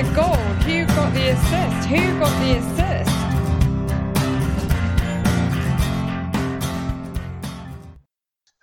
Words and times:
Goal. 0.00 0.34
Who 0.64 0.86
got 0.86 1.12
the 1.12 1.28
assist? 1.28 1.88
Who 1.88 2.18
got 2.18 2.40
the 2.40 2.56
assist? 2.56 3.10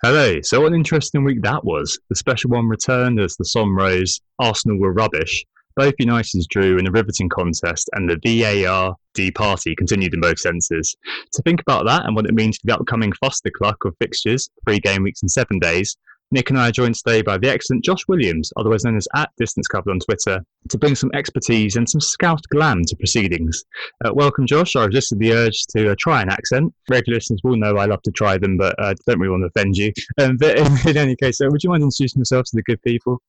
Hello. 0.02 0.40
So, 0.42 0.60
what 0.60 0.72
an 0.72 0.74
interesting 0.74 1.22
week 1.22 1.42
that 1.42 1.64
was. 1.64 1.96
The 2.08 2.16
special 2.16 2.50
one 2.50 2.66
returned 2.66 3.20
as 3.20 3.36
the 3.36 3.44
sun 3.44 3.70
rose. 3.70 4.20
Arsenal 4.40 4.80
were 4.80 4.92
rubbish. 4.92 5.44
Both 5.76 5.94
Uniteds 6.00 6.48
drew 6.48 6.76
in 6.76 6.88
a 6.88 6.90
riveting 6.90 7.28
contest, 7.28 7.88
and 7.92 8.10
the 8.10 8.18
VAR 8.24 8.96
party 9.36 9.76
continued 9.76 10.14
in 10.14 10.20
both 10.20 10.40
senses. 10.40 10.96
To 11.34 11.42
think 11.42 11.60
about 11.60 11.86
that 11.86 12.04
and 12.04 12.16
what 12.16 12.26
it 12.26 12.34
means 12.34 12.56
for 12.56 12.66
the 12.66 12.74
upcoming 12.74 13.12
Foster 13.12 13.50
cluck 13.56 13.84
of 13.84 13.94
fixtures, 14.00 14.50
three 14.66 14.80
game 14.80 15.04
weeks 15.04 15.22
in 15.22 15.28
seven 15.28 15.60
days, 15.60 15.96
Nick 16.30 16.50
and 16.50 16.58
I 16.58 16.68
are 16.68 16.72
joined 16.72 16.94
today 16.94 17.22
by 17.22 17.38
the 17.38 17.48
excellent 17.48 17.84
Josh 17.84 18.06
Williams, 18.06 18.52
otherwise 18.58 18.84
known 18.84 18.98
as 18.98 19.08
at 19.14 19.30
Distance 19.38 19.66
Covered 19.66 19.90
on 19.90 19.98
Twitter, 19.98 20.44
to 20.68 20.78
bring 20.78 20.94
some 20.94 21.10
expertise 21.14 21.74
and 21.76 21.88
some 21.88 22.02
scout 22.02 22.42
glam 22.50 22.84
to 22.84 22.96
proceedings. 22.96 23.64
Uh, 24.04 24.12
welcome, 24.12 24.46
Josh. 24.46 24.76
I 24.76 24.84
resisted 24.84 25.20
the 25.20 25.32
urge 25.32 25.64
to 25.70 25.92
uh, 25.92 25.94
try 25.98 26.20
an 26.20 26.28
accent. 26.28 26.74
Regular 26.90 27.16
listeners 27.16 27.40
will 27.42 27.56
know 27.56 27.78
I 27.78 27.86
love 27.86 28.02
to 28.02 28.10
try 28.10 28.36
them, 28.36 28.58
but 28.58 28.74
I 28.78 28.90
uh, 28.90 28.94
don't 29.06 29.18
really 29.18 29.30
want 29.30 29.44
to 29.44 29.46
offend 29.46 29.78
you. 29.78 29.90
Um, 30.18 30.36
but 30.36 30.58
in, 30.58 30.66
in, 30.90 30.96
any 30.98 31.16
case, 31.16 31.40
uh, 31.40 31.48
would 31.50 31.62
you 31.62 31.70
mind 31.70 31.82
introducing 31.82 32.20
yourself 32.20 32.44
to 32.46 32.56
the 32.56 32.62
good 32.62 32.82
people? 32.82 33.22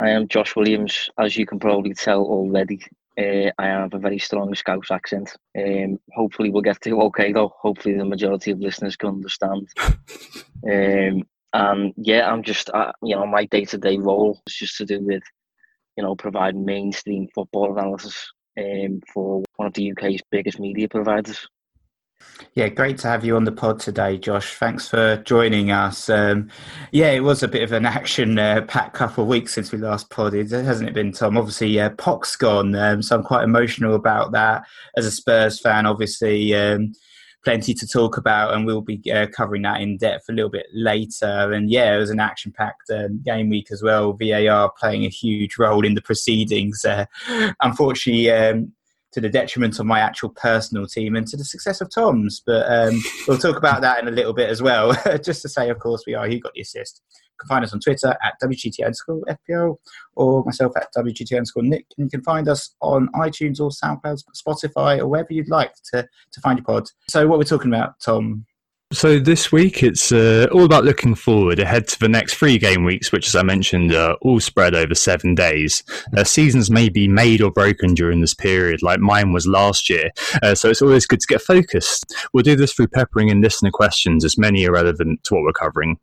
I 0.00 0.10
am 0.10 0.28
Josh 0.28 0.56
Williams, 0.56 1.08
as 1.18 1.38
you 1.38 1.46
can 1.46 1.58
probably 1.58 1.94
tell 1.94 2.20
already. 2.20 2.84
Uh, 3.18 3.50
I 3.58 3.64
have 3.64 3.94
a 3.94 3.98
very 3.98 4.18
strong 4.18 4.54
Scouse 4.54 4.90
accent. 4.90 5.34
Um, 5.58 5.98
hopefully, 6.12 6.50
we'll 6.50 6.60
get 6.60 6.82
to 6.82 7.00
okay 7.04 7.32
though. 7.32 7.54
Hopefully, 7.58 7.96
the 7.96 8.04
majority 8.04 8.50
of 8.50 8.60
listeners 8.60 8.96
can 8.96 9.08
understand. 9.08 9.68
Um, 10.66 11.22
and 11.56 11.94
yeah, 11.96 12.30
I'm 12.30 12.42
just, 12.42 12.68
uh, 12.70 12.92
you 13.02 13.16
know, 13.16 13.26
my 13.26 13.46
day 13.46 13.64
to 13.64 13.78
day 13.78 13.96
role 13.96 14.40
is 14.46 14.54
just 14.54 14.76
to 14.76 14.84
do 14.84 15.00
with, 15.00 15.22
you 15.96 16.04
know, 16.04 16.14
providing 16.14 16.64
mainstream 16.64 17.28
football 17.34 17.72
analysis 17.72 18.30
um, 18.58 19.00
for 19.12 19.42
one 19.56 19.68
of 19.68 19.74
the 19.74 19.90
UK's 19.92 20.20
biggest 20.30 20.60
media 20.60 20.88
providers. 20.88 21.48
Yeah, 22.54 22.68
great 22.68 22.98
to 22.98 23.08
have 23.08 23.24
you 23.24 23.36
on 23.36 23.44
the 23.44 23.52
pod 23.52 23.80
today, 23.80 24.18
Josh. 24.18 24.54
Thanks 24.54 24.88
for 24.88 25.16
joining 25.18 25.70
us. 25.70 26.10
Um, 26.10 26.50
yeah, 26.90 27.10
it 27.10 27.20
was 27.20 27.42
a 27.42 27.48
bit 27.48 27.62
of 27.62 27.72
an 27.72 27.86
action-packed 27.86 28.94
uh, 28.94 28.98
couple 28.98 29.24
of 29.24 29.28
weeks 29.28 29.54
since 29.54 29.72
we 29.72 29.78
last 29.78 30.10
podded, 30.10 30.50
hasn't 30.50 30.88
it 30.88 30.94
been, 30.94 31.12
Tom? 31.12 31.38
Obviously, 31.38 31.78
uh, 31.80 31.90
Poch's 31.90 32.36
gone, 32.36 32.74
um, 32.74 33.00
so 33.02 33.16
I'm 33.16 33.22
quite 33.22 33.44
emotional 33.44 33.94
about 33.94 34.32
that. 34.32 34.66
As 34.96 35.06
a 35.06 35.10
Spurs 35.10 35.60
fan, 35.60 35.86
obviously, 35.86 36.54
um, 36.54 36.92
plenty 37.46 37.72
to 37.72 37.86
talk 37.86 38.16
about, 38.16 38.52
and 38.52 38.66
we'll 38.66 38.80
be 38.80 39.00
uh, 39.12 39.28
covering 39.28 39.62
that 39.62 39.80
in 39.80 39.96
depth 39.96 40.24
a 40.28 40.32
little 40.32 40.50
bit 40.50 40.66
later. 40.74 41.52
And 41.52 41.70
yeah, 41.70 41.94
it 41.94 41.98
was 41.98 42.10
an 42.10 42.18
action 42.18 42.50
packed 42.50 42.90
um, 42.90 43.22
game 43.24 43.48
week 43.48 43.68
as 43.70 43.84
well. 43.84 44.14
VAR 44.14 44.72
playing 44.76 45.04
a 45.04 45.08
huge 45.08 45.56
role 45.56 45.86
in 45.86 45.94
the 45.94 46.02
proceedings. 46.02 46.84
Uh, 46.84 47.06
unfortunately, 47.62 48.32
um, 48.32 48.72
to 49.12 49.20
the 49.20 49.28
detriment 49.28 49.78
of 49.78 49.86
my 49.86 50.00
actual 50.00 50.30
personal 50.30 50.88
team 50.88 51.14
and 51.14 51.28
to 51.28 51.36
the 51.36 51.44
success 51.44 51.80
of 51.80 51.88
Tom's. 51.88 52.42
But 52.44 52.66
um, 52.68 53.00
we'll 53.28 53.38
talk 53.38 53.56
about 53.56 53.80
that 53.80 54.02
in 54.02 54.08
a 54.08 54.10
little 54.10 54.34
bit 54.34 54.50
as 54.50 54.60
well. 54.60 54.96
Just 55.22 55.42
to 55.42 55.48
say, 55.48 55.70
of 55.70 55.78
course, 55.78 56.02
we 56.04 56.14
are. 56.14 56.26
He 56.26 56.40
got 56.40 56.52
the 56.54 56.62
assist 56.62 57.00
can 57.38 57.48
find 57.48 57.64
us 57.64 57.72
on 57.72 57.80
Twitter 57.80 58.16
at 58.22 58.34
WGT 58.42 58.84
underscore 58.84 59.22
FPL 59.28 59.76
or 60.14 60.44
myself 60.44 60.72
at 60.76 60.88
WGT 60.96 61.32
underscore 61.32 61.62
Nick. 61.62 61.86
And 61.96 62.06
you 62.06 62.10
can 62.10 62.22
find 62.22 62.48
us 62.48 62.74
on 62.80 63.08
iTunes 63.14 63.60
or 63.60 63.70
SoundCloud, 63.70 64.22
Spotify, 64.36 64.98
or 64.98 65.06
wherever 65.06 65.32
you'd 65.32 65.50
like 65.50 65.72
to, 65.92 66.06
to 66.32 66.40
find 66.40 66.58
your 66.58 66.64
pod. 66.64 66.88
So, 67.08 67.26
what 67.26 67.38
we're 67.38 67.44
talking 67.44 67.72
about, 67.72 68.00
Tom, 68.00 68.46
so 68.92 69.18
this 69.18 69.50
week 69.50 69.82
it's 69.82 70.12
uh, 70.12 70.46
all 70.52 70.64
about 70.64 70.84
looking 70.84 71.16
forward 71.16 71.58
ahead 71.58 71.88
to 71.88 71.98
the 71.98 72.08
next 72.08 72.34
three 72.34 72.56
game 72.56 72.84
weeks, 72.84 73.10
which, 73.10 73.26
as 73.26 73.34
I 73.34 73.42
mentioned, 73.42 73.92
are 73.92 74.14
all 74.22 74.38
spread 74.38 74.76
over 74.76 74.94
seven 74.94 75.34
days. 75.34 75.82
Uh, 76.16 76.22
seasons 76.22 76.70
may 76.70 76.88
be 76.88 77.08
made 77.08 77.42
or 77.42 77.50
broken 77.50 77.94
during 77.94 78.20
this 78.20 78.34
period, 78.34 78.82
like 78.82 79.00
mine 79.00 79.32
was 79.32 79.46
last 79.46 79.90
year. 79.90 80.10
Uh, 80.40 80.54
so 80.54 80.70
it's 80.70 80.82
always 80.82 81.04
good 81.04 81.18
to 81.20 81.26
get 81.26 81.42
focused. 81.42 82.14
We'll 82.32 82.44
do 82.44 82.54
this 82.54 82.74
through 82.74 82.88
peppering 82.88 83.28
in 83.28 83.40
listener 83.40 83.72
questions, 83.72 84.24
as 84.24 84.38
many 84.38 84.66
are 84.68 84.72
relevant 84.72 85.24
to 85.24 85.34
what 85.34 85.42
we're 85.42 85.52
covering. 85.52 85.98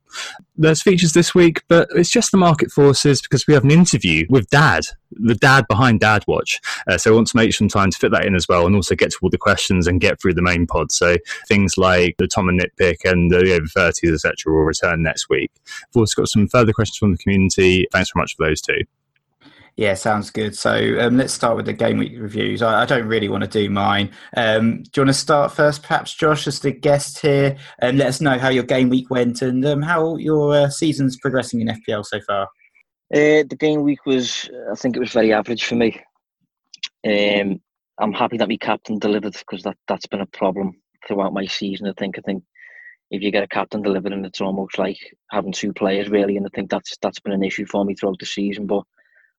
There's 0.57 0.81
features 0.81 1.13
this 1.13 1.33
week, 1.33 1.63
but 1.69 1.87
it's 1.95 2.11
just 2.11 2.31
the 2.31 2.37
market 2.37 2.69
forces 2.69 3.21
because 3.21 3.47
we 3.47 3.53
have 3.53 3.63
an 3.63 3.71
interview 3.71 4.25
with 4.29 4.49
Dad, 4.49 4.83
the 5.19 5.35
dad 5.35 5.65
behind 5.67 5.99
Dad 5.99 6.23
Watch. 6.27 6.59
Uh, 6.87 6.97
so 6.97 7.11
I 7.11 7.15
want 7.15 7.27
to 7.27 7.37
make 7.37 7.53
some 7.53 7.67
time 7.67 7.91
to 7.91 7.97
fit 7.97 8.11
that 8.11 8.25
in 8.25 8.35
as 8.35 8.47
well, 8.47 8.65
and 8.65 8.75
also 8.75 8.95
get 8.95 9.11
to 9.11 9.17
all 9.21 9.29
the 9.29 9.37
questions 9.37 9.87
and 9.87 10.01
get 10.01 10.21
through 10.21 10.33
the 10.33 10.41
main 10.41 10.67
pod. 10.67 10.91
So 10.91 11.17
things 11.47 11.77
like 11.77 12.15
the 12.17 12.27
Tom 12.27 12.49
and 12.49 12.59
Nitpick 12.59 12.97
and 13.05 13.31
the 13.31 13.53
over 13.53 13.65
30s, 13.65 14.13
etc., 14.13 14.53
will 14.53 14.61
return 14.63 15.03
next 15.03 15.29
week. 15.29 15.51
We've 15.93 16.01
also 16.01 16.21
got 16.21 16.29
some 16.29 16.47
further 16.47 16.73
questions 16.73 16.97
from 16.97 17.11
the 17.11 17.17
community. 17.17 17.87
Thanks 17.91 18.11
very 18.13 18.23
much 18.23 18.35
for 18.35 18.47
those 18.47 18.61
too. 18.61 18.81
Yeah, 19.75 19.95
sounds 19.95 20.29
good. 20.29 20.55
So 20.55 20.99
um, 20.99 21.17
let's 21.17 21.33
start 21.33 21.55
with 21.55 21.65
the 21.65 21.73
game 21.73 21.97
week 21.97 22.13
reviews. 22.15 22.61
I, 22.61 22.83
I 22.83 22.85
don't 22.85 23.07
really 23.07 23.27
want 23.27 23.43
to 23.43 23.49
do 23.49 23.71
mine. 23.71 24.11
Um, 24.37 24.83
do 24.83 24.89
you 24.97 25.01
want 25.01 25.09
to 25.09 25.13
start 25.13 25.51
first, 25.51 25.81
perhaps, 25.81 26.13
Josh, 26.13 26.45
as 26.45 26.59
the 26.59 26.71
guest 26.71 27.19
here, 27.19 27.57
and 27.79 27.97
let 27.97 28.07
us 28.07 28.21
know 28.21 28.37
how 28.37 28.49
your 28.49 28.63
game 28.63 28.89
week 28.89 29.09
went 29.09 29.41
and 29.41 29.65
um, 29.65 29.81
how 29.81 30.17
your 30.17 30.53
uh, 30.53 30.69
season's 30.69 31.17
progressing 31.17 31.59
in 31.59 31.69
FPL 31.69 32.05
so 32.05 32.21
far? 32.21 32.49
Uh, 33.13 33.45
the 33.47 33.57
game 33.59 33.83
week 33.83 34.07
was, 34.07 34.49
I 34.71 34.73
think 34.73 34.95
it 34.95 34.99
was 34.99 35.11
very 35.11 35.31
average 35.33 35.65
for 35.65 35.75
me. 35.75 36.01
Um, 37.05 37.61
I'm 37.99 38.11
happy 38.11 38.37
that 38.37 38.49
my 38.49 38.57
captain 38.57 38.97
delivered 38.97 39.33
because 39.33 39.61
that, 39.63 39.77
that's 39.87 40.07
been 40.07 40.21
a 40.21 40.25
problem 40.25 40.81
throughout 41.07 41.31
my 41.31 41.45
season. 41.45 41.87
I 41.87 41.93
think 41.95 42.17
I 42.17 42.21
think 42.21 42.43
if 43.11 43.21
you 43.21 43.31
get 43.31 43.43
a 43.43 43.47
captain 43.47 43.83
delivering, 43.83 44.25
it's 44.25 44.41
almost 44.41 44.79
like 44.79 44.97
having 45.29 45.51
two 45.51 45.73
players 45.73 46.09
really, 46.09 46.37
and 46.37 46.47
I 46.47 46.49
think 46.55 46.71
that's 46.71 46.97
that's 47.03 47.19
been 47.19 47.33
an 47.33 47.43
issue 47.43 47.67
for 47.67 47.85
me 47.85 47.93
throughout 47.93 48.17
the 48.19 48.25
season. 48.25 48.65
But 48.65 48.83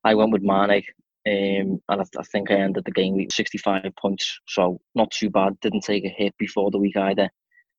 I 0.05 0.15
went 0.15 0.31
with 0.31 0.43
Mane, 0.43 0.85
um, 1.27 1.81
and 1.89 2.01
I, 2.01 2.05
I, 2.17 2.23
think 2.31 2.53
I 2.53 2.55
ended 2.55 2.85
the 2.85 2.93
game 2.93 3.17
with 3.17 3.33
65 3.33 3.83
points, 4.01 4.39
so 4.47 4.79
not 4.95 5.11
too 5.11 5.31
bad. 5.31 5.59
Didn't 5.61 5.81
take 5.81 6.05
a 6.05 6.09
hit 6.09 6.37
before 6.39 6.71
the 6.71 6.79
week 6.79 6.97
either, 6.97 7.29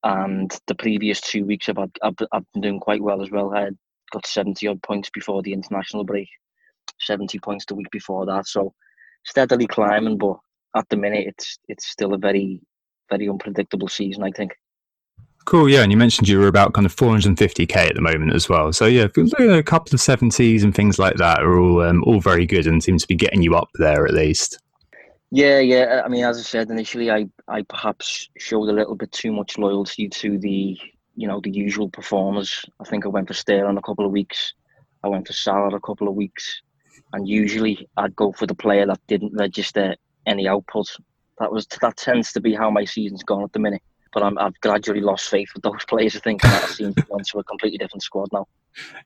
and 0.04 0.54
the 0.66 0.74
previous 0.74 1.22
two 1.22 1.46
weeks 1.46 1.70
I've 1.70 1.78
had, 1.78 1.92
I've, 2.02 2.16
I've 2.32 2.52
been 2.52 2.60
doing 2.60 2.80
quite 2.80 3.02
well 3.02 3.22
as 3.22 3.30
well. 3.30 3.54
I 3.54 3.62
had 3.62 3.78
got 4.12 4.26
70 4.26 4.66
odd 4.66 4.82
points 4.82 5.10
before 5.10 5.42
the 5.42 5.52
international 5.52 6.04
break, 6.04 6.28
70 7.00 7.38
points 7.40 7.64
the 7.66 7.74
week 7.74 7.90
before 7.90 8.26
that. 8.26 8.46
So 8.46 8.74
steadily 9.24 9.66
climbing, 9.66 10.18
but 10.18 10.36
at 10.76 10.88
the 10.88 10.96
minute 10.96 11.26
it's 11.26 11.58
it's 11.68 11.88
still 11.88 12.14
a 12.14 12.18
very 12.18 12.60
very 13.10 13.28
unpredictable 13.28 13.88
season. 13.88 14.22
I 14.22 14.30
think. 14.30 14.52
Cool, 15.44 15.68
yeah, 15.68 15.82
and 15.82 15.92
you 15.92 15.96
mentioned 15.96 16.28
you 16.28 16.40
were 16.40 16.48
about 16.48 16.74
kind 16.74 16.86
of 16.86 16.96
450k 16.96 17.76
at 17.76 17.94
the 17.94 18.00
moment 18.00 18.34
as 18.34 18.48
well. 18.48 18.72
So 18.72 18.86
yeah, 18.86 19.04
a 19.04 19.62
couple 19.62 19.94
of 19.94 20.00
70s 20.00 20.64
and 20.64 20.74
things 20.74 20.98
like 20.98 21.14
that 21.18 21.40
are 21.40 21.60
all 21.60 21.82
um, 21.82 22.02
all 22.02 22.20
very 22.20 22.46
good 22.46 22.66
and 22.66 22.82
seem 22.82 22.98
to 22.98 23.06
be 23.06 23.14
getting 23.14 23.42
you 23.42 23.54
up 23.54 23.68
there 23.74 24.06
at 24.06 24.14
least. 24.14 24.58
Yeah, 25.30 25.60
yeah. 25.60 26.02
I 26.04 26.08
mean, 26.08 26.24
as 26.24 26.38
I 26.38 26.42
said 26.42 26.70
initially, 26.70 27.10
I 27.10 27.28
I 27.46 27.62
perhaps 27.62 28.28
showed 28.38 28.68
a 28.68 28.72
little 28.72 28.96
bit 28.96 29.12
too 29.12 29.32
much 29.32 29.56
loyalty 29.56 30.08
to 30.08 30.38
the 30.38 30.78
you 31.16 31.26
know 31.26 31.40
the 31.40 31.50
usual 31.50 31.88
performers. 31.88 32.64
I 32.80 32.84
think 32.84 33.04
I 33.04 33.08
went 33.08 33.28
for 33.28 33.34
Sterling 33.34 33.78
a 33.78 33.82
couple 33.82 34.06
of 34.06 34.12
weeks. 34.12 34.54
I 35.02 35.08
went 35.08 35.26
for 35.26 35.32
Salah 35.32 35.74
a 35.74 35.80
couple 35.80 36.08
of 36.08 36.14
weeks, 36.14 36.62
and 37.12 37.28
usually 37.28 37.88
I'd 37.96 38.16
go 38.16 38.32
for 38.32 38.46
the 38.46 38.54
player 38.54 38.86
that 38.86 39.00
didn't 39.08 39.34
register 39.34 39.96
any 40.26 40.46
output. 40.48 40.86
That 41.38 41.52
was 41.52 41.66
that 41.80 41.96
tends 41.96 42.32
to 42.32 42.40
be 42.40 42.54
how 42.54 42.70
my 42.70 42.84
season's 42.84 43.24
gone 43.24 43.44
at 43.44 43.52
the 43.52 43.58
minute 43.58 43.82
but 44.16 44.22
i 44.22 44.42
have 44.42 44.60
gradually 44.62 45.02
lost 45.02 45.28
faith 45.28 45.48
with 45.54 45.62
those 45.62 45.84
players. 45.88 46.16
I 46.16 46.20
think 46.20 46.40
that 46.48 46.68
seems 46.68 46.94
to 46.94 47.02
be 47.02 47.12
onto 47.12 47.38
a 47.38 47.44
completely 47.44 47.76
different 47.76 48.02
squad 48.02 48.28
now. 48.32 48.46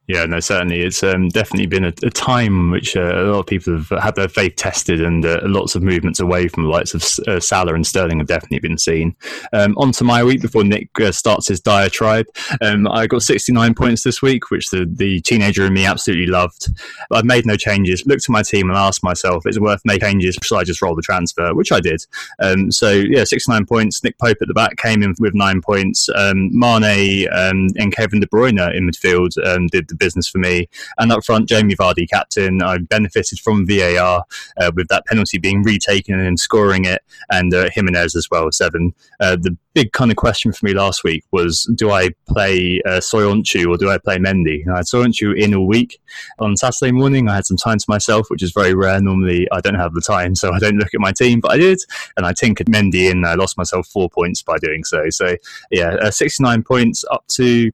Yeah, 0.06 0.26
no, 0.26 0.40
certainly. 0.40 0.80
It's 0.80 1.04
um, 1.04 1.28
definitely 1.28 1.66
been 1.66 1.84
a, 1.84 1.92
a 2.02 2.10
time 2.10 2.72
which 2.72 2.96
uh, 2.96 3.12
a 3.14 3.30
lot 3.30 3.40
of 3.40 3.46
people 3.46 3.76
have 3.76 4.02
had 4.02 4.16
their 4.16 4.28
faith 4.28 4.56
tested, 4.56 5.00
and 5.00 5.24
uh, 5.24 5.40
lots 5.44 5.76
of 5.76 5.84
movements 5.84 6.18
away 6.18 6.48
from 6.48 6.64
the 6.64 6.68
likes 6.68 6.94
of 6.94 7.04
uh, 7.28 7.38
Salah 7.38 7.74
and 7.74 7.86
Sterling 7.86 8.18
have 8.18 8.26
definitely 8.26 8.58
been 8.58 8.76
seen. 8.76 9.14
Um, 9.52 9.74
on 9.78 9.92
to 9.92 10.04
my 10.04 10.24
week 10.24 10.42
before 10.42 10.64
Nick 10.64 10.88
uh, 11.00 11.12
starts 11.12 11.46
his 11.46 11.60
diatribe. 11.60 12.26
Um, 12.60 12.88
I 12.88 13.06
got 13.06 13.22
69 13.22 13.74
points 13.74 14.02
this 14.02 14.20
week, 14.20 14.50
which 14.50 14.70
the, 14.70 14.84
the 14.92 15.20
teenager 15.20 15.64
in 15.64 15.74
me 15.74 15.86
absolutely 15.86 16.26
loved. 16.26 16.68
I've 17.12 17.24
made 17.24 17.46
no 17.46 17.56
changes. 17.56 18.04
Looked 18.04 18.24
at 18.24 18.32
my 18.32 18.42
team 18.42 18.68
and 18.68 18.76
asked 18.76 19.04
myself, 19.04 19.46
is 19.46 19.58
it 19.58 19.62
worth 19.62 19.82
making 19.84 20.00
changes? 20.00 20.38
Should 20.42 20.56
I 20.56 20.64
just 20.64 20.82
roll 20.82 20.96
the 20.96 21.02
transfer? 21.02 21.54
Which 21.54 21.70
I 21.70 21.80
did. 21.80 22.04
Um, 22.40 22.72
so, 22.72 22.90
yeah, 22.90 23.24
69 23.24 23.66
points. 23.66 24.02
Nick 24.02 24.18
Pope 24.18 24.38
at 24.40 24.48
the 24.48 24.54
back 24.54 24.76
came 24.76 25.02
in 25.02 25.14
with 25.18 25.34
nine 25.34 25.60
points. 25.60 26.08
Um, 26.16 26.50
Mane 26.52 27.28
um, 27.32 27.68
and 27.76 27.94
Kevin 27.94 28.20
De 28.20 28.26
Bruyne 28.26 28.74
in 28.74 28.88
midfield 28.88 29.36
um, 29.60 29.66
did 29.68 29.88
the 29.88 29.94
business 29.94 30.28
for 30.28 30.38
me. 30.38 30.68
And 30.98 31.12
up 31.12 31.24
front, 31.24 31.48
Jamie 31.48 31.76
Vardy, 31.76 32.08
captain. 32.08 32.62
I 32.62 32.78
benefited 32.78 33.38
from 33.38 33.66
VAR 33.66 34.24
uh, 34.58 34.70
with 34.74 34.88
that 34.88 35.06
penalty 35.06 35.38
being 35.38 35.62
retaken 35.62 36.18
and 36.18 36.38
scoring 36.38 36.84
it, 36.84 37.02
and 37.30 37.54
uh, 37.54 37.68
Jimenez 37.72 38.16
as 38.16 38.28
well, 38.30 38.50
seven. 38.52 38.94
Uh, 39.20 39.36
the 39.36 39.56
big 39.74 39.92
kind 39.92 40.10
of 40.10 40.16
question 40.16 40.52
for 40.52 40.66
me 40.66 40.74
last 40.74 41.04
week 41.04 41.24
was 41.30 41.70
do 41.76 41.90
I 41.90 42.10
play 42.26 42.80
uh, 42.86 42.98
Soyuncu 42.98 43.68
or 43.68 43.76
do 43.76 43.88
I 43.88 43.98
play 43.98 44.18
Mendy? 44.18 44.66
I 44.68 44.78
had 44.78 44.86
Soyuncu 44.86 45.36
in 45.36 45.54
all 45.54 45.66
week. 45.66 46.00
On 46.40 46.56
Saturday 46.56 46.92
morning, 46.92 47.28
I 47.28 47.36
had 47.36 47.46
some 47.46 47.56
time 47.56 47.78
to 47.78 47.84
myself, 47.88 48.30
which 48.30 48.42
is 48.42 48.52
very 48.52 48.74
rare. 48.74 49.00
Normally, 49.00 49.46
I 49.52 49.60
don't 49.60 49.74
have 49.74 49.94
the 49.94 50.00
time, 50.00 50.34
so 50.34 50.52
I 50.52 50.58
don't 50.58 50.76
look 50.76 50.92
at 50.94 51.00
my 51.00 51.12
team, 51.12 51.40
but 51.40 51.52
I 51.52 51.58
did. 51.58 51.80
And 52.16 52.26
I 52.26 52.32
tinkered 52.32 52.66
Mendy 52.66 53.10
in. 53.10 53.24
I 53.24 53.34
lost 53.34 53.56
myself 53.56 53.86
four 53.86 54.10
points 54.10 54.42
by 54.42 54.58
doing 54.58 54.84
so. 54.84 55.08
So, 55.10 55.36
yeah, 55.70 55.94
uh, 56.00 56.10
69 56.10 56.62
points 56.62 57.04
up 57.10 57.24
to 57.28 57.70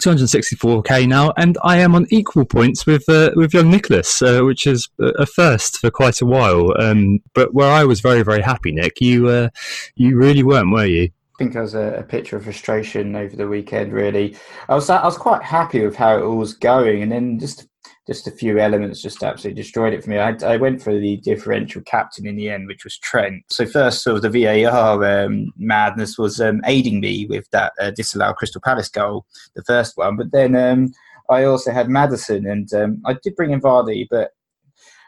264k 0.00 1.08
now, 1.08 1.32
and 1.36 1.58
I 1.62 1.78
am 1.78 1.94
on 1.94 2.06
equal 2.10 2.44
points 2.44 2.86
with 2.86 3.08
uh, 3.08 3.30
with 3.34 3.54
young 3.54 3.70
Nicholas, 3.70 4.22
uh, 4.22 4.40
which 4.40 4.66
is 4.66 4.88
a 4.98 5.26
first 5.26 5.78
for 5.78 5.90
quite 5.90 6.20
a 6.20 6.26
while. 6.26 6.74
Um, 6.78 7.20
but 7.34 7.54
where 7.54 7.70
I 7.70 7.84
was 7.84 8.00
very 8.00 8.22
very 8.22 8.42
happy, 8.42 8.72
Nick, 8.72 9.00
you 9.00 9.28
uh, 9.28 9.48
you 9.94 10.16
really 10.16 10.42
weren't, 10.42 10.72
were 10.72 10.86
you? 10.86 11.04
I 11.04 11.38
think 11.38 11.56
I 11.56 11.60
was 11.60 11.74
a, 11.74 11.96
a, 11.98 12.02
picture 12.02 12.38
of 12.38 12.44
frustration 12.44 13.14
over 13.14 13.36
the 13.36 13.46
weekend. 13.46 13.92
Really, 13.92 14.36
I 14.68 14.74
was 14.74 14.88
I 14.88 15.04
was 15.04 15.18
quite 15.18 15.42
happy 15.42 15.84
with 15.84 15.96
how 15.96 16.16
it 16.16 16.22
all 16.22 16.38
was 16.38 16.54
going, 16.54 17.02
and 17.02 17.12
then 17.12 17.38
just 17.38 17.66
just 18.06 18.26
a 18.28 18.30
few 18.30 18.58
elements 18.58 19.02
just 19.02 19.22
absolutely 19.22 19.60
destroyed 19.60 19.92
it 19.92 20.04
for 20.04 20.10
me. 20.10 20.18
I, 20.18 20.36
I, 20.44 20.56
went 20.56 20.80
for 20.80 20.96
the 20.96 21.16
differential 21.18 21.82
captain 21.82 22.26
in 22.26 22.36
the 22.36 22.48
end, 22.48 22.68
which 22.68 22.84
was 22.84 22.96
Trent. 22.98 23.42
So 23.50 23.66
first, 23.66 24.02
sort 24.02 24.16
of 24.16 24.32
the 24.32 24.44
VAR 24.44 25.04
um, 25.04 25.52
madness 25.56 26.16
was 26.16 26.40
um, 26.40 26.60
aiding 26.66 27.00
me 27.00 27.26
with 27.26 27.50
that 27.50 27.72
uh, 27.80 27.90
disallowed 27.90 28.36
Crystal 28.36 28.60
Palace 28.60 28.88
goal, 28.88 29.26
the 29.56 29.64
first 29.64 29.96
one. 29.96 30.16
But 30.16 30.30
then 30.30 30.54
um, 30.54 30.92
I 31.28 31.44
also 31.44 31.72
had 31.72 31.88
Maddison, 31.88 32.46
and 32.46 32.72
um, 32.74 33.02
I 33.04 33.16
did 33.22 33.34
bring 33.34 33.50
in 33.50 33.60
Vardy, 33.60 34.06
but 34.08 34.30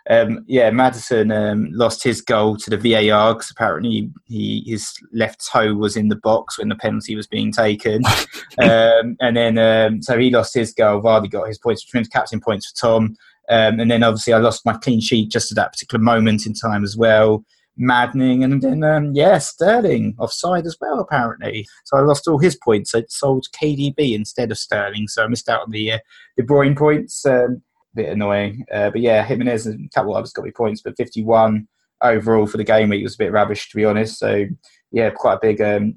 um, 0.09 0.45
yeah, 0.47 0.71
Maddison 0.71 1.31
um, 1.31 1.69
lost 1.73 2.03
his 2.03 2.23
goal 2.23 2.57
to 2.57 2.71
the 2.71 2.77
VAR 2.79 3.35
because 3.35 3.51
apparently 3.51 4.11
he, 4.25 4.65
his 4.67 4.91
left 5.13 5.47
toe 5.47 5.75
was 5.75 5.97
in 5.97 6.09
the 6.09 6.17
box 6.17 6.59
when 6.59 6.69
the 6.69 6.77
penalty 6.77 7.15
was 7.15 7.27
being 7.27 7.53
taken, 7.53 8.03
um, 8.63 9.17
and 9.21 9.37
then 9.37 9.59
um, 9.59 10.03
so 10.03 10.19
he 10.19 10.31
lost 10.31 10.55
his 10.55 10.73
goal. 10.73 11.03
Vardy 11.03 11.31
got 11.31 11.49
his 11.49 11.59
points, 11.59 11.83
for 11.83 12.03
captain 12.05 12.41
points 12.41 12.71
for 12.71 12.87
Tom, 12.87 13.17
um, 13.51 13.81
and 13.81 13.91
then 13.91 14.03
obviously 14.03 14.33
I 14.33 14.39
lost 14.39 14.65
my 14.65 14.75
clean 14.75 15.01
sheet 15.01 15.31
just 15.31 15.53
at 15.53 15.57
that 15.57 15.73
particular 15.73 16.03
moment 16.03 16.47
in 16.47 16.55
time 16.55 16.85
as 16.85 16.97
well. 16.97 17.45
Maddening, 17.77 18.43
and 18.43 18.63
then 18.63 18.83
um, 18.83 19.13
yeah, 19.15 19.39
Sterling 19.39 20.17
offside 20.19 20.65
as 20.67 20.77
well 20.81 21.01
apparently. 21.01 21.67
So 21.85 21.99
I 21.99 22.01
lost 22.01 22.27
all 22.27 22.39
his 22.39 22.57
points. 22.57 22.95
I 22.95 23.05
sold 23.09 23.47
KDB 23.53 24.15
instead 24.15 24.51
of 24.51 24.59
Sterling, 24.59 25.07
so 25.07 25.23
I 25.23 25.29
missed 25.29 25.51
out 25.51 25.63
on 25.63 25.71
the 25.71 25.93
uh, 25.93 25.99
De 26.37 26.43
Bruyne 26.43 26.77
points. 26.77 27.25
Um, 27.27 27.63
bit 28.03 28.13
annoying. 28.13 28.65
Uh, 28.73 28.91
but 28.91 29.01
yeah, 29.01 29.25
Jimenez 29.25 29.67
and 29.67 29.91
others 29.97 30.33
got 30.33 30.45
me 30.45 30.51
points, 30.51 30.83
but 30.83 30.97
51 30.97 31.67
overall 32.03 32.47
for 32.47 32.57
the 32.57 32.65
game 32.65 32.89
week 32.89 33.03
was 33.03 33.15
a 33.15 33.19
bit 33.19 33.33
rubbish 33.33 33.69
to 33.71 33.77
be 33.77 33.85
honest. 33.85 34.19
So 34.19 34.47
yeah, 34.91 35.11
quite 35.11 35.35
a 35.35 35.41
big 35.41 35.61
um, 35.61 35.97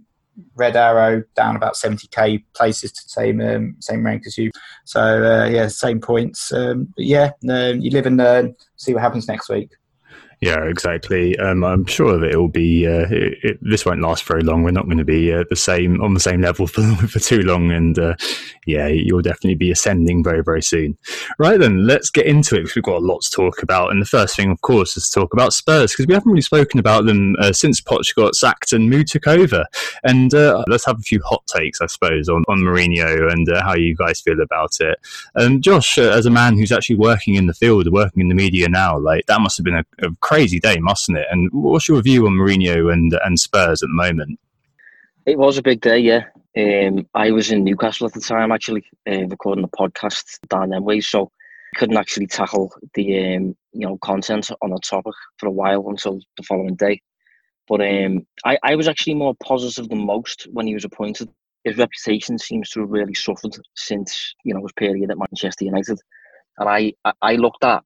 red 0.56 0.75
arrow 0.75 1.24
down 1.36 1.56
about 1.56 1.75
70k 1.75 2.44
places 2.53 2.92
to 2.92 3.01
same 3.07 3.42
um, 3.42 3.75
same 3.80 4.06
rank 4.06 4.24
as 4.25 4.38
you. 4.38 4.51
So 4.86 5.01
uh, 5.01 5.48
yeah, 5.48 5.68
same 5.68 6.00
points. 6.00 6.51
Um, 6.51 6.94
but 6.95 7.06
yeah, 7.06 7.31
um, 7.50 7.81
you 7.81 7.92
live 7.92 8.06
and 8.06 8.18
learn. 8.18 8.56
See 8.77 8.94
what 8.94 9.04
happens 9.04 9.27
next 9.27 9.50
week. 9.50 9.71
Yeah, 10.41 10.63
exactly. 10.63 11.38
Um, 11.38 11.63
I'm 11.63 11.85
sure 11.85 12.17
that 12.17 12.31
it 12.31 12.35
will 12.35 12.47
be. 12.47 12.88
Uh, 12.88 13.05
it, 13.11 13.38
it, 13.43 13.59
this 13.61 13.85
won't 13.85 14.01
last 14.01 14.23
very 14.23 14.41
long. 14.41 14.63
We're 14.63 14.71
not 14.71 14.85
going 14.85 14.97
to 14.97 15.05
be 15.05 15.31
uh, 15.31 15.43
the 15.51 15.55
same 15.55 16.01
on 16.01 16.15
the 16.15 16.19
same 16.19 16.41
level 16.41 16.65
for 16.67 16.81
for 17.07 17.19
too 17.19 17.41
long, 17.43 17.69
and 17.69 17.99
uh, 17.99 18.15
yeah, 18.65 18.88
you'll 18.88 19.21
definitely 19.21 19.53
be 19.53 19.69
ascending 19.69 20.23
very 20.23 20.41
very 20.41 20.63
soon. 20.63 20.97
Right 21.38 21.59
then, 21.59 21.85
let's 21.85 22.09
get 22.09 22.25
into 22.25 22.55
it 22.55 22.61
because 22.61 22.75
we've 22.75 22.83
got 22.83 23.03
a 23.03 23.05
lot 23.05 23.21
to 23.21 23.29
talk 23.29 23.61
about. 23.61 23.91
And 23.91 24.01
the 24.01 24.07
first 24.07 24.35
thing, 24.35 24.49
of 24.49 24.61
course, 24.61 24.97
is 24.97 25.07
to 25.09 25.19
talk 25.19 25.31
about 25.31 25.53
Spurs 25.53 25.91
because 25.91 26.07
we 26.07 26.15
haven't 26.15 26.31
really 26.31 26.41
spoken 26.41 26.79
about 26.79 27.05
them 27.05 27.35
uh, 27.37 27.53
since 27.53 27.79
Poch 27.79 28.15
got 28.15 28.33
sacked 28.33 28.73
and 28.73 28.89
Mou 28.89 29.03
took 29.03 29.27
over. 29.27 29.63
And 30.03 30.33
uh, 30.33 30.63
let's 30.67 30.87
have 30.87 30.97
a 30.97 31.03
few 31.03 31.21
hot 31.23 31.45
takes, 31.45 31.81
I 31.81 31.85
suppose, 31.85 32.29
on 32.29 32.45
on 32.47 32.61
Mourinho 32.61 33.31
and 33.31 33.47
uh, 33.47 33.61
how 33.63 33.75
you 33.75 33.95
guys 33.95 34.19
feel 34.19 34.41
about 34.41 34.77
it. 34.79 34.97
Um, 35.35 35.61
Josh, 35.61 35.99
as 35.99 36.25
a 36.25 36.31
man 36.31 36.57
who's 36.57 36.71
actually 36.71 36.95
working 36.95 37.35
in 37.35 37.45
the 37.45 37.53
field, 37.53 37.87
working 37.91 38.21
in 38.21 38.29
the 38.29 38.33
media 38.33 38.67
now, 38.69 38.97
like 38.97 39.27
that 39.27 39.39
must 39.39 39.57
have 39.57 39.65
been 39.65 39.75
a, 39.75 39.85
a 39.99 40.09
crazy 40.31 40.62
day, 40.62 40.78
mustn't 40.80 41.18
it? 41.18 41.28
And 41.30 41.50
what's 41.51 41.89
your 41.89 42.01
view 42.01 42.25
on 42.25 42.33
Mourinho 42.33 42.92
and 42.92 43.13
and 43.25 43.38
Spurs 43.38 43.83
at 43.83 43.89
the 43.89 43.94
moment? 43.94 44.39
It 45.25 45.38
was 45.38 45.57
a 45.57 45.62
big 45.62 45.81
day, 45.81 46.00
yeah. 46.00 46.24
Um, 46.57 47.06
I 47.13 47.31
was 47.31 47.51
in 47.51 47.66
Newcastle 47.66 48.07
at 48.07 48.13
the 48.13 48.22
time, 48.22 48.51
actually, 48.51 48.86
uh, 49.10 49.28
recording 49.28 49.62
the 49.62 49.78
podcast 49.78 50.39
down 50.48 50.69
them 50.69 50.86
ways, 50.86 51.07
so 51.07 51.31
couldn't 51.75 51.98
actually 51.98 52.28
tackle 52.28 52.74
the 52.94 53.36
um, 53.36 53.56
you 53.74 53.86
know 53.86 53.98
content 53.98 54.50
on 54.62 54.69
the 54.69 54.80
topic 54.80 55.13
for 55.38 55.48
a 55.48 55.51
while 55.51 55.89
until 55.89 56.19
the 56.38 56.44
following 56.44 56.75
day. 56.75 57.01
But 57.68 57.81
um, 57.81 58.25
I, 58.45 58.57
I 58.63 58.75
was 58.75 58.88
actually 58.88 59.16
more 59.16 59.36
positive 59.44 59.89
than 59.89 60.06
most 60.06 60.48
when 60.54 60.66
he 60.66 60.74
was 60.74 60.86
appointed. 60.86 61.30
His 61.66 61.78
reputation 61.78 62.38
seems 62.38 62.69
to 62.69 62.80
have 62.81 62.89
really 62.89 63.13
suffered 63.13 63.56
since 63.75 64.33
you 64.45 64.54
know 64.54 64.62
his 64.62 64.74
period 64.74 65.12
at 65.12 65.18
Manchester 65.18 65.66
United, 65.66 66.00
and 66.57 66.69
I 66.69 66.94
I 67.22 67.36
looked 67.36 67.66
at 67.66 67.83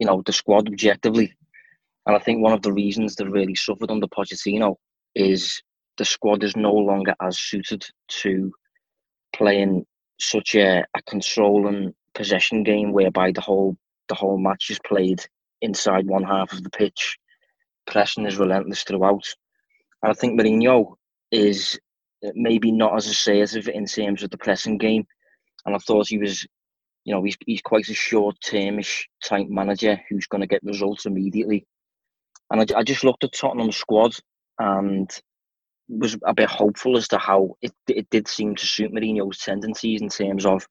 you 0.00 0.08
know 0.08 0.22
the 0.26 0.32
squad 0.32 0.66
objectively 0.66 1.32
and 2.06 2.16
I 2.16 2.18
think 2.18 2.42
one 2.42 2.52
of 2.52 2.62
the 2.62 2.72
reasons 2.72 3.14
they 3.14 3.24
really 3.24 3.54
suffered 3.54 3.90
under 3.90 4.06
Pochettino 4.06 4.76
is 5.14 5.62
the 5.96 6.04
squad 6.04 6.42
is 6.42 6.56
no 6.56 6.72
longer 6.72 7.14
as 7.22 7.38
suited 7.38 7.84
to 8.22 8.52
playing 9.34 9.86
such 10.20 10.54
a, 10.54 10.84
a 10.96 11.02
controlling 11.08 11.94
possession 12.14 12.62
game 12.62 12.92
whereby 12.92 13.32
the 13.32 13.40
whole 13.40 13.76
the 14.08 14.14
whole 14.14 14.38
match 14.38 14.70
is 14.70 14.78
played 14.86 15.24
inside 15.62 16.06
one 16.06 16.24
half 16.24 16.52
of 16.52 16.62
the 16.62 16.70
pitch. 16.70 17.16
Pressing 17.86 18.26
is 18.26 18.36
relentless 18.36 18.82
throughout. 18.82 19.24
And 20.02 20.10
I 20.10 20.14
think 20.14 20.38
Mourinho 20.38 20.94
is 21.30 21.78
uh, 22.24 22.30
maybe 22.34 22.70
not 22.70 22.94
as 22.96 23.06
assertive 23.06 23.68
in 23.68 23.86
terms 23.86 24.22
of 24.22 24.30
the 24.30 24.38
pressing 24.38 24.76
game. 24.76 25.06
And 25.64 25.74
I 25.74 25.78
thought 25.78 26.08
he 26.08 26.18
was, 26.18 26.46
you 27.04 27.14
know, 27.14 27.22
he's, 27.22 27.36
he's 27.46 27.62
quite 27.62 27.88
a 27.88 27.94
short 27.94 28.36
termish 28.44 29.04
type 29.24 29.46
manager 29.48 29.98
who's 30.08 30.26
going 30.26 30.42
to 30.42 30.46
get 30.46 30.62
results 30.62 31.06
immediately. 31.06 31.66
And 32.50 32.60
I, 32.60 32.78
I 32.78 32.82
just 32.82 33.04
looked 33.04 33.24
at 33.24 33.32
Tottenham's 33.32 33.76
squad 33.76 34.16
and 34.58 35.10
was 35.88 36.16
a 36.24 36.34
bit 36.34 36.48
hopeful 36.48 36.96
as 36.96 37.08
to 37.08 37.18
how 37.18 37.56
it, 37.60 37.72
it 37.88 38.08
did 38.10 38.28
seem 38.28 38.54
to 38.56 38.66
suit 38.66 38.92
Mourinho's 38.92 39.38
tendencies 39.38 40.00
in 40.00 40.08
terms 40.08 40.46
of 40.46 40.66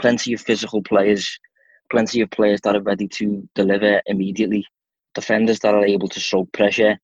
plenty 0.00 0.32
of 0.32 0.40
physical 0.40 0.82
players, 0.82 1.38
plenty 1.90 2.20
of 2.20 2.30
players 2.30 2.60
that 2.62 2.76
are 2.76 2.82
ready 2.82 3.08
to 3.08 3.48
deliver 3.54 4.00
immediately, 4.06 4.64
defenders 5.14 5.58
that 5.60 5.74
are 5.74 5.84
able 5.84 6.08
to 6.08 6.20
soak 6.20 6.52
pressure, 6.52 6.98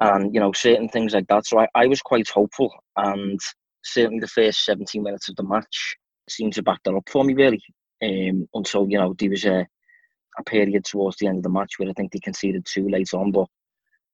and 0.00 0.34
you 0.34 0.40
know 0.40 0.52
certain 0.52 0.88
things 0.88 1.12
like 1.14 1.26
that. 1.28 1.46
So 1.46 1.60
I, 1.60 1.68
I 1.74 1.86
was 1.86 2.00
quite 2.00 2.28
hopeful, 2.28 2.72
and 2.96 3.38
certainly 3.82 4.20
the 4.20 4.28
first 4.28 4.64
17 4.64 5.02
minutes 5.02 5.28
of 5.28 5.36
the 5.36 5.42
match 5.42 5.96
seemed 6.28 6.54
to 6.54 6.62
back 6.62 6.80
that 6.84 6.94
up 6.94 7.08
for 7.08 7.24
me 7.24 7.34
really. 7.34 7.62
Um, 8.02 8.48
until 8.54 8.88
you 8.88 8.96
know 8.96 9.14
there 9.18 9.28
was 9.28 9.44
a 9.44 9.66
a 10.38 10.44
period 10.44 10.84
towards 10.84 11.16
the 11.16 11.26
end 11.26 11.38
of 11.38 11.42
the 11.42 11.48
match 11.48 11.78
where 11.78 11.88
I 11.88 11.92
think 11.92 12.12
they 12.12 12.20
conceded 12.20 12.66
two 12.66 12.88
late 12.88 13.12
on, 13.14 13.32
but 13.32 13.48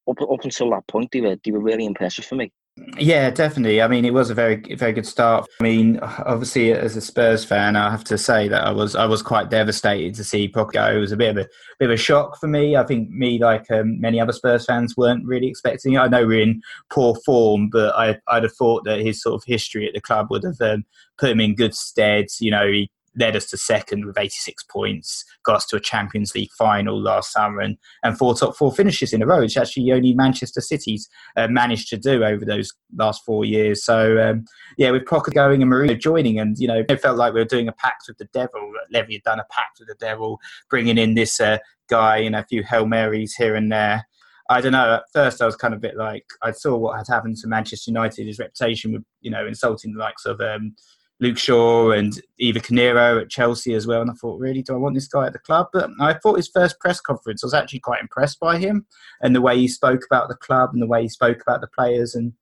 up 0.08 0.20
up 0.22 0.44
until 0.44 0.70
that 0.70 0.86
point, 0.88 1.10
they 1.12 1.20
were 1.20 1.36
they 1.44 1.50
were 1.50 1.60
really 1.60 1.84
impressive 1.84 2.24
for 2.24 2.36
me. 2.36 2.52
Yeah, 2.98 3.30
definitely. 3.30 3.80
I 3.80 3.88
mean, 3.88 4.04
it 4.04 4.12
was 4.12 4.28
a 4.28 4.34
very 4.34 4.56
very 4.76 4.92
good 4.92 5.06
start. 5.06 5.48
I 5.60 5.62
mean, 5.62 5.98
obviously, 6.00 6.72
as 6.72 6.94
a 6.94 7.00
Spurs 7.00 7.42
fan, 7.42 7.74
I 7.74 7.90
have 7.90 8.04
to 8.04 8.18
say 8.18 8.48
that 8.48 8.66
I 8.66 8.70
was 8.70 8.94
I 8.94 9.06
was 9.06 9.22
quite 9.22 9.48
devastated 9.48 10.14
to 10.16 10.24
see 10.24 10.48
Poch 10.48 10.72
go. 10.72 10.86
It 10.94 10.98
was 10.98 11.12
a 11.12 11.16
bit 11.16 11.30
of 11.30 11.38
a 11.38 11.48
bit 11.78 11.88
of 11.88 11.94
a 11.94 11.96
shock 11.96 12.38
for 12.38 12.48
me. 12.48 12.76
I 12.76 12.84
think 12.84 13.08
me, 13.10 13.38
like 13.38 13.70
um, 13.70 13.98
many 13.98 14.20
other 14.20 14.32
Spurs 14.32 14.66
fans, 14.66 14.94
weren't 14.96 15.24
really 15.24 15.48
expecting 15.48 15.94
it. 15.94 15.98
I 15.98 16.08
know 16.08 16.26
we're 16.26 16.42
in 16.42 16.60
poor 16.90 17.14
form, 17.24 17.70
but 17.70 17.94
I 17.96 18.18
I'd 18.28 18.42
have 18.42 18.54
thought 18.54 18.84
that 18.84 19.00
his 19.00 19.22
sort 19.22 19.34
of 19.34 19.44
history 19.46 19.88
at 19.88 19.94
the 19.94 20.00
club 20.00 20.26
would 20.30 20.44
have 20.44 20.60
um, 20.60 20.84
put 21.18 21.30
him 21.30 21.40
in 21.40 21.54
good 21.54 21.74
stead. 21.74 22.26
You 22.40 22.50
know, 22.50 22.66
he 22.66 22.90
led 23.16 23.36
us 23.36 23.46
to 23.46 23.56
second 23.56 24.04
with 24.04 24.18
86 24.18 24.62
points, 24.64 25.24
got 25.44 25.56
us 25.56 25.66
to 25.66 25.76
a 25.76 25.80
Champions 25.80 26.34
League 26.34 26.50
final 26.58 27.00
last 27.00 27.32
summer, 27.32 27.60
and, 27.60 27.76
and 28.02 28.16
four 28.18 28.34
top 28.34 28.56
four 28.56 28.72
finishes 28.72 29.12
in 29.12 29.22
a 29.22 29.26
row, 29.26 29.40
which 29.40 29.56
actually 29.56 29.90
only 29.92 30.14
Manchester 30.14 30.60
City's 30.60 31.08
uh, 31.36 31.48
managed 31.48 31.88
to 31.88 31.96
do 31.96 32.24
over 32.24 32.44
those 32.44 32.72
last 32.96 33.24
four 33.24 33.44
years. 33.44 33.84
So, 33.84 34.20
um, 34.20 34.44
yeah, 34.78 34.90
with 34.90 35.06
Pocket 35.06 35.34
going 35.34 35.62
and 35.62 35.70
Mourinho 35.70 35.98
joining, 35.98 36.38
and, 36.38 36.56
you 36.58 36.68
know, 36.68 36.84
it 36.88 37.00
felt 37.00 37.16
like 37.16 37.32
we 37.32 37.40
were 37.40 37.46
doing 37.46 37.68
a 37.68 37.72
pact 37.72 38.04
with 38.08 38.18
the 38.18 38.28
devil. 38.32 38.72
Levy 38.90 39.14
had 39.14 39.22
done 39.22 39.40
a 39.40 39.46
pact 39.50 39.78
with 39.78 39.88
the 39.88 39.96
devil, 39.98 40.38
bringing 40.70 40.98
in 40.98 41.14
this 41.14 41.40
uh, 41.40 41.58
guy 41.88 42.18
and 42.18 42.36
a 42.36 42.44
few 42.44 42.62
Hail 42.62 42.86
Marys 42.86 43.34
here 43.34 43.54
and 43.54 43.70
there. 43.70 44.06
I 44.48 44.60
don't 44.60 44.72
know. 44.72 44.94
At 44.94 45.04
first, 45.12 45.42
I 45.42 45.46
was 45.46 45.56
kind 45.56 45.74
of 45.74 45.78
a 45.78 45.80
bit 45.80 45.96
like 45.96 46.24
I 46.42 46.52
saw 46.52 46.76
what 46.76 46.96
had 46.96 47.08
happened 47.08 47.36
to 47.38 47.48
Manchester 47.48 47.90
United. 47.90 48.26
His 48.26 48.38
reputation 48.38 48.92
with 48.92 49.02
you 49.20 49.30
know 49.30 49.46
insulting 49.46 49.92
the 49.92 49.98
likes 49.98 50.24
of 50.24 50.40
um, 50.40 50.76
Luke 51.20 51.38
Shaw 51.38 51.92
and 51.92 52.20
Eva 52.38 52.60
Carneiro 52.60 53.20
at 53.20 53.30
Chelsea 53.30 53.74
as 53.74 53.86
well. 53.86 54.02
And 54.02 54.10
I 54.10 54.14
thought, 54.14 54.38
really, 54.38 54.62
do 54.62 54.74
I 54.74 54.78
want 54.78 54.94
this 54.94 55.08
guy 55.08 55.26
at 55.26 55.32
the 55.32 55.38
club? 55.38 55.68
But 55.72 55.90
I 56.00 56.14
thought 56.14 56.36
his 56.36 56.48
first 56.48 56.78
press 56.78 57.00
conference, 57.00 57.42
I 57.42 57.46
was 57.46 57.54
actually 57.54 57.80
quite 57.80 58.02
impressed 58.02 58.38
by 58.38 58.58
him 58.58 58.86
and 59.22 59.34
the 59.34 59.40
way 59.40 59.58
he 59.58 59.68
spoke 59.68 60.02
about 60.10 60.28
the 60.28 60.36
club 60.36 60.70
and 60.72 60.82
the 60.82 60.86
way 60.86 61.02
he 61.02 61.08
spoke 61.08 61.40
about 61.40 61.60
the 61.60 61.68
players. 61.68 62.14
And 62.14 62.32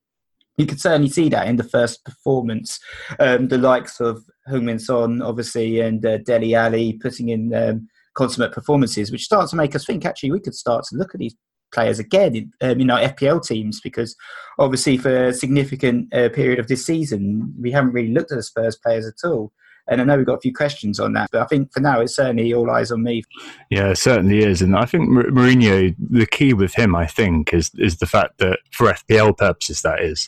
you 0.57 0.65
could 0.65 0.81
certainly 0.81 1.09
see 1.09 1.29
that 1.29 1.47
in 1.47 1.55
the 1.55 1.63
first 1.63 2.03
performance. 2.03 2.79
Um, 3.19 3.47
the 3.47 3.57
likes 3.57 3.99
of 3.99 4.23
Heung-min 4.49 4.79
Son, 4.79 5.21
obviously, 5.21 5.79
and 5.79 6.05
uh, 6.05 6.17
Dele 6.19 6.55
Alli 6.55 6.93
putting 6.93 7.29
in 7.29 7.53
um, 7.53 7.87
consummate 8.13 8.53
performances, 8.53 9.11
which 9.11 9.23
starts 9.23 9.51
to 9.51 9.57
make 9.57 9.75
us 9.75 9.85
think 9.85 10.05
actually 10.05 10.31
we 10.31 10.39
could 10.39 10.55
start 10.55 10.85
to 10.85 10.95
look 10.95 11.13
at 11.13 11.19
these 11.19 11.35
players 11.75 11.99
again 11.99 12.35
in 12.35 12.51
um, 12.61 12.79
you 12.79 12.85
know 12.85 12.95
FPL 12.95 13.45
teams 13.45 13.79
because 13.79 14.15
obviously 14.57 14.97
for 14.97 15.25
a 15.25 15.33
significant 15.33 16.11
uh, 16.13 16.29
period 16.29 16.57
of 16.57 16.67
this 16.67 16.85
season 16.85 17.53
we 17.59 17.71
haven't 17.71 17.91
really 17.91 18.13
looked 18.13 18.31
at 18.31 18.37
the 18.37 18.43
Spurs 18.43 18.75
players 18.77 19.05
at 19.05 19.27
all. 19.27 19.51
And 19.87 20.01
I 20.01 20.03
know 20.03 20.17
we've 20.17 20.25
got 20.25 20.37
a 20.37 20.41
few 20.41 20.53
questions 20.53 20.99
on 20.99 21.13
that, 21.13 21.29
but 21.31 21.41
I 21.41 21.45
think 21.45 21.71
for 21.71 21.79
now 21.79 22.01
it's 22.01 22.15
certainly 22.15 22.51
all 22.53 22.71
eyes 22.71 22.91
on 22.91 23.03
me. 23.03 23.21
Yeah, 23.69 23.89
it 23.89 23.99
certainly 23.99 24.39
is. 24.39 24.63
And 24.63 24.75
I 24.75 24.85
think 24.85 25.09
Mourinho, 25.09 25.95
the 25.99 26.25
key 26.25 26.53
with 26.53 26.73
him, 26.73 26.95
I 26.95 27.05
think, 27.05 27.53
is 27.53 27.69
is 27.75 27.97
the 27.97 28.07
fact 28.07 28.39
that 28.39 28.59
for 28.71 28.87
FPL 28.87 29.37
purposes, 29.37 29.83
that 29.83 30.01
is, 30.01 30.27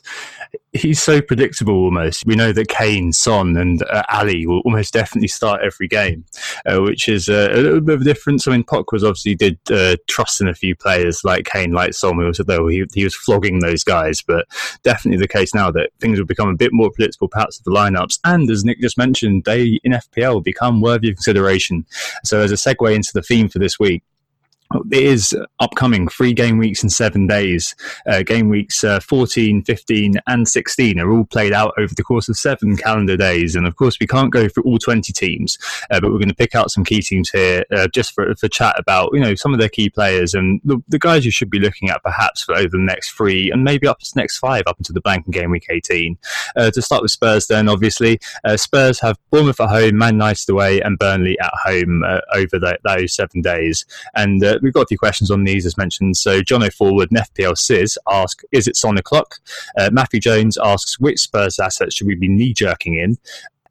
he's 0.77 1.01
so 1.01 1.21
predictable 1.21 1.73
almost. 1.73 2.25
We 2.25 2.35
know 2.35 2.51
that 2.51 2.67
Kane, 2.67 3.11
Son, 3.11 3.57
and 3.57 3.83
uh, 3.83 4.03
Alli 4.09 4.45
will 4.45 4.59
almost 4.59 4.93
definitely 4.93 5.27
start 5.27 5.61
every 5.63 5.87
game, 5.87 6.25
uh, 6.65 6.81
which 6.81 7.09
is 7.09 7.27
uh, 7.27 7.49
a 7.51 7.57
little 7.57 7.81
bit 7.81 7.95
of 7.95 8.01
a 8.01 8.05
difference. 8.05 8.47
I 8.47 8.51
mean, 8.51 8.63
Poch 8.63 8.85
was 8.91 9.03
obviously 9.03 9.35
did 9.35 9.59
uh, 9.71 9.97
trust 10.07 10.41
in 10.41 10.47
a 10.47 10.53
few 10.53 10.75
players 10.75 11.23
like 11.23 11.45
Kane, 11.45 11.71
like 11.71 11.93
Son. 11.93 12.17
We 12.17 12.31
though 12.45 12.67
he, 12.67 12.85
he 12.93 13.03
was 13.03 13.15
flogging 13.15 13.59
those 13.59 13.83
guys, 13.83 14.21
but 14.21 14.47
definitely 14.83 15.19
the 15.19 15.27
case 15.27 15.53
now 15.53 15.71
that 15.71 15.91
things 15.99 16.19
will 16.19 16.25
become 16.25 16.49
a 16.49 16.55
bit 16.55 16.71
more 16.73 16.91
predictable, 16.91 17.27
perhaps, 17.27 17.57
of 17.59 17.65
the 17.65 17.71
lineups. 17.71 18.19
And 18.23 18.49
as 18.49 18.63
Nick 18.63 18.79
just 18.79 18.97
mentioned, 18.97 19.45
they 19.45 19.79
in 19.83 19.93
FPL 19.93 20.43
become 20.43 20.81
worthy 20.81 21.09
of 21.09 21.15
consideration. 21.15 21.85
So, 22.23 22.41
as 22.41 22.51
a 22.51 22.55
segue 22.55 22.95
into 22.95 23.11
the 23.13 23.21
theme 23.21 23.49
for 23.49 23.59
this 23.59 23.79
week, 23.79 24.03
it 24.91 25.03
is 25.03 25.35
upcoming 25.59 26.07
three 26.07 26.33
game 26.33 26.57
weeks 26.57 26.83
in 26.83 26.89
seven 26.89 27.27
days. 27.27 27.75
Uh, 28.05 28.23
game 28.23 28.49
weeks 28.49 28.83
uh, 28.83 28.99
14, 28.99 29.63
15, 29.63 30.15
and 30.27 30.47
16 30.47 30.99
are 30.99 31.11
all 31.11 31.25
played 31.25 31.53
out 31.53 31.73
over 31.77 31.93
the 31.95 32.03
course 32.03 32.27
of 32.29 32.37
seven 32.37 32.75
calendar 32.75 33.17
days. 33.17 33.55
And 33.55 33.65
of 33.65 33.75
course, 33.75 33.97
we 33.99 34.07
can't 34.07 34.31
go 34.31 34.47
through 34.47 34.63
all 34.63 34.77
20 34.77 35.13
teams, 35.13 35.57
uh, 35.89 35.99
but 35.99 36.11
we're 36.11 36.19
going 36.19 36.29
to 36.29 36.35
pick 36.35 36.55
out 36.55 36.71
some 36.71 36.83
key 36.83 37.01
teams 37.01 37.29
here 37.29 37.63
uh, 37.75 37.87
just 37.87 38.13
for, 38.13 38.33
for 38.35 38.47
chat 38.47 38.75
about 38.77 39.11
you 39.13 39.19
know 39.19 39.35
some 39.35 39.53
of 39.53 39.59
their 39.59 39.69
key 39.69 39.89
players 39.89 40.33
and 40.33 40.59
the, 40.63 40.77
the, 40.87 40.97
guys 40.97 41.23
you 41.23 41.31
should 41.31 41.49
be 41.49 41.59
looking 41.59 41.89
at 41.89 42.01
perhaps 42.03 42.43
for 42.43 42.55
over 42.55 42.69
the 42.69 42.77
next 42.79 43.11
three 43.11 43.51
and 43.51 43.63
maybe 43.63 43.87
up 43.87 43.99
to 43.99 44.11
the 44.13 44.19
next 44.19 44.39
five 44.39 44.63
up 44.65 44.77
into 44.79 44.91
the 44.91 45.01
bank 45.01 45.25
in 45.27 45.31
game 45.31 45.51
week 45.51 45.67
18. 45.69 46.17
Uh, 46.55 46.71
to 46.71 46.81
start 46.81 47.01
with 47.01 47.11
Spurs, 47.11 47.47
then 47.47 47.69
obviously 47.69 48.19
uh, 48.43 48.57
Spurs 48.57 48.99
have 48.99 49.17
Bournemouth 49.29 49.61
at 49.61 49.69
home, 49.69 49.97
Man 49.97 50.15
United 50.15 50.49
away, 50.49 50.81
and 50.81 50.97
Burnley 50.97 51.37
at 51.39 51.53
home 51.63 52.03
over 52.33 52.59
the, 52.59 52.77
those 52.83 53.13
seven 53.13 53.41
days. 53.41 53.85
And 54.15 54.41
we've 54.61 54.73
got 54.73 54.81
a 54.81 54.87
few 54.87 54.97
questions 54.97 55.31
on 55.31 55.43
these 55.43 55.65
as 55.65 55.77
mentioned. 55.77 56.17
So 56.17 56.41
John 56.41 56.63
O'Forward 56.63 57.11
and 57.11 57.19
FPL 57.19 57.57
Sis 57.57 57.97
ask, 58.09 58.41
is 58.51 58.67
it 58.67 58.75
Son 58.75 58.97
o'clock? 58.97 59.35
Uh, 59.77 59.89
Matthew 59.91 60.19
Jones 60.19 60.57
asks, 60.63 60.99
which 60.99 61.19
Spurs 61.19 61.59
assets 61.59 61.95
should 61.95 62.07
we 62.07 62.15
be 62.15 62.27
knee 62.27 62.53
jerking 62.53 62.95
in? 62.95 63.17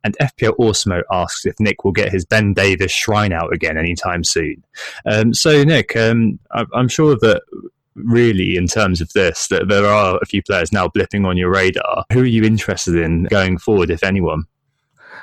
And 0.05 0.17
FPL 0.19 0.55
Awesome 0.59 1.03
asks 1.11 1.47
if 1.47 1.59
Nick 1.59 1.85
will 1.85 1.93
get 1.93 2.13
his 2.13 2.25
Ben 2.25 2.55
Davies 2.55 2.93
shrine 2.93 3.33
out 3.33 3.53
again 3.53 3.77
anytime 3.77 4.23
soon. 4.23 4.63
Um, 5.05 5.35
so 5.35 5.65
Nick, 5.65 5.97
um, 5.97 6.39
I'm 6.73 6.89
sure 6.89 7.17
that 7.17 7.43
really 7.97 8.57
in 8.57 8.67
terms 8.67 9.01
of 9.01 9.13
this 9.15 9.49
that 9.49 9.69
there 9.69 9.87
are 9.87 10.19
a 10.21 10.27
few 10.27 10.43
players 10.43 10.71
now 10.71 10.87
blipping 10.87 11.27
on 11.27 11.37
your 11.37 11.51
radar. 11.51 12.05
Who 12.13 12.21
are 12.21 12.27
you 12.27 12.45
interested 12.45 12.95
in 12.95 13.25
going 13.25 13.59
forward, 13.59 13.91
if 13.91 14.05
anyone? 14.05 14.45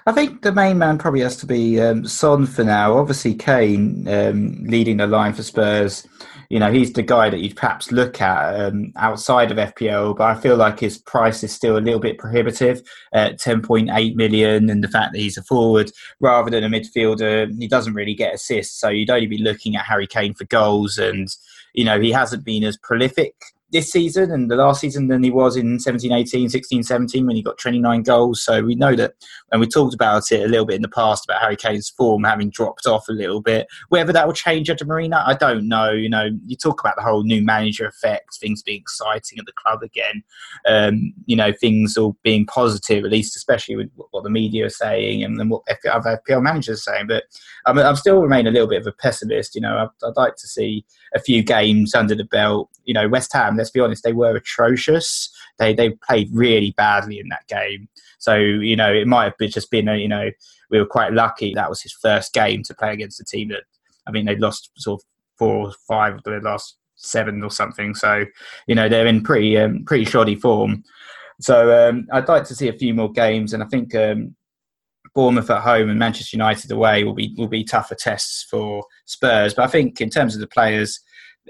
I 0.05 0.12
think 0.12 0.41
the 0.41 0.51
main 0.51 0.77
man 0.77 0.98
probably 0.98 1.22
has 1.22 1.38
to 1.38 1.45
be 1.45 1.79
um, 1.79 2.05
Son 2.05 2.45
for 2.45 2.65
now. 2.65 2.98
Obviously, 2.98 3.33
Kane 3.33 4.05
um, 4.10 4.62
leading 4.65 4.98
the 4.98 5.07
line 5.07 5.33
for 5.33 5.43
Spurs. 5.43 6.05
You 6.50 6.60
know, 6.60 6.72
he's 6.72 6.91
the 6.91 7.03
guy 7.03 7.29
that 7.29 7.39
you'd 7.39 7.55
perhaps 7.55 7.91
look 7.91 8.22
at 8.22 8.60
um, 8.60 8.91
outside 8.98 9.50
of 9.50 9.57
FPL, 9.57 10.17
but 10.17 10.25
I 10.25 10.36
feel 10.36 10.57
like 10.57 10.81
his 10.81 10.98
price 10.98 11.41
is 11.43 11.53
still 11.53 11.77
a 11.77 11.79
little 11.79 12.01
bit 12.01 12.17
prohibitive 12.17 12.81
at 13.13 13.39
10.8 13.39 14.15
million. 14.15 14.69
And 14.69 14.83
the 14.83 14.89
fact 14.89 15.13
that 15.13 15.19
he's 15.19 15.38
a 15.38 15.43
forward 15.43 15.89
rather 16.19 16.51
than 16.51 16.65
a 16.65 16.69
midfielder, 16.69 17.57
he 17.57 17.67
doesn't 17.69 17.93
really 17.93 18.13
get 18.13 18.36
assists. 18.36 18.77
So 18.77 18.89
you'd 18.89 19.10
only 19.10 19.27
be 19.27 19.38
looking 19.38 19.77
at 19.77 19.86
Harry 19.86 20.05
Kane 20.05 20.33
for 20.33 20.45
goals. 20.45 20.98
And, 20.98 21.29
you 21.74 21.86
know, 21.86 22.00
he 22.00 22.12
hasn't 22.12 22.43
been 22.43 22.65
as 22.65 22.77
prolific 22.77 23.36
this 23.74 23.92
season 23.92 24.32
and 24.32 24.50
the 24.50 24.56
last 24.56 24.82
season 24.82 25.08
than 25.08 25.24
he 25.24 25.32
was 25.32 25.58
in 25.58 25.80
17 25.80 26.12
18 26.12 26.48
16 26.48 26.84
17 26.84 27.25
when 27.25 27.36
he 27.36 27.42
got 27.42 27.58
29 27.58 28.03
goals. 28.03 28.44
So 28.44 28.62
we 28.62 28.75
know 28.75 28.96
that 28.96 29.15
and 29.51 29.60
we 29.60 29.68
talked 29.68 29.96
about 29.96 30.32
it 30.32 30.46
a 30.46 30.48
little 30.48 30.65
bit 30.65 30.75
in 30.75 30.84
the 30.84 30.88
past 30.88 31.25
about 31.25 31.42
Harry 31.42 31.56
Kane's 31.56 31.89
form 31.89 32.24
having 32.24 32.51
dropped 32.51 32.86
off 32.86 33.10
a 33.10 33.12
little 33.12 33.42
bit 33.42 33.68
whether 33.89 34.13
that 34.13 34.27
will 34.27 34.34
change 34.34 34.70
under 34.70 34.86
Mourinho 34.86 35.22
I 35.25 35.34
don't 35.34 35.68
know. 35.68 35.92
You 35.92 36.10
know 36.10 36.30
you 36.46 36.56
talk 36.56 36.80
about 36.80 36.96
the 36.96 37.01
whole 37.01 37.24
new 37.24 37.44
manager 37.44 37.88
effect 37.88 38.38
things 38.39 38.62
being 38.62 38.80
exciting 38.80 39.39
at 39.39 39.46
the 39.46 39.53
club 39.53 39.82
again 39.82 40.24
um, 40.68 41.12
you 41.25 41.36
know 41.36 41.51
things 41.51 41.98
all 41.98 42.15
being 42.24 42.46
positive 42.46 43.03
at 43.03 43.12
least 43.12 43.36
especially 43.36 43.75
with 43.75 43.89
what 44.12 44.24
the 44.24 44.30
media 44.30 44.68
are 44.68 44.70
saying 44.70 45.24
and, 45.24 45.39
then 45.39 45.50
what 45.50 45.63
other 45.92 46.22
FPL 46.27 46.44
managers 46.44 46.77
are 46.80 46.94
saying. 46.94 47.08
But 47.08 47.24
I'm, 47.65 47.80
I'm 47.80 47.96
still 47.96 48.22
remain 48.22 48.46
a 48.46 48.51
little 48.51 48.68
bit 48.68 48.82
of 48.82 48.88
a 48.88 48.92
pessimist 48.92 49.56
you 49.56 49.62
know. 49.62 49.77
I'd, 49.77 50.08
I'd 50.08 50.15
like 50.15 50.36
to 50.36 50.48
see 50.48 50.86
a 51.15 51.20
few 51.20 51.42
games 51.42 51.96
under 51.96 52.13
the 52.13 52.25
belt. 52.25 52.70
You 52.86 52.94
know 52.94 53.08
West 53.08 53.34
Ham 53.34 53.58
let's 53.63 53.72
be 53.72 53.79
honest, 53.79 54.03
they 54.03 54.13
were 54.13 54.36
atrocious. 54.36 55.34
They 55.58 55.74
they 55.74 55.91
played 56.05 56.29
really 56.34 56.72
badly 56.75 57.17
in 57.17 57.29
that 57.29 57.48
game. 57.48 57.88
So 58.20 58.36
you 58.36 58.75
know, 58.75 58.93
it 58.93 59.08
might 59.08 59.34
have 59.39 59.50
just 59.50 59.72
been 59.72 59.88
a, 59.88 59.96
you 59.96 60.10
know 60.10 60.29
we 60.70 60.79
were 60.79 60.86
quite 60.86 61.13
lucky 61.13 61.53
that 61.53 61.70
was 61.70 61.82
his 61.82 61.93
first 61.93 62.34
game 62.34 62.63
to 62.63 62.74
play 62.74 62.91
against 62.91 63.22
a 63.22 63.24
team 63.24 63.50
that 63.50 63.63
I 64.08 64.12
mean 64.12 64.25
they'd 64.25 64.41
lost 64.41 64.72
sort 64.77 65.01
of 65.01 65.05
four 65.38 65.67
or 65.67 65.72
five 65.88 66.15
of 66.15 66.24
their 66.24 66.41
last 66.41 66.77
seven 66.96 67.41
or 67.43 67.51
something. 67.51 67.96
So 67.96 68.25
you 68.67 68.75
know 68.75 68.89
they're 68.89 69.08
in 69.08 69.24
pretty 69.24 69.58
um, 69.58 69.86
pretty 69.86 70.05
shoddy 70.05 70.36
form. 70.36 70.84
So 71.39 71.89
um, 71.89 72.08
I'd 72.12 72.27
like 72.27 72.43
to 72.46 72.55
see 72.55 72.67
a 72.67 72.77
few 72.77 72.93
more 72.93 73.12
games, 73.12 73.53
and 73.53 73.63
I 73.63 73.67
think 73.67 73.96
um, 73.96 74.36
Bournemouth 75.15 75.50
at 75.50 75.62
home 75.62 75.89
and 75.89 76.00
Manchester 76.00 76.36
United 76.36 76.72
away 76.72 77.03
will 77.03 77.13
be 77.13 77.34
will 77.38 77.48
be 77.48 77.63
tougher 77.63 77.96
tests 77.96 78.46
for 78.50 78.84
Spurs. 79.05 79.53
But 79.53 79.63
I 79.63 79.67
think 79.67 80.01
in 80.01 80.10
terms 80.10 80.36
of 80.36 80.41
the 80.41 80.48
players, 80.48 81.00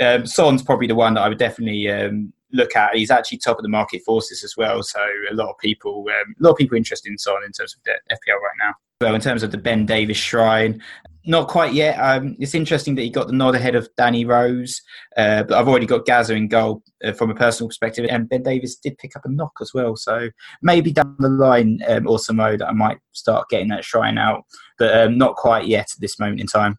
um, 0.02 0.26
Son's 0.26 0.64
probably 0.64 0.88
the 0.88 0.96
one 0.96 1.14
that 1.16 1.22
I 1.22 1.30
would 1.30 1.38
definitely 1.38 1.90
um, 1.90 2.34
look 2.52 2.76
at. 2.76 2.96
He's 2.96 3.12
actually 3.12 3.40
top 3.40 3.58
of 3.58 3.64
the 3.64 3.70
market 3.70 4.02
forces 4.06 4.44
as 4.44 4.56
well, 4.58 4.84
so 4.84 5.00
a 5.30 5.34
lot 5.34 5.50
of 5.50 5.58
people, 5.60 6.06
um, 6.10 6.36
a 6.40 6.44
lot 6.44 6.52
of 6.52 6.58
people 6.58 6.78
interested 6.78 7.10
in 7.10 7.18
Son 7.18 7.44
in 7.46 7.52
terms 7.52 7.76
of 7.76 7.84
the 7.84 7.92
FPL 8.12 8.40
right 8.40 8.58
now. 8.60 8.74
Well, 9.02 9.16
in 9.16 9.22
terms 9.22 9.44
of 9.44 9.52
the 9.52 9.58
Ben 9.58 9.86
Davies 9.86 10.18
shrine, 10.18 10.82
not 11.26 11.48
quite 11.48 11.74
yet. 11.74 11.98
Um, 12.00 12.36
it's 12.40 12.56
interesting 12.56 12.96
that 12.96 13.02
he 13.02 13.10
got 13.10 13.28
the 13.28 13.34
nod 13.34 13.56
ahead 13.56 13.76
of 13.76 13.90
Danny 13.98 14.26
Rose, 14.26 14.82
uh, 15.18 15.44
but 15.44 15.58
I've 15.58 15.68
already 15.68 15.86
got 15.86 16.06
Gazza 16.06 16.34
in 16.34 16.48
goal 16.48 16.84
uh, 17.04 17.14
from 17.14 17.30
a 17.30 17.36
personal 17.36 17.70
perspective, 17.70 18.06
and 18.10 18.28
Ben 18.28 18.44
Davies 18.44 18.76
did 18.76 18.98
pick 18.98 19.16
up 19.16 19.26
a 19.26 19.30
knock 19.30 19.54
as 19.62 19.74
well. 19.74 19.96
So 19.96 20.30
maybe 20.62 20.92
down 20.92 21.16
the 21.20 21.30
line, 21.30 21.80
um, 21.88 22.08
also 22.08 22.34
that 22.34 22.68
I 22.68 22.74
might 22.74 23.00
start 23.14 23.50
getting 23.50 23.70
that 23.70 23.86
shrine 23.86 24.18
out, 24.18 24.44
but 24.78 24.96
um, 24.98 25.18
not 25.18 25.36
quite 25.36 25.68
yet 25.68 25.88
at 25.94 26.00
this 26.00 26.20
moment 26.20 26.42
in 26.42 26.48
time. 26.48 26.78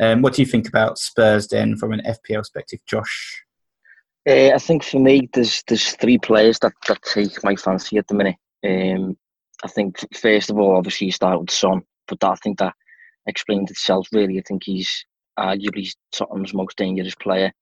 Um, 0.00 0.22
what 0.22 0.34
do 0.34 0.42
you 0.42 0.46
think 0.46 0.68
about 0.68 0.98
Spurs 0.98 1.48
then 1.48 1.76
from 1.76 1.92
an 1.92 2.02
FPL 2.04 2.40
perspective, 2.40 2.80
Josh? 2.86 3.44
Uh, 4.28 4.50
I 4.54 4.58
think 4.58 4.82
for 4.82 4.98
me, 4.98 5.28
there's 5.32 5.62
there's 5.68 5.92
three 5.92 6.18
players 6.18 6.58
that, 6.60 6.72
that 6.88 7.02
take 7.02 7.44
my 7.44 7.56
fancy 7.56 7.98
at 7.98 8.08
the 8.08 8.14
minute. 8.14 8.36
Um, 8.66 9.16
I 9.62 9.68
think 9.68 9.98
first 10.16 10.50
of 10.50 10.58
all, 10.58 10.76
obviously, 10.76 11.06
you 11.06 11.12
start 11.12 11.40
with 11.40 11.50
Son, 11.50 11.82
but 12.08 12.20
that, 12.20 12.30
I 12.30 12.36
think 12.36 12.58
that 12.58 12.74
explains 13.26 13.70
itself 13.70 14.08
really. 14.12 14.38
I 14.38 14.42
think 14.46 14.62
he's 14.64 15.04
arguably 15.38 15.94
Tottenham's 16.12 16.54
most 16.54 16.76
dangerous 16.76 17.14
player, 17.14 17.52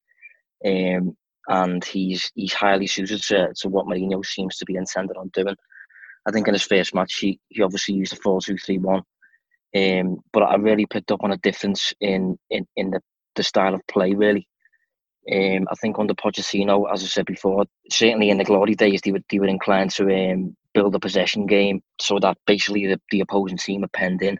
um, 0.64 1.16
and 1.48 1.84
he's 1.84 2.30
he's 2.34 2.54
highly 2.54 2.86
suited 2.86 3.22
to, 3.24 3.52
to 3.56 3.68
what 3.68 3.86
Mourinho 3.86 4.24
seems 4.24 4.56
to 4.58 4.64
be 4.64 4.76
intended 4.76 5.16
on 5.16 5.30
doing. 5.34 5.56
I 6.26 6.30
think 6.30 6.46
in 6.46 6.54
his 6.54 6.62
first 6.62 6.94
match, 6.94 7.16
he, 7.16 7.40
he 7.48 7.62
obviously 7.62 7.96
used 7.96 8.12
a 8.12 8.16
4 8.16 8.40
2 8.40 8.56
3 8.56 8.78
1 8.78 9.02
um, 9.76 10.18
but 10.32 10.42
I 10.42 10.56
really 10.56 10.86
picked 10.86 11.10
up 11.10 11.22
on 11.22 11.32
a 11.32 11.38
difference 11.38 11.92
in 12.00 12.38
in, 12.50 12.66
in 12.76 12.90
the, 12.90 13.00
the 13.36 13.42
style 13.42 13.74
of 13.74 13.86
play, 13.86 14.14
really. 14.14 14.48
Um, 15.30 15.68
I 15.70 15.74
think 15.80 15.98
under 15.98 16.14
Pochettino, 16.14 16.92
as 16.92 17.04
I 17.04 17.06
said 17.06 17.26
before, 17.26 17.64
certainly 17.90 18.30
in 18.30 18.38
the 18.38 18.44
glory 18.44 18.74
days, 18.74 19.00
they 19.02 19.12
were, 19.12 19.20
they 19.30 19.38
were 19.38 19.46
inclined 19.46 19.92
to 19.92 20.32
um, 20.32 20.56
build 20.74 20.94
a 20.96 20.98
possession 20.98 21.46
game 21.46 21.80
so 22.00 22.18
that 22.18 22.38
basically 22.44 22.88
the, 22.88 23.00
the 23.10 23.20
opposing 23.20 23.58
team 23.58 23.84
are 23.84 23.88
penned 23.88 24.22
in. 24.22 24.38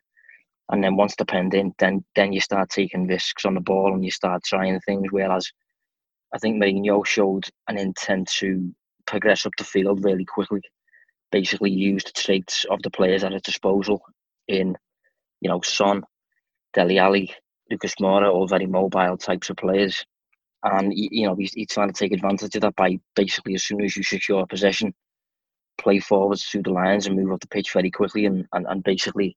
And 0.71 0.83
then 0.83 0.97
once 0.97 1.15
they're 1.15 1.25
penned 1.25 1.55
in, 1.55 1.73
then, 1.79 2.05
then 2.17 2.33
you 2.33 2.41
start 2.41 2.71
taking 2.71 3.07
risks 3.07 3.45
on 3.45 3.55
the 3.55 3.61
ball 3.61 3.95
and 3.95 4.05
you 4.05 4.11
start 4.11 4.43
trying 4.45 4.81
things. 4.81 5.07
Whereas 5.11 5.53
I 6.35 6.39
think 6.39 6.61
Mourinho 6.61 7.07
showed 7.07 7.45
an 7.69 7.79
intent 7.79 8.29
to 8.39 8.75
progress 9.07 9.47
up 9.47 9.53
the 9.59 9.65
field 9.65 10.05
really 10.05 10.25
quickly, 10.25 10.63
basically 11.31 11.71
use 11.71 12.03
the 12.03 12.13
traits 12.13 12.65
of 12.71 12.83
the 12.83 12.91
players 12.91 13.23
at 13.23 13.33
his 13.33 13.43
disposal 13.43 14.03
in 14.49 14.77
you 15.43 15.51
know, 15.51 15.61
Son, 15.61 16.03
Dele 16.73 16.99
Alli, 16.99 17.35
Lucas 17.71 17.95
Moura, 18.01 18.33
all 18.33 18.47
very 18.47 18.67
mobile 18.67 19.17
types 19.17 19.51
of 19.51 19.57
players. 19.57 20.05
And, 20.65 20.93
you 20.95 21.27
know, 21.27 21.35
he's, 21.35 21.53
he's 21.53 21.69
trying 21.69 21.89
to 21.89 21.99
take 21.99 22.13
advantage 22.13 22.55
of 22.55 22.63
that 22.63 22.77
by 22.77 22.99
basically 23.17 23.55
as 23.55 23.65
soon 23.65 23.83
as 23.83 23.97
you 23.97 24.05
secure 24.05 24.47
possession, 24.47 24.95
play 25.77 25.99
forwards 25.99 26.45
through 26.45 26.63
the 26.63 26.71
lines 26.71 27.07
and 27.07 27.17
move 27.17 27.33
up 27.33 27.41
the 27.41 27.49
pitch 27.49 27.73
very 27.73 27.91
quickly 27.91 28.27
and, 28.27 28.47
and, 28.53 28.67
and 28.69 28.85
basically 28.85 29.37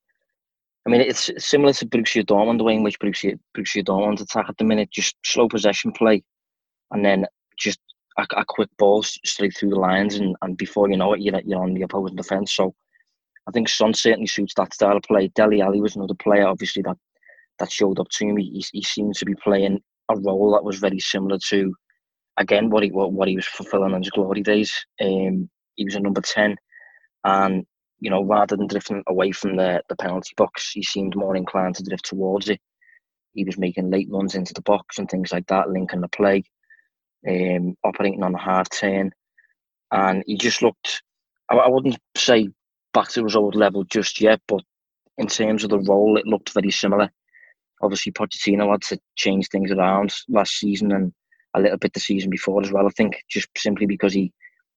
I 0.85 0.91
mean, 0.91 1.01
it's 1.01 1.31
similar 1.39 1.73
to 1.73 1.87
Borussia 1.87 2.23
Dortmund, 2.23 2.59
the 2.59 2.63
way 2.63 2.75
in 2.75 2.83
which 2.83 2.99
Borussia, 2.99 3.39
Borussia 3.57 3.83
Dortmund 3.83 4.21
attack 4.21 4.45
at 4.49 4.57
the 4.57 4.65
minute, 4.65 4.91
just 4.91 5.15
slow 5.25 5.47
possession 5.47 5.91
play, 5.91 6.23
and 6.91 7.03
then 7.03 7.25
just 7.57 7.79
a, 8.19 8.25
a 8.37 8.45
quick 8.47 8.69
ball 8.77 9.01
straight 9.01 9.57
through 9.57 9.71
the 9.71 9.79
lines, 9.79 10.15
and, 10.15 10.35
and 10.43 10.57
before 10.57 10.87
you 10.89 10.97
know 10.97 11.13
it, 11.13 11.21
you're, 11.21 11.41
you're 11.43 11.63
on 11.63 11.73
the 11.73 11.81
opposing 11.81 12.15
defence. 12.15 12.53
So 12.53 12.75
I 13.47 13.51
think 13.51 13.69
Son 13.69 13.93
certainly 13.93 14.27
suits 14.27 14.53
that 14.55 14.73
style 14.73 14.97
of 14.97 15.03
play. 15.03 15.27
Dele 15.29 15.61
Alli 15.61 15.81
was 15.81 15.95
another 15.95 16.15
player, 16.15 16.47
obviously 16.47 16.81
that 16.83 16.97
that 17.59 17.71
showed 17.71 17.99
up 17.99 18.09
to 18.09 18.25
me. 18.25 18.43
He, 18.43 18.65
he 18.73 18.83
seemed 18.83 19.15
to 19.15 19.25
be 19.25 19.35
playing 19.35 19.81
a 20.09 20.15
role 20.17 20.51
that 20.53 20.63
was 20.63 20.79
very 20.79 20.99
similar 20.99 21.37
to, 21.49 21.73
again, 22.37 22.69
what 22.69 22.83
he 22.83 22.91
what, 22.91 23.13
what 23.13 23.27
he 23.27 23.35
was 23.35 23.47
fulfilling 23.47 23.93
in 23.93 24.01
his 24.01 24.09
glory 24.09 24.41
days. 24.41 24.73
Um, 25.01 25.49
he 25.75 25.85
was 25.85 25.95
a 25.95 25.99
number 25.99 26.21
ten, 26.21 26.55
and 27.23 27.65
you 27.99 28.09
know, 28.09 28.23
rather 28.23 28.57
than 28.57 28.67
drifting 28.67 29.03
away 29.07 29.31
from 29.31 29.55
the 29.55 29.81
the 29.89 29.95
penalty 29.95 30.33
box, 30.37 30.71
he 30.71 30.83
seemed 30.83 31.15
more 31.15 31.35
inclined 31.35 31.75
to 31.75 31.83
drift 31.83 32.05
towards 32.05 32.49
it. 32.49 32.59
He 33.33 33.43
was 33.43 33.57
making 33.57 33.91
late 33.91 34.07
runs 34.11 34.35
into 34.35 34.53
the 34.53 34.61
box 34.61 34.97
and 34.97 35.09
things 35.09 35.31
like 35.31 35.47
that, 35.47 35.69
linking 35.69 36.01
the 36.01 36.07
play, 36.07 36.43
um, 37.27 37.75
operating 37.83 38.23
on 38.23 38.33
a 38.35 38.39
half 38.39 38.69
turn, 38.69 39.11
and 39.91 40.23
he 40.25 40.37
just 40.37 40.61
looked. 40.61 41.03
I 41.49 41.67
wouldn't 41.69 41.99
say 42.17 42.49
back 42.95 43.09
to 43.09 43.23
his 43.25 43.35
old 43.35 43.55
level 43.55 43.83
just 43.83 44.21
yet, 44.21 44.41
but 44.47 44.61
in 45.17 45.27
terms 45.27 45.63
of 45.63 45.69
the 45.69 45.79
role, 45.79 46.17
it 46.17 46.25
looked 46.25 46.53
very 46.53 46.71
similar. 46.71 47.11
Obviously, 47.81 48.13
Pochettino 48.13 48.71
had 48.71 48.81
to 48.83 48.99
change 49.15 49.49
things 49.49 49.69
around 49.69 50.13
last 50.29 50.53
season 50.53 50.93
and 50.93 51.13
a 51.53 51.59
little 51.59 51.77
bit 51.77 51.93
the 51.93 51.99
season 51.99 52.29
before 52.29 52.63
as 52.63 52.71
well. 52.71 52.87
I 52.87 52.91
think 52.91 53.21
just 53.29 53.49
simply 53.57 53.85
because 53.85 54.13
he 54.13 54.31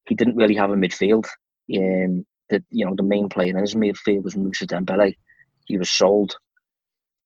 he 0.08 0.14
didn't 0.14 0.36
really 0.36 0.56
have 0.56 0.70
a 0.70 0.74
midfield. 0.74 1.26
Um, 1.76 2.26
that 2.50 2.62
you 2.70 2.84
know 2.84 2.94
the 2.96 3.02
main 3.02 3.28
player 3.28 3.50
in 3.50 3.60
his 3.60 3.74
midfield 3.74 4.24
was 4.24 4.36
Moussa 4.36 4.66
Dembele. 4.66 5.16
He 5.66 5.78
was 5.78 5.90
sold, 5.90 6.36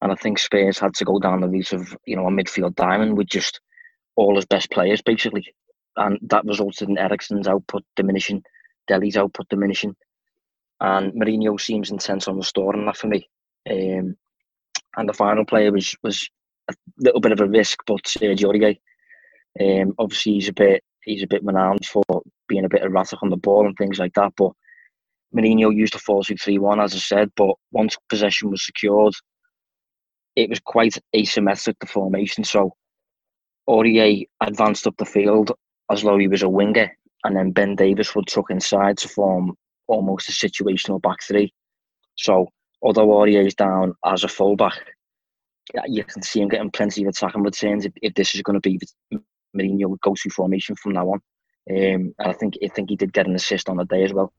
and 0.01 0.11
I 0.11 0.15
think 0.15 0.37
Spurs 0.37 0.77
had 0.77 0.93
to 0.95 1.05
go 1.05 1.19
down 1.19 1.41
the 1.41 1.47
route 1.47 1.73
of 1.73 1.95
you 2.05 2.15
know 2.15 2.27
a 2.27 2.31
midfield 2.31 2.75
diamond 2.75 3.17
with 3.17 3.27
just 3.27 3.59
all 4.15 4.35
his 4.35 4.45
best 4.45 4.69
players 4.69 5.01
basically, 5.01 5.55
and 5.95 6.19
that 6.23 6.45
resulted 6.45 6.89
in 6.89 6.97
Eriksen's 6.97 7.47
output 7.47 7.83
diminishing, 7.95 8.43
Dele's 8.87 9.17
output 9.17 9.47
diminishing, 9.49 9.95
and 10.83 11.13
Mourinho 11.13 11.59
seems 11.59 11.91
intent 11.91 12.27
on 12.27 12.37
restoring 12.37 12.85
that 12.85 12.97
for 12.97 13.07
me. 13.07 13.27
Um, 13.69 14.17
and 14.97 15.09
the 15.09 15.13
final 15.13 15.45
player 15.45 15.71
was 15.71 15.95
was 16.03 16.29
a 16.69 16.73
little 16.99 17.21
bit 17.21 17.31
of 17.31 17.39
a 17.39 17.47
risk, 17.47 17.79
but 17.87 18.03
Sergio 18.03 18.53
Aurier. 18.53 18.77
Um, 19.59 19.93
obviously, 19.97 20.33
he's 20.33 20.49
a 20.49 20.53
bit 20.53 20.83
he's 21.03 21.23
a 21.23 21.27
bit 21.27 21.43
renowned 21.43 21.85
for 21.85 22.03
being 22.49 22.65
a 22.65 22.69
bit 22.69 22.83
erratic 22.83 23.23
on 23.23 23.29
the 23.29 23.37
ball 23.37 23.65
and 23.65 23.75
things 23.77 23.97
like 23.97 24.13
that. 24.15 24.33
But 24.35 24.51
Mourinho 25.33 25.73
used 25.73 25.95
a 25.95 25.99
4 25.99 26.25
2 26.25 26.35
3 26.35 26.59
1, 26.59 26.79
as 26.81 26.93
I 26.93 26.97
said. 26.97 27.31
But 27.37 27.55
once 27.71 27.97
possession 28.09 28.51
was 28.51 28.65
secured, 28.65 29.13
it 30.35 30.49
was 30.49 30.59
quite 30.59 30.97
asymmetric, 31.15 31.75
the 31.79 31.87
formation. 31.87 32.43
So 32.43 32.73
Aurier 33.69 34.25
advanced 34.41 34.85
up 34.85 34.95
the 34.97 35.05
field 35.05 35.53
as 35.89 36.01
though 36.03 36.17
he 36.17 36.27
was 36.27 36.43
a 36.43 36.49
winger, 36.49 36.91
and 37.23 37.37
then 37.37 37.51
Ben 37.51 37.75
Davies 37.77 38.13
would 38.15 38.27
tuck 38.27 38.49
inside 38.49 38.97
to 38.97 39.07
form 39.07 39.55
almost 39.87 40.29
a 40.29 40.31
situational 40.31 41.01
back 41.01 41.23
three. 41.23 41.53
So 42.15 42.47
although 42.81 43.07
Aurier 43.07 43.45
is 43.45 43.55
down 43.55 43.93
as 44.05 44.23
a 44.23 44.27
fullback, 44.27 44.79
you 45.87 46.03
can 46.03 46.21
see 46.21 46.41
him 46.41 46.49
getting 46.49 46.71
plenty 46.71 47.03
of 47.03 47.09
attacking 47.09 47.43
returns 47.43 47.85
if, 47.85 47.93
if 48.01 48.13
this 48.13 48.35
is 48.35 48.41
going 48.41 48.59
to 48.59 48.69
be 48.69 48.79
Mourinho 49.55 49.97
go-to 50.01 50.29
formation 50.29 50.75
from 50.75 50.93
now 50.93 51.07
on. 51.09 51.21
Um, 51.69 52.13
and 52.19 52.27
I 52.27 52.33
think 52.33 52.55
I 52.63 52.67
think 52.67 52.89
he 52.89 52.97
did 52.97 53.13
get 53.13 53.27
an 53.27 53.35
assist 53.35 53.69
on 53.69 53.77
the 53.77 53.85
day 53.85 54.03
as 54.03 54.11
well. 54.11 54.33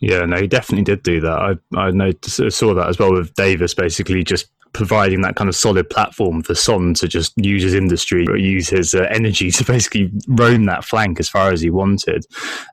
Yeah, 0.00 0.24
no, 0.24 0.40
he 0.40 0.46
definitely 0.46 0.84
did 0.84 1.02
do 1.02 1.20
that. 1.20 1.58
I 1.76 1.78
I 1.78 1.90
noticed, 1.90 2.40
saw 2.50 2.74
that 2.74 2.88
as 2.88 2.98
well 2.98 3.12
with 3.12 3.34
Davies 3.34 3.74
basically 3.74 4.24
just 4.24 4.48
providing 4.72 5.22
that 5.22 5.36
kind 5.36 5.48
of 5.48 5.56
solid 5.56 5.88
platform 5.88 6.42
for 6.42 6.54
Son 6.54 6.94
to 6.94 7.08
just 7.08 7.32
use 7.36 7.62
his 7.62 7.74
industry 7.74 8.26
or 8.28 8.36
use 8.36 8.68
his 8.68 8.94
uh, 8.94 9.06
energy 9.10 9.50
to 9.50 9.64
basically 9.64 10.10
roam 10.28 10.64
that 10.66 10.84
flank 10.84 11.20
as 11.20 11.28
far 11.28 11.52
as 11.52 11.60
he 11.60 11.70
wanted. 11.70 12.26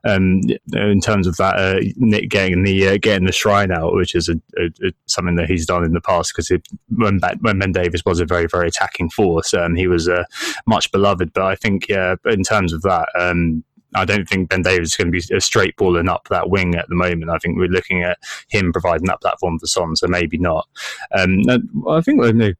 Um, 0.04 0.42
in 0.72 1.00
terms 1.00 1.26
of 1.26 1.36
that, 1.36 1.56
uh, 1.56 1.80
Nick 1.96 2.28
getting 2.30 2.62
the 2.62 2.88
uh, 2.88 2.98
getting 2.98 3.26
the 3.26 3.32
shrine 3.32 3.72
out, 3.72 3.94
which 3.94 4.14
is 4.14 4.28
a, 4.28 4.34
a, 4.58 4.66
a, 4.86 4.92
something 5.06 5.36
that 5.36 5.48
he's 5.48 5.66
done 5.66 5.84
in 5.84 5.92
the 5.92 6.00
past 6.00 6.32
because 6.34 6.50
when 6.88 7.20
when 7.40 7.58
Ben 7.58 7.72
Davies 7.72 8.04
was 8.04 8.20
a 8.20 8.24
very 8.24 8.46
very 8.46 8.68
attacking 8.68 9.10
force, 9.10 9.54
um, 9.54 9.74
he 9.74 9.86
was 9.86 10.08
uh, 10.08 10.24
much 10.66 10.90
beloved. 10.92 11.32
But 11.32 11.44
I 11.44 11.54
think 11.54 11.88
yeah, 11.88 12.16
in 12.26 12.42
terms 12.42 12.72
of 12.72 12.82
that. 12.82 13.08
Um, 13.18 13.64
I 13.96 14.04
don't 14.04 14.28
think 14.28 14.48
Ben 14.48 14.62
Davies 14.62 14.90
is 14.90 14.96
going 14.96 15.12
to 15.12 15.18
be 15.18 15.34
a 15.34 15.40
straight 15.40 15.76
balling 15.76 16.08
up 16.08 16.28
that 16.28 16.50
wing 16.50 16.74
at 16.74 16.88
the 16.88 16.94
moment. 16.94 17.30
I 17.30 17.38
think 17.38 17.56
we're 17.56 17.68
looking 17.68 18.02
at 18.02 18.18
him 18.48 18.72
providing 18.72 19.06
that 19.06 19.20
platform 19.20 19.58
for 19.58 19.66
Son, 19.66 19.96
so 19.96 20.06
maybe 20.06 20.38
not. 20.38 20.68
Um, 21.12 21.42
I 21.88 22.00
think 22.00 22.22
you 22.22 22.32
know, 22.32 22.52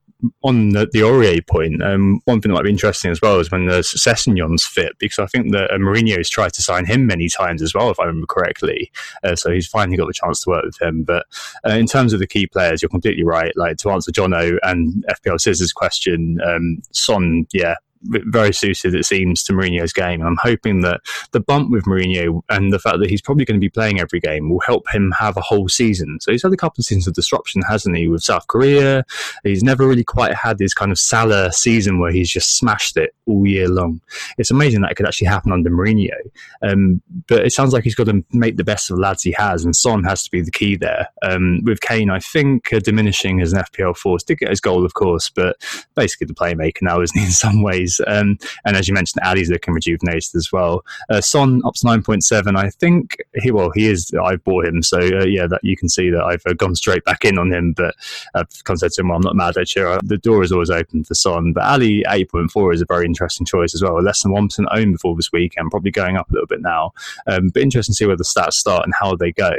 on 0.43 0.71
the, 0.71 0.89
the 0.93 1.01
Aurier 1.01 1.47
point, 1.47 1.83
um, 1.83 2.21
one 2.25 2.41
thing 2.41 2.51
that 2.51 2.57
might 2.57 2.65
be 2.65 2.71
interesting 2.71 3.11
as 3.11 3.21
well 3.21 3.39
is 3.39 3.51
when 3.51 3.67
the 3.67 3.81
Sessegnon's 3.81 4.65
fit, 4.65 4.93
because 4.99 5.19
I 5.19 5.27
think 5.27 5.53
that 5.53 5.71
uh, 5.71 5.77
Mourinho's 5.77 6.31
tried 6.31 6.55
to 6.55 6.63
sign 6.63 6.87
him 6.87 7.07
many 7.07 7.29
times 7.29 7.63
as 7.63 7.75
well, 7.75 7.91
if 7.91 8.01
I 8.01 8.05
remember 8.05 8.27
correctly. 8.27 8.91
Uh, 9.23 9.37
so 9.37 9.51
he's 9.51 9.67
finally 9.67 9.97
got 9.97 10.07
the 10.07 10.15
chance 10.15 10.43
to 10.43 10.51
work 10.51 10.65
with 10.65 10.81
him. 10.81 11.05
But 11.05 11.27
uh, 11.67 11.73
in 11.73 11.87
terms 11.87 12.13
of 12.13 12.21
the 12.21 12.27
key 12.27 12.47
players, 12.47 12.83
you're 12.83 12.89
completely 12.89 13.25
right. 13.25 13.53
Like 13.57 13.77
to 13.79 13.91
answer 13.91 14.11
Jono 14.11 14.59
and 14.63 15.05
FPL 15.11 15.41
Scissors 15.41 15.73
question, 15.73 16.41
um, 16.45 16.79
Son, 16.93 17.47
yeah, 17.53 17.75
very 18.09 18.53
suited, 18.53 18.95
it 18.95 19.05
seems, 19.05 19.43
to 19.45 19.53
Mourinho's 19.53 19.93
game. 19.93 20.23
I'm 20.23 20.39
hoping 20.41 20.83
that 20.83 21.01
the 21.33 21.41
bump 21.41 21.71
with 21.71 21.85
Mourinho 21.85 22.43
and 22.49 22.73
the 22.73 22.79
fact 22.79 22.99
that 22.99 23.11
he's 23.11 23.23
probably 23.23 23.45
going 23.45 23.59
to 23.59 23.65
be 23.65 23.71
playing 23.71 24.01
every 24.01 24.21
game 24.21 24.51
will 24.51 24.61
help 24.61 24.85
him 24.93 25.13
have 25.19 25.37
a 25.37 25.41
whole 25.43 25.69
season. 25.69 26.19
So 26.21 26.33
he's 26.33 26.43
had 26.43 26.53
a 26.53 26.57
couple 26.57 26.81
of 26.81 26.87
seasons 26.87 27.07
of 27.07 27.15
disruption, 27.15 27.63
hasn't 27.69 27.97
he, 27.97 28.09
with 28.09 28.23
South 28.23 28.47
Korea? 28.47 29.05
He's 29.45 29.63
never 29.63 29.87
really 29.87 30.05
quite 30.05 30.35
had 30.35 30.59
this 30.59 30.75
kind 30.75 30.93
of 30.93 30.99
Salah 30.99 31.53
season 31.53 31.99
where 31.99 32.13
he's 32.13 32.31
just 32.31 32.57
smashed 32.57 32.97
it 32.97 33.15
all 33.27 33.47
year 33.47 33.69
long. 33.69 34.01
It's 34.39 34.51
amazing 34.51 34.83
that 34.83 34.93
it 34.93 34.95
could 34.97 35.07
actually 35.07 35.29
happen 35.29 35.53
under 35.53 35.71
Mourinho. 35.71 36.15
Um, 36.63 37.03
but 37.27 37.45
it 37.45 37.53
sounds 37.53 37.73
like 37.73 37.85
he's 37.85 37.95
got 37.95 38.07
to 38.07 38.25
make 38.33 38.57
the 38.57 38.65
best 38.65 38.91
of 38.91 38.97
the 38.97 39.03
lads 39.03 39.23
he 39.23 39.33
has, 39.33 39.65
and 39.65 39.75
Son 39.75 40.05
has 40.05 40.23
to 40.25 40.31
be 40.31 40.41
the 40.41 40.51
key 40.51 40.77
there. 40.77 41.09
Um, 41.23 41.61
with 41.65 41.81
Kane, 41.81 42.11
I 42.11 42.21
think 42.21 42.73
uh, 42.73 42.79
diminishing 42.79 43.41
as 43.41 43.53
an 43.53 43.63
FPL 43.63 43.97
force 43.97 44.23
did 44.23 44.39
get 44.39 44.51
his 44.51 44.61
goal, 44.61 44.85
of 44.85 44.95
course, 44.95 45.31
but 45.31 45.57
basically 45.95 46.27
the 46.27 46.35
playmaker 46.35 46.83
now, 46.83 47.01
isn't 47.01 47.19
he, 47.19 47.27
in 47.27 47.33
some 47.33 47.63
ways? 47.63 47.96
Um, 48.07 48.39
and 48.65 48.77
as 48.77 48.89
you 48.89 48.95
mentioned, 48.95 49.23
Alli's 49.25 49.51
looking 49.51 49.75
rejuvenated 49.75 50.35
as 50.35 50.51
well. 50.53 50.85
Uh, 51.11 51.21
Son 51.21 51.63
up 51.65 51.75
to 51.75 51.87
9.7. 51.87 52.57
I 52.57 52.71
think 52.71 53.17
he, 53.35 53.51
well, 53.51 53.71
he 53.75 53.89
is, 53.89 54.13
I've 54.23 54.45
bought 54.45 54.67
him. 54.67 54.83
So 54.83 54.99
uh, 54.99 55.25
yeah, 55.25 55.47
that 55.47 55.61
you 55.63 55.77
can 55.77 55.89
see 55.89 56.11
that 56.11 56.23
I've 56.23 56.43
uh, 56.47 56.55
gone 56.55 56.75
straight 56.75 57.05
back 57.05 57.25
in 57.25 57.39
on 57.39 57.53
him. 57.53 57.73
But 57.73 57.95
I've 58.35 58.65
kind 58.65 58.77
of 58.77 58.81
said 58.81 58.93
to 58.93 59.03
him, 59.03 59.09
well, 59.09 59.17
I'm 59.17 59.23
not 59.23 59.37
mad 59.37 59.57
at 59.57 59.75
you. 59.75 59.99
The 60.03 60.19
door 60.19 60.43
is 60.43 60.53
always 60.53 60.71
open 60.71 61.05
for 61.05 61.15
Son. 61.15 61.53
But 61.53 61.65
Ali 61.65 62.05
8.4 62.09 62.75
is 62.75 62.83
a 62.83 62.87
very 62.87 63.07
interesting 63.07 63.47
choice 63.47 63.75
as 63.75 63.83
well. 63.83 64.01
Less 64.03 64.23
than 64.23 64.33
1% 64.33 64.67
owned 64.71 64.93
before 64.93 65.17
this 65.17 65.33
weekend, 65.33 65.71
probably 65.71 65.91
going 65.91 66.17
up 66.17 66.31
a 66.31 66.33
little 66.33 66.47
bit 66.47 66.63
now. 66.63 66.93
Um, 67.27 67.49
but 67.49 67.63
interesting 67.63 67.93
to 67.93 67.97
see 67.97 68.07
where 68.07 68.17
the 68.17 68.25
stats 68.25 68.55
start 68.55 68.85
and 68.85 68.95
how 68.99 69.17
they 69.17 69.33
go 69.33 69.53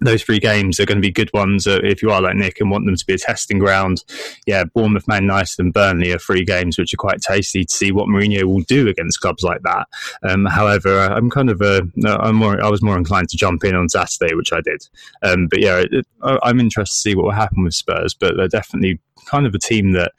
those 0.00 0.22
three 0.22 0.38
games 0.38 0.78
are 0.78 0.84
going 0.84 0.98
to 0.98 1.06
be 1.06 1.10
good 1.10 1.32
ones 1.32 1.66
uh, 1.66 1.80
if 1.82 2.02
you 2.02 2.10
are 2.10 2.20
like 2.20 2.36
Nick 2.36 2.60
and 2.60 2.70
want 2.70 2.84
them 2.84 2.96
to 2.96 3.06
be 3.06 3.14
a 3.14 3.18
testing 3.18 3.58
ground. 3.58 4.04
Yeah, 4.46 4.64
Bournemouth, 4.64 5.08
Man 5.08 5.22
United, 5.22 5.58
and 5.58 5.72
Burnley 5.72 6.12
are 6.12 6.18
three 6.18 6.44
games 6.44 6.78
which 6.78 6.92
are 6.92 6.98
quite 6.98 7.22
tasty 7.22 7.64
to 7.64 7.74
see 7.74 7.92
what 7.92 8.08
Mourinho 8.08 8.44
will 8.44 8.62
do 8.62 8.88
against 8.88 9.20
clubs 9.20 9.42
like 9.42 9.62
that. 9.62 9.86
Um, 10.22 10.44
however, 10.44 10.98
I'm 10.98 11.30
kind 11.30 11.50
of 11.50 11.62
uh, 11.62 11.82
I'm 12.04 12.36
more 12.36 12.62
I 12.62 12.68
was 12.68 12.82
more 12.82 12.98
inclined 12.98 13.30
to 13.30 13.36
jump 13.36 13.64
in 13.64 13.74
on 13.74 13.88
Saturday, 13.88 14.34
which 14.34 14.52
I 14.52 14.60
did. 14.60 14.86
Um, 15.22 15.46
but 15.48 15.60
yeah, 15.60 15.84
it, 15.90 16.06
I'm 16.22 16.60
interested 16.60 16.94
to 16.94 17.00
see 17.00 17.14
what 17.14 17.24
will 17.24 17.32
happen 17.32 17.64
with 17.64 17.74
Spurs, 17.74 18.14
but 18.14 18.36
they're 18.36 18.48
definitely 18.48 19.00
kind 19.26 19.46
of 19.46 19.54
a 19.54 19.58
team 19.58 19.92
that 19.92 20.12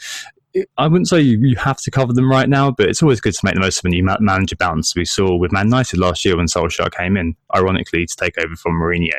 I 0.78 0.88
wouldn't 0.88 1.08
say 1.08 1.22
you, 1.22 1.38
you, 1.38 1.56
have 1.58 1.78
to 1.82 1.92
cover 1.92 2.14
them 2.14 2.32
right 2.32 2.50
now, 2.50 2.72
but 2.72 2.90
it's 2.90 3.04
always 3.04 3.22
good 3.22 3.36
to 3.36 3.46
make 3.46 3.54
the 3.54 3.60
most 3.60 3.78
of 3.78 3.86
a 3.86 3.90
new 3.90 4.04
manager 4.20 4.56
bounce. 4.56 4.96
We 4.96 5.06
saw 5.06 5.36
with 5.36 5.52
Man 5.52 5.68
United 5.68 6.00
last 6.00 6.26
year 6.26 6.36
when 6.36 6.48
Solskjaer 6.48 6.92
came 6.92 7.16
in, 7.16 7.36
ironically, 7.56 8.08
to 8.08 8.16
take 8.16 8.40
over 8.40 8.56
from 8.56 8.74
Mourinho 8.74 9.12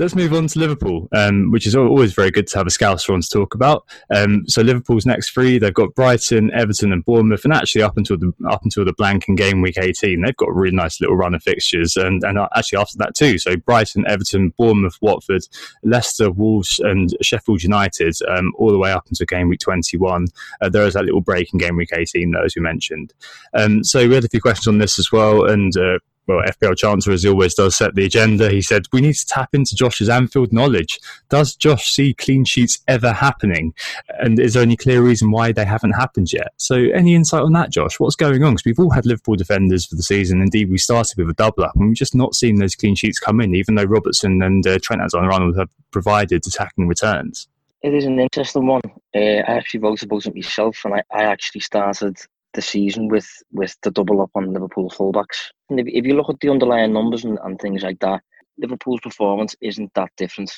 let's 0.00 0.16
move 0.16 0.32
on 0.32 0.46
to 0.46 0.58
Liverpool, 0.58 1.08
um, 1.12 1.50
which 1.50 1.66
is 1.66 1.76
always 1.76 2.14
very 2.14 2.30
good 2.30 2.46
to 2.46 2.58
have 2.58 2.66
a 2.66 2.70
Scouser 2.70 3.12
on 3.12 3.20
to 3.20 3.28
talk 3.28 3.54
about. 3.54 3.86
Um, 4.10 4.48
so 4.48 4.62
Liverpool's 4.62 5.04
next 5.04 5.30
three, 5.30 5.58
they've 5.58 5.74
got 5.74 5.94
Brighton, 5.94 6.50
Everton, 6.54 6.90
and 6.90 7.04
Bournemouth, 7.04 7.44
and 7.44 7.52
actually 7.52 7.82
up 7.82 7.98
until 7.98 8.16
the 8.16 8.32
up 8.48 8.62
until 8.64 8.86
the 8.86 8.94
blank 8.94 9.28
in 9.28 9.34
game 9.36 9.60
week 9.60 9.76
18, 9.78 10.22
they've 10.22 10.36
got 10.36 10.48
a 10.48 10.52
really 10.52 10.74
nice 10.74 11.00
little 11.02 11.16
run 11.16 11.34
of 11.34 11.42
fixtures, 11.42 11.98
and 11.98 12.24
and 12.24 12.38
actually 12.56 12.78
after 12.78 12.96
that 12.96 13.14
too. 13.14 13.38
So 13.38 13.56
Brighton, 13.56 14.06
Everton, 14.08 14.54
Bournemouth, 14.56 14.96
Watford, 15.02 15.42
Leicester, 15.84 16.30
Wolves, 16.30 16.78
and 16.78 17.14
Sheffield 17.20 17.62
United, 17.62 18.16
um, 18.26 18.54
all 18.56 18.72
the 18.72 18.78
way 18.78 18.92
up 18.92 19.06
until 19.06 19.26
game 19.26 19.50
week 19.50 19.60
21. 19.60 20.28
Uh, 20.62 20.70
there 20.70 20.86
is 20.86 20.94
that 20.94 21.04
little 21.04 21.20
break 21.20 21.52
in 21.52 21.58
game 21.58 21.76
week 21.76 21.90
18, 21.92 22.30
though, 22.30 22.44
as 22.44 22.56
we 22.56 22.62
mentioned. 22.62 23.12
Um, 23.52 23.84
so 23.84 24.08
we 24.08 24.14
had 24.14 24.24
a 24.24 24.28
few 24.28 24.40
questions 24.40 24.66
on 24.66 24.78
this 24.78 24.98
as 24.98 25.12
well, 25.12 25.44
and 25.44 25.76
uh, 25.76 25.98
well, 26.30 26.44
FPL 26.46 26.76
Chancellor, 26.76 27.14
as 27.14 27.24
he 27.24 27.28
always 27.28 27.54
does, 27.54 27.76
set 27.76 27.94
the 27.94 28.04
agenda. 28.04 28.50
He 28.50 28.62
said, 28.62 28.84
We 28.92 29.00
need 29.00 29.14
to 29.14 29.26
tap 29.26 29.50
into 29.52 29.74
Josh's 29.74 30.08
Anfield 30.08 30.52
knowledge. 30.52 31.00
Does 31.28 31.56
Josh 31.56 31.90
see 31.90 32.14
clean 32.14 32.44
sheets 32.44 32.78
ever 32.86 33.12
happening? 33.12 33.74
And 34.20 34.38
is 34.38 34.54
there 34.54 34.62
any 34.62 34.76
clear 34.76 35.02
reason 35.02 35.32
why 35.32 35.50
they 35.50 35.64
haven't 35.64 35.92
happened 35.92 36.32
yet? 36.32 36.52
So, 36.56 36.76
any 36.76 37.14
insight 37.14 37.42
on 37.42 37.52
that, 37.54 37.72
Josh? 37.72 37.98
What's 37.98 38.16
going 38.16 38.44
on? 38.44 38.52
Because 38.52 38.64
we've 38.64 38.78
all 38.78 38.90
had 38.90 39.06
Liverpool 39.06 39.34
defenders 39.34 39.86
for 39.86 39.96
the 39.96 40.02
season. 40.02 40.40
Indeed, 40.40 40.70
we 40.70 40.78
started 40.78 41.16
with 41.16 41.30
a 41.30 41.34
double 41.34 41.64
up, 41.64 41.74
and 41.74 41.88
we've 41.88 41.96
just 41.96 42.14
not 42.14 42.34
seen 42.34 42.56
those 42.56 42.76
clean 42.76 42.94
sheets 42.94 43.18
come 43.18 43.40
in, 43.40 43.54
even 43.54 43.74
though 43.74 43.84
Robertson 43.84 44.40
and 44.42 44.64
uh, 44.66 44.78
Trent 44.80 45.02
Alexander-Arnold 45.02 45.58
have 45.58 45.70
provided 45.90 46.46
attacking 46.46 46.86
returns. 46.86 47.48
It 47.82 47.94
is 47.94 48.04
an 48.04 48.20
interesting 48.20 48.66
one. 48.66 48.82
Uh, 49.14 49.18
I 49.18 49.56
actually 49.56 49.80
wrote 49.80 50.02
about 50.02 50.26
it 50.26 50.34
myself, 50.34 50.84
and 50.84 50.94
I, 50.94 51.02
I 51.10 51.24
actually 51.24 51.62
started 51.62 52.18
the 52.54 52.62
season 52.62 53.08
with 53.08 53.28
with 53.52 53.76
the 53.82 53.90
double 53.90 54.20
up 54.22 54.30
on 54.34 54.52
Liverpool 54.52 54.90
fullbacks. 54.90 55.50
And 55.68 55.80
if, 55.80 55.86
if 55.88 56.04
you 56.04 56.14
look 56.16 56.30
at 56.30 56.40
the 56.40 56.50
underlying 56.50 56.92
numbers 56.92 57.24
and, 57.24 57.38
and 57.44 57.58
things 57.58 57.82
like 57.82 57.98
that, 58.00 58.22
Liverpool's 58.58 59.00
performance 59.00 59.54
isn't 59.60 59.92
that 59.94 60.10
different 60.16 60.52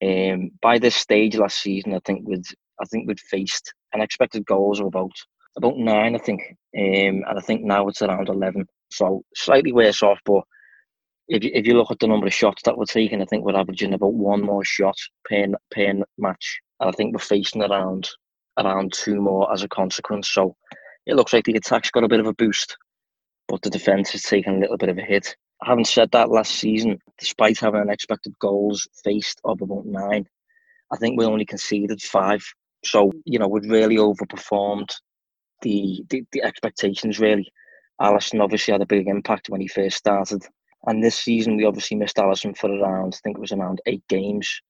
Um, 0.00 0.50
by 0.62 0.78
this 0.78 0.94
stage 0.94 1.36
last 1.36 1.60
season, 1.60 1.94
I 1.94 2.00
think 2.06 2.28
we'd 2.28 2.46
I 2.80 2.84
think 2.86 3.08
we'd 3.08 3.20
faced 3.20 3.74
unexpected 3.92 4.44
goals 4.46 4.80
of 4.80 4.86
about 4.86 5.16
about 5.56 5.76
nine, 5.76 6.14
I 6.14 6.18
think, 6.18 6.40
um, 6.76 7.24
and 7.26 7.38
I 7.38 7.40
think 7.40 7.62
now 7.62 7.88
it's 7.88 8.02
around 8.02 8.28
eleven. 8.28 8.66
So 8.90 9.24
slightly 9.34 9.72
worse 9.72 10.02
off, 10.02 10.20
but 10.24 10.44
if 11.26 11.42
you, 11.44 11.50
if 11.52 11.66
you 11.66 11.74
look 11.74 11.90
at 11.90 11.98
the 11.98 12.06
number 12.06 12.28
of 12.28 12.32
shots 12.32 12.62
that 12.62 12.78
we're 12.78 12.84
taking, 12.84 13.20
I 13.20 13.24
think 13.26 13.44
we're 13.44 13.60
averaging 13.60 13.92
about 13.94 14.14
one 14.14 14.42
more 14.42 14.64
shot 14.64 14.96
per 15.24 15.46
per 15.72 15.92
match, 16.16 16.60
and 16.78 16.88
I 16.88 16.92
think 16.92 17.12
we're 17.12 17.18
facing 17.18 17.62
around 17.62 18.08
around 18.56 18.92
two 18.92 19.20
more 19.20 19.52
as 19.52 19.64
a 19.64 19.68
consequence. 19.68 20.30
So 20.32 20.54
it 21.08 21.16
looks 21.16 21.32
like 21.32 21.44
the 21.44 21.54
attack's 21.54 21.90
got 21.90 22.04
a 22.04 22.08
bit 22.08 22.20
of 22.20 22.26
a 22.26 22.34
boost, 22.34 22.76
but 23.48 23.62
the 23.62 23.70
defence 23.70 24.10
has 24.10 24.22
taken 24.22 24.56
a 24.56 24.58
little 24.58 24.76
bit 24.76 24.90
of 24.90 24.98
a 24.98 25.02
hit. 25.02 25.34
Having 25.64 25.86
said 25.86 26.10
that, 26.12 26.28
last 26.28 26.52
season, 26.52 26.98
despite 27.18 27.58
having 27.58 27.80
unexpected 27.80 28.38
goals 28.38 28.86
faced 29.02 29.40
of 29.44 29.60
about 29.62 29.86
nine, 29.86 30.28
I 30.92 30.98
think 30.98 31.18
we 31.18 31.24
only 31.24 31.46
conceded 31.46 32.00
five. 32.02 32.44
So, 32.84 33.10
you 33.24 33.38
know, 33.38 33.48
we'd 33.48 33.70
really 33.70 33.96
overperformed 33.96 34.90
the, 35.62 36.04
the, 36.10 36.24
the 36.32 36.42
expectations, 36.42 37.18
really. 37.18 37.50
Alisson 38.00 38.42
obviously 38.42 38.72
had 38.72 38.82
a 38.82 38.86
big 38.86 39.08
impact 39.08 39.48
when 39.48 39.62
he 39.62 39.66
first 39.66 39.96
started. 39.96 40.44
And 40.86 41.02
this 41.02 41.16
season, 41.16 41.56
we 41.56 41.64
obviously 41.64 41.96
missed 41.96 42.16
Alisson 42.16 42.56
for 42.56 42.70
around, 42.70 43.14
I 43.14 43.18
think 43.24 43.38
it 43.38 43.40
was 43.40 43.52
around 43.52 43.80
eight 43.86 44.04
games. 44.08 44.60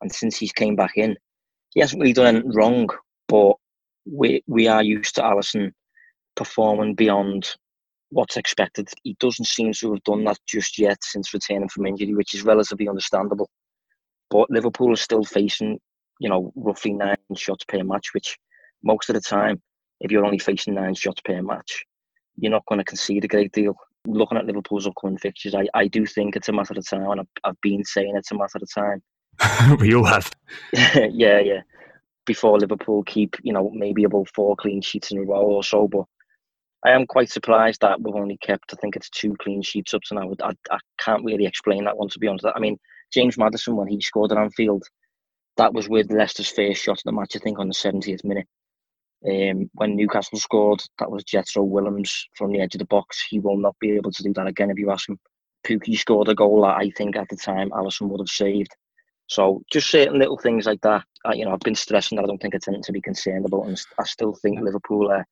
And 0.00 0.10
since 0.10 0.36
he's 0.36 0.52
came 0.52 0.76
back 0.76 0.92
in, 0.96 1.16
he 1.70 1.80
hasn't 1.80 2.00
really 2.00 2.14
done 2.14 2.36
anything 2.36 2.52
wrong, 2.54 2.88
but 3.26 3.56
we 4.10 4.42
we 4.46 4.68
are 4.68 4.82
used 4.82 5.16
to 5.16 5.22
Alisson 5.22 5.72
performing 6.38 6.94
beyond 6.94 7.56
what's 8.10 8.36
expected. 8.36 8.88
He 9.02 9.16
doesn't 9.18 9.46
seem 9.46 9.72
to 9.74 9.92
have 9.92 10.04
done 10.04 10.24
that 10.24 10.38
just 10.46 10.78
yet 10.78 10.98
since 11.02 11.34
returning 11.34 11.68
from 11.68 11.86
injury, 11.86 12.14
which 12.14 12.32
is 12.32 12.44
relatively 12.44 12.88
understandable. 12.88 13.50
But 14.30 14.48
Liverpool 14.48 14.92
is 14.92 15.00
still 15.00 15.24
facing, 15.24 15.80
you 16.20 16.28
know, 16.28 16.52
roughly 16.54 16.92
nine 16.92 17.16
shots 17.36 17.64
per 17.66 17.82
match, 17.82 18.14
which 18.14 18.38
most 18.84 19.10
of 19.10 19.14
the 19.14 19.20
time, 19.20 19.60
if 20.00 20.12
you're 20.12 20.24
only 20.24 20.38
facing 20.38 20.74
nine 20.74 20.94
shots 20.94 21.20
per 21.24 21.42
match, 21.42 21.84
you're 22.36 22.52
not 22.52 22.64
going 22.68 22.78
to 22.78 22.84
concede 22.84 23.24
a 23.24 23.28
great 23.28 23.52
deal. 23.52 23.74
Looking 24.06 24.38
at 24.38 24.46
Liverpool's 24.46 24.86
upcoming 24.86 25.18
fixtures, 25.18 25.56
I, 25.56 25.66
I 25.74 25.88
do 25.88 26.06
think 26.06 26.36
it's 26.36 26.48
a 26.48 26.52
matter 26.52 26.74
of 26.76 26.88
time, 26.88 27.10
and 27.10 27.20
I've, 27.20 27.26
I've 27.42 27.60
been 27.62 27.84
saying 27.84 28.14
it's 28.14 28.30
a 28.30 28.36
matter 28.36 28.58
of 28.62 28.72
time. 28.72 29.02
we 29.80 29.92
all 29.94 30.04
have. 30.04 30.30
yeah, 30.72 31.40
yeah. 31.40 31.62
Before 32.26 32.58
Liverpool 32.58 33.02
keep, 33.02 33.36
you 33.42 33.52
know, 33.52 33.70
maybe 33.74 34.04
about 34.04 34.28
four 34.34 34.54
clean 34.54 34.80
sheets 34.82 35.10
in 35.10 35.18
a 35.18 35.22
row 35.22 35.42
or 35.42 35.64
so, 35.64 35.88
but 35.88 36.04
I 36.84 36.90
am 36.90 37.06
quite 37.06 37.30
surprised 37.30 37.80
that 37.80 38.00
we've 38.00 38.14
only 38.14 38.36
kept, 38.38 38.72
I 38.72 38.76
think 38.76 38.94
it's 38.94 39.10
two 39.10 39.34
clean 39.40 39.62
sheets 39.62 39.94
up 39.94 40.02
to 40.04 40.14
now. 40.14 40.32
I, 40.42 40.52
I 40.70 40.78
can't 40.98 41.24
really 41.24 41.46
explain 41.46 41.84
that 41.84 41.96
one, 41.96 42.08
to 42.08 42.18
be 42.18 42.28
honest. 42.28 42.46
I 42.54 42.60
mean, 42.60 42.78
James 43.12 43.36
Maddison, 43.36 43.76
when 43.76 43.88
he 43.88 44.00
scored 44.00 44.30
at 44.30 44.38
Anfield, 44.38 44.84
that 45.56 45.74
was 45.74 45.88
with 45.88 46.12
Leicester's 46.12 46.48
first 46.50 46.82
shot 46.82 46.98
of 46.98 47.02
the 47.04 47.12
match, 47.12 47.34
I 47.34 47.40
think, 47.40 47.58
on 47.58 47.68
the 47.68 47.74
70th 47.74 48.24
minute. 48.24 48.46
Um, 49.28 49.68
when 49.74 49.96
Newcastle 49.96 50.38
scored, 50.38 50.80
that 51.00 51.10
was 51.10 51.24
Jetro 51.24 51.66
Willems 51.66 52.28
from 52.36 52.52
the 52.52 52.60
edge 52.60 52.76
of 52.76 52.78
the 52.78 52.84
box. 52.84 53.24
He 53.28 53.40
will 53.40 53.56
not 53.56 53.74
be 53.80 53.96
able 53.96 54.12
to 54.12 54.22
do 54.22 54.32
that 54.34 54.46
again 54.46 54.70
if 54.70 54.78
you 54.78 54.90
ask 54.92 55.08
him. 55.08 55.18
Pukki 55.66 55.98
scored 55.98 56.28
a 56.28 56.34
goal 56.34 56.62
that 56.62 56.76
I 56.76 56.90
think 56.90 57.16
at 57.16 57.28
the 57.28 57.36
time 57.36 57.70
Alisson 57.70 58.08
would 58.08 58.20
have 58.20 58.28
saved. 58.28 58.70
So 59.26 59.62
just 59.72 59.90
certain 59.90 60.18
little 60.18 60.38
things 60.38 60.66
like 60.66 60.80
that. 60.82 61.04
I, 61.24 61.34
you 61.34 61.44
know, 61.44 61.52
I've 61.52 61.60
been 61.60 61.74
stressing 61.74 62.16
that 62.16 62.22
I 62.22 62.26
don't 62.26 62.40
think 62.40 62.54
it's 62.54 62.68
anything 62.68 62.84
to 62.84 62.92
be 62.92 63.00
concerned 63.00 63.44
about, 63.44 63.66
and 63.66 63.82
I 63.98 64.04
still 64.04 64.34
think 64.34 64.60
Liverpool 64.60 65.10
are 65.10 65.26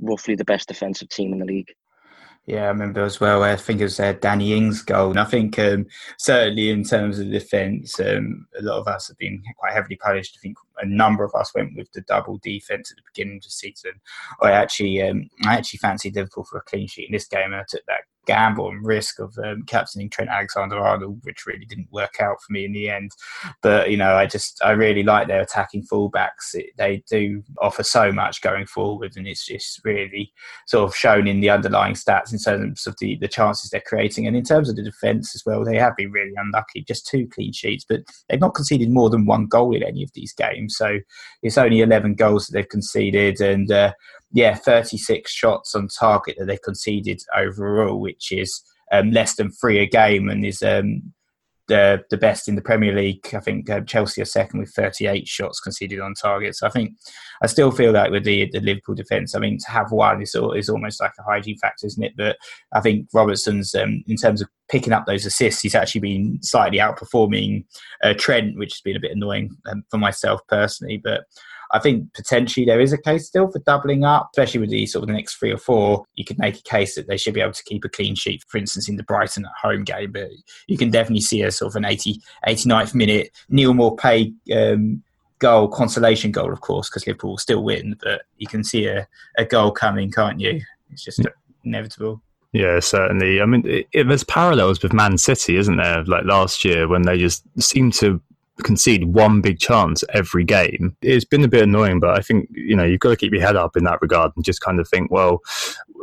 roughly 0.00 0.34
the 0.34 0.44
best 0.44 0.68
defensive 0.68 1.08
team 1.08 1.32
in 1.32 1.38
the 1.38 1.44
league. 1.44 1.74
Yeah, 2.48 2.64
I 2.64 2.68
remember 2.68 3.02
as 3.02 3.20
well. 3.20 3.42
I 3.42 3.56
think 3.56 3.80
it 3.80 3.84
was 3.84 4.00
uh, 4.00 4.14
Danny 4.14 4.54
Ings' 4.54 4.80
goal, 4.80 5.10
and 5.10 5.20
I 5.20 5.24
think 5.24 5.58
um, 5.58 5.84
certainly 6.16 6.70
in 6.70 6.82
terms 6.82 7.18
of 7.18 7.30
defence, 7.30 8.00
um, 8.00 8.46
a 8.58 8.62
lot 8.62 8.78
of 8.78 8.88
us 8.88 9.08
have 9.08 9.18
been 9.18 9.42
quite 9.58 9.74
heavily 9.74 9.96
punished. 9.96 10.38
I 10.38 10.40
think 10.40 10.56
a 10.78 10.86
number 10.86 11.24
of 11.24 11.34
us 11.34 11.54
went 11.54 11.76
with 11.76 11.92
the 11.92 12.00
double 12.00 12.38
defence 12.38 12.90
at 12.90 12.96
the 12.96 13.02
beginning 13.12 13.36
of 13.36 13.42
the 13.42 13.50
season. 13.50 13.92
I 14.40 14.52
actually, 14.52 15.02
um, 15.02 15.28
I 15.44 15.56
actually 15.56 15.80
fancied 15.80 16.16
Liverpool 16.16 16.44
for 16.44 16.56
a 16.56 16.62
clean 16.62 16.86
sheet 16.88 17.10
in 17.10 17.12
this 17.12 17.28
game, 17.28 17.52
and 17.52 17.56
I 17.56 17.64
took 17.68 17.84
that 17.84 18.04
gamble 18.28 18.68
and 18.68 18.86
risk 18.86 19.18
of 19.18 19.36
um, 19.42 19.64
captaining 19.66 20.10
Trent 20.10 20.30
Alexander-Arnold, 20.30 21.20
which 21.22 21.46
really 21.46 21.64
didn't 21.64 21.90
work 21.90 22.20
out 22.20 22.36
for 22.40 22.52
me 22.52 22.66
in 22.66 22.72
the 22.72 22.90
end. 22.90 23.10
But 23.62 23.90
you 23.90 23.96
know, 23.96 24.14
I 24.14 24.26
just 24.26 24.60
I 24.62 24.72
really 24.72 25.02
like 25.02 25.26
their 25.26 25.40
attacking 25.40 25.86
fullbacks. 25.90 26.54
It, 26.54 26.70
they 26.76 27.02
do 27.10 27.42
offer 27.60 27.82
so 27.82 28.12
much 28.12 28.42
going 28.42 28.66
forward, 28.66 29.14
and 29.16 29.26
it's 29.26 29.46
just 29.46 29.80
really 29.84 30.32
sort 30.66 30.88
of 30.88 30.94
shown 30.94 31.26
in 31.26 31.40
the 31.40 31.50
underlying 31.50 31.94
stats 31.94 32.32
in 32.32 32.38
terms 32.38 32.86
of 32.86 32.94
the 33.00 33.16
the 33.16 33.28
chances 33.28 33.70
they're 33.70 33.80
creating, 33.80 34.26
and 34.26 34.36
in 34.36 34.44
terms 34.44 34.68
of 34.68 34.76
the 34.76 34.82
defence 34.82 35.34
as 35.34 35.42
well. 35.44 35.64
They 35.64 35.78
have 35.78 35.96
been 35.96 36.12
really 36.12 36.34
unlucky, 36.36 36.84
just 36.86 37.06
two 37.06 37.26
clean 37.26 37.52
sheets, 37.52 37.84
but 37.88 38.00
they've 38.28 38.38
not 38.38 38.54
conceded 38.54 38.90
more 38.90 39.10
than 39.10 39.26
one 39.26 39.46
goal 39.46 39.74
in 39.74 39.82
any 39.82 40.02
of 40.02 40.12
these 40.12 40.32
games. 40.34 40.76
So 40.76 40.98
it's 41.42 41.58
only 41.58 41.80
11 41.80 42.14
goals 42.14 42.46
that 42.46 42.52
they've 42.52 42.68
conceded, 42.68 43.40
and 43.40 43.72
uh, 43.72 43.92
yeah, 44.32 44.54
36 44.54 45.30
shots 45.30 45.74
on 45.74 45.88
target 45.88 46.36
that 46.38 46.46
they 46.46 46.58
conceded 46.58 47.22
overall, 47.34 48.00
which 48.00 48.30
is 48.30 48.62
um, 48.92 49.10
less 49.10 49.36
than 49.36 49.50
three 49.50 49.78
a 49.78 49.86
game 49.86 50.28
and 50.28 50.44
is 50.44 50.62
um, 50.62 51.12
the 51.68 52.02
the 52.10 52.16
best 52.16 52.48
in 52.48 52.54
the 52.54 52.62
Premier 52.62 52.94
League. 52.94 53.26
I 53.34 53.40
think 53.40 53.70
uh, 53.70 53.82
Chelsea 53.82 54.20
are 54.20 54.26
second 54.26 54.60
with 54.60 54.72
38 54.74 55.28
shots 55.28 55.60
conceded 55.60 56.00
on 56.00 56.14
target. 56.14 56.56
So 56.56 56.66
I 56.66 56.70
think 56.70 56.96
I 57.42 57.46
still 57.46 57.70
feel 57.70 57.92
like 57.92 58.10
with 58.10 58.24
the 58.24 58.48
the 58.50 58.60
Liverpool 58.60 58.94
defence, 58.94 59.34
I 59.34 59.38
mean, 59.38 59.58
to 59.58 59.70
have 59.70 59.92
one 59.92 60.20
is, 60.20 60.34
is 60.56 60.68
almost 60.68 61.00
like 61.00 61.12
a 61.18 61.22
hygiene 61.22 61.58
factor, 61.58 61.86
isn't 61.86 62.02
it? 62.02 62.14
But 62.16 62.36
I 62.72 62.80
think 62.80 63.08
Robertson's 63.14 63.74
um, 63.74 64.02
in 64.06 64.16
terms 64.16 64.42
of 64.42 64.48
picking 64.68 64.92
up 64.92 65.06
those 65.06 65.26
assists, 65.26 65.62
he's 65.62 65.74
actually 65.74 66.00
been 66.00 66.38
slightly 66.42 66.78
outperforming 66.78 67.64
uh, 68.02 68.14
Trent, 68.14 68.58
which 68.58 68.74
has 68.74 68.80
been 68.80 68.96
a 68.96 69.00
bit 69.00 69.12
annoying 69.12 69.50
um, 69.70 69.84
for 69.90 69.98
myself 69.98 70.40
personally. 70.48 71.00
But 71.02 71.24
I 71.72 71.78
think 71.78 72.12
potentially 72.14 72.64
there 72.64 72.80
is 72.80 72.92
a 72.92 72.98
case 72.98 73.26
still 73.26 73.50
for 73.50 73.58
doubling 73.60 74.04
up, 74.04 74.30
especially 74.32 74.60
with 74.60 74.70
the 74.70 74.86
sort 74.86 75.02
of 75.02 75.08
the 75.08 75.14
next 75.14 75.36
three 75.36 75.52
or 75.52 75.58
four. 75.58 76.04
You 76.14 76.24
could 76.24 76.38
make 76.38 76.58
a 76.58 76.62
case 76.62 76.94
that 76.94 77.08
they 77.08 77.16
should 77.16 77.34
be 77.34 77.40
able 77.40 77.52
to 77.52 77.64
keep 77.64 77.84
a 77.84 77.88
clean 77.88 78.14
sheet, 78.14 78.44
for 78.48 78.58
instance, 78.58 78.88
in 78.88 78.96
the 78.96 79.02
Brighton 79.02 79.44
at 79.44 79.52
home 79.60 79.84
game. 79.84 80.12
But 80.12 80.30
you 80.66 80.78
can 80.78 80.90
definitely 80.90 81.20
see 81.20 81.42
a 81.42 81.50
sort 81.50 81.72
of 81.72 81.76
an 81.76 81.84
80, 81.84 82.20
89th 82.46 82.94
minute 82.94 83.30
Neal 83.48 83.74
Maupay 83.74 84.32
um, 84.54 85.02
goal, 85.38 85.68
consolation 85.68 86.32
goal, 86.32 86.52
of 86.52 86.60
course, 86.60 86.88
because 86.88 87.06
Liverpool 87.06 87.30
will 87.30 87.38
still 87.38 87.62
win. 87.62 87.96
But 88.02 88.22
you 88.38 88.46
can 88.46 88.64
see 88.64 88.86
a, 88.86 89.06
a 89.36 89.44
goal 89.44 89.70
coming, 89.70 90.10
can't 90.10 90.40
you? 90.40 90.60
It's 90.90 91.04
just 91.04 91.20
inevitable. 91.64 92.22
Yeah, 92.52 92.80
certainly. 92.80 93.42
I 93.42 93.46
mean, 93.46 93.66
it, 93.66 93.88
it, 93.92 94.08
there's 94.08 94.24
parallels 94.24 94.82
with 94.82 94.92
Man 94.92 95.18
City, 95.18 95.56
isn't 95.56 95.76
there? 95.76 96.02
Like 96.04 96.24
last 96.24 96.64
year 96.64 96.88
when 96.88 97.02
they 97.02 97.18
just 97.18 97.44
seemed 97.60 97.92
to 97.94 98.20
concede 98.64 99.04
one 99.04 99.40
big 99.40 99.58
chance 99.58 100.04
every 100.12 100.44
game. 100.44 100.96
It's 101.02 101.24
been 101.24 101.44
a 101.44 101.48
bit 101.48 101.62
annoying, 101.62 102.00
but 102.00 102.18
I 102.18 102.22
think 102.22 102.48
you 102.50 102.76
know 102.76 102.84
you've 102.84 103.00
got 103.00 103.10
to 103.10 103.16
keep 103.16 103.32
your 103.32 103.42
head 103.42 103.56
up 103.56 103.76
in 103.76 103.84
that 103.84 104.02
regard 104.02 104.32
and 104.36 104.44
just 104.44 104.60
kind 104.60 104.80
of 104.80 104.88
think, 104.88 105.10
well, 105.10 105.42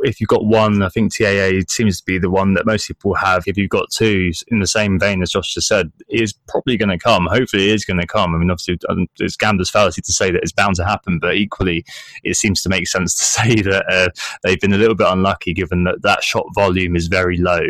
if 0.06 0.20
you've 0.20 0.28
got 0.28 0.46
one, 0.46 0.82
I 0.82 0.88
think 0.88 1.12
TAA 1.12 1.60
seems 1.68 1.98
to 1.98 2.04
be 2.04 2.18
the 2.18 2.30
one 2.30 2.54
that 2.54 2.64
most 2.64 2.86
people 2.86 3.14
have. 3.14 3.42
If 3.46 3.56
you've 3.56 3.70
got 3.70 3.90
two, 3.90 4.30
in 4.48 4.60
the 4.60 4.66
same 4.66 5.00
vein 5.00 5.20
as 5.20 5.30
Josh 5.30 5.52
just 5.52 5.66
said, 5.66 5.90
is 6.08 6.32
probably 6.48 6.76
going 6.76 6.90
to 6.90 6.98
come. 6.98 7.26
Hopefully, 7.26 7.70
it 7.70 7.74
is 7.74 7.84
going 7.84 8.00
to 8.00 8.06
come. 8.06 8.34
I 8.34 8.38
mean, 8.38 8.50
obviously, 8.50 8.78
um, 8.88 9.08
it's 9.18 9.36
gambler's 9.36 9.68
fallacy 9.68 10.02
to 10.02 10.12
say 10.12 10.30
that 10.30 10.42
it's 10.42 10.52
bound 10.52 10.76
to 10.76 10.84
happen, 10.84 11.18
but 11.18 11.34
equally, 11.34 11.84
it 12.22 12.36
seems 12.36 12.62
to 12.62 12.68
make 12.68 12.86
sense 12.86 13.14
to 13.14 13.24
say 13.36 13.54
that 13.62 13.84
uh, 13.90 14.08
they've 14.42 14.60
been 14.60 14.72
a 14.72 14.78
little 14.78 14.94
bit 14.94 15.08
unlucky 15.08 15.52
given 15.52 15.84
that 15.84 16.02
that 16.02 16.22
shot 16.22 16.46
volume 16.54 16.94
is 16.94 17.08
very 17.08 17.36
low. 17.36 17.62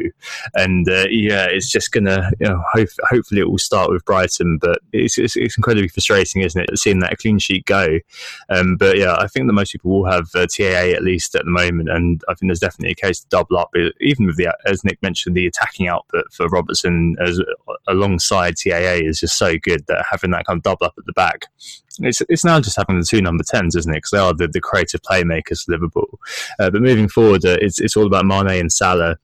And 0.55 0.88
uh, 0.88 1.07
yeah, 1.09 1.46
it's 1.46 1.70
just 1.70 1.90
going 1.90 2.05
to, 2.05 2.31
you 2.38 2.49
know, 2.49 2.62
hope, 2.72 2.88
hopefully, 3.09 3.40
it 3.40 3.51
will 3.51 3.59
start 3.59 3.90
with 3.90 4.05
Brighton, 4.05 4.59
but 4.59 4.81
it's, 4.92 5.16
it's, 5.16 5.37
it's, 5.37 5.57
incredibly 5.57 5.88
frustrating, 5.88 6.42
isn't 6.42 6.61
it, 6.61 6.79
seeing 6.79 6.99
that 6.99 7.16
clean 7.16 7.38
sheet 7.38 7.64
go. 7.64 7.99
Um, 8.51 8.77
but 8.77 8.99
yeah, 8.99 9.16
I 9.16 9.27
think 9.27 9.46
that 9.46 9.55
most 9.55 9.72
people 9.72 9.90
will 9.90 10.11
have 10.11 10.29
uh, 10.35 10.46
TAA 10.46 10.94
at 10.94 11.03
least 11.03 11.35
at 11.35 11.46
the 11.46 11.51
moment, 11.51 11.88
and 11.88 12.22
I 12.29 12.35
think 12.35 12.49
there's 12.49 12.61
definitely 12.61 12.93
a 12.93 13.07
case 13.07 13.21
to 13.21 13.29
double 13.29 13.59
up, 13.59 13.71
even 14.01 14.27
with 14.27 14.37
the, 14.37 14.55
as 14.67 14.85
Nick 14.85 15.03
mentioned, 15.03 15.37
the 15.37 15.47
attacking 15.47 15.89
output 15.89 16.25
for 16.33 16.49
Robertson 16.49 17.17
as 17.21 17.41
alongside 17.89 18.57
TAA 18.57 19.05
is 19.05 19.21
just 19.21 19.39
so 19.39 19.57
good 19.59 19.85
that 19.89 20.05
having 20.11 20.31
that 20.33 20.47
kind 20.47 20.59
of 20.59 20.62
double 20.62 20.87
up 20.87 20.95
at 20.99 21.07
the 21.07 21.12
back, 21.12 21.47
it's 22.01 22.21
it's 22.29 22.45
now 22.45 22.61
just 22.61 22.77
having 22.77 22.99
the 22.99 23.07
two 23.07 23.23
number 23.23 23.45
tens, 23.45 23.75
isn't 23.77 23.93
it? 23.93 23.99
Because 23.99 24.11
they 24.11 24.19
are 24.19 24.35
the, 24.35 24.49
the 24.49 24.61
creative 24.61 25.01
playmakers 25.03 25.65
for 25.65 25.73
Liverpool. 25.73 26.19
Uh, 26.59 26.71
but 26.71 26.83
moving 26.83 27.09
forward, 27.09 27.45
uh, 27.45 27.57
it's 27.61 27.81
it's 27.81 27.97
all 27.97 28.07
about 28.07 28.27
Mane 28.27 28.61
and 28.61 28.73
Salah. 28.73 29.17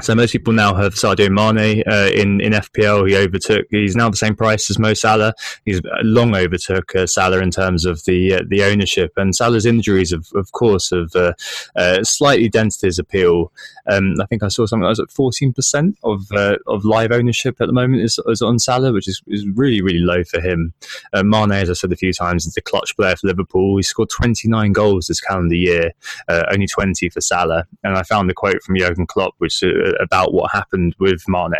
So 0.00 0.14
most 0.14 0.32
people 0.32 0.52
now 0.52 0.74
have 0.74 0.94
Sadio 0.94 1.28
Mane 1.28 1.82
uh, 1.90 2.10
in 2.14 2.40
in 2.40 2.52
FPL. 2.52 3.08
He 3.08 3.16
overtook. 3.16 3.66
He's 3.70 3.96
now 3.96 4.08
the 4.10 4.16
same 4.16 4.36
price 4.36 4.70
as 4.70 4.78
Mo 4.78 4.94
Salah. 4.94 5.34
He's 5.64 5.80
long 6.02 6.36
overtook 6.36 6.94
uh, 6.94 7.06
Salah 7.06 7.40
in 7.40 7.50
terms 7.50 7.84
of 7.84 8.04
the 8.04 8.34
uh, 8.34 8.42
the 8.46 8.62
ownership. 8.62 9.12
And 9.16 9.34
Salah's 9.34 9.66
injuries, 9.66 10.12
of 10.12 10.28
of 10.36 10.52
course, 10.52 10.90
have 10.90 11.16
uh, 11.16 11.32
uh, 11.74 12.04
slightly 12.04 12.48
dented 12.48 12.82
his 12.82 12.98
appeal. 12.98 13.50
Um, 13.90 14.14
I 14.20 14.26
think 14.26 14.42
I 14.42 14.48
saw 14.48 14.66
something 14.66 14.82
that 14.82 14.90
was 14.90 15.00
at 15.00 15.10
fourteen 15.10 15.52
percent 15.54 15.98
of 16.04 16.30
uh, 16.32 16.58
of 16.66 16.84
live 16.84 17.10
ownership 17.10 17.56
at 17.60 17.66
the 17.66 17.72
moment 17.72 18.02
is, 18.02 18.20
is, 18.26 18.42
on 18.42 18.58
Salah, 18.58 18.92
which 18.92 19.08
is, 19.08 19.22
is 19.26 19.46
really 19.54 19.80
really 19.80 20.00
low 20.00 20.22
for 20.22 20.40
him. 20.40 20.74
Mane, 21.14 21.52
as 21.52 21.70
I 21.70 21.72
said 21.72 21.92
a 21.92 21.96
few 21.96 22.12
times, 22.12 22.46
is 22.46 22.52
the 22.52 22.60
clutch 22.60 22.94
player 22.94 23.16
for 23.16 23.26
Liverpool. 23.26 23.76
He 23.78 23.82
scored 23.82 24.10
twenty 24.10 24.48
nine 24.48 24.72
goals 24.72 25.06
this 25.06 25.20
calendar 25.20 25.56
year, 25.56 25.92
only 26.28 26.66
twenty 26.66 27.08
for 27.08 27.22
Salah. 27.22 27.66
And 27.82 27.96
I 27.96 28.02
found 28.04 28.30
the 28.30 28.34
quote 28.34 28.62
from 28.62 28.76
Jurgen 28.76 29.06
Klopp, 29.06 29.34
which 29.38 29.64
about 30.00 30.32
what 30.32 30.50
happened 30.52 30.94
with 30.98 31.22
Mane. 31.28 31.52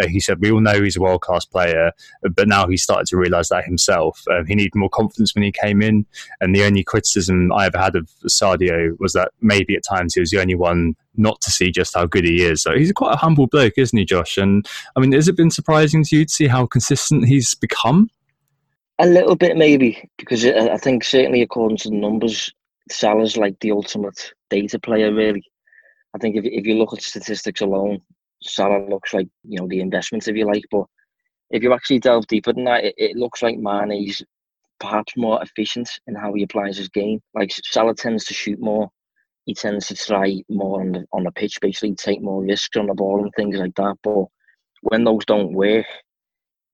Uh, 0.00 0.06
he 0.06 0.20
said, 0.20 0.40
"We 0.40 0.50
all 0.50 0.60
know 0.60 0.82
he's 0.82 0.96
a 0.96 1.00
world 1.00 1.22
class 1.22 1.44
player, 1.44 1.92
but 2.34 2.48
now 2.48 2.66
he's 2.66 2.82
started 2.82 3.06
to 3.08 3.16
realise 3.16 3.48
that 3.48 3.64
himself. 3.64 4.22
Um, 4.30 4.46
he 4.46 4.54
needed 4.54 4.74
more 4.74 4.90
confidence 4.90 5.34
when 5.34 5.44
he 5.44 5.52
came 5.52 5.82
in, 5.82 6.06
and 6.40 6.54
the 6.54 6.64
only 6.64 6.84
criticism 6.84 7.52
I 7.52 7.66
ever 7.66 7.78
had 7.78 7.96
of 7.96 8.08
Sadio 8.28 8.98
was 8.98 9.12
that 9.12 9.32
maybe 9.40 9.76
at 9.76 9.84
times 9.84 10.14
he 10.14 10.20
was 10.20 10.30
the 10.30 10.40
only 10.40 10.54
one." 10.54 10.94
Not 11.18 11.40
to 11.40 11.50
see 11.50 11.70
just 11.70 11.94
how 11.94 12.04
good 12.04 12.26
he 12.26 12.42
is. 12.42 12.60
So 12.60 12.76
he's 12.76 12.92
quite 12.92 13.14
a 13.14 13.16
humble 13.16 13.46
bloke, 13.46 13.78
isn't 13.78 13.98
he, 13.98 14.04
Josh? 14.04 14.36
And 14.36 14.68
I 14.94 15.00
mean, 15.00 15.12
has 15.12 15.28
it 15.28 15.36
been 15.36 15.50
surprising 15.50 16.04
to 16.04 16.16
you 16.16 16.26
to 16.26 16.30
see 16.30 16.46
how 16.46 16.66
consistent 16.66 17.24
he's 17.24 17.54
become? 17.54 18.10
A 18.98 19.06
little 19.06 19.34
bit, 19.34 19.56
maybe, 19.56 20.10
because 20.18 20.44
I 20.44 20.76
think 20.76 21.04
certainly 21.04 21.40
according 21.40 21.78
to 21.78 21.88
the 21.88 21.96
numbers, 21.96 22.52
Salah's 22.90 23.38
like 23.38 23.58
the 23.60 23.70
ultimate 23.70 24.34
data 24.50 24.78
player, 24.78 25.10
really. 25.10 25.42
I 26.16 26.18
think 26.18 26.36
if 26.36 26.46
if 26.46 26.66
you 26.66 26.76
look 26.78 26.94
at 26.94 27.02
statistics 27.02 27.60
alone, 27.60 28.00
Salah 28.42 28.88
looks 28.88 29.12
like 29.12 29.28
you 29.44 29.60
know 29.60 29.68
the 29.68 29.80
investments, 29.80 30.28
if 30.28 30.36
you 30.36 30.46
like. 30.46 30.64
But 30.70 30.86
if 31.50 31.62
you 31.62 31.74
actually 31.74 31.98
delve 31.98 32.26
deeper 32.26 32.54
than 32.54 32.64
that, 32.64 32.84
it, 32.84 32.94
it 32.96 33.16
looks 33.16 33.42
like 33.42 33.58
Mane's 33.58 34.22
perhaps 34.80 35.14
more 35.14 35.42
efficient 35.42 35.90
in 36.06 36.14
how 36.14 36.32
he 36.32 36.42
applies 36.42 36.78
his 36.78 36.88
game. 36.88 37.20
Like 37.34 37.50
Salah 37.52 37.94
tends 37.94 38.24
to 38.26 38.34
shoot 38.34 38.58
more. 38.58 38.88
He 39.44 39.54
tends 39.54 39.88
to 39.88 39.94
try 39.94 40.42
more 40.48 40.80
on 40.80 40.92
the 40.92 41.04
on 41.12 41.24
the 41.24 41.32
pitch, 41.32 41.58
basically 41.60 41.94
take 41.94 42.22
more 42.22 42.42
risks 42.42 42.78
on 42.78 42.86
the 42.86 42.94
ball 42.94 43.22
and 43.22 43.32
things 43.36 43.56
like 43.58 43.74
that. 43.74 43.96
But 44.02 44.24
when 44.80 45.04
those 45.04 45.26
don't 45.26 45.52
work, 45.52 45.84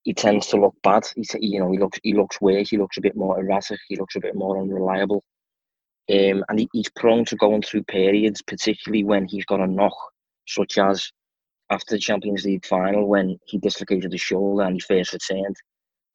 he 0.05 0.15
tends 0.15 0.47
to 0.49 0.57
look 0.57 0.77
bad. 0.85 1.03
He 1.17 1.25
you 1.41 1.59
know 1.59 1.73
he 1.73 1.79
looks 1.79 1.99
he 2.05 2.15
looks 2.15 2.41
weak. 2.41 2.69
He 2.71 2.79
looks 2.79 2.97
a 2.97 3.03
bit 3.03 3.17
more 3.17 3.41
erratic. 3.41 3.81
He 3.89 3.97
looks 3.97 4.15
a 4.15 4.21
bit 4.21 4.37
more 4.37 4.61
unreliable. 4.61 5.25
Um, 6.11 6.45
and 6.49 6.59
he, 6.59 6.69
he's 6.73 6.91
prone 6.91 7.25
to 7.27 7.37
going 7.37 7.63
through 7.63 7.85
periods, 7.85 8.43
particularly 8.43 9.05
when 9.05 9.27
he's 9.27 9.45
got 9.45 9.61
a 9.61 9.67
knock, 9.67 9.95
such 10.47 10.79
as 10.79 11.11
after 11.71 11.95
the 11.95 12.01
Champions 12.01 12.45
League 12.45 12.67
final 12.67 13.09
when 13.09 13.39
he 13.47 13.59
dislocated 13.59 14.13
his 14.13 14.21
shoulder 14.21 14.65
and 14.65 14.75
he 14.75 14.81
first 14.81 15.13
returned. 15.13 15.57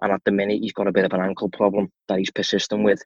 And 0.02 0.12
at 0.12 0.21
the 0.26 0.32
minute, 0.32 0.60
he's 0.62 0.73
got 0.73 0.88
a 0.88 0.91
bit 0.91 1.06
of 1.06 1.13
an 1.13 1.21
ankle 1.21 1.50
problem 1.50 1.89
that 2.08 2.19
he's 2.19 2.32
persistent 2.32 2.84
with. 2.84 3.02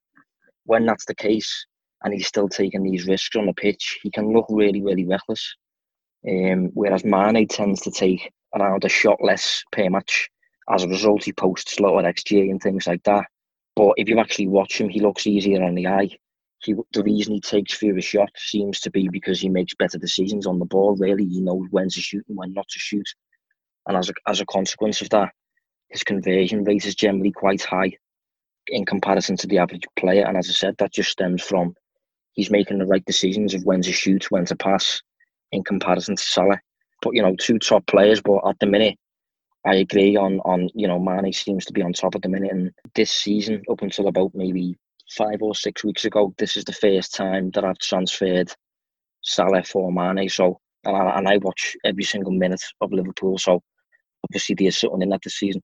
When 0.66 0.86
that's 0.86 1.06
the 1.06 1.16
case, 1.16 1.66
and 2.04 2.14
he's 2.14 2.28
still 2.28 2.50
taking 2.50 2.84
these 2.84 3.08
risks 3.08 3.36
on 3.36 3.46
the 3.46 3.54
pitch, 3.54 4.00
he 4.02 4.10
can 4.10 4.34
look 4.34 4.48
really, 4.50 4.82
really 4.82 5.06
reckless. 5.06 5.56
Um, 6.28 6.72
whereas 6.74 7.06
Mane 7.06 7.48
tends 7.48 7.82
to 7.82 7.92
take 7.92 8.32
around 8.56 8.84
a 8.84 8.90
shot 8.90 9.18
less 9.22 9.64
per 9.72 9.90
match. 9.90 10.30
As 10.70 10.84
a 10.84 10.88
result, 10.88 11.24
he 11.24 11.34
posts 11.34 11.80
lower 11.80 12.04
XG 12.04 12.50
and 12.50 12.62
things 12.62 12.88
like 12.88 13.04
that. 13.04 13.26
But 13.76 13.94
if 13.98 14.10
you 14.10 14.20
actually 14.20 14.48
watch 14.48 14.80
him, 14.80 14.90
he 14.90 15.00
looks 15.00 15.28
easier 15.28 15.64
on 15.64 15.76
the 15.76 15.88
eye 15.88 16.10
he 16.64 16.76
the 16.94 17.04
reason 17.04 17.34
he 17.34 17.42
takes 17.42 17.74
fewer 17.74 18.02
shots 18.02 18.50
seems 18.52 18.80
to 18.82 18.92
be 18.92 19.10
because 19.10 19.40
he 19.40 19.50
makes 19.50 19.74
better 19.76 19.98
decisions 19.98 20.46
on 20.46 20.60
the 20.60 20.66
ball. 20.66 20.96
Really, 20.96 21.26
he 21.26 21.42
knows 21.42 21.66
when 21.72 21.90
to 21.90 22.02
shoot 22.02 22.24
and 22.28 22.38
when 22.38 22.54
not 22.54 22.68
to 22.70 22.80
shoot, 22.80 23.08
and 23.88 23.98
as 23.98 24.10
a 24.10 24.14
as 24.28 24.42
a 24.42 24.46
consequence 24.46 25.02
of 25.02 25.10
that, 25.10 25.30
his 25.90 26.04
conversion 26.04 26.64
rate 26.64 26.86
is 26.86 26.96
generally 26.96 27.32
quite 27.32 27.64
high 27.64 27.92
in 28.68 28.86
comparison 28.86 29.36
to 29.38 29.48
the 29.48 29.58
average 29.58 29.86
player. 29.98 30.26
And 30.26 30.38
as 30.38 30.50
I 30.50 30.54
said, 30.54 30.76
that 30.78 30.94
just 30.94 31.10
stems 31.10 31.42
from 31.42 31.74
he's 32.34 32.52
making 32.52 32.78
the 32.78 32.86
right 32.86 33.04
decisions 33.06 33.54
of 33.54 33.64
when 33.64 33.82
to 33.82 33.92
shoot, 33.92 34.30
when 34.30 34.46
to 34.46 34.56
pass, 34.56 35.02
in 35.52 35.64
comparison 35.64 36.16
to 36.16 36.24
Salah. 36.24 36.60
But 37.02 37.16
you 37.16 37.22
know, 37.22 37.36
two 37.36 37.60
top 37.60 37.86
players. 37.88 38.22
But 38.22 38.48
at 38.48 38.60
the 38.60 38.68
minute, 38.68 38.98
I 39.66 39.76
agree 39.76 40.16
on 40.16 40.40
on 40.42 40.70
you 40.76 40.88
know 40.88 41.00
Mane 41.00 41.34
seems 41.34 41.66
to 41.66 41.74
be 41.74 41.82
on 41.82 41.94
top 41.94 42.16
at 42.16 42.22
the 42.22 42.30
minute, 42.30 42.52
and 42.52 42.72
this 42.96 43.12
season 43.12 43.64
up 43.70 43.82
until 43.82 44.08
about 44.08 44.32
maybe 44.36 44.78
five 45.18 45.42
or 45.42 45.56
six 45.56 45.84
weeks 45.84 46.06
ago, 46.06 46.34
this 46.38 46.58
is 46.58 46.64
the 46.64 46.74
first 46.74 47.14
time 47.14 47.52
that 47.52 47.66
I've 47.66 47.80
transferred 47.80 48.52
Salah 49.22 49.64
for 49.64 49.92
Mane. 49.92 50.30
So, 50.30 50.60
and 50.86 50.96
I, 50.96 51.18
and 51.18 51.28
I 51.28 51.38
watch 51.38 51.76
every 51.84 52.04
single 52.04 52.32
minute 52.32 52.62
of 52.82 52.92
Liverpool. 52.92 53.38
So, 53.38 53.62
obviously, 54.24 54.56
there's 54.56 54.78
something 54.78 55.02
in 55.02 55.10
that 55.10 55.22
this 55.24 55.36
season. 55.38 55.62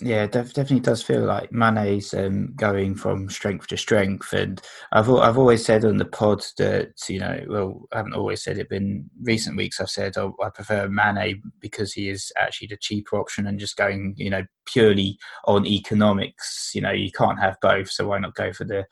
Yeah, 0.00 0.26
def- 0.26 0.52
definitely 0.52 0.80
does 0.80 1.02
feel 1.02 1.24
like 1.24 1.50
Mane's 1.52 2.12
um, 2.14 2.52
going 2.56 2.94
from 2.94 3.30
strength 3.30 3.66
to 3.68 3.76
strength, 3.76 4.32
and 4.32 4.60
I've 4.92 5.10
I've 5.10 5.38
always 5.38 5.64
said 5.64 5.84
on 5.84 5.96
the 5.96 6.04
pod 6.04 6.44
that 6.58 6.92
you 7.08 7.18
know, 7.18 7.44
well, 7.48 7.88
I 7.92 7.98
haven't 7.98 8.14
always 8.14 8.42
said 8.44 8.58
it, 8.58 8.68
but 8.68 8.76
in 8.76 9.08
recent 9.22 9.56
weeks 9.56 9.80
I've 9.80 9.90
said 9.90 10.16
oh, 10.18 10.36
I 10.42 10.50
prefer 10.50 10.88
Mane 10.88 11.42
because 11.60 11.92
he 11.92 12.08
is 12.10 12.30
actually 12.38 12.68
the 12.68 12.76
cheaper 12.76 13.18
option, 13.18 13.46
and 13.46 13.58
just 13.58 13.76
going 13.76 14.14
you 14.16 14.30
know 14.30 14.44
purely 14.66 15.18
on 15.46 15.64
economics, 15.66 16.72
you 16.74 16.80
know, 16.80 16.90
you 16.92 17.10
can't 17.10 17.40
have 17.40 17.56
both, 17.62 17.90
so 17.90 18.08
why 18.08 18.18
not 18.18 18.34
go 18.34 18.52
for 18.52 18.64
the 18.64 18.84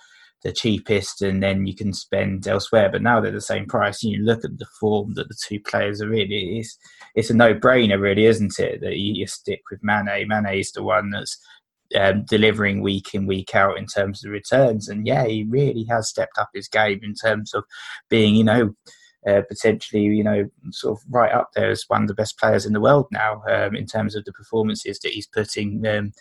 the 0.45 0.53
cheapest 0.53 1.23
and 1.23 1.43
then 1.43 1.67
you 1.67 1.75
can 1.75 1.93
spend 1.93 2.47
elsewhere. 2.47 2.91
But 2.93 3.03
now 3.03 3.21
they're 3.21 3.33
the 3.33 3.41
same 3.41 3.67
price, 3.67 4.05
and 4.05 4.13
you 4.13 4.23
look 4.23 4.45
at 4.45 4.59
the 4.59 4.67
form 4.79 5.15
that 5.15 5.29
the 5.29 5.37
two 5.43 5.59
players 5.59 6.01
are 6.01 6.13
in, 6.13 6.31
it's, 6.31 6.79
it's 7.15 7.31
a 7.31 7.35
no 7.35 7.55
brainer, 7.55 8.01
really, 8.01 8.27
isn't 8.27 8.59
it? 8.59 8.81
That 8.83 8.97
you, 8.99 9.15
you, 9.15 9.27
stick 9.27 9.63
with 9.71 9.83
Mane. 9.83 10.29
Mane 10.29 10.59
is 10.59 10.73
the 10.73 10.83
one 10.83 11.11
that's 11.11 11.39
um, 11.99 12.25
delivering 12.25 12.83
week 12.83 13.15
in, 13.15 13.27
week 13.27 13.55
out 13.55 13.79
in 13.79 13.87
terms 13.87 14.25
of 14.25 14.31
returns. 14.31 14.89
And 14.89 15.07
yeah, 15.07 15.27
he 15.27 15.45
really 15.45 15.85
has 15.85 16.09
stepped 16.09 16.39
up 16.39 16.51
his 16.55 16.69
game 16.69 17.01
in 17.03 17.15
terms 17.15 17.55
of 17.55 17.65
being, 18.11 18.37
you 18.37 18.45
know, 18.45 18.75
uh, 19.27 19.41
potentially, 19.49 20.03
you 20.03 20.23
know, 20.23 20.45
sort 20.71 20.99
of 20.99 21.05
right 21.09 21.33
up 21.33 21.51
there 21.55 21.71
as 21.71 21.85
one 21.89 22.03
of 22.03 22.09
the 22.09 22.15
best 22.15 22.39
players 22.39 22.67
in 22.67 22.75
the 22.75 22.81
world 22.81 23.07
now 23.11 23.43
um, 23.49 23.75
in 23.75 23.87
terms 23.87 24.15
of 24.15 24.27
the 24.27 24.33
performances 24.33 24.99
that 24.99 25.13
he's 25.13 25.27
putting 25.27 25.87
um, 25.87 26.13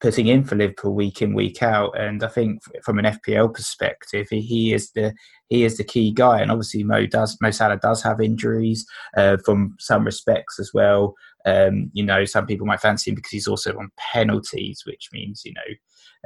putting 0.00 0.28
in 0.28 0.44
for 0.44 0.54
Liverpool 0.54 0.94
week 0.94 1.22
in 1.22 1.34
week 1.34 1.62
out. 1.62 1.98
And 1.98 2.22
I 2.22 2.28
think 2.28 2.62
from 2.84 2.98
an 2.98 3.04
FPL 3.04 3.52
perspective, 3.52 4.28
he 4.30 4.72
is 4.72 4.90
the 4.92 5.14
he 5.48 5.64
is 5.64 5.76
the 5.76 5.84
key 5.84 6.12
guy. 6.12 6.40
And 6.40 6.50
obviously, 6.50 6.84
Mo 6.84 7.06
does 7.06 7.36
Mo 7.40 7.50
Salah 7.50 7.78
does 7.78 8.02
have 8.02 8.20
injuries 8.20 8.86
uh, 9.16 9.38
from 9.44 9.76
some 9.78 10.04
respects 10.04 10.58
as 10.58 10.72
well. 10.72 11.14
Um, 11.44 11.90
you 11.92 12.04
know, 12.04 12.24
some 12.24 12.46
people 12.46 12.66
might 12.66 12.80
fancy 12.80 13.10
him 13.10 13.14
because 13.14 13.32
he's 13.32 13.48
also 13.48 13.76
on 13.76 13.90
penalties, 13.96 14.82
which 14.86 15.08
means 15.12 15.42
you 15.44 15.54
know. 15.54 15.62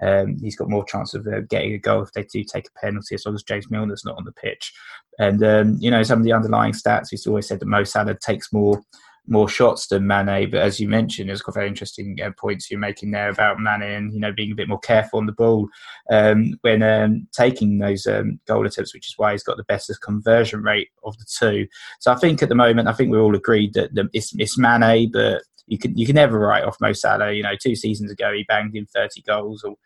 Um, 0.00 0.38
he's 0.40 0.56
got 0.56 0.70
more 0.70 0.86
chance 0.86 1.12
of 1.12 1.26
uh, 1.26 1.40
getting 1.50 1.74
a 1.74 1.78
goal 1.78 2.02
if 2.02 2.12
they 2.12 2.22
do 2.22 2.42
take 2.42 2.66
a 2.66 2.80
penalty, 2.80 3.14
as 3.14 3.26
long 3.26 3.34
as 3.34 3.42
James 3.42 3.70
Milner's 3.70 4.06
not 4.06 4.16
on 4.16 4.24
the 4.24 4.32
pitch. 4.32 4.72
And 5.18 5.44
um, 5.44 5.76
you 5.80 5.90
know, 5.90 6.02
some 6.02 6.18
of 6.18 6.24
the 6.24 6.32
underlying 6.32 6.72
stats, 6.72 7.08
he's 7.10 7.26
always 7.26 7.46
said 7.46 7.60
that 7.60 7.66
Mo 7.66 7.84
Salah 7.84 8.16
takes 8.18 8.54
more 8.54 8.82
more 9.26 9.48
shots 9.48 9.86
than 9.86 10.06
Mane. 10.06 10.50
But 10.50 10.62
as 10.62 10.80
you 10.80 10.88
mentioned, 10.88 11.30
it's 11.30 11.42
got 11.42 11.54
very 11.54 11.68
interesting 11.68 12.18
uh, 12.22 12.30
points 12.36 12.70
you're 12.70 12.80
making 12.80 13.12
there 13.12 13.28
about 13.28 13.60
Mane 13.60 13.82
and 13.82 14.12
you 14.12 14.20
know 14.20 14.32
being 14.32 14.52
a 14.52 14.56
bit 14.56 14.68
more 14.68 14.80
careful 14.80 15.18
on 15.18 15.26
the 15.26 15.32
ball 15.32 15.68
um, 16.10 16.54
when 16.62 16.82
um, 16.82 17.26
taking 17.32 17.78
those 17.78 18.06
um, 18.06 18.40
goal 18.46 18.66
attempts, 18.66 18.94
which 18.94 19.08
is 19.08 19.14
why 19.16 19.32
he's 19.32 19.44
got 19.44 19.56
the 19.56 19.64
best 19.64 19.90
conversion 20.02 20.62
rate 20.62 20.88
of 21.04 21.16
the 21.18 21.26
two. 21.38 21.66
So 22.00 22.12
I 22.12 22.16
think 22.16 22.42
at 22.42 22.48
the 22.48 22.54
moment, 22.54 22.88
I 22.88 22.92
think 22.92 23.10
we're 23.10 23.20
all 23.20 23.36
agreed 23.36 23.74
that 23.74 23.94
the, 23.94 24.08
it's, 24.12 24.32
it's 24.38 24.58
Mane, 24.58 25.10
but 25.12 25.42
you 25.66 25.78
can 25.78 25.96
you 25.96 26.06
can 26.06 26.16
never 26.16 26.38
write 26.38 26.64
off 26.64 26.80
Mo 26.80 26.92
Salah. 26.92 27.32
You 27.32 27.42
know, 27.42 27.54
two 27.60 27.76
seasons 27.76 28.10
ago 28.10 28.32
he 28.32 28.44
banged 28.44 28.76
in 28.76 28.86
30 28.86 29.22
goals, 29.22 29.64
or 29.64 29.76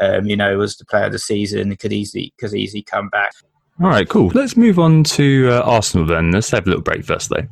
um, 0.00 0.26
you 0.26 0.36
know 0.36 0.56
was 0.58 0.76
the 0.76 0.84
player 0.84 1.04
of 1.04 1.12
the 1.12 1.18
season. 1.18 1.74
Could 1.76 1.92
easily 1.92 2.32
could 2.38 2.54
easily 2.54 2.82
come 2.82 3.08
back. 3.08 3.32
All 3.82 3.88
right, 3.88 4.08
cool. 4.08 4.30
Let's 4.34 4.56
move 4.56 4.78
on 4.78 5.02
to 5.04 5.48
uh, 5.50 5.62
Arsenal 5.62 6.06
then. 6.06 6.30
Let's 6.30 6.50
have 6.50 6.64
a 6.64 6.68
little 6.68 6.82
break 6.82 7.04
first, 7.04 7.28
though. 7.28 7.42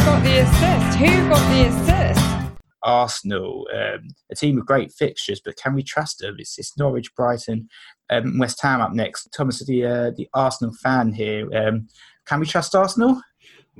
Who 0.00 0.06
got 0.06 0.22
the 0.22 0.38
assist? 0.38 0.98
Who 0.98 1.28
got 1.28 1.50
the 1.52 1.66
assist? 1.68 2.56
Arsenal, 2.82 3.68
um, 3.74 4.08
a 4.30 4.34
team 4.34 4.56
with 4.56 4.64
great 4.64 4.90
fixtures, 4.92 5.42
but 5.44 5.56
can 5.56 5.74
we 5.74 5.82
trust 5.82 6.20
them? 6.20 6.36
It's, 6.38 6.58
it's 6.58 6.78
Norwich, 6.78 7.14
Brighton, 7.14 7.68
um, 8.08 8.38
West 8.38 8.62
Ham 8.62 8.80
up 8.80 8.94
next. 8.94 9.28
Thomas, 9.36 9.62
the 9.66 9.84
uh, 9.84 10.10
the 10.16 10.26
Arsenal 10.32 10.72
fan 10.72 11.12
here. 11.12 11.54
Um, 11.54 11.88
can 12.24 12.40
we 12.40 12.46
trust 12.46 12.74
Arsenal? 12.74 13.20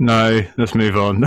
No, 0.03 0.41
let's 0.57 0.75
move 0.75 0.97
on. 0.97 1.25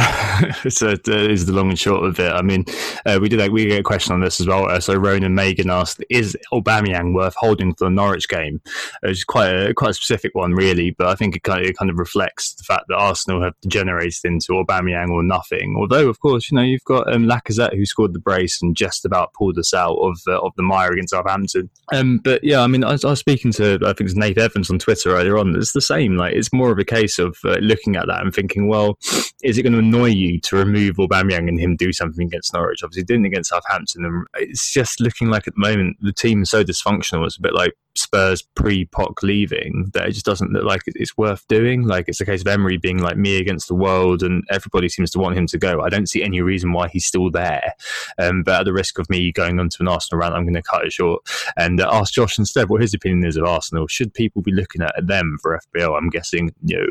it's 0.66 0.82
a, 0.82 1.00
is 1.08 1.46
the 1.46 1.54
long 1.54 1.70
and 1.70 1.78
short 1.78 2.04
of 2.04 2.20
it. 2.20 2.32
I 2.32 2.42
mean, 2.42 2.66
uh, 3.06 3.20
we 3.22 3.30
did 3.30 3.52
we 3.52 3.68
get 3.68 3.82
a 3.82 3.84
question 3.84 4.14
on 4.14 4.20
this 4.20 4.42
as 4.42 4.48
well. 4.48 4.68
Uh, 4.68 4.80
so 4.80 4.96
Ronan 4.96 5.36
Megan 5.36 5.70
asked, 5.70 6.04
"Is 6.10 6.36
Aubameyang 6.52 7.14
worth 7.14 7.36
holding 7.36 7.76
for 7.76 7.86
the 7.86 7.92
Norwich 7.92 8.28
game?" 8.28 8.62
It's 9.04 9.22
uh, 9.22 9.26
quite 9.28 9.50
a 9.50 9.74
quite 9.76 9.92
a 9.92 9.94
specific 9.94 10.34
one, 10.34 10.54
really, 10.54 10.90
but 10.90 11.06
I 11.06 11.14
think 11.14 11.36
it 11.36 11.44
kind 11.44 11.62
of, 11.62 11.68
it 11.68 11.78
kind 11.78 11.92
of 11.92 12.00
reflects 12.00 12.56
the 12.56 12.64
fact 12.64 12.86
that 12.88 12.96
Arsenal 12.96 13.44
have 13.44 13.54
degenerated 13.62 14.26
into 14.26 14.54
Aubameyang 14.54 15.12
or 15.12 15.22
nothing. 15.22 15.76
Although, 15.78 16.10
of 16.10 16.20
course, 16.20 16.50
you 16.50 16.56
know 16.56 16.64
you've 16.64 16.84
got 16.84 17.14
um, 17.14 17.28
Lacazette 17.28 17.76
who 17.76 17.86
scored 17.86 18.14
the 18.14 18.20
brace 18.20 18.60
and 18.60 18.76
just 18.76 19.06
about 19.06 19.34
pulled 19.34 19.60
us 19.60 19.76
out 19.76 19.98
of 19.98 20.20
uh, 20.26 20.42
of 20.42 20.52
the 20.58 20.64
mire 20.64 20.94
against 20.94 21.12
Southampton. 21.12 21.70
Um, 21.94 22.18
but 22.24 22.44
yeah, 22.44 22.62
I 22.62 22.68
mean, 22.68 22.84
I, 22.84 22.94
I, 22.94 23.10
was 23.10 23.20
speaking 23.20 23.52
to 23.52 23.78
I 23.84 23.94
think 23.94 24.10
it's 24.10 24.16
Nate 24.16 24.40
Evans 24.40 24.72
on 24.72 24.80
Twitter 24.80 25.16
earlier 25.16 25.38
on. 25.38 25.56
It's 25.56 25.74
the 25.74 25.80
same. 25.82 26.18
Like 26.18 26.34
it's 26.34 26.52
more 26.52 26.72
of 26.72 26.80
a 26.80 26.86
case 26.86 27.20
of 27.20 27.38
uh, 27.46 27.58
looking 27.58 27.98
at 27.98 28.08
that 28.08 28.24
and 28.24 28.34
thinking 28.34 28.63
thinking, 28.64 28.68
well, 28.68 28.98
is 29.44 29.58
it 29.58 29.64
going 29.64 29.74
to 29.74 29.80
annoy 29.80 30.08
you 30.08 30.40
to 30.42 30.56
remove 30.56 30.96
Aubameyang 30.96 31.50
and 31.50 31.60
him 31.60 31.76
do 31.76 31.92
something 31.92 32.28
against 32.28 32.54
Norwich? 32.54 32.84
Obviously, 32.84 33.04
didn't 33.04 33.26
against 33.26 33.50
Southampton, 33.50 34.06
and 34.06 34.26
it's 34.36 34.72
just 34.72 35.00
looking 35.00 35.30
like 35.30 35.48
at 35.48 35.56
the 35.56 35.60
moment 35.60 35.98
the 36.02 36.14
team 36.14 36.42
is 36.42 36.50
so 36.50 36.64
dysfunctional. 36.64 37.26
It's 37.26 37.38
a 37.38 37.42
bit 37.42 37.54
like 37.54 37.74
Spurs 37.96 38.42
pre 38.56 38.86
Poch 38.86 39.22
leaving 39.22 39.92
that 39.94 40.08
it 40.08 40.14
just 40.14 40.26
doesn't 40.26 40.52
look 40.52 40.64
like 40.64 40.82
it's 40.88 41.18
worth 41.18 41.46
doing. 41.48 41.84
Like 41.84 42.06
it's 42.08 42.22
a 42.22 42.26
case 42.26 42.42
of 42.42 42.48
Emery 42.48 42.78
being 42.78 43.00
like 43.00 43.18
me 43.18 43.38
against 43.38 43.68
the 43.68 43.76
world, 43.76 44.24
and 44.24 44.44
everybody 44.50 44.88
seems 44.88 45.12
to 45.12 45.20
want 45.20 45.38
him 45.38 45.48
to 45.48 45.58
go. 45.58 45.82
I 45.82 45.90
don't 45.90 46.10
see 46.10 46.24
any 46.24 46.42
reason 46.42 46.72
why 46.72 46.88
he's 46.88 47.06
still 47.06 47.30
there. 47.30 47.74
Um, 48.18 48.44
but 48.44 48.62
at 48.62 48.66
the 48.66 48.74
risk 48.74 48.98
of 48.98 49.10
me 49.10 49.32
going 49.32 49.60
on 49.60 49.70
to 49.70 49.78
an 49.82 49.90
Arsenal 49.90 50.22
rant, 50.22 50.36
I'm 50.36 50.46
going 50.46 50.54
to 50.54 50.64
cut 50.64 50.86
it 50.86 50.94
short 50.94 51.22
and 51.58 51.82
uh, 51.82 51.90
ask 51.92 52.14
Josh 52.14 52.40
instead 52.40 52.70
what 52.70 52.82
his 52.82 52.94
opinion 52.94 53.26
is 53.26 53.36
of 53.36 53.46
Arsenal. 53.46 53.88
Should 53.88 54.14
people 54.14 54.42
be 54.42 54.54
looking 54.54 54.82
at 54.82 54.96
them 55.06 55.38
for 55.42 55.60
FPL? 55.76 55.98
I'm 55.98 56.10
guessing 56.10 56.54
no. 56.62 56.86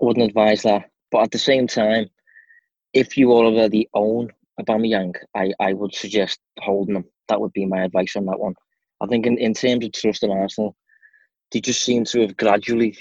I 0.00 0.04
wouldn't 0.04 0.26
advise 0.26 0.62
that. 0.62 0.90
But 1.16 1.22
at 1.22 1.30
the 1.30 1.38
same 1.38 1.66
time, 1.66 2.10
if 2.92 3.16
you 3.16 3.32
already 3.32 3.88
own 3.94 4.32
Aubameyang, 4.60 5.14
I, 5.34 5.50
I 5.58 5.72
would 5.72 5.94
suggest 5.94 6.38
holding 6.58 6.96
him. 6.96 7.06
That 7.28 7.40
would 7.40 7.54
be 7.54 7.64
my 7.64 7.84
advice 7.84 8.16
on 8.16 8.26
that 8.26 8.38
one. 8.38 8.54
I 9.00 9.06
think 9.06 9.24
in, 9.24 9.38
in 9.38 9.54
terms 9.54 9.86
of 9.86 9.92
trust 9.92 10.24
in 10.24 10.30
Arsenal, 10.30 10.76
they 11.50 11.62
just 11.62 11.82
seem 11.82 12.04
to 12.04 12.20
have 12.20 12.36
gradually, 12.36 12.98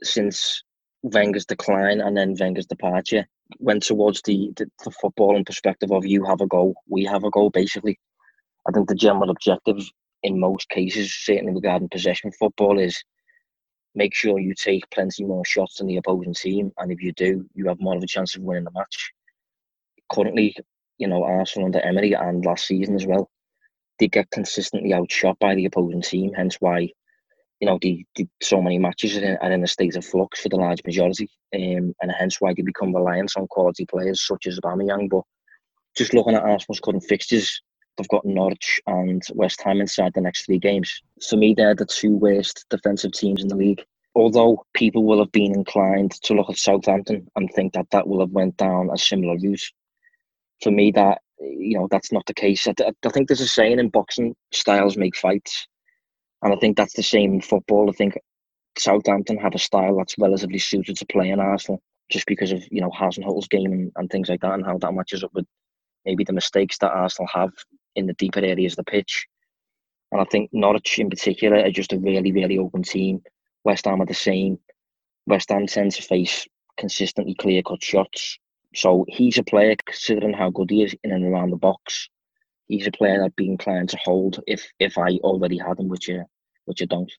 since 0.00 0.62
Wenger's 1.02 1.44
decline 1.44 2.00
and 2.00 2.16
then 2.16 2.36
Wenger's 2.38 2.66
departure, 2.66 3.26
went 3.58 3.82
towards 3.82 4.22
the, 4.22 4.52
the, 4.54 4.70
the 4.84 4.92
footballing 5.02 5.44
perspective 5.44 5.90
of 5.90 6.06
you 6.06 6.24
have 6.26 6.40
a 6.40 6.46
goal, 6.46 6.76
we 6.86 7.04
have 7.04 7.24
a 7.24 7.30
goal, 7.30 7.50
basically. 7.50 7.98
I 8.68 8.70
think 8.70 8.88
the 8.88 8.94
general 8.94 9.28
objective 9.28 9.90
in 10.22 10.38
most 10.38 10.68
cases, 10.68 11.12
certainly 11.12 11.54
regarding 11.54 11.88
possession 11.88 12.30
football, 12.30 12.78
is 12.78 13.02
make 13.94 14.14
sure 14.14 14.38
you 14.38 14.54
take 14.54 14.88
plenty 14.90 15.24
more 15.24 15.44
shots 15.44 15.78
than 15.78 15.86
the 15.86 15.96
opposing 15.96 16.34
team, 16.34 16.72
and 16.78 16.92
if 16.92 17.02
you 17.02 17.12
do, 17.12 17.46
you 17.54 17.66
have 17.68 17.80
more 17.80 17.96
of 17.96 18.02
a 18.02 18.06
chance 18.06 18.36
of 18.36 18.42
winning 18.42 18.64
the 18.64 18.70
match. 18.72 19.12
Currently, 20.12 20.56
you 20.98 21.08
know, 21.08 21.24
Arsenal 21.24 21.66
under 21.66 21.80
Emery 21.80 22.12
and 22.14 22.44
last 22.44 22.66
season 22.66 22.94
as 22.94 23.06
well, 23.06 23.30
they 23.98 24.08
get 24.08 24.30
consistently 24.30 24.92
outshot 24.92 25.38
by 25.38 25.54
the 25.54 25.66
opposing 25.66 26.02
team. 26.02 26.32
Hence 26.34 26.56
why, 26.60 26.90
you 27.60 27.66
know, 27.66 27.78
the, 27.80 28.04
the 28.16 28.28
so 28.42 28.62
many 28.62 28.78
matches 28.78 29.16
are 29.16 29.24
in, 29.24 29.36
are 29.38 29.52
in 29.52 29.64
a 29.64 29.66
state 29.66 29.96
of 29.96 30.04
flux 30.04 30.40
for 30.40 30.48
the 30.48 30.56
large 30.56 30.82
majority, 30.84 31.28
um, 31.54 31.94
and 32.00 32.12
hence 32.16 32.40
why 32.40 32.54
they 32.54 32.62
become 32.62 32.94
reliant 32.94 33.32
on 33.36 33.46
quality 33.48 33.86
players 33.86 34.26
such 34.26 34.46
as 34.46 34.58
Aubameyang. 34.60 35.08
But 35.10 35.22
just 35.96 36.14
looking 36.14 36.34
at 36.34 36.42
Arsenal's 36.42 36.80
current 36.80 37.04
fixtures, 37.04 37.60
they've 38.00 38.08
got 38.08 38.24
Norwich 38.24 38.80
and 38.86 39.22
West 39.34 39.60
Ham 39.62 39.80
inside 39.80 40.14
the 40.14 40.22
next 40.22 40.46
three 40.46 40.58
games. 40.58 41.02
For 41.28 41.36
me, 41.36 41.52
they're 41.54 41.74
the 41.74 41.84
two 41.84 42.16
worst 42.16 42.64
defensive 42.70 43.12
teams 43.12 43.42
in 43.42 43.48
the 43.48 43.56
league. 43.56 43.84
Although 44.14 44.64
people 44.72 45.04
will 45.04 45.18
have 45.18 45.30
been 45.32 45.54
inclined 45.54 46.12
to 46.22 46.34
look 46.34 46.48
at 46.48 46.56
Southampton 46.56 47.28
and 47.36 47.50
think 47.50 47.74
that 47.74 47.90
that 47.90 48.08
will 48.08 48.20
have 48.20 48.30
went 48.30 48.56
down 48.56 48.88
a 48.90 48.96
similar 48.96 49.36
route, 49.36 49.62
for 50.62 50.70
me, 50.70 50.90
that 50.92 51.20
you 51.38 51.78
know 51.78 51.88
that's 51.90 52.10
not 52.10 52.24
the 52.26 52.34
case. 52.34 52.66
I, 52.66 52.74
I 52.80 53.08
think 53.10 53.28
there's 53.28 53.40
a 53.40 53.46
saying 53.46 53.78
in 53.78 53.90
boxing: 53.90 54.34
styles 54.52 54.96
make 54.96 55.16
fights, 55.16 55.68
and 56.42 56.52
I 56.52 56.56
think 56.56 56.76
that's 56.76 56.94
the 56.94 57.02
same 57.02 57.34
in 57.34 57.40
football. 57.40 57.88
I 57.88 57.92
think 57.92 58.18
Southampton 58.78 59.36
have 59.38 59.54
a 59.54 59.58
style 59.58 59.96
that's 59.96 60.18
relatively 60.18 60.58
suited 60.58 60.96
to 60.96 61.06
play 61.06 61.30
in 61.30 61.38
Arsenal, 61.38 61.80
just 62.10 62.26
because 62.26 62.50
of 62.50 62.64
you 62.70 62.80
know 62.80 62.90
Hasenhüttl's 62.90 63.48
game 63.48 63.72
and, 63.72 63.92
and 63.96 64.10
things 64.10 64.28
like 64.28 64.40
that, 64.40 64.54
and 64.54 64.66
how 64.66 64.78
that 64.78 64.94
matches 64.94 65.22
up 65.22 65.32
with 65.34 65.46
maybe 66.04 66.24
the 66.24 66.32
mistakes 66.32 66.78
that 66.78 66.90
Arsenal 66.90 67.28
have 67.32 67.52
in 67.96 68.06
the 68.06 68.14
deeper 68.14 68.40
areas 68.40 68.72
of 68.72 68.84
the 68.84 68.90
pitch. 68.90 69.26
And 70.12 70.20
I 70.20 70.24
think 70.24 70.50
Norwich 70.52 70.98
in 70.98 71.10
particular 71.10 71.58
are 71.58 71.70
just 71.70 71.92
a 71.92 71.98
really, 71.98 72.32
really 72.32 72.58
open 72.58 72.82
team. 72.82 73.22
West 73.64 73.84
Ham 73.84 74.02
are 74.02 74.06
the 74.06 74.14
same. 74.14 74.58
West 75.26 75.50
Ham 75.50 75.66
tend 75.66 75.92
to 75.92 76.02
face 76.02 76.46
consistently 76.76 77.34
clear 77.34 77.62
cut 77.62 77.82
shots. 77.82 78.38
So 78.74 79.04
he's 79.08 79.38
a 79.38 79.42
player, 79.42 79.76
considering 79.84 80.32
how 80.32 80.50
good 80.50 80.70
he 80.70 80.82
is 80.82 80.96
in 81.04 81.12
and 81.12 81.24
around 81.24 81.50
the 81.50 81.56
box, 81.56 82.08
he's 82.68 82.86
a 82.86 82.92
player 82.92 83.24
I'd 83.24 83.36
be 83.36 83.48
inclined 83.48 83.88
to 83.90 83.98
hold 84.02 84.40
if 84.46 84.70
if 84.78 84.96
I 84.96 85.18
already 85.22 85.58
had 85.58 85.78
him, 85.78 85.88
which 85.88 86.08
you 86.08 86.24
which 86.64 86.82
I 86.82 86.86
don't. 86.86 87.12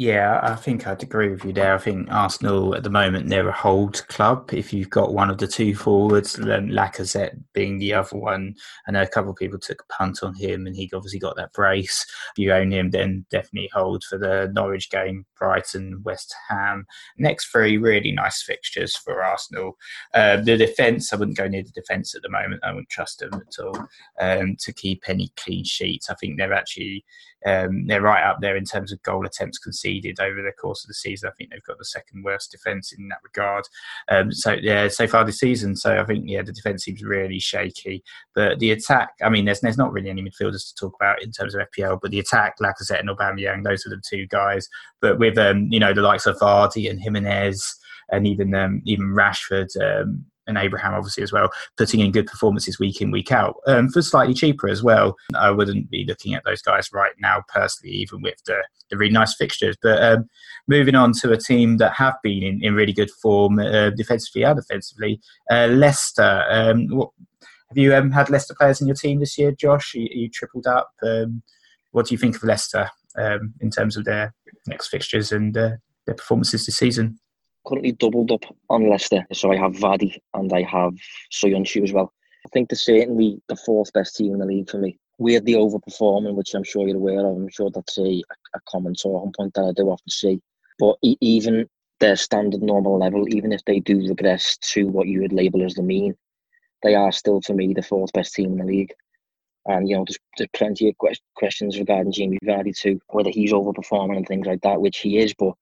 Yeah, 0.00 0.38
I 0.44 0.54
think 0.54 0.86
I'd 0.86 1.02
agree 1.02 1.28
with 1.28 1.44
you 1.44 1.52
there. 1.52 1.74
I 1.74 1.78
think 1.78 2.08
Arsenal 2.08 2.76
at 2.76 2.84
the 2.84 2.88
moment 2.88 3.28
they're 3.28 3.48
a 3.48 3.52
hold 3.52 4.06
club. 4.06 4.54
If 4.54 4.72
you've 4.72 4.90
got 4.90 5.12
one 5.12 5.28
of 5.28 5.38
the 5.38 5.48
two 5.48 5.74
forwards, 5.74 6.34
then 6.34 6.68
Lacazette 6.68 7.36
being 7.52 7.78
the 7.78 7.94
other 7.94 8.16
one, 8.16 8.54
I 8.86 8.92
know 8.92 9.02
a 9.02 9.08
couple 9.08 9.32
of 9.32 9.36
people 9.36 9.58
took 9.58 9.82
a 9.82 9.92
punt 9.92 10.22
on 10.22 10.36
him, 10.36 10.68
and 10.68 10.76
he 10.76 10.88
obviously 10.94 11.18
got 11.18 11.34
that 11.34 11.52
brace. 11.52 12.06
If 12.30 12.38
you 12.38 12.52
own 12.52 12.70
him, 12.70 12.90
then 12.90 13.26
definitely 13.28 13.70
hold 13.72 14.04
for 14.04 14.18
the 14.18 14.52
Norwich 14.54 14.88
game, 14.88 15.26
Brighton, 15.36 16.00
West 16.04 16.32
Ham. 16.48 16.86
Next 17.16 17.46
three 17.46 17.76
really 17.76 18.12
nice 18.12 18.40
fixtures 18.40 18.94
for 18.94 19.24
Arsenal. 19.24 19.78
Uh, 20.14 20.36
the 20.36 20.56
defence, 20.56 21.12
I 21.12 21.16
wouldn't 21.16 21.36
go 21.36 21.48
near 21.48 21.64
the 21.64 21.70
defence 21.70 22.14
at 22.14 22.22
the 22.22 22.30
moment. 22.30 22.62
I 22.62 22.70
wouldn't 22.70 22.88
trust 22.88 23.18
them 23.18 23.34
at 23.34 23.64
all 23.64 23.88
um, 24.20 24.54
to 24.60 24.72
keep 24.72 25.08
any 25.08 25.32
clean 25.36 25.64
sheets. 25.64 26.08
I 26.08 26.14
think 26.14 26.38
they're 26.38 26.52
actually 26.52 27.04
um, 27.46 27.86
they're 27.86 28.02
right 28.02 28.24
up 28.24 28.38
there 28.40 28.56
in 28.56 28.64
terms 28.64 28.92
of 28.92 29.02
goal 29.02 29.24
attempts 29.24 29.58
conceded 29.58 30.18
over 30.20 30.42
the 30.42 30.52
course 30.52 30.84
of 30.84 30.88
the 30.88 30.94
season. 30.94 31.28
I 31.28 31.32
think 31.36 31.50
they've 31.50 31.62
got 31.62 31.78
the 31.78 31.84
second 31.84 32.24
worst 32.24 32.50
defence 32.50 32.92
in 32.92 33.08
that 33.08 33.18
regard. 33.22 33.64
Um, 34.08 34.32
so 34.32 34.52
yeah, 34.52 34.88
so 34.88 35.06
far 35.06 35.24
this 35.24 35.38
season. 35.38 35.76
So 35.76 35.98
I 35.98 36.04
think 36.04 36.24
yeah, 36.26 36.42
the 36.42 36.52
defence 36.52 36.84
seems 36.84 37.02
really 37.02 37.38
shaky, 37.38 38.02
but 38.34 38.58
the 38.58 38.72
attack. 38.72 39.10
I 39.22 39.28
mean, 39.28 39.44
there's 39.44 39.60
there's 39.60 39.78
not 39.78 39.92
really 39.92 40.10
any 40.10 40.22
midfielders 40.22 40.68
to 40.68 40.74
talk 40.74 40.94
about 41.00 41.22
in 41.22 41.30
terms 41.30 41.54
of 41.54 41.66
FPL, 41.68 42.00
but 42.00 42.10
the 42.10 42.20
attack, 42.20 42.56
Lacazette 42.60 43.00
and 43.00 43.08
Aubameyang, 43.08 43.64
those 43.64 43.86
are 43.86 43.90
the 43.90 44.02
two 44.08 44.26
guys. 44.26 44.68
But 45.00 45.18
with 45.18 45.38
um, 45.38 45.68
you 45.70 45.80
know 45.80 45.92
the 45.92 46.02
likes 46.02 46.26
of 46.26 46.38
Vardy 46.38 46.90
and 46.90 47.00
Jimenez 47.00 47.78
and 48.10 48.26
even 48.26 48.54
um, 48.54 48.82
even 48.84 49.08
Rashford. 49.08 49.68
Um, 49.80 50.24
and 50.48 50.58
Abraham 50.58 50.94
obviously 50.94 51.22
as 51.22 51.32
well, 51.32 51.50
putting 51.76 52.00
in 52.00 52.10
good 52.10 52.26
performances 52.26 52.78
week 52.78 53.00
in 53.00 53.10
week 53.10 53.30
out 53.30 53.56
um, 53.66 53.88
for 53.88 54.02
slightly 54.02 54.34
cheaper 54.34 54.68
as 54.68 54.82
well. 54.82 55.14
I 55.36 55.50
wouldn't 55.50 55.90
be 55.90 56.04
looking 56.04 56.34
at 56.34 56.42
those 56.44 56.62
guys 56.62 56.88
right 56.92 57.12
now 57.20 57.44
personally, 57.48 57.94
even 57.94 58.22
with 58.22 58.42
the, 58.46 58.64
the 58.90 58.96
really 58.96 59.12
nice 59.12 59.34
fixtures. 59.34 59.76
But 59.80 60.02
um, 60.02 60.28
moving 60.66 60.96
on 60.96 61.12
to 61.20 61.30
a 61.30 61.36
team 61.36 61.76
that 61.76 61.92
have 61.92 62.16
been 62.22 62.42
in, 62.42 62.64
in 62.64 62.74
really 62.74 62.92
good 62.92 63.10
form 63.10 63.58
uh, 63.58 63.90
defensively 63.90 64.42
and 64.42 64.58
offensively, 64.58 65.20
uh, 65.50 65.66
Leicester. 65.66 66.44
Um, 66.48 66.88
what, 66.88 67.10
have 67.68 67.76
you 67.76 67.94
um, 67.94 68.10
had 68.10 68.30
Leicester 68.30 68.54
players 68.58 68.80
in 68.80 68.86
your 68.86 68.96
team 68.96 69.20
this 69.20 69.36
year, 69.36 69.52
Josh? 69.52 69.94
You, 69.94 70.08
you 70.10 70.28
tripled 70.30 70.66
up. 70.66 70.90
Um, 71.02 71.42
what 71.90 72.06
do 72.06 72.14
you 72.14 72.18
think 72.18 72.36
of 72.36 72.42
Leicester 72.42 72.90
um, 73.16 73.54
in 73.60 73.70
terms 73.70 73.96
of 73.96 74.04
their 74.04 74.34
next 74.66 74.88
fixtures 74.88 75.32
and 75.32 75.56
uh, 75.56 75.72
their 76.06 76.14
performances 76.14 76.64
this 76.64 76.76
season? 76.76 77.18
Currently 77.68 77.92
doubled 77.92 78.32
up 78.32 78.44
on 78.70 78.88
Leicester. 78.88 79.26
So 79.32 79.52
I 79.52 79.56
have 79.56 79.72
Vardy 79.72 80.18
and 80.34 80.52
I 80.52 80.62
have 80.62 80.94
Soyuncu 81.30 81.84
as 81.84 81.92
well. 81.92 82.12
I 82.46 82.48
think 82.50 82.70
they're 82.70 82.76
certainly 82.76 83.42
the 83.48 83.56
fourth 83.56 83.92
best 83.92 84.16
team 84.16 84.32
in 84.32 84.38
the 84.38 84.46
league 84.46 84.70
for 84.70 84.78
me. 84.78 84.98
The 85.18 85.40
overperforming, 85.54 86.34
which 86.34 86.54
I'm 86.54 86.64
sure 86.64 86.86
you're 86.86 86.96
aware 86.96 87.26
of. 87.26 87.36
I'm 87.36 87.48
sure 87.48 87.70
that's 87.74 87.98
a, 87.98 88.22
a 88.54 88.60
common 88.68 88.94
talking 88.94 89.32
point 89.36 89.54
that 89.54 89.64
I 89.64 89.72
do 89.72 89.90
often 89.90 90.08
see. 90.08 90.40
But 90.78 90.96
even 91.02 91.68
their 92.00 92.16
standard 92.16 92.62
normal 92.62 92.98
level, 92.98 93.28
even 93.28 93.52
if 93.52 93.64
they 93.64 93.80
do 93.80 94.06
regress 94.08 94.56
to 94.58 94.86
what 94.86 95.08
you 95.08 95.20
would 95.20 95.32
label 95.32 95.64
as 95.64 95.74
the 95.74 95.82
mean, 95.82 96.14
they 96.84 96.94
are 96.94 97.10
still, 97.10 97.42
for 97.42 97.54
me, 97.54 97.74
the 97.74 97.82
fourth 97.82 98.12
best 98.12 98.34
team 98.34 98.52
in 98.52 98.58
the 98.58 98.64
league. 98.64 98.92
And, 99.66 99.88
you 99.88 99.96
know, 99.96 100.04
there's, 100.06 100.18
there's 100.38 100.48
plenty 100.54 100.88
of 100.88 100.94
questions 101.34 101.78
regarding 101.78 102.12
Jamie 102.12 102.38
Vardy 102.44 102.74
too, 102.74 103.00
whether 103.08 103.30
he's 103.30 103.52
overperforming 103.52 104.16
and 104.16 104.26
things 104.26 104.46
like 104.46 104.60
that, 104.62 104.80
which 104.80 104.98
he 104.98 105.18
is. 105.18 105.34
But 105.36 105.54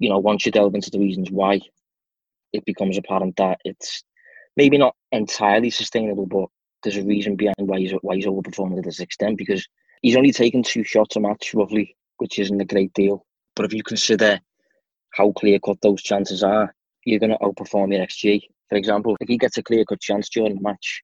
you 0.00 0.08
know, 0.08 0.18
once 0.18 0.44
you 0.44 0.50
delve 0.50 0.74
into 0.74 0.90
the 0.90 0.98
reasons 0.98 1.30
why, 1.30 1.60
it 2.52 2.64
becomes 2.64 2.98
apparent 2.98 3.36
that 3.36 3.60
it's 3.64 4.02
maybe 4.56 4.78
not 4.78 4.96
entirely 5.12 5.70
sustainable, 5.70 6.26
but 6.26 6.48
there's 6.82 6.96
a 6.96 7.04
reason 7.04 7.36
behind 7.36 7.56
why 7.58 7.78
he's 7.78 7.92
why 8.00 8.16
he's 8.16 8.26
overperforming 8.26 8.76
to 8.76 8.82
this 8.82 9.00
extent 9.00 9.36
because 9.36 9.68
he's 10.02 10.16
only 10.16 10.32
taken 10.32 10.62
two 10.62 10.82
shots 10.82 11.16
a 11.16 11.20
match 11.20 11.52
roughly, 11.54 11.96
which 12.16 12.38
isn't 12.38 12.60
a 12.60 12.64
great 12.64 12.92
deal. 12.94 13.24
But 13.54 13.66
if 13.66 13.74
you 13.74 13.82
consider 13.82 14.40
how 15.12 15.32
clear 15.32 15.58
cut 15.58 15.76
those 15.82 16.02
chances 16.02 16.42
are, 16.42 16.74
you're 17.04 17.20
going 17.20 17.30
to 17.32 17.38
outperform 17.38 17.92
your 17.92 18.04
XG. 18.06 18.40
For 18.70 18.76
example, 18.76 19.16
if 19.20 19.28
he 19.28 19.36
gets 19.36 19.58
a 19.58 19.62
clear 19.62 19.84
cut 19.84 20.00
chance 20.00 20.30
during 20.30 20.54
the 20.54 20.62
match, 20.62 21.02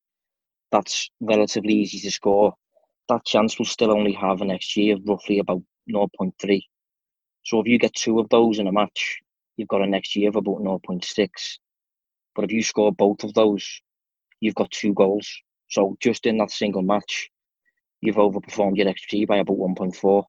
that's 0.73 1.11
relatively 1.21 1.75
easy 1.75 2.01
to 2.01 2.11
score. 2.11 2.55
That 3.11 3.27
chance 3.27 3.59
will 3.59 3.67
still 3.67 3.93
only 3.93 4.13
have 4.13 4.41
an 4.41 4.49
XG 4.49 4.95
of 4.95 5.03
roughly 5.07 5.39
about 5.39 5.63
0.3. 5.91 6.63
So 7.47 7.61
if 7.61 7.69
you 7.69 7.79
get 7.79 7.95
two 7.95 8.19
of 8.19 8.29
those 8.29 8.59
in 8.59 8.67
a 8.67 8.73
match, 8.73 9.21
you've 9.57 9.69
got 9.69 9.81
a 9.81 9.87
next 9.87 10.17
year 10.17 10.31
of 10.31 10.35
about 10.35 10.63
0.6. 10.63 11.29
But 12.35 12.45
if 12.45 12.51
you 12.51 12.61
score 12.61 12.91
both 12.91 13.23
of 13.23 13.35
those, 13.35 13.83
you've 14.41 14.57
got 14.57 14.73
two 14.73 14.93
goals. 14.95 15.31
So 15.69 15.97
just 16.01 16.27
in 16.27 16.39
that 16.39 16.51
single 16.51 16.83
match, 16.83 17.31
you've 18.01 18.17
overperformed 18.17 18.77
your 18.77 18.87
XG 18.87 19.29
by 19.29 19.37
about 19.37 19.59
1.4. 19.59 20.25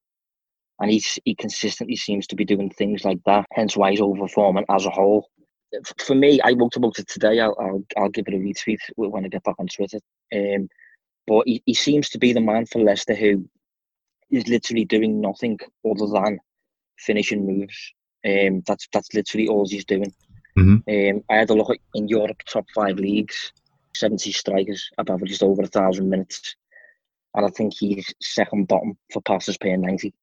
And 0.79 0.91
he's, 0.91 1.17
he 1.25 1.33
consistently 1.33 1.95
seems 1.95 2.27
to 2.27 2.35
be 2.35 2.45
doing 2.45 2.69
things 2.69 3.03
like 3.03 3.19
that, 3.25 3.47
hence 3.51 3.75
why 3.75 3.89
he's 3.89 3.99
overperforming 3.99 4.65
as 4.69 4.85
a 4.85 4.91
whole. 4.91 5.27
For 5.97 6.13
me, 6.13 6.39
I 6.41 6.51
wrote 6.51 6.75
about 6.75 6.99
it 6.99 7.07
today. 7.07 7.39
I'll, 7.39 7.55
I'll, 7.59 7.83
I'll 7.97 8.09
give 8.09 8.25
it 8.27 8.35
a 8.35 8.37
retweet 8.37 8.77
when 8.95 9.25
I 9.25 9.29
get 9.29 9.43
back 9.43 9.55
on 9.57 9.65
Twitter. 9.65 9.97
Um, 10.35 10.69
but 11.25 11.47
he, 11.47 11.63
he 11.65 11.73
seems 11.73 12.09
to 12.09 12.19
be 12.19 12.31
the 12.31 12.41
man 12.41 12.67
for 12.67 12.77
Leicester 12.79 13.15
who 13.15 13.49
is 14.29 14.47
literally 14.47 14.85
doing 14.85 15.19
nothing 15.19 15.57
other 15.83 16.05
than 16.05 16.39
finishing 16.97 17.45
moves. 17.45 17.93
Um, 18.25 18.63
that's 18.65 18.87
that's 18.91 19.13
literally 19.13 19.47
all 19.47 19.67
he's 19.67 19.85
doing. 19.85 20.13
Mm-hmm. 20.57 21.17
Um, 21.17 21.23
I 21.29 21.35
had 21.35 21.49
a 21.49 21.53
look 21.53 21.69
at 21.69 21.77
in 21.93 22.07
Europe 22.07 22.41
top 22.49 22.65
five 22.73 22.97
leagues, 22.97 23.51
seventy 23.95 24.31
strikers 24.31 24.89
have 24.97 25.09
averaged 25.09 25.43
over 25.43 25.61
a 25.61 25.67
thousand 25.67 26.09
minutes, 26.09 26.55
and 27.35 27.45
I 27.45 27.49
think 27.49 27.73
he's 27.73 28.13
second 28.21 28.67
bottom 28.67 28.97
for 29.13 29.21
passes 29.21 29.57
per 29.57 29.75
ninety. 29.75 30.13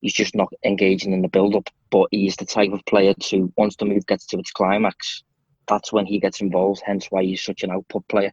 He's 0.00 0.14
just 0.14 0.34
not 0.34 0.52
engaging 0.64 1.12
in 1.12 1.22
the 1.22 1.28
build 1.28 1.56
up, 1.56 1.70
but 1.90 2.08
he's 2.10 2.36
the 2.36 2.44
type 2.44 2.72
of 2.72 2.84
player 2.84 3.14
to 3.14 3.52
once 3.56 3.76
the 3.76 3.86
move 3.86 4.06
gets 4.06 4.26
to 4.26 4.38
its 4.38 4.50
climax, 4.50 5.24
that's 5.66 5.92
when 5.92 6.06
he 6.06 6.20
gets 6.20 6.40
involved. 6.40 6.82
Hence 6.84 7.06
why 7.10 7.24
he's 7.24 7.42
such 7.42 7.62
an 7.62 7.70
output 7.70 8.06
player. 8.08 8.32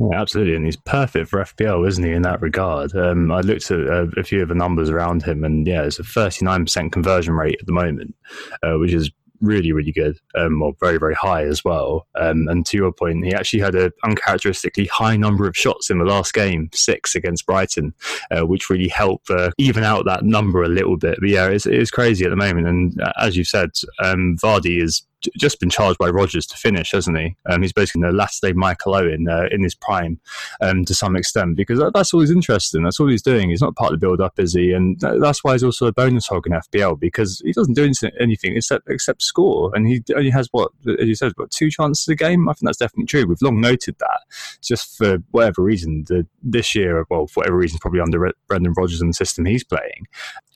Yeah, 0.00 0.18
absolutely, 0.18 0.54
and 0.54 0.64
he's 0.64 0.76
perfect 0.76 1.28
for 1.28 1.40
FPL, 1.40 1.86
isn't 1.86 2.02
he? 2.02 2.12
In 2.12 2.22
that 2.22 2.40
regard, 2.40 2.96
um, 2.96 3.30
I 3.30 3.40
looked 3.40 3.70
at 3.70 3.80
a, 3.80 4.10
a, 4.16 4.24
few 4.24 4.42
of 4.42 4.48
the 4.48 4.54
numbers 4.54 4.88
around 4.88 5.22
him, 5.22 5.44
and 5.44 5.66
yeah, 5.66 5.82
it's 5.82 5.98
a 5.98 6.04
thirty-nine 6.04 6.64
percent 6.64 6.92
conversion 6.92 7.34
rate 7.34 7.58
at 7.60 7.66
the 7.66 7.72
moment, 7.72 8.14
uh, 8.62 8.78
which 8.78 8.94
is 8.94 9.10
really, 9.40 9.72
really 9.72 9.92
good, 9.92 10.18
um, 10.34 10.62
or 10.62 10.74
very, 10.80 10.98
very 10.98 11.14
high 11.14 11.44
as 11.44 11.64
well. 11.64 12.06
Um, 12.18 12.48
and 12.48 12.64
to 12.66 12.76
your 12.76 12.92
point, 12.92 13.24
he 13.24 13.34
actually 13.34 13.60
had 13.60 13.74
an 13.74 13.92
uncharacteristically 14.04 14.86
high 14.86 15.16
number 15.16 15.46
of 15.46 15.56
shots 15.56 15.90
in 15.90 15.98
the 15.98 16.04
last 16.04 16.32
game, 16.34 16.70
six 16.72 17.14
against 17.14 17.46
Brighton, 17.46 17.94
uh, 18.30 18.46
which 18.46 18.70
really 18.70 18.88
helped 18.88 19.30
uh, 19.30 19.50
even 19.58 19.84
out 19.84 20.04
that 20.06 20.24
number 20.24 20.62
a 20.62 20.68
little 20.68 20.96
bit. 20.96 21.18
But 21.20 21.28
yeah, 21.28 21.48
it's, 21.48 21.66
it's 21.66 21.90
crazy 21.90 22.24
at 22.24 22.30
the 22.30 22.36
moment. 22.36 22.68
And 22.68 23.00
uh, 23.00 23.12
as 23.18 23.36
you 23.36 23.44
said, 23.44 23.70
um, 24.02 24.36
Vardy 24.42 24.82
is 24.82 25.02
just 25.36 25.60
been 25.60 25.70
charged 25.70 25.98
by 25.98 26.08
Rodgers 26.08 26.46
to 26.46 26.56
finish, 26.56 26.92
hasn't 26.92 27.18
he? 27.18 27.36
Um, 27.46 27.62
he's 27.62 27.72
basically 27.72 28.02
the 28.02 28.12
last 28.12 28.42
day 28.42 28.52
Michael 28.52 28.94
Owen 28.94 29.28
uh, 29.28 29.48
in 29.50 29.62
his 29.62 29.74
prime 29.74 30.20
um, 30.60 30.84
to 30.84 30.94
some 30.94 31.16
extent 31.16 31.56
because 31.56 31.78
that, 31.78 31.92
that's 31.94 32.12
all 32.14 32.20
he's 32.20 32.30
interested 32.30 32.78
in. 32.78 32.84
That's 32.84 33.00
all 33.00 33.08
he's 33.08 33.22
doing. 33.22 33.50
He's 33.50 33.60
not 33.60 33.76
part 33.76 33.92
of 33.92 34.00
the 34.00 34.06
build 34.06 34.20
up, 34.20 34.38
is 34.38 34.54
he? 34.54 34.72
And 34.72 34.98
that's 35.00 35.44
why 35.44 35.52
he's 35.52 35.64
also 35.64 35.86
a 35.86 35.92
bonus 35.92 36.26
hog 36.26 36.46
in 36.46 36.52
FPL 36.52 36.98
because 36.98 37.40
he 37.44 37.52
doesn't 37.52 37.74
do 37.74 37.90
anything 38.18 38.56
except 38.56 38.88
except 38.88 39.22
score. 39.22 39.70
And 39.74 39.86
he 39.86 40.02
only 40.14 40.30
has 40.30 40.48
what, 40.52 40.72
as 40.98 41.06
you 41.06 41.14
said, 41.14 41.32
what 41.36 41.50
two 41.50 41.70
chances 41.70 42.08
a 42.08 42.14
game. 42.14 42.48
I 42.48 42.52
think 42.52 42.66
that's 42.66 42.78
definitely 42.78 43.06
true. 43.06 43.26
We've 43.26 43.42
long 43.42 43.60
noted 43.60 43.96
that. 43.98 44.20
Just 44.62 44.96
for 44.96 45.18
whatever 45.30 45.62
reason, 45.62 46.04
the, 46.08 46.26
this 46.42 46.74
year, 46.74 47.04
well, 47.10 47.26
for 47.26 47.40
whatever 47.40 47.56
reason, 47.56 47.78
probably 47.78 48.00
under 48.00 48.32
Brendan 48.48 48.74
Rodgers 48.76 49.00
and 49.00 49.10
the 49.10 49.14
system 49.14 49.44
he's 49.44 49.64
playing, 49.64 50.06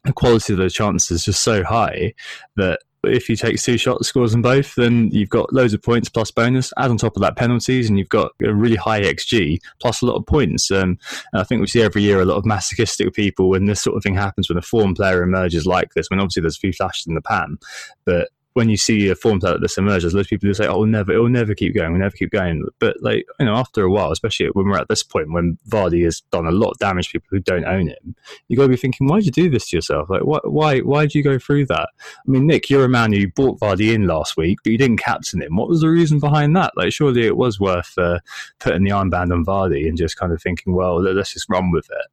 the 0.04 0.12
quality 0.12 0.52
of 0.52 0.58
those 0.58 0.74
chances 0.74 1.10
is 1.10 1.24
just 1.24 1.42
so 1.42 1.64
high 1.64 2.14
that 2.56 2.80
if 3.06 3.26
he 3.26 3.36
takes 3.36 3.62
two 3.62 3.78
shots, 3.78 4.08
scores 4.08 4.32
them 4.32 4.42
both, 4.42 4.74
then 4.74 5.10
you've 5.10 5.28
got 5.28 5.52
loads 5.52 5.74
of 5.74 5.82
points 5.82 6.08
plus 6.08 6.30
bonus. 6.30 6.72
Add 6.78 6.90
on 6.90 6.96
top 6.96 7.16
of 7.16 7.22
that 7.22 7.36
penalties, 7.36 7.88
and 7.88 7.98
you've 7.98 8.08
got 8.08 8.32
a 8.44 8.54
really 8.54 8.76
high 8.76 9.02
XG 9.02 9.58
plus 9.80 10.02
a 10.02 10.06
lot 10.06 10.16
of 10.16 10.26
points. 10.26 10.70
Um, 10.70 10.98
and 11.32 11.40
I 11.40 11.44
think 11.44 11.60
we 11.60 11.66
see 11.66 11.82
every 11.82 12.02
year 12.02 12.20
a 12.20 12.24
lot 12.24 12.36
of 12.36 12.44
masochistic 12.44 13.12
people 13.14 13.50
when 13.50 13.66
this 13.66 13.82
sort 13.82 13.96
of 13.96 14.02
thing 14.02 14.14
happens 14.14 14.48
when 14.48 14.58
a 14.58 14.62
form 14.62 14.94
player 14.94 15.22
emerges 15.22 15.66
like 15.66 15.94
this. 15.94 16.08
I 16.10 16.14
mean, 16.14 16.20
obviously 16.20 16.42
there's 16.42 16.56
a 16.56 16.60
few 16.60 16.72
flashes 16.72 17.06
in 17.06 17.14
the 17.14 17.22
pan, 17.22 17.58
but 18.04 18.28
when 18.54 18.68
you 18.68 18.76
see 18.76 19.08
a 19.08 19.14
form 19.14 19.40
that 19.40 19.60
this 19.60 19.76
emerges, 19.76 20.14
loads 20.14 20.26
of 20.26 20.30
people 20.30 20.46
who 20.46 20.54
say, 20.54 20.66
"Oh, 20.66 20.78
we'll 20.78 20.86
never, 20.86 21.12
it 21.12 21.18
will 21.18 21.28
never 21.28 21.54
keep 21.54 21.74
going. 21.74 21.90
We'll 21.92 22.00
never 22.00 22.16
keep 22.16 22.30
going." 22.30 22.64
But 22.78 22.96
like 23.00 23.26
you 23.38 23.46
know, 23.46 23.54
after 23.54 23.82
a 23.82 23.90
while, 23.90 24.12
especially 24.12 24.46
when 24.52 24.66
we're 24.66 24.78
at 24.78 24.88
this 24.88 25.02
point 25.02 25.32
when 25.32 25.58
Vardy 25.68 26.04
has 26.04 26.22
done 26.32 26.46
a 26.46 26.52
lot 26.52 26.70
of 26.70 26.78
damage 26.78 27.08
to 27.08 27.12
people 27.14 27.28
who 27.30 27.40
don't 27.40 27.64
own 27.64 27.88
him, 27.88 28.14
you 28.48 28.56
got 28.56 28.64
to 28.64 28.68
be 28.68 28.76
thinking, 28.76 29.08
"Why 29.08 29.16
did 29.16 29.26
you 29.26 29.32
do 29.32 29.50
this 29.50 29.68
to 29.70 29.76
yourself? 29.76 30.08
Like, 30.08 30.24
why, 30.24 30.38
why, 30.44 30.78
why 30.80 31.02
did 31.02 31.16
you 31.16 31.22
go 31.22 31.38
through 31.38 31.66
that?" 31.66 31.88
I 32.00 32.30
mean, 32.30 32.46
Nick, 32.46 32.70
you're 32.70 32.84
a 32.84 32.88
man 32.88 33.12
who 33.12 33.28
bought 33.28 33.60
Vardy 33.60 33.92
in 33.92 34.06
last 34.06 34.36
week, 34.36 34.58
but 34.62 34.70
you 34.70 34.78
didn't 34.78 34.98
captain 34.98 35.42
him. 35.42 35.56
What 35.56 35.68
was 35.68 35.80
the 35.80 35.88
reason 35.88 36.20
behind 36.20 36.56
that? 36.56 36.72
Like, 36.76 36.92
surely 36.92 37.26
it 37.26 37.36
was 37.36 37.58
worth 37.58 37.92
uh, 37.98 38.20
putting 38.60 38.84
the 38.84 38.90
armband 38.90 39.32
on 39.32 39.44
Vardy 39.44 39.88
and 39.88 39.98
just 39.98 40.16
kind 40.16 40.32
of 40.32 40.40
thinking, 40.40 40.74
"Well, 40.74 41.02
let's 41.02 41.32
just 41.32 41.48
run 41.48 41.72
with 41.72 41.88
it." 41.90 42.06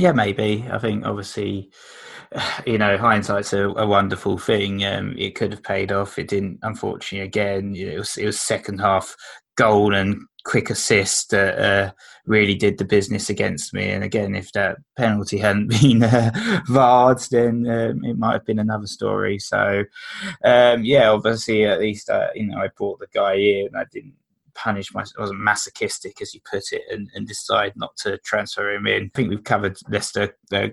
Yeah, 0.00 0.12
maybe. 0.12 0.64
I 0.70 0.78
think 0.78 1.04
obviously 1.04 1.70
you 2.66 2.78
know, 2.78 2.96
hindsight's 2.96 3.52
a, 3.52 3.68
a 3.68 3.86
wonderful 3.86 4.38
thing. 4.38 4.84
Um, 4.84 5.14
it 5.18 5.34
could 5.34 5.52
have 5.52 5.62
paid 5.62 5.92
off. 5.92 6.18
It 6.18 6.28
didn't, 6.28 6.58
unfortunately. 6.62 7.26
Again, 7.26 7.74
it 7.74 7.98
was 7.98 8.16
it 8.16 8.26
was 8.26 8.40
second 8.40 8.80
half 8.80 9.16
goal 9.56 9.94
and 9.94 10.22
quick 10.44 10.70
assist 10.70 11.30
that 11.30 11.58
uh, 11.58 11.92
really 12.26 12.54
did 12.54 12.78
the 12.78 12.84
business 12.84 13.30
against 13.30 13.72
me. 13.72 13.90
And 13.90 14.02
again, 14.02 14.34
if 14.34 14.50
that 14.52 14.78
penalty 14.96 15.38
hadn't 15.38 15.68
been 15.80 16.02
uh, 16.02 16.30
VAR'd, 16.68 17.20
then 17.30 17.66
um, 17.68 18.04
it 18.04 18.18
might 18.18 18.32
have 18.32 18.46
been 18.46 18.58
another 18.58 18.86
story. 18.86 19.38
So, 19.38 19.84
um, 20.44 20.84
yeah, 20.84 21.10
obviously, 21.10 21.64
at 21.64 21.80
least 21.80 22.10
uh, 22.10 22.28
you 22.34 22.46
know 22.46 22.58
I 22.58 22.68
brought 22.76 23.00
the 23.00 23.08
guy 23.12 23.34
in. 23.34 23.68
I 23.76 23.84
didn't 23.92 24.14
punish 24.54 24.92
myself. 24.92 25.14
I 25.18 25.22
wasn't 25.22 25.40
masochistic, 25.40 26.20
as 26.20 26.34
you 26.34 26.40
put 26.48 26.72
it, 26.72 26.82
and, 26.90 27.08
and 27.14 27.26
decide 27.26 27.72
not 27.76 27.96
to 27.98 28.18
transfer 28.18 28.70
him 28.70 28.86
in. 28.86 29.04
I 29.04 29.10
think 29.14 29.30
we've 29.30 29.44
covered 29.44 29.76
Leicester 29.88 30.36
uh, 30.52 30.68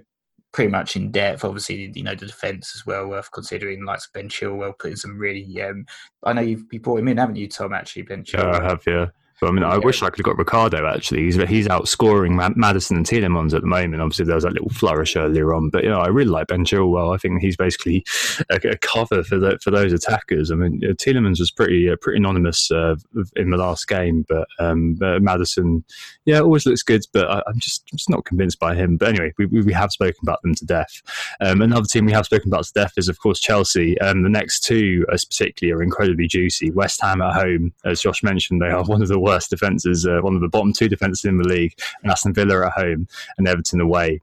pretty 0.51 0.71
much 0.71 0.95
in 0.95 1.11
depth. 1.11 1.45
Obviously, 1.45 1.91
you 1.95 2.03
know 2.03 2.15
the 2.15 2.25
defence 2.25 2.73
as 2.75 2.85
well 2.85 3.07
worth 3.07 3.31
considering. 3.31 3.85
Like 3.85 3.99
Ben 4.13 4.29
Chilwell 4.29 4.77
putting 4.77 4.97
some 4.97 5.17
really. 5.17 5.61
Um, 5.61 5.85
I 6.23 6.33
know 6.33 6.41
you've 6.41 6.65
you 6.71 6.79
brought 6.79 6.99
him 6.99 7.07
in, 7.07 7.17
haven't 7.17 7.35
you, 7.35 7.47
Tom? 7.47 7.73
Actually, 7.73 8.03
Ben 8.03 8.23
Chilwell. 8.23 8.53
Yeah, 8.53 8.59
I 8.59 8.63
have. 8.63 8.83
Yeah. 8.85 9.05
But 9.39 9.47
I 9.47 9.51
mean, 9.51 9.63
I 9.63 9.77
wish 9.77 10.01
I 10.01 10.09
could 10.09 10.19
have 10.19 10.25
got 10.25 10.37
Ricardo 10.37 10.85
actually. 10.87 11.23
He's 11.23 11.35
he's 11.35 11.67
outscoring 11.67 12.35
Maddison 12.55 12.97
and 12.97 13.05
Tielemans 13.05 13.53
at 13.53 13.61
the 13.61 13.67
moment. 13.67 14.01
Obviously, 14.01 14.25
there 14.25 14.35
was 14.35 14.43
that 14.43 14.53
little 14.53 14.69
flourish 14.69 15.15
earlier 15.15 15.53
on, 15.53 15.69
but 15.69 15.83
you 15.83 15.89
know, 15.89 15.99
I 15.99 16.07
really 16.07 16.29
like 16.29 16.47
Ben 16.47 16.65
Chilwell. 16.65 17.13
I 17.13 17.17
think 17.17 17.41
he's 17.41 17.55
basically 17.55 18.03
a, 18.49 18.55
a 18.67 18.77
cover 18.77 19.23
for 19.23 19.37
the, 19.37 19.57
for 19.63 19.71
those 19.71 19.93
attackers. 19.93 20.51
I 20.51 20.55
mean, 20.55 20.81
Tielemans 20.81 21.39
was 21.39 21.51
pretty 21.51 21.89
uh, 21.89 21.95
pretty 22.01 22.17
anonymous 22.17 22.71
uh, 22.71 22.95
in 23.35 23.49
the 23.49 23.57
last 23.57 23.87
game, 23.87 24.25
but 24.27 24.47
um, 24.59 24.97
uh, 25.01 25.19
Maddison, 25.19 25.83
yeah, 26.25 26.39
always 26.39 26.65
looks 26.65 26.83
good, 26.83 27.01
but 27.13 27.29
I, 27.29 27.41
am 27.47 27.59
just 27.59 27.85
just 27.87 28.09
not 28.09 28.25
convinced 28.25 28.59
by 28.59 28.75
him. 28.75 28.97
But 28.97 29.09
anyway, 29.09 29.33
we, 29.37 29.45
we 29.45 29.73
have 29.73 29.91
spoken 29.91 30.19
about 30.23 30.41
them 30.41 30.55
to 30.55 30.65
death. 30.65 31.01
Um, 31.39 31.61
another 31.61 31.85
team 31.91 32.05
we 32.05 32.11
have 32.11 32.25
spoken 32.25 32.49
about 32.49 32.65
to 32.65 32.73
death 32.73 32.93
is, 32.97 33.07
of 33.07 33.19
course, 33.19 33.39
Chelsea. 33.39 33.99
Um, 34.01 34.23
the 34.23 34.29
next 34.29 34.61
two, 34.61 35.05
as 35.11 35.25
particularly, 35.25 35.79
are 35.79 35.83
incredibly 35.83 36.27
juicy. 36.27 36.71
West 36.71 37.01
Ham 37.01 37.21
at 37.21 37.33
home, 37.33 37.73
as 37.85 38.01
Josh 38.01 38.23
mentioned, 38.23 38.61
they 38.61 38.67
are 38.67 38.83
one 38.83 39.01
of 39.01 39.07
the 39.07 39.19
worst 39.29 39.49
defences, 39.49 40.07
uh, 40.07 40.19
one 40.21 40.35
of 40.35 40.41
the 40.41 40.49
bottom 40.49 40.73
two 40.73 40.89
defences 40.89 41.25
in 41.25 41.37
the 41.37 41.47
league, 41.47 41.73
and 42.01 42.11
Aston 42.11 42.33
Villa 42.33 42.65
at 42.65 42.73
home 42.73 43.07
and 43.37 43.47
Everton 43.47 43.79
away 43.79 44.21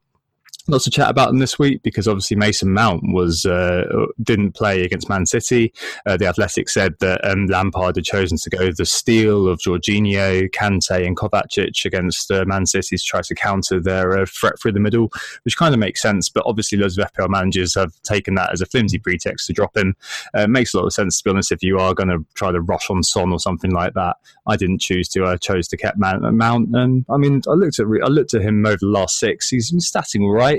lots 0.68 0.84
to 0.84 0.90
chat 0.90 1.08
about 1.08 1.28
them 1.28 1.38
this 1.38 1.58
week 1.58 1.82
because 1.82 2.08
obviously 2.08 2.36
Mason 2.36 2.72
Mount 2.72 3.02
was 3.12 3.44
uh, 3.46 3.84
didn't 4.22 4.52
play 4.52 4.82
against 4.82 5.08
Man 5.08 5.26
City. 5.26 5.72
Uh, 6.04 6.16
the 6.16 6.26
Athletic 6.26 6.68
said 6.68 6.94
that 7.00 7.24
um, 7.24 7.46
Lampard 7.46 7.96
had 7.96 8.04
chosen 8.04 8.38
to 8.38 8.50
go 8.50 8.72
the 8.72 8.86
steal 8.86 9.48
of 9.48 9.60
Jorginho, 9.60 10.50
Kante, 10.50 11.06
and 11.06 11.16
Kovacic 11.16 11.84
against 11.84 12.30
uh, 12.30 12.44
Man 12.46 12.66
City 12.66 12.96
to 12.96 13.04
try 13.04 13.22
to 13.22 13.34
counter 13.34 13.80
their 13.80 14.18
uh, 14.18 14.26
threat 14.26 14.58
through 14.58 14.72
the 14.72 14.80
middle, 14.80 15.12
which 15.44 15.56
kind 15.56 15.74
of 15.74 15.78
makes 15.78 16.02
sense. 16.02 16.28
But 16.28 16.44
obviously, 16.46 16.78
loads 16.78 16.98
of 16.98 17.10
FPL 17.12 17.28
managers 17.28 17.74
have 17.74 17.92
taken 18.02 18.34
that 18.34 18.52
as 18.52 18.60
a 18.60 18.66
flimsy 18.66 18.98
pretext 18.98 19.46
to 19.46 19.52
drop 19.52 19.76
him. 19.76 19.94
Uh, 20.34 20.42
it 20.42 20.50
makes 20.50 20.74
a 20.74 20.78
lot 20.78 20.86
of 20.86 20.92
sense 20.92 21.18
to 21.18 21.24
be 21.24 21.30
honest. 21.30 21.52
If 21.52 21.62
you 21.62 21.78
are 21.78 21.94
going 21.94 22.08
to 22.08 22.24
try 22.34 22.50
to 22.50 22.60
rush 22.60 22.90
on 22.90 23.02
Son 23.02 23.32
or 23.32 23.38
something 23.38 23.70
like 23.70 23.94
that, 23.94 24.16
I 24.46 24.56
didn't 24.56 24.80
choose 24.80 25.08
to. 25.10 25.26
I 25.26 25.36
chose 25.36 25.68
to 25.68 25.76
keep 25.76 25.96
Mount. 25.96 26.74
And 26.74 27.04
I 27.08 27.16
mean, 27.16 27.42
I 27.48 27.52
looked 27.52 27.78
at 27.78 27.86
I 27.86 28.08
looked 28.08 28.34
at 28.34 28.42
him 28.42 28.64
over 28.66 28.78
the 28.80 28.86
last 28.86 29.18
six. 29.18 29.48
He's 29.48 29.70
been 29.70 29.80
statting 29.80 30.30
right 30.32 30.55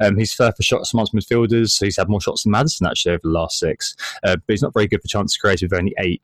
Um, 0.00 0.16
he's 0.16 0.34
third 0.34 0.56
for 0.56 0.62
shots 0.62 0.92
amongst 0.92 1.14
midfielders. 1.14 1.70
So 1.70 1.84
he's 1.84 1.96
had 1.96 2.08
more 2.08 2.20
shots 2.20 2.44
than 2.44 2.52
Maddison 2.52 2.86
actually 2.86 3.12
over 3.12 3.22
the 3.24 3.30
last 3.30 3.58
six. 3.58 3.96
Uh, 4.22 4.36
but 4.36 4.44
he's 4.48 4.62
not 4.62 4.74
very 4.74 4.86
good 4.86 5.02
for 5.02 5.08
chances 5.08 5.36
created 5.36 5.70
with 5.70 5.78
only 5.78 5.94
eight 5.98 6.22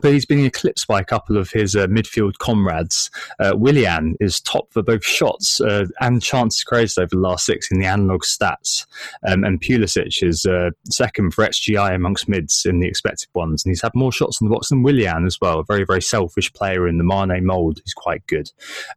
but 0.00 0.12
he's 0.12 0.26
been 0.26 0.44
eclipsed 0.44 0.86
by 0.86 1.00
a 1.00 1.04
couple 1.04 1.36
of 1.36 1.50
his 1.50 1.74
uh, 1.74 1.86
midfield 1.86 2.38
comrades. 2.38 3.10
Uh, 3.38 3.52
Willian 3.54 4.16
is 4.20 4.40
top 4.40 4.72
for 4.72 4.82
both 4.82 5.04
shots 5.04 5.60
uh, 5.60 5.86
and 6.00 6.22
chances 6.22 6.62
created 6.62 6.98
over 6.98 7.10
the 7.10 7.18
last 7.18 7.46
six 7.46 7.70
in 7.70 7.80
the 7.80 7.86
analog 7.86 8.22
stats, 8.22 8.86
um, 9.26 9.44
and 9.44 9.60
Pulisic 9.60 10.22
is 10.22 10.44
uh, 10.44 10.70
second 10.90 11.32
for 11.32 11.44
XGI 11.44 11.94
amongst 11.94 12.28
mids 12.28 12.64
in 12.66 12.80
the 12.80 12.88
expected 12.88 13.28
ones, 13.34 13.64
and 13.64 13.70
he's 13.70 13.82
had 13.82 13.92
more 13.94 14.12
shots 14.12 14.40
in 14.40 14.48
the 14.48 14.54
box 14.54 14.68
than 14.68 14.82
Willian 14.82 15.26
as 15.26 15.40
well. 15.40 15.60
A 15.60 15.64
very 15.64 15.84
very 15.84 16.02
selfish 16.02 16.52
player 16.52 16.86
in 16.86 16.98
the 16.98 17.04
Mane 17.04 17.44
mould, 17.44 17.78
who's 17.78 17.94
quite 17.94 18.26
good. 18.26 18.50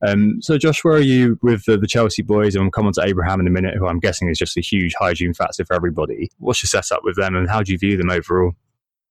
Um, 0.05 0.41
so 0.41 0.57
Josh, 0.57 0.83
where 0.83 0.95
are 0.95 0.99
you 0.99 1.39
with 1.41 1.65
the 1.65 1.87
Chelsea 1.87 2.21
boys? 2.21 2.55
And 2.55 2.63
we'll 2.63 2.71
come 2.71 2.87
on 2.87 2.93
to 2.93 3.03
Abraham 3.03 3.39
in 3.39 3.47
a 3.47 3.51
minute, 3.51 3.75
who 3.75 3.87
I'm 3.87 3.99
guessing 3.99 4.29
is 4.29 4.37
just 4.37 4.57
a 4.57 4.61
huge 4.61 4.93
hygiene 4.97 5.33
factor 5.33 5.65
for 5.65 5.73
everybody. 5.73 6.29
What's 6.39 6.61
your 6.61 6.67
setup 6.67 7.03
with 7.03 7.15
them, 7.15 7.35
and 7.35 7.49
how 7.49 7.63
do 7.63 7.71
you 7.71 7.77
view 7.77 7.97
them 7.97 8.09
overall? 8.09 8.53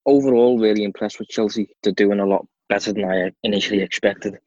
Overall, 0.07 0.59
really 0.59 0.85
impressed 0.85 1.19
with 1.19 1.29
Chelsea. 1.29 1.69
They're 1.83 1.93
doing 1.93 2.21
a 2.21 2.27
lot 2.27 2.47
better 2.69 2.93
than 2.93 3.05
I 3.05 3.31
initially 3.43 3.83
expected. 3.83 4.39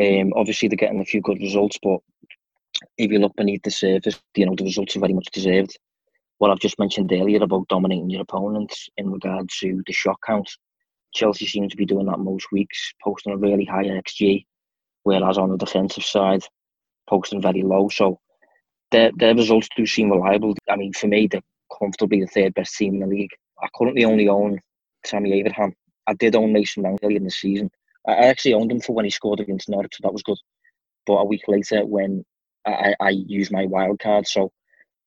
Um, 0.00 0.32
obviously, 0.34 0.68
they're 0.68 0.76
getting 0.76 1.00
a 1.00 1.04
few 1.04 1.20
good 1.20 1.38
results, 1.38 1.78
but 1.82 2.00
if 2.98 3.10
you 3.10 3.18
look 3.18 3.34
beneath 3.36 3.62
the 3.62 3.70
surface, 3.70 4.20
you 4.34 4.46
know 4.46 4.54
the 4.54 4.64
results 4.64 4.96
are 4.96 5.00
very 5.00 5.14
much 5.14 5.28
deserved. 5.32 5.78
What 6.38 6.50
I've 6.50 6.60
just 6.60 6.78
mentioned 6.78 7.12
earlier 7.12 7.42
about 7.42 7.68
dominating 7.68 8.10
your 8.10 8.22
opponents 8.22 8.88
in 8.98 9.10
regard 9.10 9.48
to 9.60 9.82
the 9.86 9.92
shot 9.92 10.18
count, 10.26 10.50
Chelsea 11.14 11.46
seem 11.46 11.68
to 11.68 11.76
be 11.76 11.86
doing 11.86 12.06
that 12.06 12.18
most 12.18 12.52
weeks, 12.52 12.92
posting 13.02 13.32
a 13.32 13.38
really 13.38 13.64
high 13.64 13.84
XG, 13.84 14.44
whereas 15.04 15.38
on 15.38 15.50
the 15.50 15.56
defensive 15.56 16.04
side, 16.04 16.42
posting 17.08 17.40
very 17.40 17.62
low. 17.62 17.88
So 17.88 18.20
their 18.90 19.10
their 19.16 19.34
results 19.34 19.68
do 19.76 19.86
seem 19.86 20.10
reliable. 20.10 20.54
I 20.68 20.76
mean, 20.76 20.92
for 20.92 21.06
me, 21.06 21.26
they're 21.26 21.40
comfortably 21.78 22.20
the 22.20 22.26
third 22.26 22.54
best 22.54 22.76
team 22.76 22.94
in 22.94 23.00
the 23.00 23.06
league. 23.06 23.32
I 23.62 23.68
currently 23.76 24.04
only 24.04 24.28
own 24.28 24.60
Tammy 25.04 25.32
Abraham. 25.34 25.74
I 26.06 26.14
did 26.14 26.36
own 26.36 26.52
Mason 26.52 26.82
Mount 26.82 27.00
earlier 27.02 27.18
in 27.18 27.24
the 27.24 27.30
season. 27.30 27.70
I 28.06 28.12
actually 28.12 28.54
owned 28.54 28.70
him 28.70 28.80
for 28.80 28.94
when 28.94 29.04
he 29.04 29.10
scored 29.10 29.40
against 29.40 29.68
Norwich, 29.68 29.94
so 29.94 30.02
that 30.02 30.12
was 30.12 30.22
good. 30.22 30.38
But 31.06 31.14
a 31.14 31.24
week 31.24 31.42
later, 31.48 31.84
when 31.84 32.24
I, 32.66 32.94
I 33.00 33.10
used 33.10 33.52
my 33.52 33.66
wild 33.66 33.98
card, 33.98 34.26
so 34.26 34.52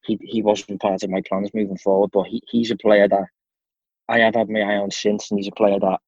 he 0.03 0.17
he 0.21 0.41
wasn't 0.41 0.81
part 0.81 1.03
of 1.03 1.09
my 1.09 1.21
plans 1.27 1.51
moving 1.53 1.77
forward. 1.77 2.11
But 2.11 2.27
he, 2.27 2.41
he's 2.49 2.71
a 2.71 2.77
player 2.77 3.07
that 3.07 3.25
I 4.07 4.19
have 4.19 4.35
had 4.35 4.49
my 4.49 4.61
eye 4.61 4.77
on 4.77 4.91
since, 4.91 5.29
and 5.29 5.39
he's 5.39 5.47
a 5.47 5.51
player 5.51 5.79
that 5.79 5.99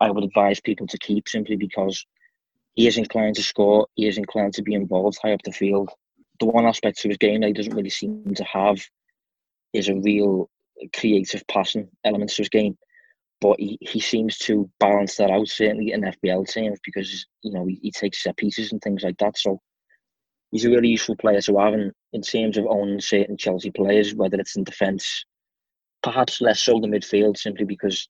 I 0.00 0.10
would 0.10 0.24
advise 0.24 0.60
people 0.60 0.86
to 0.88 0.98
keep 0.98 1.28
simply 1.28 1.56
because 1.56 2.06
he 2.74 2.86
is 2.86 2.96
inclined 2.96 3.36
to 3.36 3.42
score. 3.42 3.86
He 3.94 4.06
is 4.06 4.18
inclined 4.18 4.54
to 4.54 4.62
be 4.62 4.74
involved 4.74 5.18
high 5.22 5.32
up 5.32 5.42
the 5.44 5.52
field. 5.52 5.90
The 6.38 6.46
one 6.46 6.66
aspect 6.66 6.98
to 7.00 7.08
his 7.08 7.18
game 7.18 7.40
that 7.40 7.48
he 7.48 7.52
doesn't 7.52 7.74
really 7.74 7.90
seem 7.90 8.34
to 8.34 8.44
have 8.44 8.80
is 9.72 9.88
a 9.88 9.94
real 9.94 10.48
creative 10.94 11.46
passing 11.48 11.88
elements 12.04 12.36
to 12.36 12.42
his 12.42 12.48
game 12.48 12.76
but 13.40 13.58
he, 13.58 13.78
he 13.80 14.00
seems 14.00 14.36
to 14.38 14.70
balance 14.78 15.16
that 15.16 15.30
out 15.30 15.48
certainly 15.48 15.92
in 15.92 16.02
FPL 16.02 16.46
teams 16.46 16.78
because 16.84 17.26
you 17.42 17.52
know 17.52 17.66
he, 17.66 17.78
he 17.82 17.90
takes 17.90 18.22
set 18.22 18.36
pieces 18.36 18.72
and 18.72 18.80
things 18.82 19.02
like 19.02 19.16
that. 19.18 19.38
So 19.38 19.60
he's 20.50 20.64
a 20.64 20.70
really 20.70 20.88
useful 20.88 21.16
player 21.16 21.40
to 21.42 21.58
have 21.58 21.74
in, 21.74 21.92
in 22.12 22.22
terms 22.22 22.58
of 22.58 22.66
owning 22.66 23.00
certain 23.00 23.36
Chelsea 23.36 23.70
players, 23.70 24.14
whether 24.14 24.38
it's 24.38 24.56
in 24.56 24.64
defence, 24.64 25.24
perhaps 26.02 26.40
less 26.40 26.62
so 26.62 26.80
the 26.80 26.88
midfield, 26.88 27.38
simply 27.38 27.64
because 27.64 28.08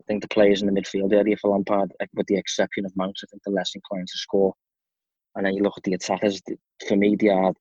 I 0.00 0.04
think 0.06 0.22
the 0.22 0.28
players 0.28 0.60
in 0.60 0.72
the 0.72 0.78
midfield 0.78 1.12
area 1.12 1.36
for 1.36 1.50
Lampard, 1.50 1.92
eh, 2.00 2.06
with 2.14 2.26
the 2.26 2.36
exception 2.36 2.84
of 2.84 2.96
Mount, 2.96 3.18
I 3.22 3.26
think 3.30 3.42
they're 3.44 3.54
less 3.54 3.72
inclined 3.74 4.08
to 4.08 4.18
score. 4.18 4.52
And 5.34 5.46
then 5.46 5.54
you 5.54 5.62
look 5.62 5.78
at 5.78 5.84
the 5.84 5.94
attackers. 5.94 6.42
For 6.86 6.96
me, 6.96 7.16
they 7.18 7.28
are, 7.28 7.54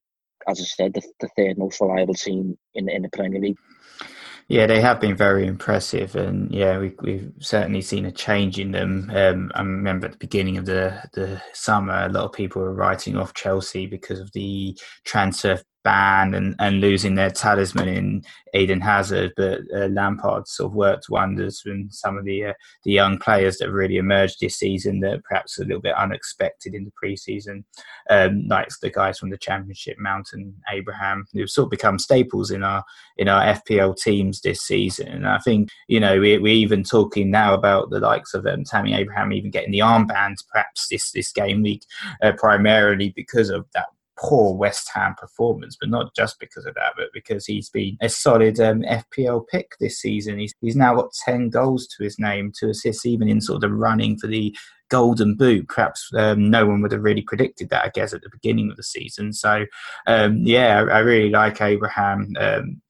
as 0.45 0.59
I 0.59 0.63
said, 0.63 0.93
the, 0.93 1.01
the 1.21 1.29
third 1.37 1.57
most 1.57 1.79
reliable 1.79 2.15
team 2.15 2.57
in 2.73 2.89
in 2.89 3.03
the 3.03 3.09
Premier 3.09 3.39
League. 3.39 3.57
Yeah, 4.47 4.67
they 4.67 4.81
have 4.81 4.99
been 4.99 5.15
very 5.15 5.47
impressive, 5.47 6.15
and 6.15 6.51
yeah, 6.51 6.77
we, 6.77 6.93
we've 7.01 7.31
certainly 7.39 7.81
seen 7.81 8.05
a 8.05 8.11
change 8.11 8.59
in 8.59 8.71
them. 8.71 9.09
Um, 9.13 9.51
I 9.55 9.61
remember 9.61 10.05
at 10.07 10.11
the 10.13 10.17
beginning 10.17 10.57
of 10.57 10.65
the 10.65 11.01
the 11.13 11.41
summer, 11.53 12.05
a 12.05 12.09
lot 12.09 12.25
of 12.25 12.33
people 12.33 12.61
were 12.61 12.73
writing 12.73 13.17
off 13.17 13.33
Chelsea 13.33 13.87
because 13.87 14.19
of 14.19 14.31
the 14.33 14.77
transfer 15.05 15.59
ban 15.83 16.33
and, 16.33 16.55
and 16.59 16.81
losing 16.81 17.15
their 17.15 17.29
talisman 17.29 17.87
in 17.87 18.23
Eden 18.53 18.81
Hazard, 18.81 19.33
but 19.37 19.61
uh, 19.75 19.87
Lampard 19.87 20.47
sort 20.47 20.71
of 20.71 20.75
worked 20.75 21.09
wonders 21.09 21.61
from 21.61 21.89
some 21.89 22.17
of 22.17 22.25
the 22.25 22.45
uh, 22.45 22.53
the 22.83 22.91
young 22.91 23.17
players 23.17 23.57
that 23.57 23.71
really 23.71 23.97
emerged 23.97 24.37
this 24.39 24.57
season 24.57 24.99
that 25.01 25.23
perhaps 25.23 25.57
a 25.57 25.63
little 25.63 25.81
bit 25.81 25.95
unexpected 25.95 26.73
in 26.73 26.85
the 26.85 26.91
preseason, 27.01 27.63
um, 28.09 28.47
like 28.47 28.67
the 28.81 28.89
guys 28.89 29.17
from 29.17 29.29
the 29.29 29.37
Championship, 29.37 29.97
Mountain, 29.99 30.55
Abraham, 30.71 31.25
who've 31.33 31.49
sort 31.49 31.67
of 31.67 31.71
become 31.71 31.99
staples 31.99 32.51
in 32.51 32.63
our 32.63 32.83
in 33.17 33.27
our 33.27 33.43
FPL 33.43 33.95
teams 33.97 34.41
this 34.41 34.61
season. 34.61 35.07
And 35.07 35.27
I 35.27 35.39
think 35.39 35.69
you 35.87 35.99
know 35.99 36.19
we, 36.19 36.37
we're 36.37 36.53
even 36.53 36.83
talking 36.83 37.31
now 37.31 37.53
about 37.53 37.89
the 37.89 37.99
likes 37.99 38.33
of 38.33 38.45
um, 38.45 38.63
Tammy 38.63 38.93
Abraham 38.93 39.33
even 39.33 39.51
getting 39.51 39.71
the 39.71 39.79
armband 39.79 40.35
perhaps 40.51 40.87
this 40.89 41.11
this 41.11 41.31
game 41.31 41.61
week, 41.61 41.83
uh, 42.21 42.33
primarily 42.33 43.13
because 43.15 43.49
of 43.49 43.65
that 43.73 43.87
poor 44.21 44.55
West 44.55 44.89
Ham 44.93 45.15
performance, 45.17 45.75
but 45.79 45.89
not 45.89 46.15
just 46.15 46.39
because 46.39 46.65
of 46.65 46.75
that, 46.75 46.93
but 46.95 47.07
because 47.13 47.45
he's 47.45 47.69
been 47.69 47.97
a 48.01 48.09
solid 48.09 48.59
um, 48.59 48.83
FPL 48.83 49.47
pick 49.47 49.71
this 49.79 49.99
season. 49.99 50.37
He's, 50.39 50.53
he's 50.61 50.75
now 50.75 50.95
got 50.95 51.13
10 51.25 51.49
goals 51.49 51.87
to 51.87 52.03
his 52.03 52.19
name, 52.19 52.51
to 52.59 52.69
assists, 52.69 53.05
even 53.05 53.27
in 53.27 53.41
sort 53.41 53.55
of 53.55 53.61
the 53.61 53.75
running 53.75 54.17
for 54.17 54.27
the 54.27 54.55
golden 54.89 55.35
boot. 55.35 55.67
Perhaps 55.67 56.09
um, 56.15 56.51
no 56.51 56.67
one 56.67 56.81
would 56.81 56.91
have 56.91 57.03
really 57.03 57.23
predicted 57.23 57.69
that, 57.69 57.85
I 57.85 57.89
guess, 57.89 58.13
at 58.13 58.21
the 58.21 58.29
beginning 58.29 58.69
of 58.69 58.77
the 58.77 58.83
season. 58.83 59.33
So, 59.33 59.65
um, 60.05 60.37
yeah, 60.43 60.81
I, 60.81 60.97
I, 60.97 60.99
really 60.99 61.29
like 61.29 61.61
Abraham. 61.61 62.33
Um, 62.39 62.81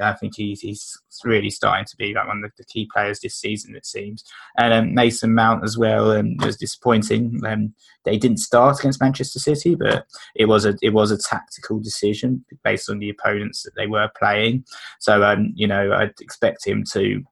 I 0.00 0.14
think 0.14 0.34
he's, 0.36 0.60
he's 0.60 0.96
really 1.24 1.50
starting 1.50 1.84
to 1.86 1.96
be 1.96 2.14
like 2.14 2.26
one 2.26 2.44
of 2.44 2.52
the 2.56 2.64
key 2.64 2.88
players 2.92 3.20
this 3.20 3.34
season, 3.34 3.74
it 3.74 3.86
seems. 3.86 4.24
And 4.56 4.72
um, 4.72 4.94
Mason 4.94 5.34
Mount 5.34 5.64
as 5.64 5.76
well 5.76 6.12
um, 6.12 6.36
was 6.38 6.56
disappointing. 6.56 7.40
Um, 7.46 7.74
they 8.04 8.18
didn't 8.18 8.38
start 8.38 8.78
against 8.78 9.00
Manchester 9.00 9.38
City, 9.38 9.74
but 9.74 10.06
it 10.34 10.46
was 10.46 10.64
a 10.64 10.76
it 10.82 10.90
was 10.90 11.10
a 11.10 11.18
tactical 11.18 11.80
decision 11.80 12.44
based 12.64 12.88
on 12.88 12.98
the 12.98 13.10
opponents 13.10 13.62
that 13.62 13.74
they 13.76 13.86
were 13.86 14.10
playing. 14.18 14.64
So 15.00 15.22
um, 15.22 15.52
you 15.54 15.66
know, 15.66 15.92
I'd 15.92 16.20
expect 16.20 16.66
him 16.66 16.84
to 16.92 17.22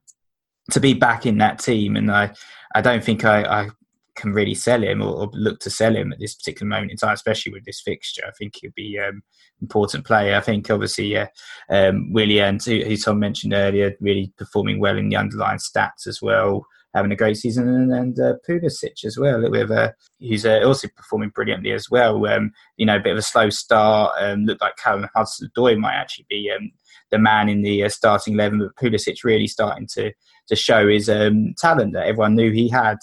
to 0.71 0.79
be 0.79 0.93
back 0.93 1.25
in 1.25 1.37
that 1.37 1.59
team, 1.59 1.95
and 1.95 2.11
I 2.11 2.33
I 2.75 2.81
don't 2.81 3.03
think 3.03 3.25
I, 3.25 3.43
I 3.43 3.69
can 4.17 4.33
really 4.33 4.55
sell 4.55 4.83
him 4.83 5.01
or, 5.01 5.13
or, 5.13 5.29
look 5.33 5.59
to 5.59 5.69
sell 5.69 5.95
him 5.95 6.11
at 6.11 6.19
this 6.19 6.35
particular 6.35 6.67
moment 6.67 6.91
in 6.91 6.97
time, 6.97 7.13
especially 7.13 7.53
with 7.53 7.63
this 7.65 7.81
fixture. 7.81 8.23
I 8.27 8.31
think 8.31 8.55
he'll 8.55 8.71
be 8.75 8.99
um, 8.99 9.21
important 9.61 10.05
player. 10.05 10.35
I 10.35 10.41
think 10.41 10.69
obviously, 10.69 11.05
yeah, 11.05 11.27
um, 11.69 12.11
who, 12.13 12.83
who 12.83 12.97
Tom 12.97 13.19
mentioned 13.19 13.53
earlier, 13.53 13.95
really 14.01 14.33
performing 14.37 14.79
well 14.79 14.97
in 14.97 15.09
the 15.09 15.15
underlying 15.15 15.59
stats 15.59 16.07
as 16.07 16.21
well, 16.21 16.65
having 16.93 17.11
a 17.11 17.15
great 17.15 17.37
season, 17.37 17.67
and, 17.67 17.93
and 17.93 18.19
uh, 18.19 18.33
Pulisic 18.47 19.05
as 19.05 19.17
well, 19.17 19.49
with 19.49 19.71
uh, 19.71 19.91
who's 20.19 20.45
uh, 20.45 20.61
also 20.65 20.87
performing 20.95 21.29
brilliantly 21.29 21.71
as 21.71 21.89
well. 21.89 22.25
Um, 22.27 22.51
you 22.77 22.85
know, 22.85 22.95
a 22.95 23.01
bit 23.01 23.13
of 23.13 23.19
a 23.19 23.23
slow 23.23 23.49
start. 23.49 24.13
Um, 24.19 24.45
looked 24.45 24.61
like 24.61 24.77
Callum 24.77 25.07
Hudson-Odoi 25.15 25.77
might 25.77 25.95
actually 25.95 26.25
be 26.29 26.51
um, 26.55 26.71
the 27.11 27.19
man 27.19 27.49
in 27.49 27.61
the 27.61 27.83
uh, 27.83 27.89
starting 27.89 28.33
eleven, 28.33 28.59
but 28.59 28.75
Pulisic 28.75 29.23
really 29.23 29.47
starting 29.47 29.87
to 29.93 30.11
to 30.47 30.55
show 30.55 30.87
his 30.87 31.09
um, 31.09 31.53
talent 31.57 31.93
that 31.93 32.07
everyone 32.07 32.35
knew 32.35 32.51
he 32.51 32.69
had. 32.69 32.97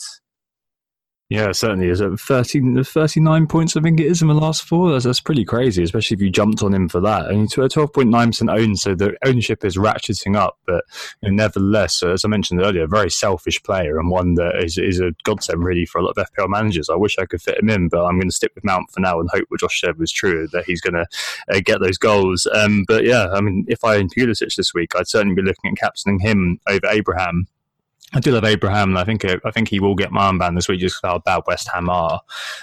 Yeah, 1.31 1.53
certainly 1.53 1.89
is. 1.89 2.03
At 2.03 2.21
30, 2.21 2.85
39 2.85 3.47
points, 3.47 3.77
I 3.77 3.81
think 3.81 3.99
it 3.99 4.07
is 4.07 4.21
in 4.21 4.29
the 4.29 4.35
last 4.35 4.63
four. 4.63 4.93
That's, 4.93 5.07
that's 5.07 5.23
pretty 5.23 5.45
crazy, 5.45 5.83
especially 5.83 6.17
if 6.17 6.21
you 6.21 6.29
jumped 6.29 6.63
on 6.63 6.75
him 6.75 6.87
for 6.87 7.01
that. 7.01 7.31
And 7.31 7.41
he's 7.41 7.55
12.9% 7.55 8.55
owned, 8.55 8.79
so 8.79 8.95
the 8.95 9.17
ownership 9.25 9.65
is 9.65 9.79
ratcheting 9.79 10.37
up. 10.37 10.59
But 10.67 10.85
you 11.23 11.31
know, 11.31 11.35
nevertheless, 11.35 12.03
as 12.03 12.27
I 12.27 12.29
mentioned 12.29 12.61
earlier, 12.61 12.85
a 12.85 12.89
very 12.89 13.11
selfish 13.11 13.63
player 13.63 13.99
and 13.99 14.11
one 14.11 14.35
that 14.35 14.63
is, 14.63 14.77
is 14.77 15.01
a 15.01 15.13
godsend 15.25 15.65
really 15.65 15.87
for 15.87 15.99
a 15.99 16.05
lot 16.05 16.15
of 16.19 16.27
FPL 16.29 16.51
managers. 16.51 16.91
I 16.91 16.97
wish 16.97 17.19
I 17.19 17.25
could 17.25 17.41
fit 17.41 17.59
him 17.59 17.71
in, 17.71 17.89
but 17.89 18.05
I'm 18.05 18.19
going 18.19 18.29
to 18.29 18.37
stick 18.37 18.53
with 18.55 18.65
Mount 18.65 18.91
for 18.93 19.01
now 19.01 19.19
and 19.19 19.31
hope 19.33 19.47
what 19.49 19.61
Josh 19.61 19.81
said 19.81 19.99
was 19.99 20.13
true, 20.13 20.47
that 20.53 20.67
he's 20.67 20.83
going 20.83 20.95
to 20.95 21.07
uh, 21.51 21.61
get 21.65 21.81
those 21.81 21.97
goals. 21.97 22.47
Um, 22.53 22.85
but 22.87 23.05
yeah, 23.05 23.29
I 23.33 23.41
mean, 23.41 23.65
if 23.67 23.83
I 23.83 23.97
own 23.97 24.11
Pulisic 24.11 24.55
this 24.55 24.75
week, 24.75 24.95
I'd 24.95 25.09
certainly 25.09 25.35
be 25.35 25.43
looking 25.43 25.71
at 25.71 25.79
captaining 25.79 26.21
him 26.21 26.61
over 26.69 26.87
Abraham 26.87 27.47
I 28.13 28.21
do 28.21 28.31
love 28.31 28.45
Abraham, 28.45 28.97
I 28.97 29.05
think 29.05 29.25
I 29.25 29.51
think 29.51 29.69
he 29.69 29.81
will 29.81 29.97
get 29.97 30.13
my 30.13 30.31
armband 30.31 30.55
this 30.55 30.69
week 30.69 30.81
just 30.81 31.01
how 31.03 31.19
bad 31.19 31.43
West 31.47 31.69
Ham 31.73 31.89
are. 31.89 32.21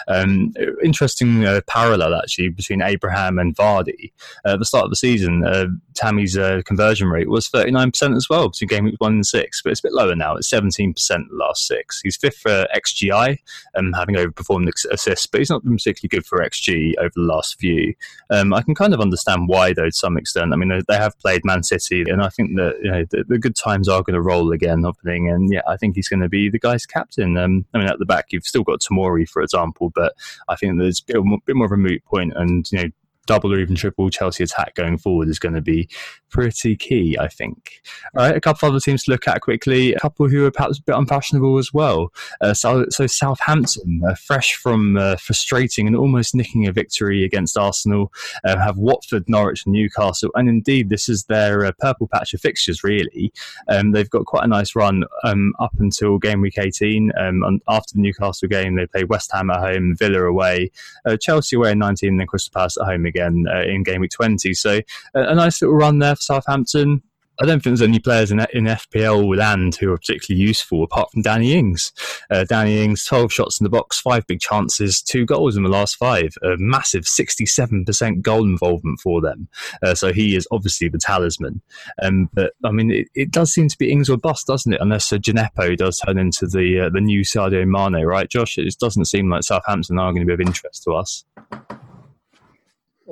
Um, 0.07 0.53
interesting 0.83 1.45
uh, 1.45 1.61
parallel 1.67 2.15
actually 2.15 2.49
between 2.49 2.81
Abraham 2.81 3.37
and 3.37 3.55
Vardy. 3.55 4.13
Uh, 4.45 4.53
at 4.53 4.59
the 4.59 4.65
start 4.65 4.85
of 4.85 4.91
the 4.91 4.95
season, 4.95 5.43
uh, 5.43 5.65
Tammy's 5.93 6.37
uh, 6.37 6.61
conversion 6.65 7.09
rate 7.09 7.29
was 7.29 7.49
39% 7.49 8.15
as 8.15 8.29
well 8.29 8.49
between 8.49 8.67
game 8.67 8.85
week 8.85 8.95
one 8.99 9.13
and 9.13 9.25
six, 9.25 9.61
but 9.61 9.71
it's 9.71 9.81
a 9.81 9.83
bit 9.83 9.93
lower 9.93 10.15
now. 10.15 10.35
It's 10.35 10.49
17% 10.49 10.95
the 10.95 11.25
last 11.31 11.67
six. 11.67 11.99
He's 12.01 12.15
fifth 12.15 12.37
for 12.37 12.67
XGI, 12.73 13.37
um, 13.75 13.91
having 13.93 14.15
overperformed 14.15 14.69
assists, 14.89 15.25
but 15.25 15.41
he's 15.41 15.49
not 15.49 15.63
been 15.63 15.75
particularly 15.75 16.09
good 16.09 16.25
for 16.25 16.39
XG 16.39 16.93
over 16.97 17.11
the 17.13 17.21
last 17.21 17.59
few. 17.59 17.93
Um, 18.29 18.53
I 18.53 18.61
can 18.61 18.75
kind 18.75 18.93
of 18.93 19.01
understand 19.01 19.49
why, 19.49 19.73
though, 19.73 19.85
to 19.85 19.91
some 19.91 20.17
extent. 20.17 20.53
I 20.53 20.55
mean, 20.55 20.81
they 20.87 20.97
have 20.97 21.19
played 21.19 21.43
Man 21.43 21.63
City, 21.63 22.03
and 22.07 22.21
I 22.21 22.29
think 22.29 22.55
that 22.55 22.75
you 22.81 22.91
know 22.91 23.05
the, 23.09 23.25
the 23.27 23.37
good 23.37 23.55
times 23.55 23.89
are 23.89 24.01
going 24.01 24.13
to 24.13 24.21
roll 24.21 24.51
again, 24.51 24.85
opening 24.85 25.29
and 25.31 25.51
yeah, 25.51 25.61
I 25.67 25.77
think 25.77 25.95
he's 25.95 26.07
going 26.07 26.21
to 26.21 26.29
be 26.29 26.49
the 26.49 26.59
guy's 26.59 26.85
captain. 26.85 27.37
Um, 27.37 27.65
I 27.73 27.79
mean, 27.79 27.87
at 27.87 27.99
the 27.99 28.05
back, 28.05 28.27
you've 28.31 28.45
still 28.45 28.63
got 28.63 28.81
Tomori, 28.81 29.27
for 29.27 29.41
example, 29.41 29.91
but 29.93 30.13
I 30.47 30.55
think 30.55 30.77
there's 30.77 31.03
a 31.13 31.21
bit 31.45 31.55
more 31.55 31.65
of 31.65 31.71
a 31.71 31.77
moot 31.77 32.03
point, 32.05 32.33
and 32.35 32.69
you 32.71 32.77
know, 32.77 32.89
double 33.31 33.53
or 33.53 33.59
even 33.59 33.75
triple 33.75 34.09
Chelsea 34.09 34.43
attack 34.43 34.75
going 34.75 34.97
forward 34.97 35.29
is 35.29 35.39
going 35.39 35.55
to 35.55 35.61
be 35.61 35.87
pretty 36.29 36.75
key, 36.75 37.15
I 37.17 37.29
think. 37.29 37.81
All 38.13 38.25
right, 38.25 38.35
a 38.35 38.41
couple 38.41 38.67
of 38.67 38.73
other 38.73 38.81
teams 38.81 39.05
to 39.05 39.11
look 39.11 39.25
at 39.25 39.39
quickly. 39.39 39.93
A 39.93 39.99
couple 39.99 40.27
who 40.27 40.45
are 40.45 40.51
perhaps 40.51 40.79
a 40.79 40.83
bit 40.83 40.97
unfashionable 40.97 41.57
as 41.57 41.71
well. 41.73 42.11
Uh, 42.41 42.53
so, 42.53 42.85
so, 42.89 43.07
Southampton, 43.07 44.01
uh, 44.05 44.15
fresh 44.15 44.55
from 44.55 44.97
uh, 44.97 45.15
frustrating 45.15 45.87
and 45.87 45.95
almost 45.95 46.35
nicking 46.35 46.67
a 46.67 46.73
victory 46.73 47.23
against 47.23 47.57
Arsenal, 47.57 48.11
uh, 48.43 48.57
have 48.57 48.77
Watford, 48.77 49.23
Norwich, 49.29 49.65
and 49.65 49.71
Newcastle. 49.71 50.29
And 50.35 50.49
indeed, 50.49 50.89
this 50.89 51.07
is 51.07 51.23
their 51.23 51.63
uh, 51.65 51.71
purple 51.79 52.09
patch 52.09 52.33
of 52.33 52.41
fixtures, 52.41 52.83
really. 52.83 53.31
Um, 53.69 53.91
they've 53.91 54.09
got 54.09 54.25
quite 54.25 54.43
a 54.43 54.47
nice 54.47 54.75
run 54.75 55.05
um, 55.23 55.53
up 55.57 55.75
until 55.79 56.17
game 56.17 56.41
week 56.41 56.57
18. 56.57 57.13
Um, 57.17 57.61
after 57.69 57.93
the 57.95 58.01
Newcastle 58.01 58.49
game, 58.49 58.75
they 58.75 58.87
play 58.87 59.05
West 59.05 59.31
Ham 59.31 59.49
at 59.51 59.59
home, 59.59 59.95
Villa 59.95 60.25
away, 60.25 60.69
uh, 61.05 61.15
Chelsea 61.15 61.55
away 61.55 61.71
in 61.71 61.79
19, 61.79 62.09
and 62.09 62.19
then 62.19 62.27
Crystal 62.27 62.51
Palace 62.53 62.77
at 62.77 62.87
home 62.87 63.05
again 63.05 63.20
in 63.27 63.83
game 63.83 64.01
week 64.01 64.11
20. 64.11 64.53
So 64.53 64.81
a 65.13 65.35
nice 65.35 65.61
little 65.61 65.75
run 65.75 65.99
there 65.99 66.15
for 66.15 66.21
Southampton. 66.21 67.01
I 67.41 67.45
don't 67.45 67.63
think 67.63 67.75
there's 67.75 67.81
any 67.81 67.97
players 67.97 68.31
in, 68.31 68.39
in 68.53 68.65
FPL 68.65 69.27
with 69.27 69.39
and 69.39 69.73
who 69.73 69.91
are 69.91 69.97
particularly 69.97 70.43
useful 70.43 70.83
apart 70.83 71.11
from 71.11 71.23
Danny 71.23 71.53
Ings. 71.53 71.91
Uh, 72.29 72.43
Danny 72.43 72.83
Ings, 72.83 73.03
12 73.05 73.33
shots 73.33 73.59
in 73.59 73.63
the 73.63 73.69
box, 73.69 73.99
five 73.99 74.27
big 74.27 74.39
chances, 74.39 75.01
two 75.01 75.25
goals 75.25 75.57
in 75.57 75.63
the 75.63 75.69
last 75.69 75.95
five. 75.95 76.35
A 76.43 76.55
massive 76.57 77.05
67% 77.05 78.21
goal 78.21 78.43
involvement 78.43 78.99
for 78.99 79.21
them. 79.21 79.47
Uh, 79.81 79.95
so 79.95 80.13
he 80.13 80.35
is 80.35 80.47
obviously 80.51 80.87
the 80.87 80.99
talisman. 80.99 81.63
Um, 82.03 82.29
but 82.31 82.53
I 82.63 82.71
mean, 82.71 82.91
it, 82.91 83.07
it, 83.15 83.31
does 83.31 83.51
seem 83.51 83.69
to 83.69 83.77
be 83.77 83.91
Ings 83.91 84.09
or 84.09 84.17
bust, 84.17 84.45
doesn't 84.45 84.73
it? 84.73 84.81
Unless 84.81 85.11
uh, 85.11 85.17
Djenepo 85.17 85.75
does 85.75 85.97
turn 85.97 86.19
into 86.19 86.45
the 86.45 86.81
uh, 86.85 86.89
the 86.89 87.01
new 87.01 87.21
Sadio 87.21 87.65
Mane, 87.65 88.05
right, 88.05 88.29
Josh? 88.29 88.59
It 88.59 88.75
doesn't 88.79 89.05
seem 89.05 89.29
like 89.29 89.43
Southampton 89.43 89.97
are 89.97 90.13
going 90.13 90.27
to 90.27 90.27
be 90.27 90.33
of 90.33 90.47
interest 90.47 90.83
to 90.83 90.91
us. 90.91 91.25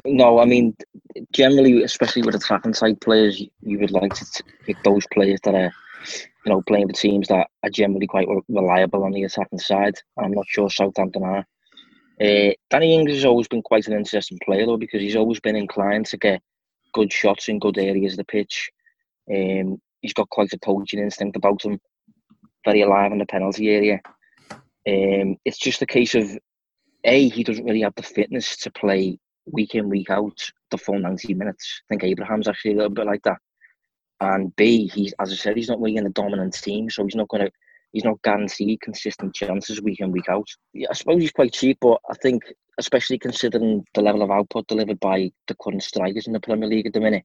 No, 0.05 0.39
I 0.39 0.45
mean, 0.45 0.75
generally, 1.31 1.83
especially 1.83 2.21
with 2.21 2.35
attacking 2.35 2.73
side 2.73 3.01
players, 3.01 3.41
you 3.61 3.79
would 3.79 3.91
like 3.91 4.13
to 4.13 4.43
pick 4.65 4.81
those 4.83 5.05
players 5.11 5.39
that 5.43 5.55
are, 5.55 5.71
you 6.45 6.51
know, 6.51 6.61
playing 6.61 6.87
the 6.87 6.93
teams 6.93 7.27
that 7.27 7.47
are 7.63 7.69
generally 7.69 8.07
quite 8.07 8.27
reliable 8.47 9.03
on 9.03 9.11
the 9.11 9.23
attacking 9.23 9.59
side. 9.59 9.95
I'm 10.17 10.31
not 10.31 10.47
sure 10.47 10.69
Southampton 10.69 11.23
are. 11.23 11.45
Uh, 12.21 12.51
Danny 12.69 12.95
Ings 12.95 13.13
has 13.13 13.25
always 13.25 13.47
been 13.47 13.61
quite 13.61 13.87
an 13.87 13.93
interesting 13.93 14.39
player, 14.43 14.65
though, 14.65 14.77
because 14.77 15.01
he's 15.01 15.15
always 15.15 15.39
been 15.39 15.55
inclined 15.55 16.05
to 16.07 16.17
get 16.17 16.41
good 16.93 17.11
shots 17.11 17.47
in 17.47 17.59
good 17.59 17.77
areas 17.77 18.13
of 18.13 18.17
the 18.17 18.25
pitch. 18.25 18.71
Um, 19.31 19.81
he's 20.01 20.13
got 20.13 20.29
quite 20.29 20.53
a 20.53 20.59
poaching 20.59 20.99
instinct 20.99 21.37
about 21.37 21.63
him, 21.63 21.79
very 22.65 22.81
alive 22.81 23.11
in 23.11 23.19
the 23.19 23.25
penalty 23.25 23.69
area. 23.69 24.01
Um, 24.87 25.37
it's 25.45 25.59
just 25.59 25.81
a 25.81 25.85
case 25.85 26.15
of 26.15 26.37
a 27.03 27.29
he 27.29 27.43
doesn't 27.43 27.65
really 27.65 27.81
have 27.81 27.95
the 27.95 28.03
fitness 28.03 28.57
to 28.57 28.71
play 28.71 29.19
week 29.51 29.75
in, 29.75 29.89
week 29.89 30.09
out, 30.09 30.37
the 30.71 30.77
full 30.77 30.99
90 30.99 31.33
minutes. 31.33 31.81
I 31.83 31.85
think 31.89 32.03
Abraham's 32.03 32.47
actually 32.47 32.73
a 32.73 32.75
little 32.75 32.89
bit 32.89 33.05
like 33.05 33.23
that. 33.23 33.37
And 34.21 34.55
B, 34.55 34.87
he's 34.87 35.13
as 35.19 35.31
I 35.31 35.35
said, 35.35 35.55
he's 35.55 35.69
not 35.69 35.79
really 35.79 35.97
in 35.97 36.05
a 36.05 36.11
dominant 36.11 36.53
team, 36.53 36.89
so 36.89 37.03
he's 37.03 37.15
not 37.15 37.29
to, 37.29 37.49
he's 37.93 38.03
not 38.03 38.21
guaranteed 38.21 38.81
consistent 38.81 39.33
chances 39.33 39.81
week 39.81 40.01
in, 40.01 40.11
week 40.11 40.29
out. 40.29 40.47
Yeah, 40.73 40.87
I 40.89 40.93
suppose 40.93 41.21
he's 41.21 41.31
quite 41.31 41.53
cheap, 41.53 41.77
but 41.81 41.99
I 42.09 42.15
think, 42.15 42.43
especially 42.77 43.17
considering 43.17 43.85
the 43.93 44.01
level 44.01 44.21
of 44.21 44.31
output 44.31 44.67
delivered 44.67 44.99
by 44.99 45.31
the 45.47 45.55
current 45.61 45.83
strikers 45.83 46.27
in 46.27 46.33
the 46.33 46.39
Premier 46.39 46.67
League 46.67 46.87
at 46.87 46.93
the 46.93 46.99
minute, 46.99 47.23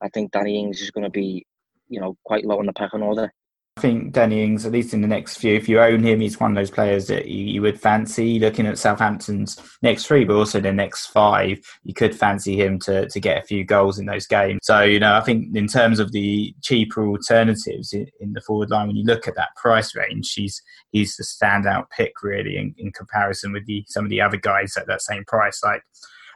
I 0.00 0.08
think 0.08 0.30
Danny 0.30 0.58
Ings 0.58 0.80
is 0.80 0.90
going 0.90 1.04
to 1.04 1.10
be, 1.10 1.44
you 1.88 2.00
know, 2.00 2.16
quite 2.24 2.44
low 2.44 2.58
on 2.60 2.66
the 2.66 2.72
pecking 2.72 3.02
order. 3.02 3.32
I 3.78 3.80
think 3.80 4.12
Danny 4.12 4.42
Ings, 4.42 4.66
at 4.66 4.72
least 4.72 4.92
in 4.92 5.02
the 5.02 5.06
next 5.06 5.36
few, 5.36 5.54
if 5.54 5.68
you 5.68 5.78
own 5.78 6.02
him, 6.02 6.18
he's 6.18 6.40
one 6.40 6.50
of 6.50 6.56
those 6.56 6.72
players 6.72 7.06
that 7.06 7.28
you, 7.28 7.44
you, 7.44 7.62
would 7.62 7.80
fancy 7.80 8.40
looking 8.40 8.66
at 8.66 8.76
Southampton's 8.76 9.56
next 9.82 10.04
three, 10.04 10.24
but 10.24 10.34
also 10.34 10.58
the 10.58 10.72
next 10.72 11.06
five. 11.06 11.60
You 11.84 11.94
could 11.94 12.12
fancy 12.12 12.60
him 12.60 12.80
to, 12.80 13.08
to 13.08 13.20
get 13.20 13.40
a 13.40 13.46
few 13.46 13.62
goals 13.62 14.00
in 14.00 14.06
those 14.06 14.26
games. 14.26 14.58
So, 14.64 14.80
you 14.80 14.98
know, 14.98 15.14
I 15.14 15.20
think 15.20 15.54
in 15.54 15.68
terms 15.68 16.00
of 16.00 16.10
the 16.10 16.52
cheaper 16.60 17.06
alternatives 17.06 17.92
in, 17.92 18.08
in 18.18 18.32
the 18.32 18.40
forward 18.40 18.70
line, 18.70 18.88
when 18.88 18.96
you 18.96 19.04
look 19.04 19.28
at 19.28 19.36
that 19.36 19.54
price 19.54 19.94
range, 19.94 20.32
he's, 20.32 20.60
he's 20.90 21.14
the 21.14 21.22
standout 21.22 21.88
pick, 21.96 22.20
really, 22.24 22.56
in, 22.56 22.74
in 22.78 22.90
comparison 22.90 23.52
with 23.52 23.64
the, 23.66 23.84
some 23.86 24.04
of 24.04 24.10
the 24.10 24.20
other 24.20 24.38
guys 24.38 24.76
at 24.76 24.88
that 24.88 25.02
same 25.02 25.24
price, 25.26 25.60
like 25.62 25.84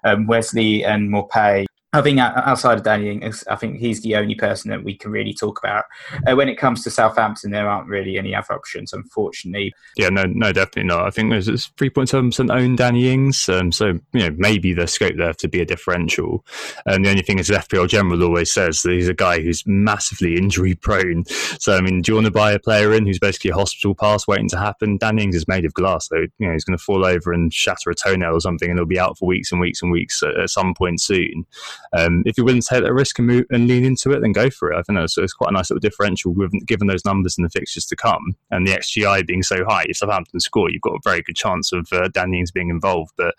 um, 0.05 0.29
Wesley 0.29 0.85
and 0.85 1.13
Maupay 1.13 1.67
I 1.95 2.01
think 2.01 2.19
outside 2.19 2.79
of 2.79 2.85
Danny 2.85 3.11
Ings, 3.11 3.45
I 3.51 3.57
think 3.57 3.77
he's 3.77 4.01
the 4.01 4.17
only 4.17 4.35
person 4.35 4.71
that 4.71 4.83
we 4.83 4.97
can 4.97 5.11
really 5.11 5.35
talk 5.35 5.59
about. 5.59 5.85
Uh, 6.27 6.35
when 6.35 6.49
it 6.49 6.57
comes 6.57 6.83
to 6.85 6.91
Southampton, 6.91 7.51
there 7.51 7.69
aren't 7.69 7.87
really 7.87 8.17
any 8.17 8.35
other 8.35 8.55
options, 8.55 8.95
unfortunately. 8.95 9.75
Yeah, 9.99 10.09
no, 10.09 10.25
no, 10.25 10.53
definitely 10.53 10.85
not. 10.85 11.05
I 11.05 11.11
think 11.11 11.29
there's 11.31 11.49
3.7% 11.49 12.51
owned 12.51 12.79
Danny 12.79 13.11
Ings, 13.11 13.47
um, 13.51 13.73
so 13.73 13.99
you 14.15 14.21
know 14.21 14.35
maybe 14.39 14.73
there's 14.73 14.95
scope 14.95 15.17
there 15.19 15.35
to 15.35 15.49
be 15.49 15.61
a 15.61 15.67
differential. 15.67 16.47
And 16.87 17.05
the 17.05 17.11
only 17.11 17.21
thing 17.21 17.39
is, 17.39 17.51
FPL 17.51 17.89
General 17.89 18.23
always 18.25 18.51
says 18.51 18.81
that 18.83 18.93
he's 18.93 19.09
a 19.09 19.15
guy 19.15 19.43
who's 19.43 19.63
massively 19.67 20.37
injury 20.37 20.75
prone. 20.75 21.27
So 21.59 21.77
I 21.77 21.83
mean, 21.83 22.01
do 22.01 22.13
you 22.13 22.17
want 22.17 22.25
to 22.25 22.33
buy 22.33 22.53
a 22.53 22.59
player 22.59 22.95
in 22.95 23.05
who's 23.05 23.19
basically 23.19 23.51
a 23.51 23.55
hospital 23.55 23.95
pass 23.95 24.27
waiting 24.27 24.49
to 24.49 24.59
happen? 24.59 24.97
Danny 24.97 25.25
Ings 25.25 25.37
is 25.37 25.47
made 25.47 25.67
of 25.67 25.75
glass, 25.75 26.09
so 26.09 26.17
you 26.17 26.47
know 26.47 26.55
he's 26.55 26.65
going 26.65 26.79
to 26.79 26.83
fall 26.83 27.05
over 27.05 27.35
and 27.35 27.53
shatter 27.53 27.91
a 27.91 27.95
toenail 27.95 28.37
or 28.37 28.41
something, 28.41 28.71
and 28.71 28.79
he'll 28.79 28.87
be 28.87 28.99
out 28.99 29.19
for 29.19 29.27
weeks 29.27 29.53
and 29.53 29.61
weeks 29.61 29.83
and 29.83 29.93
weeks 29.93 30.23
at, 30.23 30.41
at 30.41 30.49
some 30.49 30.73
point 30.73 30.99
soon. 31.03 31.45
Um, 31.93 32.23
if 32.27 32.37
you're 32.37 32.47
willing 32.47 32.63
to 32.63 32.69
take 32.69 32.83
that 32.83 32.93
risk 32.93 33.19
and, 33.19 33.29
move, 33.29 33.47
and 33.51 33.69
lean 33.69 33.85
into 33.85 34.13
it, 34.13 34.21
then 34.21 34.33
go 34.33 34.51
for 34.51 34.73
it. 34.73 34.79
I 34.79 34.83
think 34.83 34.99
that's 34.99 35.19
it's 35.19 35.33
quite 35.33 35.51
a 35.51 35.53
nice 35.53 35.71
little 35.71 35.81
differential 35.81 36.35
given 36.67 36.89
those 36.89 37.05
numbers 37.05 37.37
and 37.37 37.45
the 37.45 37.51
fixtures 37.51 37.87
to 37.87 37.97
come 37.97 38.37
and 38.51 38.67
the 38.67 38.73
XGI 38.73 39.27
being 39.27 39.43
so 39.43 39.65
high. 39.65 39.85
If 39.89 39.99
Southampton 39.99 40.41
score, 40.41 40.71
you've 40.71 40.83
got 40.83 40.95
a 40.95 41.01
very 41.05 41.23
good 41.23 41.37
chance 41.37 41.73
of 41.73 41.87
uh, 41.93 42.09
Danny 42.09 42.39
Ings 42.39 42.51
being 42.51 42.71
involved. 42.71 43.13
But 43.17 43.35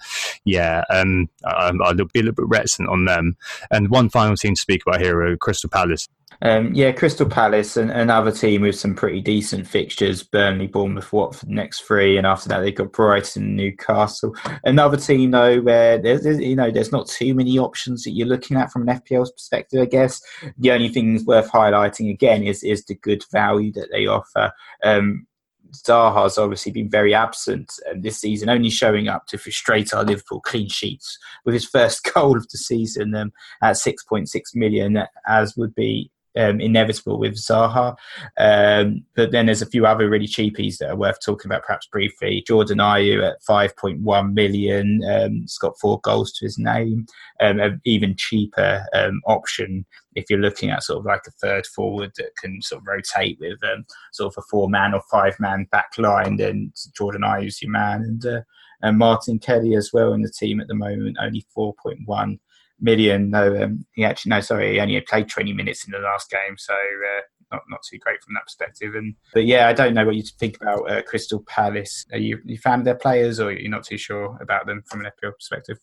yeah, 0.46 0.84
um, 0.90 1.30
I, 1.46 1.72
I'll 1.84 1.96
be 1.96 2.20
a 2.20 2.24
little 2.24 2.34
bit 2.34 2.48
reticent 2.48 2.90
on 2.90 3.06
them. 3.06 3.38
And 3.72 3.90
one 3.90 4.10
final 4.10 4.36
team 4.36 4.56
to 4.56 4.62
speak 4.62 4.84
about 4.86 5.02
here 5.02 5.22
are 5.22 5.38
Crystal 5.38 5.70
Palace. 5.70 6.08
Um, 6.44 6.74
yeah, 6.74 6.92
Crystal 6.92 7.28
Palace, 7.28 7.78
and 7.78 7.90
another 7.90 8.32
team 8.32 8.64
with 8.64 8.76
some 8.76 8.96
pretty 8.96 9.22
decent 9.22 9.66
fixtures: 9.66 10.24
Burnley, 10.24 10.68
Bournemouth, 10.68 11.14
Watford, 11.14 11.48
next 11.48 11.84
three, 11.84 12.18
and 12.18 12.28
after 12.28 12.50
that 12.50 12.60
they've 12.60 12.76
got 12.76 12.92
Brighton, 12.92 13.56
Newcastle. 13.56 14.36
Another 14.66 14.98
team 14.98 15.32
though 15.32 15.62
where 15.62 15.98
there's, 15.98 16.26
you 16.26 16.58
know 16.58 16.70
there's 16.70 16.92
not 16.92 17.08
too 17.08 17.34
many 17.34 17.58
options 17.58 18.04
that 18.04 18.12
you're 18.12 18.28
looking 18.28 18.58
at 18.58 18.72
from 18.72 18.88
an 18.88 19.00
FPL's 19.00 19.32
perspective. 19.32 19.82
I 19.82 19.86
guess 19.86 20.22
the 20.58 20.74
only 20.74 20.90
thing 20.90 21.24
worth 21.26 21.50
highlighting 21.50 22.12
again 22.12 22.44
is 22.44 22.62
is 22.62 22.84
the 22.86 22.96
good 22.96 23.24
value 23.32 23.72
that 23.74 23.88
they 23.94 24.06
offer. 24.06 24.52
Um, 24.84 25.26
Zaha's 25.74 26.38
obviously 26.38 26.74
been 26.74 26.90
very 26.90 27.16
absent 27.16 27.72
um, 27.90 28.02
this 28.02 28.20
season, 28.20 28.50
only 28.50 28.70
showing 28.70 29.08
up 29.08 29.28
to 29.28 29.38
frustrate 29.38 29.94
our 29.94 30.04
Liverpool 30.04 30.42
clean 30.42 30.68
sheets 30.68 31.18
with 31.46 31.54
his 31.54 31.66
first 31.66 32.04
goal 32.14 32.36
of 32.36 32.50
the 32.50 32.58
season 32.58 33.16
um, 33.16 33.32
at 33.62 33.78
6.6 33.78 34.28
million, 34.56 35.04
as 35.26 35.56
would 35.56 35.74
be 35.74 36.12
um, 36.38 36.60
inevitable 36.62 37.20
with 37.20 37.36
Zaha. 37.36 37.96
Um, 38.38 39.04
but 39.16 39.32
then 39.32 39.46
there's 39.46 39.62
a 39.62 39.68
few 39.68 39.86
other 39.86 40.10
really 40.10 40.28
cheapies 40.28 40.78
that 40.78 40.90
are 40.90 40.96
worth 40.96 41.20
talking 41.24 41.50
about, 41.50 41.64
perhaps 41.64 41.88
briefly. 41.88 42.44
Jordan 42.48 42.80
Ayew 42.80 43.24
at 43.24 43.44
5.1 43.44 44.34
million. 44.34 45.02
Um, 45.10 45.42
has 45.42 45.58
got 45.58 45.80
four 45.80 46.00
goals 46.02 46.32
to 46.34 46.46
his 46.46 46.58
name. 46.58 47.06
Um, 47.40 47.60
an 47.60 47.82
even 47.86 48.16
cheaper 48.18 48.86
um, 48.94 49.22
option 49.26 49.86
if 50.16 50.26
you're 50.30 50.40
looking 50.40 50.70
at 50.70 50.84
sort 50.84 51.00
of 51.00 51.06
like 51.06 51.24
a 51.28 51.32
third 51.32 51.66
forward 51.66 52.12
that 52.18 52.36
can 52.38 52.62
sort 52.62 52.82
of 52.82 52.88
rotate 52.88 53.38
with 53.40 53.58
um, 53.64 53.86
sort 54.12 54.34
of 54.34 54.44
a 54.44 54.46
four 54.50 54.70
man 54.70 54.94
or 54.94 55.02
five 55.10 55.36
man 55.40 55.68
back 55.72 55.92
line, 55.98 56.38
then 56.38 56.72
Jordan 56.96 57.22
Ayew's 57.22 57.62
your 57.62 57.72
man. 57.72 58.02
And, 58.02 58.26
uh, 58.26 58.42
and 58.82 58.98
Martin 58.98 59.40
Kelly 59.40 59.76
as 59.76 59.92
well 59.94 60.14
in 60.14 60.22
the 60.22 60.30
team 60.30 60.60
at 60.60 60.68
the 60.68 60.76
moment, 60.76 61.18
only 61.20 61.46
4.1 61.58 62.40
million. 62.84 63.30
No, 63.30 63.64
um, 63.64 63.86
he 63.94 64.04
actually 64.04 64.32
no, 64.32 64.42
sorry, 64.42 64.74
he 64.74 64.80
only 64.80 65.00
played 65.02 65.30
20 65.30 65.54
minutes 65.54 65.86
in 65.86 65.92
the 65.92 66.00
last 66.00 66.30
game, 66.30 66.58
so 66.58 66.74
uh, 66.74 67.22
not 67.52 67.64
not 67.70 67.82
too 67.84 67.98
great 67.98 68.22
from 68.24 68.34
that 68.36 68.44
perspective. 68.46 68.96
And 68.96 69.16
but 69.34 69.46
yeah, 69.46 69.68
I 69.68 69.74
don't 69.74 69.94
know 69.94 70.06
what 70.06 70.16
you 70.16 70.24
think 70.40 70.58
about 70.62 70.90
uh, 70.90 71.02
Crystal 71.04 71.44
Palace. 71.48 72.06
Are 72.12 72.20
you 72.20 72.40
you 72.46 72.58
fan 72.58 72.80
of 72.80 72.86
their 72.86 72.96
players, 72.96 73.40
or 73.40 73.52
you're 73.52 73.72
not 73.72 73.86
too 73.86 73.98
sure 73.98 74.38
about 74.42 74.68
them 74.68 74.84
from 74.86 75.04
an 75.04 75.12
FPL 75.12 75.34
perspective? 75.36 75.78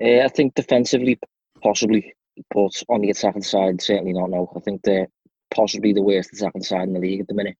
Uh, 0.00 0.24
I 0.24 0.28
think 0.28 0.54
defensively, 0.54 1.18
possibly, 1.62 2.14
but 2.54 2.82
on 2.88 3.00
the 3.00 3.10
attacking 3.10 3.42
side, 3.42 3.82
certainly 3.82 4.12
not. 4.12 4.30
No, 4.30 4.50
I 4.56 4.60
think 4.60 4.82
they're 4.82 5.08
possibly 5.54 5.92
the 5.92 6.02
worst 6.02 6.32
attacking 6.32 6.62
side 6.62 6.88
in 6.88 6.94
the 6.94 7.00
league 7.00 7.20
at 7.20 7.28
the 7.28 7.34
minute. 7.34 7.56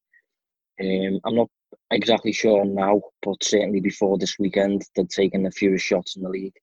Um, 0.81 1.21
I'm 1.25 1.35
not 1.35 1.51
exactly 1.91 2.33
sure 2.33 2.65
now, 2.65 3.03
but 3.23 3.43
certainly 3.43 3.81
before 3.81 4.19
this 4.19 4.39
weekend, 4.39 4.85
they'd 4.97 5.11
taken 5.11 5.43
the 5.43 5.51
fewest 5.51 5.85
shots 5.85 6.17
in 6.17 6.23
the 6.23 6.29
league. 6.29 6.57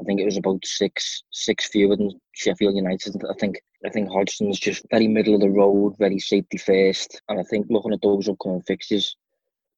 I 0.00 0.04
think 0.04 0.20
it 0.20 0.24
was 0.24 0.36
about 0.36 0.64
six 0.64 1.22
six 1.30 1.66
fewer 1.68 1.96
than 1.96 2.12
Sheffield 2.32 2.76
United. 2.76 3.16
I 3.28 3.34
think 3.34 3.60
I 3.84 3.90
think 3.90 4.08
Hodgson's 4.08 4.58
just 4.58 4.86
very 4.90 5.08
middle 5.08 5.34
of 5.34 5.40
the 5.40 5.50
road, 5.50 5.96
very 5.98 6.18
safety 6.18 6.58
first, 6.58 7.20
and 7.28 7.40
I 7.40 7.42
think 7.42 7.66
looking 7.68 7.92
at 7.92 8.02
those 8.02 8.28
upcoming 8.28 8.62
fixtures, 8.62 9.16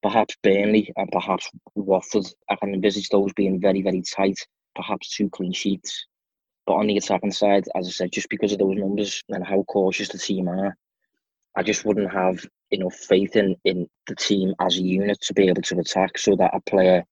perhaps 0.02 0.36
Burnley 0.42 0.92
and 0.96 1.10
perhaps 1.10 1.50
Watford, 1.74 2.26
I 2.50 2.56
can 2.56 2.74
envisage 2.74 3.08
those 3.08 3.32
being 3.32 3.60
very 3.60 3.82
very 3.82 4.02
tight. 4.02 4.38
Perhaps 4.74 5.16
two 5.16 5.28
clean 5.30 5.52
sheets, 5.52 6.06
but 6.66 6.74
on 6.74 6.86
the 6.86 6.96
attacking 6.96 7.32
side, 7.32 7.64
as 7.74 7.88
I 7.88 7.90
said, 7.90 8.12
just 8.12 8.28
because 8.28 8.52
of 8.52 8.58
those 8.58 8.76
numbers 8.76 9.22
and 9.30 9.44
how 9.44 9.64
cautious 9.64 10.08
the 10.10 10.18
team 10.18 10.48
are, 10.48 10.76
I 11.56 11.62
just 11.62 11.84
wouldn't 11.84 12.12
have 12.12 12.46
enough 12.70 12.94
faith 12.94 13.36
in 13.36 13.56
in 13.64 13.88
the 14.06 14.14
team 14.14 14.54
as 14.60 14.76
a 14.76 14.82
unit 14.82 15.18
to 15.22 15.34
be 15.34 15.48
able 15.48 15.62
to 15.62 15.78
attack, 15.78 16.18
so 16.18 16.36
that 16.36 16.54
a 16.54 16.60
player 16.60 17.04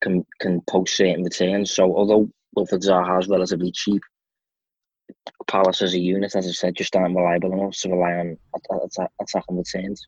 can 0.00 0.26
can 0.40 0.60
post 0.68 0.96
certain 0.96 1.22
returns. 1.24 1.70
So 1.70 1.84
although 1.96 2.28
Wilfried 2.56 2.82
Zaha 2.82 3.20
is 3.20 3.28
relatively 3.28 3.72
cheap. 3.72 4.02
Palace 5.48 5.82
as 5.82 5.94
a 5.94 5.98
unit, 5.98 6.34
as 6.36 6.46
I 6.46 6.50
said, 6.50 6.76
just 6.76 6.94
aren't 6.94 7.16
reliable 7.16 7.52
enough 7.52 7.76
to 7.80 7.90
rely 7.90 8.12
on 8.12 8.38
attacking 9.20 9.56
returns. 9.56 10.06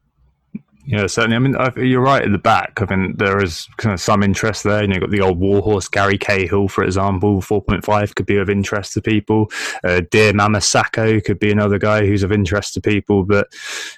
Yeah, 0.85 1.07
certainly. 1.07 1.37
I 1.37 1.39
mean, 1.39 1.87
you're 1.89 2.01
right 2.01 2.25
at 2.25 2.33
the 2.33 2.39
back. 2.39 2.81
I 2.83 2.87
mean, 2.93 3.15
there 3.17 3.41
is 3.41 3.69
kind 3.77 3.93
of 3.93 4.01
some 4.01 4.21
interest 4.25 4.65
there. 4.65 4.83
You 4.83 4.89
know, 4.89 4.95
you've 4.95 5.03
got 5.03 5.11
the 5.11 5.21
old 5.21 5.39
warhorse 5.39 5.87
Gary 5.87 6.19
Cahill, 6.19 6.67
for 6.67 6.83
example, 6.83 7.41
4.5 7.41 8.17
could 8.17 8.27
be 8.27 8.37
of 8.37 8.51
interest 8.51 8.95
to 8.95 9.01
people. 9.01 9.49
Uh, 9.85 10.03
Dear 10.11 10.33
Mama 10.33 10.59
Sakho 10.59 11.23
could 11.25 11.39
be 11.39 11.53
another 11.53 11.79
guy 11.79 12.05
who's 12.05 12.25
of 12.25 12.33
interest 12.33 12.75
to 12.75 12.81
people. 12.81 13.23
But, 13.23 13.47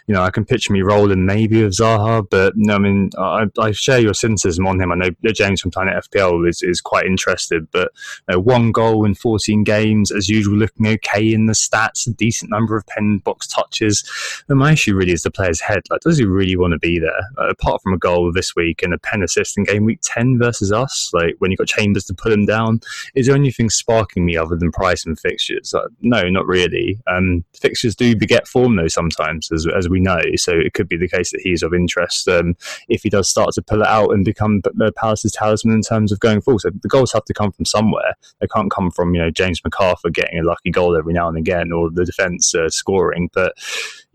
you 0.06 0.14
know, 0.14 0.22
I 0.22 0.28
can 0.30 0.44
picture 0.44 0.74
me 0.74 0.82
rolling 0.82 1.24
maybe 1.24 1.62
with 1.62 1.72
Zaha. 1.72 2.26
But, 2.28 2.52
I 2.68 2.78
mean, 2.78 3.08
I, 3.18 3.46
I 3.58 3.72
share 3.72 4.00
your 4.00 4.14
cynicism 4.14 4.66
on 4.66 4.78
him. 4.78 4.92
I 4.92 4.96
know 4.96 5.10
James 5.32 5.62
from 5.62 5.70
Planet 5.70 6.04
FPL 6.10 6.46
is, 6.46 6.60
is 6.60 6.82
quite 6.82 7.06
interested. 7.06 7.66
But 7.70 7.92
you 8.28 8.34
know, 8.34 8.40
one 8.40 8.72
goal 8.72 9.06
in 9.06 9.14
14 9.14 9.64
games, 9.64 10.12
as 10.12 10.28
usual, 10.28 10.58
looking 10.58 10.86
okay 10.88 11.32
in 11.32 11.46
the 11.46 11.54
stats, 11.54 12.06
a 12.06 12.10
decent 12.10 12.50
number 12.50 12.76
of 12.76 12.86
pen 12.86 13.22
box 13.24 13.46
touches. 13.46 14.04
But 14.48 14.58
my 14.58 14.72
issue 14.72 14.94
really 14.94 15.12
is 15.12 15.22
the 15.22 15.30
player's 15.30 15.62
head. 15.62 15.84
Like, 15.88 16.02
does 16.02 16.18
he 16.18 16.26
really 16.26 16.56
want 16.56 16.73
to 16.74 16.78
be 16.78 16.98
there. 16.98 17.28
Uh, 17.38 17.48
apart 17.48 17.82
from 17.82 17.92
a 17.92 17.98
goal 17.98 18.32
this 18.32 18.54
week 18.54 18.82
and 18.82 18.92
a 18.92 18.98
pen 18.98 19.22
assist 19.22 19.56
in 19.56 19.64
game 19.64 19.84
week 19.84 20.00
10 20.02 20.38
versus 20.38 20.72
us, 20.72 21.10
like 21.12 21.34
when 21.38 21.50
you've 21.50 21.58
got 21.58 21.68
Chambers 21.68 22.04
to 22.04 22.14
put 22.14 22.32
him 22.32 22.46
down, 22.46 22.80
is 23.14 23.26
there 23.26 23.36
anything 23.36 23.70
sparking 23.70 24.24
me 24.24 24.36
other 24.36 24.56
than 24.56 24.72
price 24.72 25.04
and 25.06 25.18
fixtures? 25.18 25.74
Uh, 25.74 25.88
no, 26.00 26.28
not 26.28 26.46
really. 26.46 27.00
Um, 27.06 27.44
fixtures 27.58 27.94
do 27.94 28.16
beget 28.16 28.46
form 28.46 28.76
though 28.76 28.88
sometimes, 28.88 29.50
as, 29.52 29.66
as 29.76 29.88
we 29.88 30.00
know. 30.00 30.20
So 30.36 30.52
it 30.52 30.74
could 30.74 30.88
be 30.88 30.96
the 30.96 31.08
case 31.08 31.30
that 31.32 31.40
he's 31.40 31.62
of 31.62 31.74
interest 31.74 32.28
um, 32.28 32.54
if 32.88 33.02
he 33.02 33.10
does 33.10 33.28
start 33.28 33.54
to 33.54 33.62
pull 33.62 33.82
it 33.82 33.88
out 33.88 34.10
and 34.10 34.24
become 34.24 34.60
the 34.62 34.92
Palace's 34.96 35.32
talisman 35.32 35.74
in 35.74 35.82
terms 35.82 36.12
of 36.12 36.20
going 36.20 36.40
forward. 36.40 36.60
So 36.60 36.70
the 36.70 36.88
goals 36.88 37.12
have 37.12 37.24
to 37.24 37.34
come 37.34 37.52
from 37.52 37.64
somewhere. 37.64 38.14
They 38.40 38.46
can't 38.46 38.70
come 38.70 38.90
from, 38.90 39.14
you 39.14 39.20
know, 39.20 39.30
James 39.30 39.60
McArthur 39.60 40.12
getting 40.12 40.38
a 40.38 40.44
lucky 40.44 40.70
goal 40.70 40.96
every 40.96 41.12
now 41.12 41.28
and 41.28 41.38
again 41.38 41.72
or 41.72 41.90
the 41.90 42.04
defence 42.04 42.54
uh, 42.54 42.68
scoring. 42.68 43.30
But 43.32 43.54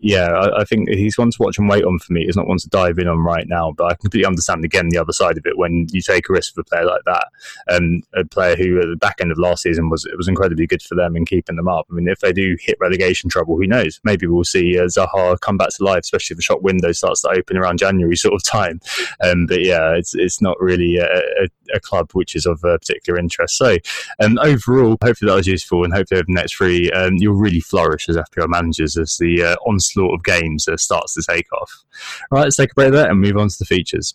yeah, 0.00 0.28
I, 0.28 0.60
I, 0.60 0.64
think 0.64 0.88
he's 0.88 1.18
one 1.18 1.30
to 1.30 1.36
watch 1.40 1.58
and 1.58 1.68
wait 1.68 1.84
on 1.84 1.98
for 1.98 2.12
me. 2.12 2.24
He's 2.24 2.36
not 2.36 2.48
one 2.50 2.58
to 2.58 2.68
dive 2.68 2.98
in 2.98 3.08
on 3.08 3.20
right 3.20 3.48
now, 3.48 3.72
but 3.72 3.84
I 3.84 3.94
completely 3.94 4.26
understand 4.26 4.64
again 4.64 4.88
the 4.88 4.98
other 4.98 5.12
side 5.12 5.38
of 5.38 5.46
it 5.46 5.56
when 5.56 5.86
you 5.90 6.02
take 6.02 6.28
a 6.28 6.32
risk 6.32 6.56
with 6.56 6.66
a 6.66 6.68
player 6.68 6.84
like 6.84 7.02
that, 7.06 7.28
um, 7.70 8.02
a 8.14 8.24
player 8.24 8.56
who 8.56 8.80
at 8.80 8.88
the 8.88 8.96
back 8.96 9.16
end 9.20 9.32
of 9.32 9.38
last 9.38 9.62
season 9.62 9.88
was 9.88 10.04
it 10.04 10.16
was 10.16 10.28
incredibly 10.28 10.66
good 10.66 10.82
for 10.82 10.94
them 10.94 11.16
in 11.16 11.24
keeping 11.24 11.56
them 11.56 11.68
up. 11.68 11.86
I 11.90 11.94
mean, 11.94 12.08
if 12.08 12.20
they 12.20 12.32
do 12.32 12.56
hit 12.60 12.76
relegation 12.80 13.30
trouble, 13.30 13.56
who 13.56 13.66
knows? 13.66 14.00
Maybe 14.04 14.26
we'll 14.26 14.44
see 14.44 14.78
uh, 14.78 14.84
Zaha 14.84 15.40
come 15.40 15.56
back 15.56 15.70
to 15.70 15.84
life, 15.84 16.00
especially 16.00 16.34
if 16.34 16.38
the 16.38 16.42
shop 16.42 16.62
window 16.62 16.92
starts 16.92 17.22
to 17.22 17.30
open 17.30 17.56
around 17.56 17.78
January 17.78 18.16
sort 18.16 18.34
of 18.34 18.42
time. 18.42 18.80
Um, 19.22 19.46
but 19.46 19.62
yeah, 19.62 19.94
it's 19.94 20.14
it's 20.14 20.42
not 20.42 20.60
really 20.60 20.96
a, 20.96 21.06
a, 21.06 21.48
a 21.74 21.80
club 21.80 22.10
which 22.12 22.34
is 22.34 22.46
of 22.46 22.60
particular 22.60 23.18
interest. 23.18 23.56
So 23.56 23.76
um, 24.22 24.38
overall, 24.42 24.96
hopefully 25.02 25.30
that 25.30 25.36
was 25.36 25.46
useful, 25.46 25.84
and 25.84 25.92
hopefully 25.92 26.18
over 26.18 26.26
the 26.26 26.34
next 26.34 26.56
three, 26.56 26.90
um, 26.92 27.16
you'll 27.16 27.34
really 27.34 27.60
flourish 27.60 28.08
as 28.08 28.16
FPL 28.16 28.48
managers 28.48 28.96
as 28.96 29.16
the 29.18 29.42
uh, 29.42 29.56
onslaught 29.66 30.14
of 30.14 30.24
games 30.24 30.68
uh, 30.68 30.76
starts 30.76 31.14
to 31.14 31.22
take 31.22 31.52
off. 31.52 31.84
All 32.30 32.38
right, 32.38 32.44
let's 32.44 32.56
take 32.56 32.72
a 32.72 32.74
break 32.74 32.92
there 32.92 33.10
and 33.10 33.20
move 33.20 33.36
on 33.36 33.48
to 33.48 33.58
the 33.58 33.64
features. 33.64 34.14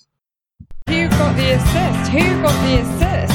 Who 0.88 1.10
got 1.10 1.36
the 1.36 1.51
assist? 1.51 2.12
Who 2.12 2.41
got 2.41 2.66
the 2.66 2.82
assist? 2.82 3.35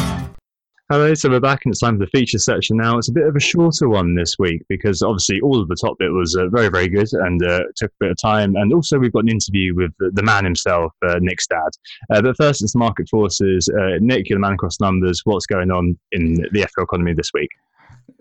Hello, 0.90 1.14
so 1.14 1.30
we're 1.30 1.38
back 1.38 1.64
and 1.64 1.72
it's 1.72 1.78
time 1.78 1.96
for 1.96 2.04
the 2.04 2.10
feature 2.10 2.40
section 2.40 2.76
now. 2.76 2.98
It's 2.98 3.08
a 3.08 3.12
bit 3.12 3.24
of 3.24 3.36
a 3.36 3.40
shorter 3.40 3.88
one 3.88 4.16
this 4.16 4.40
week 4.40 4.60
because 4.68 5.02
obviously 5.02 5.40
all 5.40 5.62
of 5.62 5.68
the 5.68 5.76
top 5.76 5.96
bit 6.00 6.10
was 6.10 6.34
uh, 6.34 6.48
very, 6.48 6.68
very 6.68 6.88
good 6.88 7.06
and 7.12 7.40
uh, 7.46 7.60
took 7.76 7.92
a 7.92 7.94
bit 8.00 8.10
of 8.10 8.16
time. 8.20 8.56
And 8.56 8.74
also 8.74 8.98
we've 8.98 9.12
got 9.12 9.22
an 9.22 9.28
interview 9.28 9.72
with 9.72 9.92
the, 10.00 10.22
man 10.24 10.44
himself, 10.44 10.92
uh, 11.06 11.20
Nick's 11.20 11.46
dad. 11.46 11.68
Uh, 12.12 12.22
but 12.22 12.36
first, 12.36 12.60
it's 12.60 12.72
the 12.72 12.80
market 12.80 13.08
forces. 13.08 13.68
Uh, 13.68 13.98
Nick, 14.00 14.28
you're 14.28 14.38
the 14.38 14.40
man 14.40 14.54
across 14.54 14.80
numbers. 14.80 15.20
What's 15.22 15.46
going 15.46 15.70
on 15.70 15.96
in 16.10 16.34
the 16.34 16.66
FPL 16.66 16.82
economy 16.82 17.14
this 17.14 17.30
week? 17.32 17.50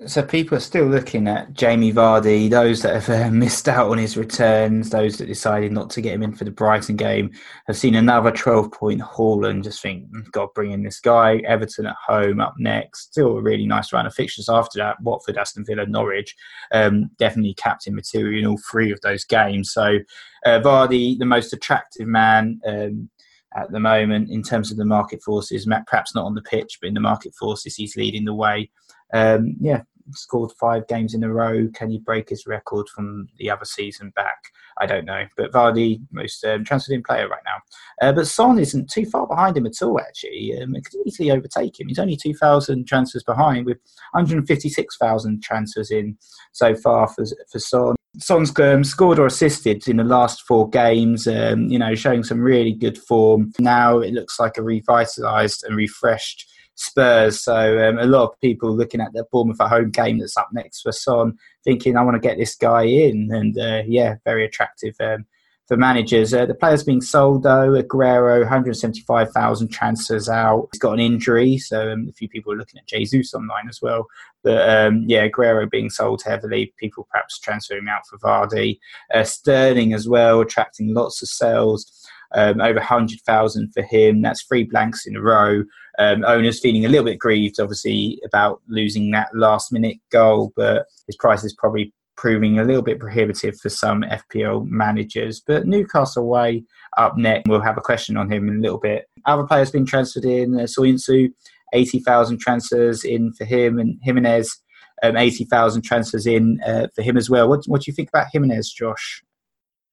So 0.08 0.24
people 0.24 0.58
are 0.58 0.62
still 0.62 0.86
looking 0.86 1.28
at 1.28 1.54
Jamie 1.54 1.94
Vardy. 1.94 2.50
Those 2.50 2.82
that 2.82 3.02
have 3.02 3.10
uh, 3.10 3.32
missed 3.32 3.70
out 3.70 3.90
on 3.90 3.98
his 3.98 4.18
returns, 4.18 4.90
those 4.90 5.18
that 5.18 5.28
decided 5.28 5.72
not 5.72 5.90
to 5.92 6.02
get 6.02 6.14
him 6.14 6.24
in 6.24 6.34
for 6.34 6.44
the 6.44 6.52
Brighton 6.52 6.96
game, 6.96 7.32
have 7.68 7.78
seen 7.78 7.96
another 7.96 8.32
12-point 8.32 9.02
haul 9.02 9.46
and 9.46 9.64
just 9.64 9.82
think, 9.82 10.10
mm, 10.12 10.30
God, 10.32 10.50
bring 10.54 10.72
in 10.72 10.84
this 10.84 11.00
guy. 11.00 11.38
Everton 11.46 11.86
at 11.86 11.96
home 11.96 12.40
up 12.40 12.56
next. 12.58 13.12
Still 13.12 13.38
a 13.38 13.42
really 13.42 13.66
nice 13.66 13.94
round 13.94 14.08
of 14.08 14.14
fixtures 14.14 14.50
after 14.50 14.80
that. 14.80 15.02
Watford, 15.02 15.38
Aston 15.38 15.66
Villa, 15.66 15.86
Norwich. 15.86 16.36
Um, 16.72 17.12
definitely 17.18 17.54
captain 17.54 17.96
material 17.96 18.40
in 18.40 18.50
all 18.50 18.60
three 18.70 18.92
of 18.92 19.00
those 19.02 19.24
games. 19.24 19.72
So 19.72 20.00
uh, 20.46 20.60
Vardy, 20.60 21.18
the 21.18 21.26
most 21.26 21.54
attractive 21.54 22.08
man. 22.08 22.60
Um, 22.66 23.10
at 23.56 23.72
the 23.72 23.80
moment, 23.80 24.30
in 24.30 24.44
terms 24.44 24.72
of 24.72 24.78
the 24.78 24.86
market 24.86 25.24
forces, 25.24 25.68
perhaps 25.88 26.14
not 26.14 26.26
on 26.26 26.36
the 26.36 26.42
pitch, 26.42 26.78
but 26.80 26.88
in 26.88 26.94
the 26.94 27.00
market 27.00 27.34
forces, 27.34 27.76
he's 27.76 27.96
leading 27.96 28.26
the 28.26 28.34
way. 28.34 28.70
Um, 29.14 29.56
yeah, 29.60 29.84
scored 30.12 30.52
five 30.60 30.88
games 30.88 31.14
in 31.14 31.24
a 31.24 31.32
row. 31.32 31.68
Can 31.74 31.90
he 31.90 32.00
break 32.00 32.30
his 32.30 32.48
record 32.48 32.88
from 32.90 33.28
the 33.38 33.50
other 33.50 33.66
season 33.66 34.12
back? 34.16 34.38
I 34.80 34.86
don't 34.86 35.06
know. 35.06 35.26
But 35.38 35.52
Vardy, 35.52 36.02
most 36.12 36.44
um, 36.46 36.64
transferred 36.64 36.94
in 36.94 37.04
player 37.04 37.28
right 37.28 37.42
now. 37.46 38.08
Uh, 38.08 38.14
but 38.14 38.28
Son 38.28 38.60
isn't 38.60 38.90
too 38.90 39.06
far 39.06 39.28
behind 39.28 39.58
him 39.58 39.66
at 39.66 39.82
all, 39.82 40.00
actually. 40.00 40.58
Um, 40.62 40.76
it 40.76 40.86
could 40.86 41.02
easily 41.06 41.32
overtake 41.32 41.80
him. 41.80 41.88
He's 41.88 42.00
only 42.00 42.16
2,000 42.16 42.88
transfers 42.88 43.24
behind 43.24 43.66
with 43.66 43.78
156,000 44.14 45.44
transfers 45.44 45.92
in 45.92 46.18
so 46.54 46.76
far 46.76 47.08
for, 47.08 47.26
for 47.52 47.60
Son. 47.60 47.96
Son's 48.18 48.58
um, 48.60 48.84
scored 48.84 49.20
or 49.20 49.28
assisted 49.28 49.88
in 49.88 49.98
the 49.98 50.04
last 50.04 50.42
four 50.42 50.68
games, 50.70 51.28
um, 51.28 51.68
you 51.68 51.78
know, 51.78 51.94
showing 51.94 52.24
some 52.24 52.40
really 52.40 52.74
good 52.74 52.98
form. 52.98 53.54
Now 53.60 54.00
it 54.00 54.14
looks 54.14 54.40
like 54.40 54.58
a 54.58 54.62
revitalised 54.62 55.64
and 55.64 55.76
refreshed 55.76 56.49
Spurs. 56.80 57.42
So 57.42 57.88
um, 57.88 58.00
a 58.00 58.06
lot 58.06 58.24
of 58.24 58.40
people 58.40 58.76
looking 58.76 59.02
at 59.02 59.12
the 59.14 59.26
Bournemouth 59.32 59.60
at 59.62 59.70
home 59.70 59.92
game 59.92 60.20
that's 60.20 60.38
up 60.38 60.50
next 60.54 60.82
for 60.82 60.92
Son, 60.92 61.38
thinking 61.64 61.98
I 61.98 62.04
want 62.04 62.16
to 62.16 62.28
get 62.28 62.38
this 62.38 62.56
guy 62.56 62.84
in, 62.84 63.30
and 63.32 63.58
uh, 63.58 63.84
yeah, 63.86 64.16
very 64.24 64.46
attractive 64.46 64.96
um, 65.00 65.26
for 65.68 65.76
managers. 65.76 66.34
Uh, 66.34 66.46
the 66.46 66.56
players 66.56 66.84
being 66.84 67.02
sold 67.02 67.44
though, 67.44 67.72
Aguero, 67.72 68.40
175,000 68.40 69.68
transfers 69.68 70.30
out. 70.30 70.70
He's 70.72 70.80
got 70.80 70.94
an 70.94 71.00
injury, 71.00 71.58
so 71.58 71.92
um, 71.92 72.08
a 72.10 72.14
few 72.14 72.30
people 72.30 72.54
are 72.54 72.58
looking 72.58 72.80
at 72.80 72.88
Jesus 72.88 73.34
online 73.34 73.68
as 73.68 73.82
well. 73.82 74.08
But 74.42 74.70
um, 74.70 75.04
yeah, 75.06 75.28
Aguero 75.28 75.70
being 75.70 75.90
sold 75.90 76.24
heavily, 76.26 76.74
people 76.78 77.08
perhaps 77.12 77.40
transferring 77.40 77.88
out 77.90 78.08
for 78.08 78.18
Vardy. 78.20 78.80
Uh, 79.14 79.24
Sterling 79.26 79.94
as 79.94 80.08
well, 80.08 80.40
attracting 80.40 80.94
lots 80.94 81.22
of 81.22 81.28
sales. 81.28 82.08
Um, 82.36 82.62
over 82.62 82.80
100,000 82.80 83.74
for 83.74 83.82
him. 83.82 84.22
That's 84.22 84.44
three 84.44 84.64
blanks 84.64 85.08
in 85.08 85.16
a 85.16 85.22
row. 85.22 85.64
Um, 85.98 86.24
owners 86.26 86.60
feeling 86.60 86.86
a 86.86 86.90
little 86.90 87.06
bit 87.06 87.20
grieved, 87.20 87.60
obviously, 87.60 88.20
about 88.26 88.62
losing 88.68 89.12
that 89.12 89.30
last 89.34 89.72
minute 89.72 89.98
goal, 90.12 90.54
but 90.56 90.86
his 91.08 91.18
price 91.18 91.44
is 91.44 91.56
probably 91.58 91.92
proving 92.20 92.60
a 92.60 92.66
little 92.66 92.82
bit 92.82 93.00
prohibitive 93.00 93.58
for 93.60 93.70
some 93.70 94.04
FPL 94.04 94.66
managers. 94.68 95.42
But 95.46 95.66
Newcastle 95.66 96.24
away 96.24 96.64
up 96.98 97.18
next. 97.18 97.48
We'll 97.48 97.62
have 97.62 97.78
a 97.78 97.82
question 97.82 98.18
on 98.18 98.32
him 98.32 98.48
in 98.50 98.58
a 98.58 98.62
little 98.62 98.78
bit. 98.78 99.06
Other 99.26 99.48
players 99.48 99.72
being 99.72 99.86
transferred 99.86 100.26
in. 100.26 100.56
Uh, 100.56 100.64
Soyuncu, 100.64 101.30
80,000 101.74 102.40
transfers 102.40 103.06
in 103.06 103.32
for 103.34 103.46
him, 103.46 103.80
and 103.80 103.98
Jimenez, 104.04 104.54
um, 105.02 105.16
80,000 105.16 105.82
transfers 105.82 106.28
in 106.28 106.60
uh, 106.66 106.88
for 106.94 107.02
him 107.02 107.16
as 107.16 107.30
well. 107.30 107.48
What, 107.48 107.64
what 107.68 107.82
do 107.82 107.92
you 107.92 107.96
think 107.96 108.10
about 108.10 108.28
Jimenez, 108.34 108.72
Josh? 108.72 109.24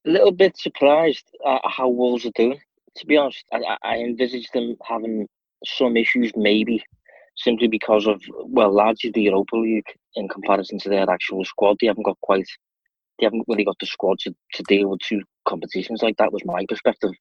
A 0.06 0.10
little 0.10 0.32
bit 0.32 0.56
surprised 0.56 1.24
at 1.44 1.60
how 1.64 1.88
Wolves 1.88 2.24
are 2.26 2.32
doing. 2.36 2.60
To 2.96 3.06
be 3.06 3.16
honest, 3.16 3.44
I, 3.52 3.76
I 3.82 3.96
envisaged 3.98 4.52
them 4.52 4.76
having 4.86 5.26
some 5.64 5.96
issues, 5.96 6.32
maybe 6.36 6.82
simply 7.36 7.66
because 7.68 8.06
of 8.06 8.22
well, 8.44 8.72
largely 8.72 9.10
the 9.10 9.22
Europa 9.22 9.56
League 9.56 9.92
in 10.14 10.28
comparison 10.28 10.78
to 10.78 10.88
their 10.88 11.10
actual 11.10 11.44
squad. 11.44 11.78
They 11.80 11.88
haven't 11.88 12.04
got 12.04 12.20
quite, 12.22 12.46
they 13.18 13.26
haven't 13.26 13.44
really 13.48 13.64
got 13.64 13.78
the 13.80 13.86
squad 13.86 14.20
to, 14.20 14.34
to 14.54 14.62
deal 14.68 14.88
with 14.88 15.00
two 15.00 15.22
competitions 15.46 16.02
like 16.02 16.16
that. 16.18 16.32
Was 16.32 16.44
my 16.44 16.64
perspective, 16.68 17.12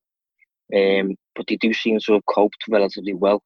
um, 0.76 1.16
but 1.36 1.48
they 1.48 1.58
do 1.58 1.74
seem 1.74 2.00
to 2.00 2.14
have 2.14 2.26
coped 2.28 2.64
relatively 2.70 3.14
well. 3.14 3.42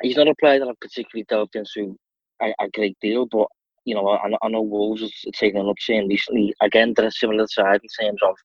He's 0.00 0.16
not 0.16 0.28
a 0.28 0.34
player 0.36 0.60
that 0.60 0.68
I've 0.68 0.80
particularly 0.80 1.26
delved 1.28 1.56
into 1.56 1.96
a, 2.40 2.54
a 2.60 2.68
great 2.72 2.96
deal, 3.00 3.26
but 3.26 3.48
you 3.84 3.94
know, 3.94 4.08
I, 4.08 4.30
I 4.42 4.48
know 4.48 4.62
Wolves 4.62 5.00
has 5.00 5.12
taken 5.34 5.60
an 5.60 5.68
upturn 5.68 6.08
recently. 6.08 6.54
Again, 6.60 6.94
they're 6.94 7.06
a 7.06 7.12
similar 7.12 7.46
side 7.48 7.80
in 7.82 8.06
terms 8.06 8.20
of 8.22 8.36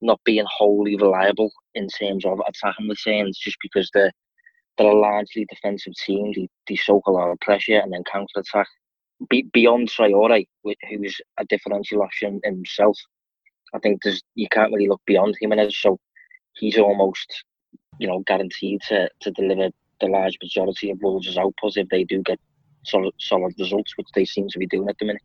not 0.00 0.20
being 0.24 0.46
wholly 0.48 0.96
reliable 0.96 1.50
in 1.74 1.88
terms 1.88 2.24
of 2.24 2.40
attacking 2.46 2.88
the 2.88 2.94
returns, 2.94 3.38
just 3.38 3.56
because 3.62 3.90
they're 3.92 4.12
they're 4.78 4.88
a 4.88 4.98
largely 4.98 5.46
defensive 5.48 5.92
team. 6.06 6.32
They, 6.34 6.48
they 6.68 6.76
soak 6.76 7.06
a 7.06 7.10
lot 7.10 7.30
of 7.30 7.40
pressure 7.40 7.78
and 7.78 7.92
then 7.92 8.04
counter 8.10 8.38
attack. 8.38 8.66
Be, 9.28 9.42
beyond 9.52 9.90
Traore, 9.90 10.46
who's 10.88 11.20
a 11.38 11.44
differential 11.44 12.02
option 12.02 12.40
himself, 12.44 12.98
I 13.74 13.78
think 13.78 14.02
there's 14.02 14.22
you 14.34 14.48
can't 14.50 14.72
really 14.72 14.88
look 14.88 15.02
beyond 15.06 15.34
him 15.40 15.50
Jimenez. 15.50 15.76
So 15.78 15.98
he's 16.54 16.78
almost, 16.78 17.44
you 17.98 18.06
know, 18.06 18.20
guaranteed 18.20 18.80
to, 18.88 19.10
to 19.20 19.30
deliver 19.32 19.68
the 20.00 20.06
large 20.06 20.38
majority 20.42 20.90
of 20.90 20.98
Wolves' 21.02 21.36
output 21.36 21.76
if 21.76 21.88
they 21.90 22.04
do 22.04 22.22
get 22.22 22.40
solid 22.84 23.12
solid 23.18 23.52
results, 23.58 23.96
which 23.96 24.08
they 24.14 24.24
seem 24.24 24.48
to 24.48 24.58
be 24.58 24.66
doing 24.66 24.88
at 24.88 24.96
the 24.98 25.06
minute. 25.06 25.22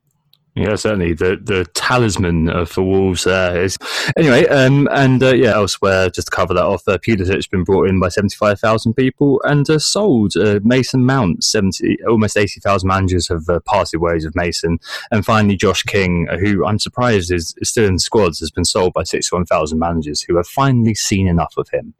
Yeah, 0.57 0.75
certainly 0.75 1.11
the 1.11 1.37
the 1.43 1.65
talisman 1.73 2.49
uh, 2.49 2.63
for 2.63 2.81
Wolves 2.81 3.25
there 3.25 3.61
is 3.61 3.77
anyway. 4.15 4.47
Um, 4.47 4.87
and 4.89 5.21
uh, 5.21 5.33
yeah, 5.33 5.53
elsewhere 5.53 6.09
just 6.09 6.29
to 6.29 6.35
cover 6.35 6.53
that 6.53 6.63
off, 6.63 6.87
uh, 6.87 6.97
Pulisic's 6.97 7.45
been 7.45 7.65
brought 7.65 7.89
in 7.89 7.99
by 7.99 8.07
seventy 8.07 8.37
five 8.37 8.57
thousand 8.57 8.93
people 8.93 9.41
and 9.43 9.69
uh, 9.69 9.77
sold. 9.77 10.37
Uh, 10.37 10.61
Mason 10.63 11.05
Mount 11.05 11.43
seventy 11.43 11.97
almost 12.07 12.37
eighty 12.37 12.61
thousand 12.61 12.87
managers 12.87 13.27
have 13.27 13.49
uh, 13.49 13.59
parted 13.65 13.99
ways 13.99 14.23
with 14.23 14.33
Mason, 14.33 14.79
and 15.11 15.25
finally 15.25 15.57
Josh 15.57 15.83
King, 15.83 16.25
who 16.39 16.65
I'm 16.65 16.79
surprised 16.79 17.33
is, 17.33 17.53
is 17.57 17.69
still 17.69 17.85
in 17.85 17.99
squads, 17.99 18.39
has 18.39 18.49
been 18.49 18.63
sold 18.63 18.93
by 18.93 19.03
sixty 19.03 19.35
one 19.35 19.45
thousand 19.45 19.79
managers 19.79 20.21
who 20.21 20.37
have 20.37 20.47
finally 20.47 20.95
seen 20.95 21.27
enough 21.27 21.55
of 21.57 21.67
him. 21.67 21.93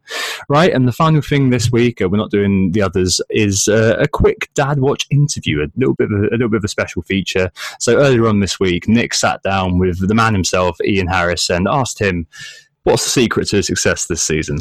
Right, 0.48 0.72
and 0.72 0.88
the 0.88 0.92
final 0.92 1.20
thing 1.20 1.50
this 1.50 1.70
week, 1.70 2.00
we're 2.00 2.16
not 2.16 2.30
doing 2.30 2.72
the 2.72 2.80
others, 2.80 3.20
is 3.28 3.68
a 3.68 4.06
quick 4.10 4.48
Dad 4.54 4.80
Watch 4.80 5.06
interview, 5.10 5.62
a 5.62 5.68
little 5.76 5.94
bit 5.94 6.10
of 6.10 6.22
a, 6.22 6.28
a 6.28 6.36
little 6.36 6.48
bit 6.48 6.58
of 6.58 6.64
a 6.64 6.68
special 6.68 7.02
feature. 7.02 7.50
So 7.80 7.98
earlier 7.98 8.26
on 8.26 8.45
this 8.46 8.60
week, 8.60 8.86
Nick 8.86 9.12
sat 9.12 9.42
down 9.42 9.76
with 9.76 10.06
the 10.06 10.14
man 10.14 10.32
himself, 10.32 10.80
Ian 10.84 11.08
Harris, 11.08 11.50
and 11.50 11.66
asked 11.66 12.00
him, 12.00 12.28
What's 12.84 13.02
the 13.02 13.10
secret 13.10 13.48
to 13.48 13.60
success 13.60 14.06
this 14.06 14.22
season? 14.22 14.58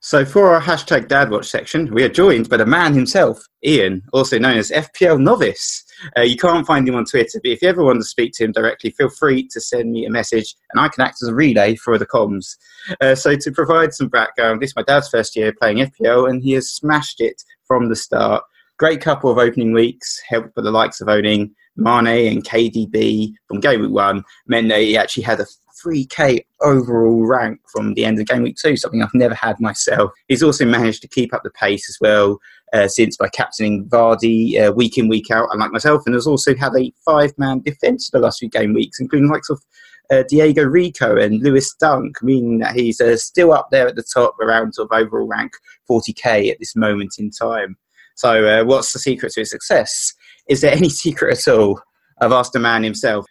So, 0.00 0.24
for 0.24 0.52
our 0.52 0.60
hashtag 0.60 1.06
DadWatch 1.06 1.44
section, 1.44 1.94
we 1.94 2.02
are 2.02 2.08
joined 2.08 2.48
by 2.48 2.56
the 2.56 2.66
man 2.66 2.92
himself, 2.92 3.46
Ian, 3.64 4.02
also 4.12 4.36
known 4.36 4.56
as 4.56 4.72
FPL 4.72 5.20
Novice. 5.20 5.84
Uh, 6.18 6.22
you 6.22 6.36
can't 6.36 6.66
find 6.66 6.88
him 6.88 6.96
on 6.96 7.04
Twitter, 7.04 7.40
but 7.40 7.52
if 7.52 7.62
you 7.62 7.68
ever 7.68 7.84
want 7.84 8.00
to 8.00 8.04
speak 8.04 8.32
to 8.34 8.44
him 8.44 8.50
directly, 8.50 8.90
feel 8.90 9.08
free 9.08 9.46
to 9.52 9.60
send 9.60 9.92
me 9.92 10.04
a 10.04 10.10
message 10.10 10.56
and 10.72 10.80
I 10.80 10.88
can 10.88 11.04
act 11.04 11.22
as 11.22 11.28
a 11.28 11.34
relay 11.34 11.76
for 11.76 11.96
the 11.96 12.06
comms. 12.06 12.56
Uh, 13.00 13.14
so, 13.14 13.36
to 13.36 13.52
provide 13.52 13.94
some 13.94 14.08
background, 14.08 14.60
this 14.60 14.70
is 14.70 14.76
my 14.76 14.82
dad's 14.82 15.08
first 15.08 15.36
year 15.36 15.54
playing 15.56 15.78
FPL 15.78 16.28
and 16.28 16.42
he 16.42 16.50
has 16.54 16.68
smashed 16.68 17.20
it 17.20 17.40
from 17.68 17.88
the 17.88 17.96
start. 17.96 18.42
Great 18.76 19.00
couple 19.00 19.30
of 19.30 19.38
opening 19.38 19.72
weeks, 19.72 20.20
helped 20.28 20.52
by 20.56 20.62
the 20.62 20.72
likes 20.72 21.00
of 21.00 21.08
owning 21.08 21.54
Mane 21.76 22.32
and 22.32 22.44
KDB 22.44 23.32
from 23.46 23.60
game 23.60 23.80
week 23.82 23.90
one 23.90 24.24
meant 24.46 24.68
that 24.68 24.80
he 24.80 24.96
actually 24.96 25.24
had 25.24 25.40
a 25.40 25.46
3k 25.84 26.44
overall 26.62 27.26
rank 27.26 27.60
from 27.70 27.94
the 27.94 28.04
end 28.04 28.18
of 28.18 28.26
game 28.26 28.42
week 28.42 28.56
two, 28.56 28.76
something 28.76 29.02
I've 29.02 29.14
never 29.14 29.34
had 29.34 29.60
myself. 29.60 30.12
He's 30.28 30.42
also 30.42 30.64
managed 30.64 31.02
to 31.02 31.08
keep 31.08 31.34
up 31.34 31.42
the 31.42 31.50
pace 31.50 31.88
as 31.88 31.98
well 32.00 32.38
uh, 32.72 32.88
since 32.88 33.16
by 33.16 33.28
captaining 33.28 33.86
Vardy 33.88 34.60
uh, 34.60 34.72
week 34.72 34.98
in, 34.98 35.08
week 35.08 35.30
out, 35.30 35.48
unlike 35.52 35.72
myself, 35.72 36.02
and 36.06 36.14
has 36.14 36.26
also 36.26 36.54
had 36.56 36.74
a 36.76 36.92
five 37.04 37.32
man 37.38 37.60
defence 37.60 38.08
for 38.08 38.18
the 38.18 38.24
last 38.24 38.38
few 38.38 38.48
game 38.48 38.72
weeks, 38.72 39.00
including 39.00 39.28
likes 39.28 39.50
of 39.50 39.62
uh, 40.10 40.22
Diego 40.28 40.64
Rico 40.64 41.16
and 41.16 41.42
Lewis 41.42 41.74
Dunk, 41.74 42.22
meaning 42.22 42.58
that 42.58 42.74
he's 42.74 43.00
uh, 43.00 43.16
still 43.16 43.52
up 43.52 43.68
there 43.70 43.88
at 43.88 43.96
the 43.96 44.02
top 44.02 44.38
around 44.40 44.74
sort 44.74 44.90
of 44.90 44.98
overall 44.98 45.26
rank 45.26 45.52
40k 45.88 46.50
at 46.50 46.58
this 46.58 46.76
moment 46.76 47.14
in 47.18 47.30
time. 47.30 47.76
So, 48.16 48.46
uh, 48.46 48.64
what's 48.64 48.92
the 48.92 48.98
secret 48.98 49.32
to 49.32 49.40
his 49.40 49.50
success? 49.50 50.12
Is 50.48 50.60
there 50.60 50.72
any 50.72 50.88
secret 50.88 51.38
at 51.38 51.52
all? 51.52 51.80
I've 52.20 52.32
asked 52.32 52.52
the 52.52 52.60
man 52.60 52.82
himself. 52.82 53.26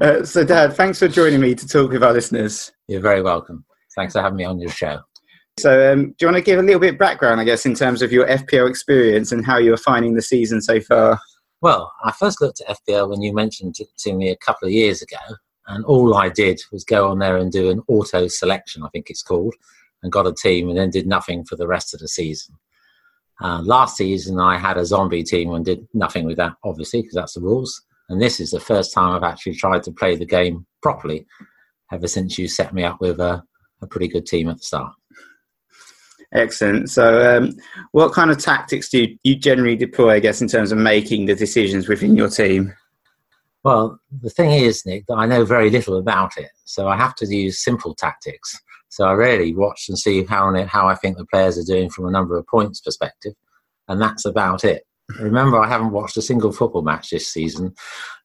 Uh, 0.00 0.24
so, 0.24 0.42
Dad, 0.44 0.72
thanks 0.72 0.98
for 0.98 1.08
joining 1.08 1.40
me 1.40 1.54
to 1.54 1.68
talk 1.68 1.92
with 1.92 2.02
our 2.02 2.12
listeners. 2.12 2.72
You're 2.88 3.02
very 3.02 3.22
welcome. 3.22 3.64
Thanks 3.94 4.14
for 4.14 4.22
having 4.22 4.36
me 4.36 4.44
on 4.44 4.58
your 4.58 4.70
show. 4.70 5.00
So, 5.58 5.92
um, 5.92 6.06
do 6.06 6.14
you 6.20 6.26
want 6.26 6.38
to 6.38 6.42
give 6.42 6.58
a 6.58 6.62
little 6.62 6.80
bit 6.80 6.94
of 6.94 6.98
background, 6.98 7.40
I 7.40 7.44
guess, 7.44 7.66
in 7.66 7.74
terms 7.74 8.00
of 8.00 8.10
your 8.10 8.26
FPL 8.26 8.68
experience 8.68 9.30
and 9.30 9.44
how 9.44 9.58
you 9.58 9.72
are 9.74 9.78
finding 9.78 10.14
the 10.14 10.22
season 10.22 10.62
so 10.62 10.80
far? 10.80 11.20
Well, 11.60 11.92
I 12.02 12.12
first 12.12 12.40
looked 12.40 12.62
at 12.66 12.76
FPL 12.78 13.10
when 13.10 13.22
you 13.22 13.34
mentioned 13.34 13.76
it 13.78 13.88
to 13.98 14.14
me 14.14 14.30
a 14.30 14.36
couple 14.36 14.66
of 14.66 14.72
years 14.72 15.02
ago, 15.02 15.18
and 15.68 15.84
all 15.84 16.14
I 16.14 16.30
did 16.30 16.60
was 16.72 16.84
go 16.84 17.08
on 17.08 17.18
there 17.18 17.36
and 17.36 17.52
do 17.52 17.70
an 17.70 17.82
auto 17.86 18.26
selection, 18.28 18.82
I 18.82 18.88
think 18.88 19.10
it's 19.10 19.22
called, 19.22 19.54
and 20.02 20.10
got 20.10 20.26
a 20.26 20.32
team, 20.32 20.68
and 20.68 20.78
then 20.78 20.90
did 20.90 21.06
nothing 21.06 21.44
for 21.44 21.56
the 21.56 21.68
rest 21.68 21.92
of 21.92 22.00
the 22.00 22.08
season. 22.08 22.56
Uh, 23.40 23.60
last 23.62 23.96
season, 23.96 24.38
I 24.38 24.56
had 24.56 24.76
a 24.76 24.84
zombie 24.84 25.24
team 25.24 25.52
and 25.52 25.64
did 25.64 25.86
nothing 25.94 26.26
with 26.26 26.36
that, 26.36 26.54
obviously, 26.64 27.02
because 27.02 27.14
that's 27.14 27.34
the 27.34 27.40
rules. 27.40 27.82
And 28.08 28.20
this 28.20 28.40
is 28.40 28.50
the 28.50 28.60
first 28.60 28.92
time 28.92 29.14
I've 29.14 29.22
actually 29.22 29.54
tried 29.54 29.82
to 29.84 29.92
play 29.92 30.16
the 30.16 30.26
game 30.26 30.66
properly 30.82 31.26
ever 31.92 32.06
since 32.06 32.38
you 32.38 32.48
set 32.48 32.74
me 32.74 32.84
up 32.84 33.00
with 33.00 33.20
a, 33.20 33.42
a 33.80 33.86
pretty 33.86 34.08
good 34.08 34.26
team 34.26 34.48
at 34.48 34.58
the 34.58 34.62
start. 34.62 34.92
Excellent. 36.32 36.88
So, 36.88 37.36
um, 37.36 37.52
what 37.92 38.12
kind 38.12 38.30
of 38.30 38.38
tactics 38.38 38.88
do 38.88 39.02
you, 39.02 39.18
you 39.22 39.36
generally 39.36 39.76
deploy, 39.76 40.14
I 40.14 40.20
guess, 40.20 40.40
in 40.40 40.48
terms 40.48 40.72
of 40.72 40.78
making 40.78 41.26
the 41.26 41.34
decisions 41.34 41.88
within 41.88 42.16
your 42.16 42.28
team? 42.28 42.72
Well, 43.64 44.00
the 44.20 44.30
thing 44.30 44.50
is, 44.50 44.84
Nick, 44.86 45.06
that 45.06 45.14
I 45.14 45.26
know 45.26 45.44
very 45.44 45.70
little 45.70 45.98
about 45.98 46.36
it, 46.38 46.50
so 46.64 46.88
I 46.88 46.96
have 46.96 47.14
to 47.16 47.26
use 47.26 47.62
simple 47.62 47.94
tactics. 47.94 48.58
So 48.92 49.06
I 49.06 49.12
really 49.12 49.54
watch 49.54 49.86
and 49.88 49.98
see 49.98 50.22
how 50.22 50.54
how 50.66 50.86
I 50.86 50.94
think 50.94 51.16
the 51.16 51.24
players 51.24 51.56
are 51.56 51.64
doing 51.64 51.88
from 51.88 52.06
a 52.06 52.10
number 52.10 52.36
of 52.36 52.46
points 52.46 52.78
perspective, 52.78 53.32
and 53.88 53.98
that's 53.98 54.26
about 54.26 54.64
it. 54.64 54.84
Remember, 55.18 55.58
I 55.58 55.66
haven't 55.66 55.92
watched 55.92 56.18
a 56.18 56.22
single 56.22 56.52
football 56.52 56.82
match 56.82 57.08
this 57.08 57.26
season, 57.26 57.74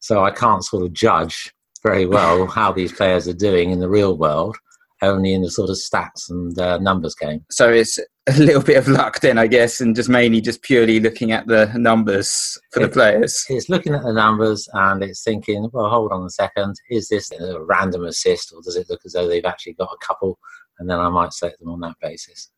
so 0.00 0.24
I 0.24 0.30
can't 0.30 0.62
sort 0.62 0.84
of 0.84 0.92
judge 0.92 1.54
very 1.82 2.04
well 2.04 2.46
how 2.58 2.70
these 2.70 2.92
players 2.92 3.26
are 3.26 3.32
doing 3.32 3.70
in 3.70 3.80
the 3.80 3.88
real 3.88 4.18
world 4.18 4.58
only 5.00 5.32
in 5.32 5.40
the 5.40 5.50
sort 5.50 5.70
of 5.70 5.76
stats 5.76 6.28
and 6.28 6.58
uh, 6.58 6.76
numbers 6.78 7.14
game. 7.14 7.46
So 7.50 7.72
it's 7.72 7.98
a 8.36 8.38
little 8.38 8.62
bit 8.62 8.76
of 8.76 8.88
luck 8.88 9.20
then, 9.20 9.38
I 9.38 9.46
guess, 9.46 9.80
and 9.80 9.96
just 9.96 10.08
mainly 10.08 10.40
just 10.40 10.62
purely 10.62 11.00
looking 11.00 11.32
at 11.32 11.46
the 11.46 11.72
numbers 11.76 12.58
for 12.72 12.82
it, 12.82 12.88
the 12.88 12.92
players. 12.92 13.44
It's 13.48 13.68
looking 13.68 13.94
at 13.94 14.02
the 14.02 14.12
numbers 14.12 14.68
and 14.74 15.02
it's 15.02 15.22
thinking, 15.22 15.68
well, 15.72 15.88
hold 15.88 16.12
on 16.12 16.24
a 16.24 16.30
second, 16.30 16.74
is 16.90 17.08
this 17.08 17.30
a 17.32 17.60
random 17.60 18.04
assist 18.04 18.52
or 18.52 18.60
does 18.62 18.76
it 18.76 18.88
look 18.90 19.00
as 19.04 19.12
though 19.12 19.26
they've 19.26 19.44
actually 19.44 19.74
got 19.74 19.90
a 19.92 20.04
couple? 20.04 20.38
And 20.78 20.90
then 20.90 20.98
I 21.00 21.08
might 21.08 21.32
select 21.32 21.58
them 21.60 21.70
on 21.70 21.80
that 21.80 21.96
basis. 22.02 22.50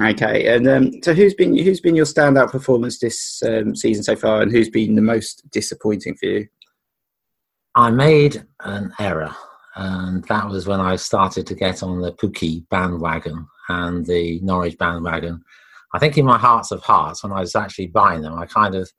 Okay, 0.00 0.54
and 0.54 0.66
um, 0.68 0.90
so 1.02 1.12
who's 1.12 1.34
been 1.34 1.56
who's 1.56 1.80
been 1.80 1.94
your 1.94 2.06
standout 2.06 2.50
performance 2.50 2.98
this 2.98 3.42
um, 3.42 3.76
season 3.76 4.02
so 4.02 4.16
far, 4.16 4.40
and 4.40 4.50
who's 4.50 4.70
been 4.70 4.94
the 4.94 5.02
most 5.02 5.42
disappointing 5.50 6.14
for 6.14 6.26
you? 6.26 6.48
I 7.74 7.90
made 7.90 8.42
an 8.60 8.92
error 8.98 9.34
and 9.76 10.24
that 10.24 10.48
was 10.48 10.66
when 10.66 10.80
I 10.80 10.96
started 10.96 11.46
to 11.46 11.54
get 11.54 11.82
on 11.82 12.00
the 12.00 12.12
Pukki 12.12 12.68
bandwagon 12.68 13.46
and 13.68 14.04
the 14.04 14.40
Norwich 14.40 14.76
bandwagon. 14.78 15.42
I 15.94 15.98
think 15.98 16.18
in 16.18 16.24
my 16.24 16.38
hearts 16.38 16.70
of 16.70 16.82
hearts, 16.82 17.22
when 17.22 17.32
I 17.32 17.40
was 17.40 17.54
actually 17.54 17.88
buying 17.88 18.22
them, 18.22 18.38
I 18.38 18.46
kind 18.46 18.74
of 18.74 18.90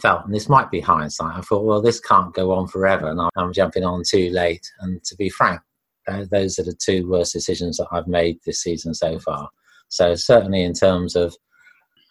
felt, 0.00 0.24
and 0.24 0.34
this 0.34 0.48
might 0.48 0.70
be 0.70 0.80
hindsight, 0.80 1.36
I 1.36 1.40
thought, 1.40 1.64
well, 1.64 1.82
this 1.82 2.00
can't 2.00 2.34
go 2.34 2.52
on 2.52 2.68
forever, 2.68 3.08
and 3.08 3.20
I'm 3.36 3.52
jumping 3.52 3.84
on 3.84 4.02
too 4.08 4.30
late. 4.30 4.66
And 4.80 5.02
to 5.04 5.16
be 5.16 5.28
frank, 5.28 5.60
those 6.06 6.58
are 6.58 6.64
the 6.64 6.74
two 6.74 7.08
worst 7.08 7.32
decisions 7.32 7.76
that 7.76 7.88
I've 7.92 8.08
made 8.08 8.38
this 8.44 8.62
season 8.62 8.94
so 8.94 9.18
far. 9.18 9.48
So 9.88 10.14
certainly 10.14 10.62
in 10.62 10.72
terms 10.72 11.16
of 11.16 11.36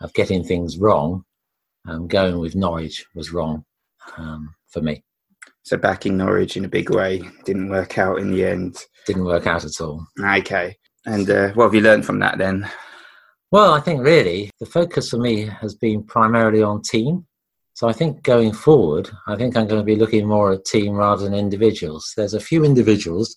of 0.01 0.13
getting 0.13 0.43
things 0.43 0.77
wrong, 0.77 1.25
um, 1.87 2.07
going 2.07 2.39
with 2.39 2.55
Norwich 2.55 3.05
was 3.15 3.33
wrong 3.33 3.65
um, 4.17 4.53
for 4.67 4.81
me. 4.81 5.03
So 5.63 5.77
backing 5.77 6.17
Norwich 6.17 6.57
in 6.57 6.65
a 6.65 6.69
big 6.69 6.89
way 6.89 7.21
didn't 7.45 7.69
work 7.69 7.97
out 7.97 8.19
in 8.19 8.31
the 8.31 8.45
end. 8.45 8.77
Didn't 9.05 9.25
work 9.25 9.47
out 9.47 9.65
at 9.65 9.81
all. 9.81 10.05
Okay. 10.19 10.75
And 11.05 11.29
uh, 11.29 11.49
what 11.53 11.65
have 11.65 11.75
you 11.75 11.81
learned 11.81 12.05
from 12.05 12.19
that 12.19 12.37
then? 12.37 12.69
Well, 13.51 13.73
I 13.73 13.79
think 13.79 14.01
really 14.01 14.51
the 14.59 14.65
focus 14.65 15.09
for 15.09 15.17
me 15.17 15.45
has 15.45 15.75
been 15.75 16.03
primarily 16.03 16.61
on 16.61 16.81
team. 16.81 17.25
So 17.73 17.87
I 17.87 17.93
think 17.93 18.23
going 18.23 18.51
forward, 18.51 19.09
I 19.27 19.35
think 19.35 19.55
I'm 19.55 19.67
going 19.67 19.79
to 19.79 19.85
be 19.85 19.95
looking 19.95 20.27
more 20.27 20.51
at 20.51 20.65
team 20.65 20.93
rather 20.93 21.23
than 21.23 21.33
individuals. 21.33 22.13
There's 22.15 22.33
a 22.33 22.39
few 22.39 22.65
individuals 22.65 23.33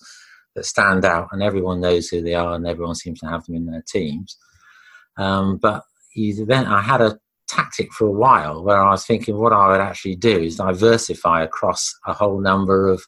that 0.56 0.66
stand 0.66 1.04
out, 1.04 1.28
and 1.32 1.42
everyone 1.42 1.80
knows 1.80 2.08
who 2.08 2.20
they 2.20 2.34
are, 2.34 2.54
and 2.54 2.66
everyone 2.66 2.96
seems 2.96 3.20
to 3.20 3.26
have 3.26 3.44
them 3.46 3.54
in 3.54 3.66
their 3.66 3.84
teams. 3.88 4.36
Um, 5.16 5.58
but 5.58 5.82
then 6.16 6.66
I 6.66 6.82
had 6.82 7.00
a 7.00 7.18
tactic 7.54 7.92
for 7.92 8.06
a 8.06 8.18
while 8.24 8.64
where 8.64 8.82
I 8.82 8.90
was 8.90 9.04
thinking 9.04 9.36
what 9.36 9.52
I 9.52 9.68
would 9.68 9.80
actually 9.80 10.16
do 10.16 10.40
is 10.40 10.56
diversify 10.56 11.42
across 11.42 11.94
a 12.06 12.12
whole 12.12 12.40
number 12.40 12.88
of 12.88 13.02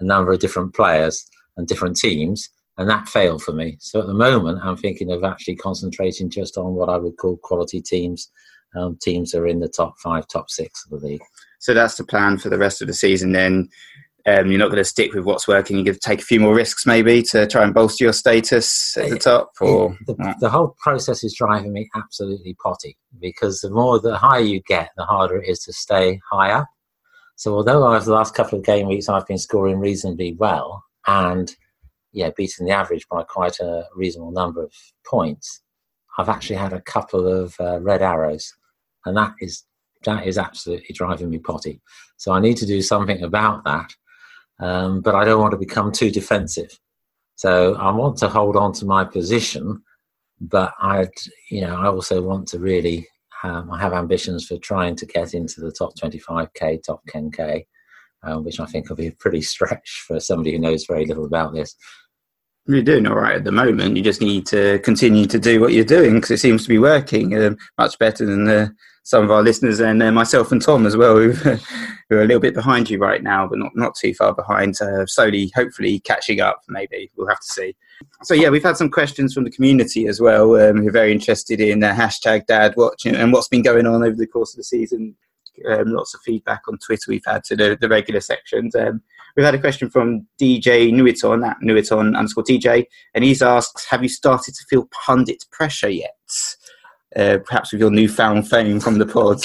a 0.00 0.04
number 0.04 0.32
of 0.32 0.40
different 0.40 0.74
players 0.74 1.24
and 1.56 1.68
different 1.68 1.96
teams, 1.96 2.48
and 2.78 2.88
that 2.88 3.08
failed 3.08 3.42
for 3.42 3.52
me. 3.52 3.76
So 3.78 4.00
at 4.00 4.06
the 4.06 4.14
moment, 4.14 4.60
I'm 4.62 4.76
thinking 4.76 5.12
of 5.12 5.22
actually 5.22 5.56
concentrating 5.56 6.30
just 6.30 6.56
on 6.56 6.74
what 6.74 6.88
I 6.88 6.96
would 6.96 7.16
call 7.16 7.36
quality 7.36 7.80
teams. 7.80 8.30
Um, 8.74 8.96
teams 9.02 9.32
that 9.32 9.40
are 9.40 9.46
in 9.46 9.60
the 9.60 9.68
top 9.68 9.98
five, 9.98 10.26
top 10.26 10.48
six 10.48 10.82
of 10.86 10.90
the 10.98 11.06
league. 11.06 11.20
So 11.58 11.74
that's 11.74 11.96
the 11.96 12.04
plan 12.04 12.38
for 12.38 12.48
the 12.48 12.56
rest 12.56 12.80
of 12.80 12.88
the 12.88 12.94
season. 12.94 13.32
Then 13.32 13.68
um, 14.26 14.50
you're 14.50 14.58
not 14.58 14.70
going 14.70 14.78
to 14.78 14.84
stick 14.84 15.12
with 15.14 15.24
what's 15.24 15.48
working. 15.48 15.76
You're 15.76 15.84
going 15.84 15.94
to 15.94 16.00
take 16.00 16.20
a 16.20 16.24
few 16.24 16.40
more 16.40 16.54
risks, 16.54 16.86
maybe, 16.86 17.22
to 17.24 17.46
try 17.46 17.64
and 17.64 17.74
bolster 17.74 18.04
your 18.04 18.12
status 18.12 18.96
at 18.96 19.10
the 19.10 19.18
top. 19.18 19.52
Or 19.60 19.96
the, 20.06 20.34
the, 20.40 20.50
whole 20.50 20.76
process 20.78 21.24
is 21.24 21.34
driving 21.34 21.72
me 21.72 21.88
absolutely 21.94 22.54
potty 22.62 22.96
because 23.20 23.60
the 23.60 23.70
more, 23.70 24.00
the 24.00 24.16
higher 24.16 24.40
you 24.40 24.60
get, 24.62 24.90
the 24.96 25.04
harder 25.04 25.36
it 25.42 25.48
is 25.48 25.60
to 25.60 25.72
stay 25.72 26.20
higher. 26.30 26.66
So 27.36 27.54
although 27.54 27.86
over 27.86 28.04
the 28.04 28.12
last 28.12 28.34
couple 28.34 28.58
of 28.58 28.64
game 28.64 28.86
weeks 28.86 29.08
I've 29.08 29.26
been 29.26 29.38
scoring 29.38 29.80
reasonably 29.80 30.34
well 30.34 30.84
and 31.06 31.52
yeah, 32.12 32.30
beating 32.36 32.66
the 32.66 32.72
average 32.72 33.08
by 33.08 33.22
quite 33.24 33.58
a 33.58 33.86
reasonable 33.96 34.32
number 34.32 34.62
of 34.62 34.72
points, 35.04 35.62
I've 36.18 36.28
actually 36.28 36.56
had 36.56 36.72
a 36.72 36.80
couple 36.80 37.26
of 37.26 37.56
uh, 37.58 37.80
red 37.80 38.02
arrows, 38.02 38.52
and 39.06 39.16
that 39.16 39.32
is 39.40 39.64
that 40.04 40.26
is 40.26 40.36
absolutely 40.36 40.94
driving 40.94 41.30
me 41.30 41.38
potty. 41.38 41.80
So 42.16 42.32
I 42.32 42.40
need 42.40 42.58
to 42.58 42.66
do 42.66 42.82
something 42.82 43.22
about 43.22 43.64
that 43.64 43.94
um, 44.60 45.00
but 45.00 45.14
I 45.14 45.24
don't 45.24 45.40
want 45.40 45.52
to 45.52 45.58
become 45.58 45.92
too 45.92 46.10
defensive. 46.10 46.78
So 47.36 47.74
I 47.74 47.90
want 47.90 48.18
to 48.18 48.28
hold 48.28 48.56
on 48.56 48.72
to 48.74 48.84
my 48.84 49.04
position, 49.04 49.82
but 50.40 50.72
I, 50.78 51.08
you 51.50 51.62
know, 51.62 51.76
I 51.76 51.86
also 51.86 52.22
want 52.22 52.48
to 52.48 52.58
really. 52.58 53.06
Um, 53.44 53.72
I 53.72 53.80
have 53.80 53.92
ambitions 53.92 54.46
for 54.46 54.56
trying 54.58 54.94
to 54.94 55.06
get 55.06 55.34
into 55.34 55.60
the 55.60 55.72
top 55.72 55.96
25k, 55.98 56.80
top 56.84 57.02
10k, 57.08 57.66
uh, 58.22 58.36
which 58.36 58.60
I 58.60 58.66
think 58.66 58.88
will 58.88 58.94
be 58.94 59.08
a 59.08 59.12
pretty 59.12 59.42
stretch 59.42 60.04
for 60.06 60.20
somebody 60.20 60.52
who 60.52 60.60
knows 60.60 60.86
very 60.86 61.06
little 61.06 61.24
about 61.24 61.52
this. 61.52 61.74
You're 62.66 62.82
doing 62.82 63.08
all 63.08 63.16
right 63.16 63.34
at 63.34 63.44
the 63.44 63.50
moment. 63.50 63.96
You 63.96 64.02
just 64.04 64.20
need 64.20 64.46
to 64.46 64.78
continue 64.80 65.26
to 65.26 65.40
do 65.40 65.60
what 65.60 65.72
you're 65.72 65.84
doing 65.84 66.14
because 66.14 66.30
it 66.30 66.38
seems 66.38 66.62
to 66.62 66.68
be 66.68 66.78
working 66.78 67.36
uh, 67.36 67.56
much 67.76 67.98
better 67.98 68.24
than 68.24 68.44
the 68.44 68.72
some 69.04 69.24
of 69.24 69.30
our 69.30 69.42
listeners 69.42 69.80
and 69.80 70.02
uh, 70.02 70.12
myself 70.12 70.52
and 70.52 70.62
Tom 70.62 70.86
as 70.86 70.96
well, 70.96 71.18
who, 71.18 71.58
are 72.10 72.22
a 72.22 72.26
little 72.26 72.40
bit 72.40 72.54
behind 72.54 72.88
you 72.88 72.98
right 72.98 73.22
now, 73.22 73.46
but 73.46 73.58
not, 73.58 73.72
not 73.74 73.94
too 73.94 74.14
far 74.14 74.32
behind. 74.32 74.80
Uh, 74.80 75.06
slowly, 75.06 75.50
hopefully, 75.54 76.00
catching 76.00 76.40
up. 76.40 76.60
Maybe 76.68 77.10
we'll 77.16 77.28
have 77.28 77.40
to 77.40 77.52
see. 77.52 77.74
So 78.22 78.34
yeah, 78.34 78.48
we've 78.48 78.62
had 78.62 78.76
some 78.76 78.90
questions 78.90 79.34
from 79.34 79.44
the 79.44 79.50
community 79.50 80.06
as 80.06 80.20
well. 80.20 80.54
Um, 80.56 80.78
who 80.78 80.88
are 80.88 80.92
very 80.92 81.12
interested 81.12 81.60
in 81.60 81.82
uh, 81.82 81.94
hashtag 81.94 82.46
Dad 82.46 82.74
Watching 82.76 83.16
and 83.16 83.32
what's 83.32 83.48
been 83.48 83.62
going 83.62 83.86
on 83.86 84.02
over 84.02 84.16
the 84.16 84.26
course 84.26 84.54
of 84.54 84.58
the 84.58 84.64
season. 84.64 85.16
Um, 85.68 85.92
lots 85.92 86.14
of 86.14 86.20
feedback 86.22 86.62
on 86.66 86.78
Twitter 86.78 87.04
we've 87.08 87.24
had 87.26 87.44
to 87.44 87.56
the, 87.56 87.76
the 87.78 87.88
regular 87.88 88.20
sections. 88.20 88.74
Um, 88.74 89.02
we've 89.36 89.44
had 89.44 89.54
a 89.54 89.60
question 89.60 89.90
from 89.90 90.26
DJ 90.40 90.90
Nuiton 90.90 91.46
at 91.46 91.58
Nuiton 91.62 92.16
underscore 92.16 92.44
TJ, 92.44 92.86
and 93.14 93.22
he's 93.22 93.42
asked, 93.42 93.86
"Have 93.90 94.02
you 94.02 94.08
started 94.08 94.54
to 94.54 94.64
feel 94.70 94.88
pundit 95.06 95.44
pressure 95.52 95.90
yet?" 95.90 96.16
Uh, 97.16 97.38
perhaps 97.44 97.72
with 97.72 97.80
your 97.80 97.90
newfound 97.90 98.48
fame 98.48 98.80
from 98.80 98.98
the 98.98 99.06
pod? 99.06 99.40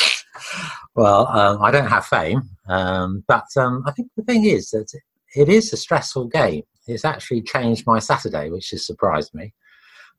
well, 0.96 1.28
um, 1.28 1.62
I 1.62 1.72
don't 1.72 1.88
have 1.88 2.06
fame, 2.06 2.42
um, 2.68 3.24
but 3.28 3.46
um, 3.56 3.84
I 3.86 3.92
think 3.92 4.10
the 4.16 4.24
thing 4.24 4.46
is 4.46 4.70
that 4.72 4.92
it 5.36 5.50
is 5.50 5.72
a 5.74 5.78
stressful 5.78 6.28
game. 6.28 6.64
It's 6.88 7.06
actually 7.06 7.42
changed 7.42 7.86
my 7.86 8.00
Saturday, 8.00 8.50
which 8.50 8.70
has 8.70 8.86
surprised 8.86 9.34
me, 9.34 9.54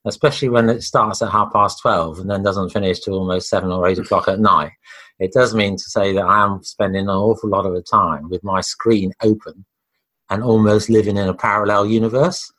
especially 0.04 0.50
when 0.50 0.68
it 0.68 0.82
starts 0.82 1.22
at 1.22 1.30
half 1.30 1.52
past 1.52 1.80
12 1.80 2.20
and 2.20 2.30
then 2.30 2.42
doesn't 2.42 2.70
finish 2.70 3.00
till 3.00 3.14
almost 3.14 3.48
7 3.48 3.70
or 3.70 3.88
8 3.88 3.98
o'clock 3.98 4.28
at 4.28 4.40
night. 4.40 4.72
It 5.18 5.32
does 5.32 5.54
mean 5.54 5.76
to 5.76 5.82
say 5.82 6.12
that 6.12 6.24
I 6.24 6.44
am 6.44 6.62
spending 6.62 7.04
an 7.04 7.08
awful 7.08 7.48
lot 7.48 7.66
of 7.66 7.74
the 7.74 7.82
time 7.82 8.28
with 8.28 8.44
my 8.44 8.60
screen 8.60 9.12
open 9.22 9.64
and 10.30 10.42
almost 10.42 10.90
living 10.90 11.16
in 11.16 11.28
a 11.28 11.34
parallel 11.34 11.86
universe 11.86 12.52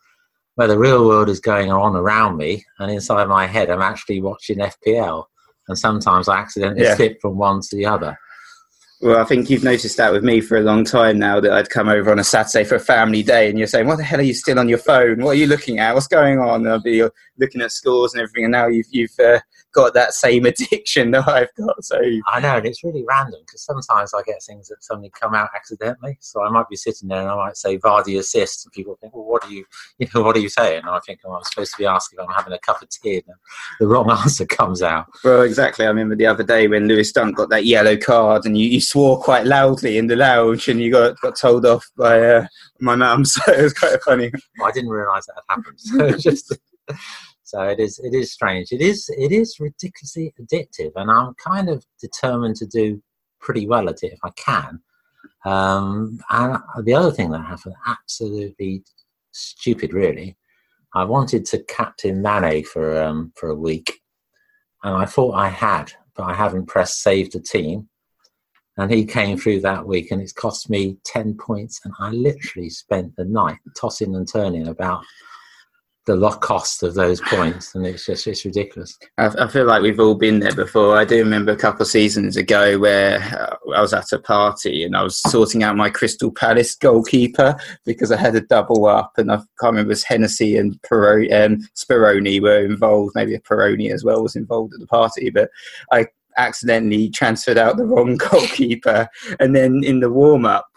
where 0.60 0.68
the 0.68 0.78
real 0.78 1.07
world 1.07 1.30
is 1.30 1.39
going 1.39 1.72
on 1.72 1.95
around 1.95 2.36
me, 2.36 2.66
and 2.80 2.91
inside 2.91 3.30
my 3.30 3.47
head, 3.47 3.70
I'm 3.70 3.82
actually 3.82 4.20
watching 4.20 4.57
FPL. 4.57 5.24
And 5.70 5.80
sometimes 5.80 6.28
I 6.28 6.38
accidentally 6.38 6.84
yeah. 6.84 6.95
slip 6.95 7.22
from 7.22 7.38
one 7.38 7.62
to 7.62 7.76
the 7.78 7.86
other. 7.86 8.20
Well, 8.99 9.22
I 9.22 9.24
think 9.24 9.49
you've 9.49 9.64
noticed 9.64 9.95
that 9.95 10.12
with 10.12 10.22
me 10.22 10.41
for 10.41 10.57
a 10.57 10.62
long 10.62 10.84
time 10.84 11.18
now 11.18 11.39
that 11.39 11.53
I'd 11.53 11.70
come 11.70 11.88
over 11.88 12.12
on 12.12 12.20
a 12.20 12.26
Saturday 12.26 12.66
for 12.66 12.76
a 12.76 12.80
family 12.82 13.24
day 13.24 13.49
and 13.49 13.57
you're 13.57 13.70
saying, 13.70 13.88
What 13.88 13.99
the 13.99 14.03
hell 14.03 14.20
are 14.20 14.24
you 14.24 14.34
still 14.34 14.60
on 14.60 14.68
your 14.68 14.80
phone? 14.80 15.24
What 15.24 15.30
are 15.30 15.36
you 15.36 15.47
looking 15.47 15.80
at? 15.80 15.95
What's 15.95 16.07
going 16.07 16.39
on? 16.39 16.66
And 16.66 16.70
I'll 16.70 16.82
be 16.82 17.07
looking 17.39 17.61
at 17.61 17.71
scores 17.71 18.13
and 18.13 18.21
everything. 18.21 18.45
And 18.45 18.51
now 18.51 18.67
you've, 18.67 18.87
you've 18.91 19.19
uh, 19.19 19.39
got 19.73 19.93
that 19.93 20.13
same 20.13 20.45
addiction 20.51 21.11
that 21.11 21.27
I've 21.27 21.53
got. 21.57 21.83
So 21.83 21.99
I 22.27 22.39
know, 22.39 22.57
and 22.57 22.65
it's 22.65 22.83
really 22.83 23.03
random 23.07 23.41
because 23.45 23.63
sometimes 23.63 24.13
I 24.13 24.21
get 24.23 24.41
things 24.43 24.67
that 24.67 24.83
suddenly 24.83 25.11
come 25.19 25.33
out 25.33 25.49
accidentally. 25.55 26.17
So 26.21 26.43
I 26.43 26.49
might 26.49 26.69
be 26.69 26.75
sitting 26.75 27.09
there 27.09 27.21
and 27.21 27.29
I 27.29 27.35
might 27.35 27.57
say 27.57 27.77
Vardy 27.77 28.19
assist, 28.19 28.65
and 28.65 28.71
people 28.71 28.97
think, 28.99 29.15
"Well, 29.15 29.25
what 29.25 29.45
are 29.45 29.51
you, 29.51 29.65
you 29.97 30.07
know, 30.13 30.23
what 30.23 30.35
are 30.35 30.39
you 30.39 30.49
saying?" 30.49 30.79
And 30.79 30.89
I 30.89 30.99
think, 31.05 31.19
"Oh, 31.25 31.33
I'm 31.33 31.43
supposed 31.43 31.71
to 31.71 31.77
be 31.77 31.85
asking 31.85 32.19
if 32.19 32.27
I'm 32.27 32.33
having 32.33 32.53
a 32.53 32.59
cup 32.59 32.81
of 32.81 32.89
tea," 32.89 33.23
and 33.25 33.35
the 33.79 33.87
wrong 33.87 34.09
answer 34.23 34.45
comes 34.45 34.81
out. 34.81 35.07
Well, 35.23 35.41
exactly. 35.41 35.85
I 35.85 35.89
remember 35.89 36.15
the 36.15 36.25
other 36.25 36.43
day 36.43 36.67
when 36.67 36.87
Lewis 36.87 37.11
Dunk 37.11 37.37
got 37.37 37.49
that 37.49 37.65
yellow 37.65 37.97
card, 37.97 38.45
and 38.45 38.57
you, 38.57 38.67
you 38.67 38.81
swore 38.81 39.19
quite 39.21 39.45
loudly 39.45 39.97
in 39.97 40.07
the 40.07 40.15
lounge, 40.15 40.67
and 40.67 40.81
you 40.81 40.91
got 40.91 41.19
got 41.21 41.35
told 41.35 41.65
off 41.65 41.85
by 41.97 42.19
uh, 42.19 42.47
my 42.79 42.95
mum. 42.95 43.25
So 43.29 43.53
it 43.53 43.61
was 43.61 43.73
quite 43.73 44.01
funny. 44.03 44.31
Well, 44.57 44.67
I 44.67 44.71
didn't 44.71 44.89
realise 44.89 45.25
that 45.27 45.35
had 45.35 45.55
happened. 45.57 45.79
So 45.79 46.17
just. 46.17 46.57
So 47.49 47.63
it 47.63 47.79
is 47.79 47.97
it 47.97 48.13
is 48.13 48.31
strange. 48.31 48.71
It 48.71 48.79
is 48.79 49.09
it 49.17 49.31
is 49.31 49.59
ridiculously 49.59 50.31
addictive, 50.39 50.91
and 50.95 51.09
I'm 51.09 51.33
kind 51.43 51.67
of 51.67 51.83
determined 51.99 52.57
to 52.57 52.67
do 52.67 53.01
pretty 53.41 53.65
well 53.65 53.89
at 53.89 54.03
it 54.03 54.13
if 54.13 54.19
I 54.23 54.29
can. 54.31 54.79
Um, 55.45 56.19
and 56.29 56.59
the 56.85 56.93
other 56.93 57.11
thing 57.11 57.31
that 57.31 57.39
happened, 57.39 57.73
absolutely 57.87 58.83
stupid, 59.31 59.93
really. 59.93 60.37
I 60.93 61.05
wanted 61.05 61.43
to 61.45 61.63
captain 61.63 62.21
Mane 62.21 62.63
for 62.65 63.01
um, 63.01 63.33
for 63.35 63.49
a 63.49 63.55
week, 63.55 63.99
and 64.83 64.95
I 64.95 65.05
thought 65.05 65.33
I 65.33 65.49
had, 65.49 65.91
but 66.15 66.25
I 66.25 66.35
haven't 66.35 66.67
pressed 66.67 67.01
save 67.01 67.31
the 67.31 67.39
team. 67.39 67.89
And 68.77 68.91
he 68.93 69.05
came 69.05 69.39
through 69.39 69.61
that 69.61 69.87
week, 69.87 70.11
and 70.11 70.21
it's 70.21 70.33
cost 70.33 70.69
me 70.69 70.97
ten 71.03 71.35
points. 71.35 71.81
And 71.83 71.95
I 71.99 72.11
literally 72.11 72.69
spent 72.69 73.15
the 73.15 73.25
night 73.25 73.57
tossing 73.75 74.15
and 74.15 74.31
turning 74.31 74.67
about 74.67 75.03
the 76.05 76.29
cost 76.41 76.81
of 76.83 76.95
those 76.95 77.21
points, 77.21 77.75
and 77.75 77.85
it's 77.85 78.05
just 78.05 78.25
it's 78.25 78.45
ridiculous. 78.45 78.97
I, 79.17 79.27
I, 79.27 79.47
feel 79.47 79.65
like 79.65 79.81
we've 79.81 79.99
all 79.99 80.15
been 80.15 80.39
there 80.39 80.55
before. 80.55 80.97
I 80.97 81.05
do 81.05 81.17
remember 81.17 81.51
a 81.51 81.57
couple 81.57 81.83
of 81.83 81.87
seasons 81.87 82.35
ago 82.35 82.79
where 82.79 83.19
uh, 83.19 83.55
I 83.75 83.81
was 83.81 83.93
at 83.93 84.11
a 84.11 84.19
party 84.19 84.83
and 84.83 84.95
I 84.95 85.03
was 85.03 85.21
sorting 85.29 85.61
out 85.61 85.75
my 85.75 85.89
Crystal 85.89 86.31
Palace 86.31 86.75
goalkeeper 86.75 87.55
because 87.85 88.11
I 88.11 88.17
had 88.17 88.35
a 88.35 88.41
double 88.41 88.85
up, 88.85 89.13
and 89.17 89.31
I 89.31 89.35
can't 89.35 89.73
remember 89.73 89.91
if 89.91 90.03
Hennessy 90.03 90.57
and 90.57 90.81
Peroni, 90.81 91.31
um, 91.45 91.57
Speroni 91.75 92.41
were 92.41 92.65
involved. 92.65 93.13
Maybe 93.15 93.35
a 93.35 93.41
Peroni 93.41 93.91
as 93.91 94.03
well 94.03 94.23
was 94.23 94.35
involved 94.35 94.73
at 94.73 94.79
the 94.79 94.87
party, 94.87 95.29
but 95.29 95.49
I 95.91 96.07
accidentally 96.37 97.09
transferred 97.09 97.57
out 97.57 97.77
the 97.77 97.85
wrong 97.85 98.17
goalkeeper, 98.31 99.07
and 99.39 99.55
then 99.55 99.83
in 99.83 99.99
the 99.99 100.09
warm 100.09 100.45
up 100.45 100.68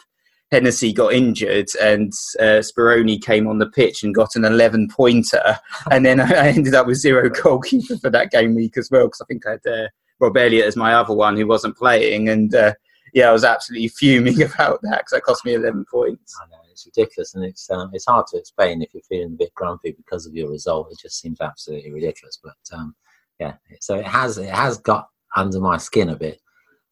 Hennessey 0.53 0.92
got 0.92 1.14
injured 1.14 1.70
and 1.80 2.12
uh, 2.38 2.61
Speroni 2.61 3.20
came 3.20 3.48
on 3.48 3.59
the 3.59 3.70
pitch 3.70 4.03
and 4.03 4.14
got 4.14 4.36
an 4.36 4.44
11 4.44 4.88
pointer. 4.88 5.59
And 5.90 6.07
then 6.07 6.20
I 6.20 6.48
ended 6.48 6.74
up 6.74 6.86
with 6.86 6.98
zero 6.98 7.28
goalkeeper 7.28 7.96
for 7.98 8.11
that 8.11 8.30
game 8.30 8.55
week 8.55 8.76
as 8.76 8.90
well 8.90 9.07
because 9.07 9.22
I 9.22 9.24
think 9.24 9.46
I 9.46 9.53
had 9.53 9.66
uh, 9.66 9.88
Rob 10.20 10.36
Elliott 10.36 10.66
as 10.66 10.76
my 10.76 10.94
other 10.94 11.14
one 11.14 11.36
who 11.36 11.46
wasn't 11.46 11.76
playing. 11.76 12.28
And 12.28 12.55
uh, 12.55 12.74
yeah, 13.14 13.30
I 13.30 13.32
was 13.32 13.44
absolutely 13.44 13.88
fuming 13.88 14.42
about 14.42 14.80
that 14.82 14.98
because 15.00 15.12
that 15.12 15.24
cost 15.24 15.44
me 15.44 15.55
11 15.55 15.86
points. 15.90 16.38
I 16.40 16.48
know, 16.50 16.59
it's 16.70 16.86
ridiculous. 16.86 17.34
And 17.34 17.44
it's, 17.44 17.70
um, 17.70 17.90
it's 17.94 18.07
hard 18.07 18.26
to 18.28 18.38
explain 18.38 18.82
if 18.82 18.92
you're 18.92 19.03
feeling 19.03 19.32
a 19.32 19.36
bit 19.36 19.55
grumpy 19.55 19.92
because 19.92 20.26
of 20.26 20.34
your 20.34 20.50
result. 20.50 20.92
It 20.92 20.98
just 21.00 21.18
seems 21.18 21.40
absolutely 21.40 21.92
ridiculous. 21.92 22.38
But 22.42 22.76
um, 22.76 22.94
yeah, 23.40 23.55
so 23.80 23.96
it 23.96 24.07
has, 24.07 24.36
it 24.36 24.50
has 24.50 24.78
got 24.78 25.09
under 25.34 25.61
my 25.61 25.78
skin 25.78 26.11
a 26.11 26.16
bit. 26.16 26.40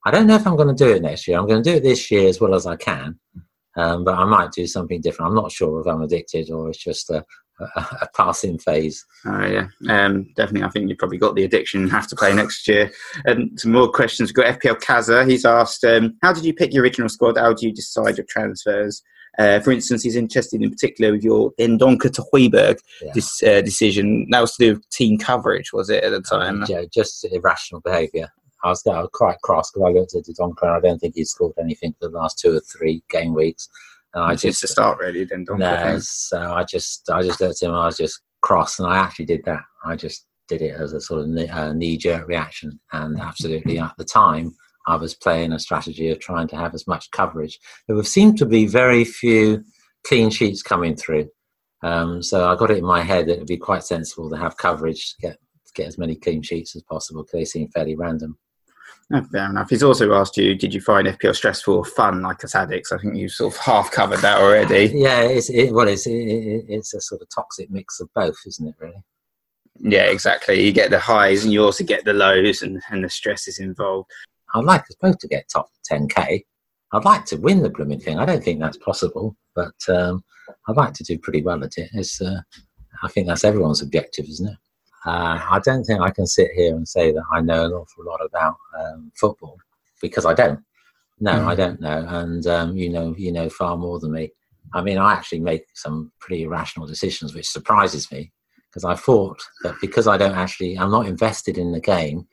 I 0.05 0.11
don't 0.11 0.27
know 0.27 0.37
if 0.37 0.47
I'm 0.47 0.57
going 0.57 0.75
to 0.75 0.85
do 0.85 0.91
it 0.95 1.03
next 1.03 1.29
year. 1.29 1.39
I'm 1.39 1.47
going 1.47 1.63
to 1.63 1.71
do 1.71 1.77
it 1.77 1.83
this 1.83 2.11
year 2.11 2.27
as 2.29 2.41
well 2.41 2.55
as 2.55 2.67
I 2.67 2.77
can. 2.77 3.19
Um, 3.77 4.05
but 4.05 4.15
I 4.15 4.25
might 4.25 4.53
do 4.53 4.67
something 4.67 5.01
different. 5.01 5.31
I'm 5.31 5.37
not 5.37 5.53
sure 5.53 5.81
if 5.81 5.87
I'm 5.87 6.03
addicted 6.03 6.51
or 6.51 6.69
it's 6.69 6.83
just 6.83 7.09
a, 7.11 7.25
a, 7.61 7.81
a 8.03 8.09
passing 8.17 8.59
phase. 8.59 9.05
Oh 9.27 9.47
yeah, 9.47 9.69
um, 9.89 10.27
definitely. 10.35 10.65
I 10.65 10.71
think 10.71 10.89
you've 10.89 10.99
probably 10.99 11.19
got 11.19 11.35
the 11.37 11.45
addiction 11.45 11.83
and 11.83 11.91
have 11.91 12.09
to 12.09 12.17
play 12.17 12.35
next 12.35 12.67
year. 12.67 12.91
And 13.25 13.59
some 13.61 13.73
more 13.73 13.91
questions. 13.91 14.31
We've 14.31 14.45
got 14.45 14.61
FPL 14.61 14.83
Kaza. 14.83 15.29
He's 15.29 15.45
asked, 15.45 15.85
um, 15.85 16.17
how 16.23 16.33
did 16.33 16.45
you 16.45 16.55
pick 16.55 16.73
your 16.75 16.83
original 16.83 17.09
squad? 17.09 17.39
How 17.39 17.53
do 17.53 17.67
you 17.67 17.73
decide 17.73 18.17
your 18.17 18.27
transfers? 18.29 19.03
Uh, 19.39 19.61
for 19.61 19.71
instance, 19.71 20.03
he's 20.03 20.17
interested 20.17 20.61
in 20.61 20.71
particular 20.71 21.13
with 21.13 21.23
your 21.23 21.53
Dendoncker 21.53 22.13
to 22.13 22.25
Højbjerg 22.33 22.79
yeah. 23.01 23.13
this, 23.15 23.43
uh, 23.43 23.61
decision. 23.61 24.27
That 24.31 24.41
was 24.41 24.57
to 24.57 24.65
do 24.65 24.75
with 24.75 24.91
team 24.91 25.19
coverage, 25.19 25.73
was 25.73 25.89
it 25.89 26.03
at 26.03 26.11
the 26.11 26.21
time? 26.21 26.65
yeah, 26.69 26.83
just 26.93 27.25
irrational 27.31 27.81
behaviour. 27.81 28.29
I 28.63 28.69
was, 28.69 28.83
I 28.87 29.01
was 29.01 29.11
quite 29.13 29.41
cross 29.43 29.71
because 29.71 29.89
I 29.89 29.93
looked 29.93 30.15
at 30.15 30.25
Dendoncker 30.25 30.63
and 30.63 30.71
I 30.71 30.81
don't 30.81 30.99
think 30.99 31.15
he'd 31.17 31.27
scored 31.27 31.55
anything 31.59 31.95
for 32.01 32.09
the 32.09 32.17
last 32.17 32.39
two 32.39 32.57
or 32.57 32.61
three 32.61 33.03
game 33.09 33.35
weeks. 33.35 33.69
And 34.15 34.25
I 34.25 34.35
just 34.35 34.61
to 34.61 34.69
start 34.69 34.99
really, 34.99 35.27
Dendoncker. 35.27 35.59
No, 35.59 35.99
so 36.01 36.41
I 36.41 36.65
just 36.65 37.09
I 37.11 37.23
just 37.23 37.41
looked 37.41 37.63
at 37.63 37.67
him 37.67 37.73
and 37.73 37.81
I 37.81 37.87
was 37.87 37.97
just 37.97 38.21
cross, 38.43 38.79
and 38.79 38.89
I 38.89 38.99
actually 38.99 39.27
did 39.27 39.45
that. 39.45 39.63
I 39.85 39.97
just 39.97 40.27
did 40.49 40.63
it 40.63 40.75
as 40.75 40.93
a 40.93 41.01
sort 41.01 41.29
of 41.29 41.51
uh, 41.51 41.73
knee 41.73 41.97
jerk 41.97 42.27
reaction, 42.27 42.81
and 42.93 43.21
absolutely 43.21 43.79
at 43.79 43.93
the 43.99 44.05
time 44.05 44.53
I 44.87 44.97
was 44.97 45.15
playing 45.15 45.53
a 45.53 45.59
strategy 45.59 46.11
of 46.11 46.19
trying 46.19 46.49
to 46.49 46.57
have 46.57 46.75
as 46.75 46.87
much 46.87 47.11
coverage. 47.13 47.59
There 47.87 48.03
seemed 48.03 48.39
to 48.39 48.47
be 48.47 48.67
very 48.67 49.05
few 49.05 49.63
clean 50.05 50.31
sheets 50.31 50.63
coming 50.63 50.97
through. 50.97 51.29
Um, 51.83 52.23
so 52.23 52.51
I 52.51 52.57
got 52.57 52.71
it 52.71 52.79
in 52.79 52.85
my 52.85 53.03
head 53.03 53.27
that 53.27 53.35
it 53.35 53.39
would 53.39 53.47
be 53.47 53.57
quite 53.57 53.85
sensible 53.85 54.29
to 54.31 54.37
have 54.37 54.57
coverage 54.57 55.15
to 55.15 55.29
get 55.29 55.39
get 55.77 55.87
as 55.87 55.99
many 55.99 56.17
clean 56.17 56.43
sheets 56.43 56.75
as 56.75 56.83
possible 56.83 57.23
because 57.23 57.39
they 57.39 57.45
seem 57.45 57.69
fairly 57.69 57.95
random. 57.95 58.37
Oh, 59.13 59.23
fair 59.33 59.51
enough. 59.51 59.71
He's 59.71 59.83
also 59.83 60.13
asked 60.15 60.37
you, 60.37 60.55
did 60.55 60.73
you 60.73 60.81
find 60.81 61.09
FPL 61.09 61.35
stressful 61.35 61.75
or 61.75 61.85
fun 61.85 62.23
like 62.23 62.45
us 62.45 62.55
addicts? 62.55 62.93
I 62.93 62.99
think 62.99 63.17
you've 63.17 63.33
sort 63.33 63.55
of 63.55 63.61
half 63.61 63.91
covered 63.91 64.21
that 64.21 64.39
already. 64.41 64.93
Yeah, 64.95 65.23
it's, 65.23 65.51
it, 65.51 65.73
well, 65.73 65.89
it's, 65.89 66.07
it, 66.07 66.13
it's 66.69 66.95
a 66.95 67.01
sort 67.01 67.23
of 67.23 67.29
toxic 67.35 67.71
mix 67.71 67.99
of 68.01 68.09
both, 68.15 68.37
isn't 68.47 68.69
it, 68.69 68.75
really? 68.79 69.03
Yeah, 69.81 70.05
exactly. 70.05 70.63
You 70.63 70.73
get 70.73 70.91
the 70.91 71.01
highs 71.01 71.43
and 71.43 71.53
you 71.53 71.65
also 71.65 71.83
get 71.85 72.05
the 72.05 72.13
lows 72.13 72.63
and, 72.63 72.81
and 72.91 73.03
the 73.03 73.09
stress 73.09 73.49
is 73.49 73.59
involved. 73.59 74.09
I'd 74.55 74.65
like 74.65 74.83
us 74.83 74.97
both 75.01 75.19
to 75.19 75.29
get 75.29 75.49
top 75.49 75.69
10k. 75.91 76.45
I'd 76.93 77.05
like 77.05 77.25
to 77.27 77.37
win 77.37 77.63
the 77.63 77.71
blooming 77.71 78.01
thing. 78.01 78.19
I 78.19 78.25
don't 78.25 78.45
think 78.45 78.61
that's 78.61 78.77
possible, 78.79 79.37
but 79.57 79.75
um, 79.89 80.23
I'd 80.69 80.77
like 80.77 80.93
to 80.95 81.05
do 81.05 81.19
pretty 81.19 81.43
well 81.43 81.65
at 81.65 81.79
it. 81.79 81.91
It's, 81.95 82.21
uh, 82.21 82.41
I 83.03 83.09
think 83.09 83.27
that's 83.27 83.45
everyone's 83.45 83.83
objective, 83.83 84.27
isn't 84.27 84.51
it? 84.51 84.59
Uh, 85.07 85.41
I 85.51 85.61
don't 85.65 85.85
think 85.85 86.01
I 86.01 86.11
can 86.11 86.27
sit 86.27 86.51
here 86.55 86.75
and 86.75 86.87
say 86.87 87.13
that 87.13 87.25
I 87.33 87.41
know 87.41 87.65
an 87.65 87.73
awful 87.73 88.05
lot 88.05 88.21
about 88.25 88.57
um, 88.79 89.11
football 89.17 89.59
because 90.01 90.27
I 90.27 90.35
don't. 90.35 90.61
No, 91.21 91.33
mm. 91.33 91.47
I 91.47 91.55
don't 91.55 91.81
know, 91.81 92.07
and 92.09 92.47
um, 92.47 92.77
you 92.77 92.89
know, 92.89 93.15
you 93.19 93.31
know 93.31 93.51
far 93.51 93.77
more 93.77 93.99
than 94.01 94.13
me. 94.13 94.33
I 94.73 94.83
mean, 94.83 94.99
I 94.99 95.13
actually 95.13 95.41
make 95.41 95.65
some 95.75 96.13
pretty 96.21 96.45
irrational 96.45 96.87
decisions, 96.87 97.35
which 97.35 97.49
surprises 97.49 98.11
me 98.11 98.33
because 98.71 98.85
I 98.85 98.95
thought 98.95 99.43
that 99.63 99.75
because 99.81 100.07
I 100.07 100.17
don't 100.17 100.37
actually, 100.37 100.79
I'm 100.79 100.91
not 100.91 101.07
invested 101.07 101.59
in 101.59 101.73
the 101.73 101.81
game 101.81 102.27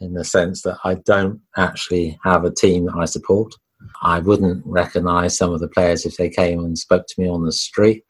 in 0.00 0.14
the 0.14 0.24
sense 0.24 0.62
that 0.62 0.78
I 0.84 0.94
don't 0.94 1.40
actually 1.56 2.18
have 2.24 2.44
a 2.44 2.50
team 2.50 2.86
that 2.86 2.96
I 2.96 3.04
support. 3.04 3.54
I 4.02 4.18
wouldn't 4.20 4.62
recognise 4.64 5.36
some 5.36 5.52
of 5.52 5.60
the 5.60 5.68
players 5.68 6.06
if 6.06 6.16
they 6.16 6.30
came 6.30 6.60
and 6.60 6.78
spoke 6.78 7.06
to 7.06 7.20
me 7.20 7.28
on 7.28 7.44
the 7.44 7.52
street. 7.52 8.02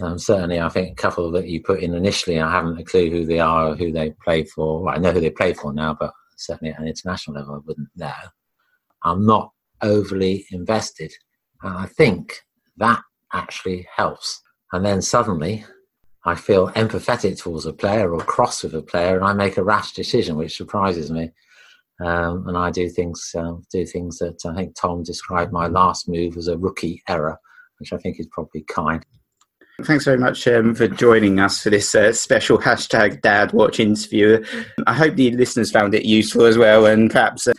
Um, 0.00 0.18
certainly, 0.18 0.60
I 0.60 0.68
think 0.68 0.92
a 0.92 1.02
couple 1.02 1.30
that 1.32 1.48
you 1.48 1.62
put 1.62 1.80
in 1.80 1.94
initially, 1.94 2.40
I 2.40 2.50
haven't 2.50 2.78
a 2.78 2.84
clue 2.84 3.10
who 3.10 3.24
they 3.26 3.40
are 3.40 3.68
or 3.68 3.76
who 3.76 3.90
they 3.90 4.14
play 4.24 4.44
for. 4.44 4.82
Well, 4.82 4.94
I 4.94 4.98
know 4.98 5.12
who 5.12 5.20
they 5.20 5.30
play 5.30 5.54
for 5.54 5.72
now, 5.72 5.96
but 5.98 6.12
certainly 6.36 6.72
at 6.72 6.80
an 6.80 6.86
international 6.86 7.36
level, 7.36 7.56
I 7.56 7.58
wouldn't 7.66 7.88
know. 7.96 8.12
I'm 9.02 9.26
not 9.26 9.50
overly 9.82 10.46
invested. 10.52 11.12
And 11.62 11.76
I 11.76 11.86
think 11.86 12.40
that 12.76 13.00
actually 13.32 13.88
helps. 13.94 14.40
And 14.72 14.84
then 14.84 15.02
suddenly, 15.02 15.64
I 16.24 16.34
feel 16.34 16.68
empathetic 16.70 17.38
towards 17.38 17.66
a 17.66 17.72
player 17.72 18.12
or 18.12 18.20
cross 18.20 18.62
with 18.62 18.74
a 18.74 18.82
player, 18.82 19.16
and 19.16 19.24
I 19.24 19.32
make 19.32 19.56
a 19.56 19.64
rash 19.64 19.92
decision, 19.92 20.36
which 20.36 20.56
surprises 20.56 21.10
me. 21.10 21.30
Um, 22.04 22.46
and 22.46 22.56
I 22.56 22.70
do 22.70 22.88
things, 22.88 23.30
uh, 23.36 23.54
do 23.72 23.84
things 23.84 24.18
that 24.18 24.38
I 24.46 24.54
think 24.54 24.76
Tom 24.76 25.02
described 25.02 25.52
my 25.52 25.66
last 25.66 26.08
move 26.08 26.36
as 26.36 26.46
a 26.46 26.56
rookie 26.56 27.02
error, 27.08 27.36
which 27.78 27.92
I 27.92 27.96
think 27.96 28.20
is 28.20 28.28
probably 28.30 28.62
kind. 28.62 29.04
Thanks 29.84 30.06
very 30.06 30.18
much 30.18 30.48
um, 30.48 30.74
for 30.74 30.88
joining 30.88 31.38
us 31.38 31.62
for 31.62 31.70
this 31.70 31.94
uh, 31.94 32.12
special 32.12 32.58
hashtag 32.58 33.20
Dad 33.20 33.52
Watch 33.52 33.78
interview. 33.78 34.44
I 34.88 34.92
hope 34.92 35.14
the 35.14 35.30
listeners 35.30 35.70
found 35.70 35.94
it 35.94 36.04
useful 36.04 36.46
as 36.46 36.58
well, 36.58 36.86
and 36.86 37.08
perhaps 37.08 37.46
uh, 37.46 37.52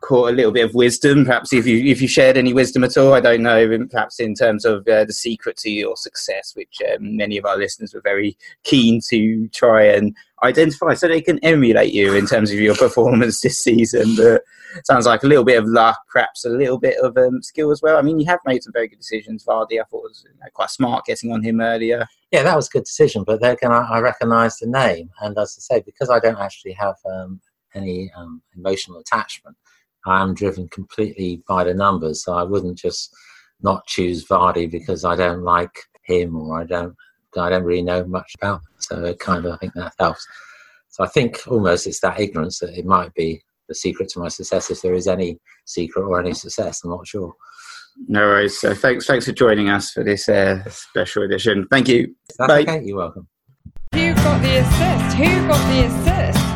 caught 0.00 0.30
a 0.30 0.32
little 0.32 0.50
bit 0.50 0.64
of 0.64 0.74
wisdom. 0.74 1.24
Perhaps 1.24 1.52
if 1.52 1.68
you 1.68 1.76
if 1.84 2.02
you 2.02 2.08
shared 2.08 2.36
any 2.36 2.52
wisdom 2.52 2.82
at 2.82 2.96
all, 2.96 3.14
I 3.14 3.20
don't 3.20 3.44
know. 3.44 3.86
Perhaps 3.88 4.18
in 4.18 4.34
terms 4.34 4.64
of 4.64 4.80
uh, 4.88 5.04
the 5.04 5.12
secret 5.12 5.58
to 5.58 5.70
your 5.70 5.96
success, 5.96 6.54
which 6.56 6.78
um, 6.92 7.16
many 7.16 7.38
of 7.38 7.44
our 7.44 7.56
listeners 7.56 7.94
were 7.94 8.02
very 8.02 8.36
keen 8.64 9.00
to 9.08 9.46
try 9.50 9.84
and 9.84 10.16
identify, 10.42 10.94
so 10.94 11.08
they 11.08 11.20
can 11.20 11.38
emulate 11.40 11.92
you 11.92 12.14
in 12.14 12.26
terms 12.26 12.50
of 12.50 12.58
your 12.58 12.74
performance 12.74 13.40
this 13.40 13.58
season. 13.58 14.16
But 14.16 14.42
sounds 14.84 15.06
like 15.06 15.22
a 15.22 15.26
little 15.26 15.44
bit 15.44 15.58
of 15.58 15.66
luck, 15.66 15.98
perhaps 16.12 16.44
a 16.44 16.48
little 16.48 16.78
bit 16.78 16.96
of 16.98 17.16
um, 17.16 17.42
skill 17.42 17.70
as 17.70 17.82
well. 17.82 17.96
I 17.96 18.02
mean, 18.02 18.20
you 18.20 18.26
have 18.26 18.40
made 18.46 18.62
some 18.62 18.72
very 18.72 18.88
good 18.88 18.98
decisions. 18.98 19.44
Vardy, 19.44 19.80
I 19.80 19.84
thought 19.84 20.02
was 20.02 20.24
you 20.26 20.34
know, 20.38 20.46
quite 20.54 20.70
smart 20.70 21.04
getting 21.04 21.32
on 21.32 21.42
him 21.42 21.60
earlier. 21.60 22.06
Yeah, 22.30 22.42
that 22.42 22.56
was 22.56 22.68
a 22.68 22.70
good 22.70 22.84
decision. 22.84 23.24
But 23.24 23.44
again, 23.44 23.72
I, 23.72 23.82
I 23.82 24.00
recognise 24.00 24.56
the 24.56 24.66
name, 24.66 25.10
and 25.20 25.36
as 25.38 25.56
I 25.58 25.76
say, 25.76 25.82
because 25.84 26.10
I 26.10 26.20
don't 26.20 26.38
actually 26.38 26.72
have 26.72 26.96
um, 27.04 27.40
any 27.74 28.10
um, 28.16 28.42
emotional 28.56 29.00
attachment, 29.00 29.56
I 30.06 30.22
am 30.22 30.34
driven 30.34 30.68
completely 30.68 31.42
by 31.46 31.64
the 31.64 31.74
numbers. 31.74 32.24
So 32.24 32.34
I 32.34 32.42
wouldn't 32.42 32.78
just 32.78 33.14
not 33.62 33.86
choose 33.86 34.26
Vardy 34.26 34.70
because 34.70 35.04
I 35.04 35.16
don't 35.16 35.42
like 35.42 35.74
him 36.04 36.36
or 36.36 36.60
I 36.60 36.64
don't 36.64 36.96
I 37.36 37.50
don't 37.50 37.64
really 37.64 37.82
know 37.82 38.04
much 38.04 38.34
about. 38.36 38.60
Him. 38.60 38.68
So 38.78 39.04
it 39.04 39.18
kind 39.18 39.44
of 39.44 39.52
I 39.52 39.56
think 39.58 39.74
that 39.74 39.94
helps. 39.98 40.26
So 40.88 41.04
I 41.04 41.08
think 41.08 41.40
almost 41.46 41.86
it's 41.86 42.00
that 42.00 42.18
ignorance 42.18 42.58
that 42.58 42.76
it 42.76 42.84
might 42.84 43.14
be 43.14 43.42
the 43.68 43.74
secret 43.74 44.08
to 44.10 44.18
my 44.18 44.28
success. 44.28 44.70
If 44.70 44.82
there 44.82 44.94
is 44.94 45.06
any 45.06 45.38
secret 45.64 46.02
or 46.02 46.20
any 46.20 46.34
success, 46.34 46.82
I'm 46.82 46.90
not 46.90 47.06
sure. 47.06 47.34
No 48.08 48.20
worries. 48.20 48.58
So 48.58 48.74
thanks, 48.74 49.06
thanks 49.06 49.26
for 49.26 49.32
joining 49.32 49.68
us 49.68 49.90
for 49.90 50.02
this 50.02 50.28
uh, 50.28 50.68
special 50.68 51.22
edition. 51.22 51.66
Thank 51.70 51.88
you. 51.88 52.14
That's 52.38 52.48
Bye. 52.48 52.60
okay. 52.62 52.82
You're 52.84 52.96
welcome. 52.96 53.28
Who 53.94 54.14
got 54.14 54.42
the 54.42 54.56
assist? 54.58 55.16
Who 55.16 55.48
got 55.48 55.72
the 55.72 55.86
assist? 55.86 56.49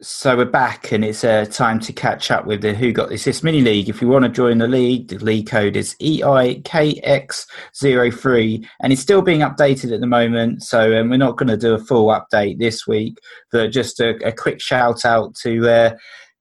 So 0.00 0.36
we're 0.36 0.44
back, 0.44 0.92
and 0.92 1.04
it's 1.04 1.24
uh, 1.24 1.44
time 1.46 1.80
to 1.80 1.92
catch 1.92 2.30
up 2.30 2.46
with 2.46 2.60
the 2.60 2.72
Who 2.72 2.92
Got 2.92 3.08
the 3.08 3.16
Assist 3.16 3.42
mini 3.42 3.62
league. 3.62 3.88
If 3.88 4.00
you 4.00 4.06
want 4.06 4.26
to 4.26 4.28
join 4.28 4.58
the 4.58 4.68
league, 4.68 5.08
the 5.08 5.18
league 5.18 5.48
code 5.48 5.74
is 5.74 5.96
EIKX03, 6.00 8.68
and 8.78 8.92
it's 8.92 9.02
still 9.02 9.22
being 9.22 9.40
updated 9.40 9.92
at 9.92 9.98
the 9.98 10.06
moment. 10.06 10.62
So 10.62 10.96
um, 10.96 11.10
we're 11.10 11.16
not 11.16 11.36
going 11.36 11.48
to 11.48 11.56
do 11.56 11.74
a 11.74 11.80
full 11.80 12.10
update 12.10 12.60
this 12.60 12.86
week, 12.86 13.18
but 13.50 13.72
just 13.72 13.98
a, 13.98 14.10
a 14.24 14.30
quick 14.30 14.60
shout 14.60 15.04
out 15.04 15.34
to 15.42 15.68
uh, 15.68 15.96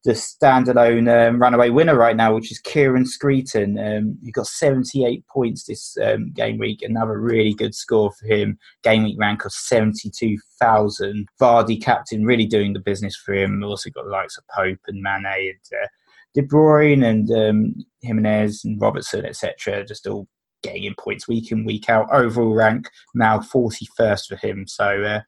the 0.07 0.13
standalone 0.13 1.09
um, 1.11 1.37
runaway 1.37 1.69
winner 1.69 1.97
right 1.97 2.15
now, 2.15 2.33
which 2.33 2.49
is 2.49 2.59
Kieran 2.59 3.03
Screeton. 3.03 3.77
Um, 3.77 4.17
he 4.23 4.31
got 4.31 4.47
78 4.47 5.27
points 5.27 5.65
this 5.65 5.97
um, 6.01 6.31
game 6.31 6.57
week, 6.57 6.81
another 6.81 7.19
really 7.19 7.53
good 7.53 7.75
score 7.75 8.13
for 8.13 8.25
him. 8.25 8.57
Game 8.83 9.03
week 9.03 9.17
rank 9.19 9.43
of 9.43 9.51
72,000. 9.51 11.27
Vardy 11.41 11.83
captain 11.83 12.23
really 12.23 12.45
doing 12.45 12.71
the 12.71 12.79
business 12.79 13.17
for 13.17 13.33
him. 13.33 13.61
Also 13.65 13.89
got 13.89 14.05
the 14.05 14.09
likes 14.09 14.37
of 14.37 14.47
Pope 14.47 14.79
and 14.87 15.01
Mane 15.01 15.25
and 15.25 15.83
uh, 15.83 15.87
De 16.33 16.41
Bruyne 16.41 17.05
and 17.05 17.29
um, 17.29 17.75
Jimenez 18.01 18.63
and 18.63 18.81
Robertson, 18.81 19.25
etc. 19.25 19.85
Just 19.85 20.07
all 20.07 20.25
getting 20.63 20.85
in 20.85 20.95
points 20.97 21.27
week 21.27 21.51
in 21.51 21.65
week 21.65 21.89
out. 21.89 22.07
Overall 22.13 22.55
rank 22.55 22.89
now 23.13 23.39
41st 23.39 24.25
for 24.25 24.37
him. 24.37 24.67
So. 24.67 25.03
Uh, 25.03 25.19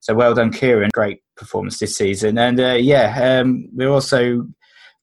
so 0.00 0.14
well 0.14 0.34
done, 0.34 0.52
Kieran. 0.52 0.90
Great 0.92 1.20
performance 1.36 1.78
this 1.78 1.96
season. 1.96 2.38
And 2.38 2.60
uh, 2.60 2.74
yeah, 2.74 3.40
um, 3.40 3.68
we 3.74 3.86
also 3.86 4.46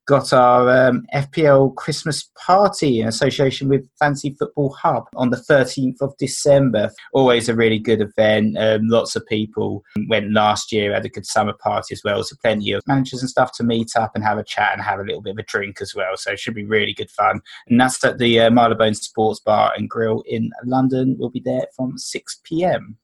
got 0.06 0.32
our 0.34 0.88
um, 0.88 1.06
FPL 1.14 1.76
Christmas 1.76 2.30
party 2.38 3.02
in 3.02 3.08
association 3.08 3.68
with 3.68 3.90
Fantasy 4.00 4.36
Football 4.38 4.74
Hub 4.74 5.06
on 5.16 5.32
the 5.32 5.38
13th 5.38 6.02
of 6.02 6.16
December. 6.18 6.92
Always 7.14 7.50
a 7.50 7.56
really 7.56 7.80
good 7.80 8.02
event. 8.02 8.58
Um, 8.58 8.88
lots 8.88 9.16
of 9.16 9.26
people 9.26 9.84
went 10.08 10.32
last 10.32 10.72
year, 10.72 10.94
had 10.94 11.06
a 11.06 11.10
good 11.10 11.26
summer 11.26 11.54
party 11.54 11.94
as 11.94 12.02
well. 12.04 12.24
So 12.24 12.36
plenty 12.42 12.72
of 12.72 12.84
managers 12.88 13.22
and 13.22 13.30
stuff 13.30 13.52
to 13.54 13.64
meet 13.64 13.96
up 13.96 14.12
and 14.16 14.24
have 14.24 14.38
a 14.38 14.44
chat 14.44 14.74
and 14.74 14.82
have 14.82 15.00
a 15.00 15.04
little 15.04 15.22
bit 15.22 15.32
of 15.32 15.40
a 15.40 15.44
drink 15.44 15.82
as 15.82 15.96
well. 15.96 16.16
So 16.16 16.32
it 16.32 16.40
should 16.40 16.56
be 16.56 16.66
really 16.66 16.94
good 16.94 17.10
fun. 17.10 17.42
And 17.68 17.80
that's 17.80 18.04
at 18.04 18.20
the 18.20 18.40
uh, 18.40 18.94
Sports 18.94 19.40
Bar 19.40 19.74
and 19.76 19.90
Grill 19.90 20.24
in 20.28 20.52
London. 20.64 21.16
We'll 21.18 21.30
be 21.30 21.42
there 21.44 21.66
from 21.76 21.98
6 21.98 22.42
p.m. 22.44 22.98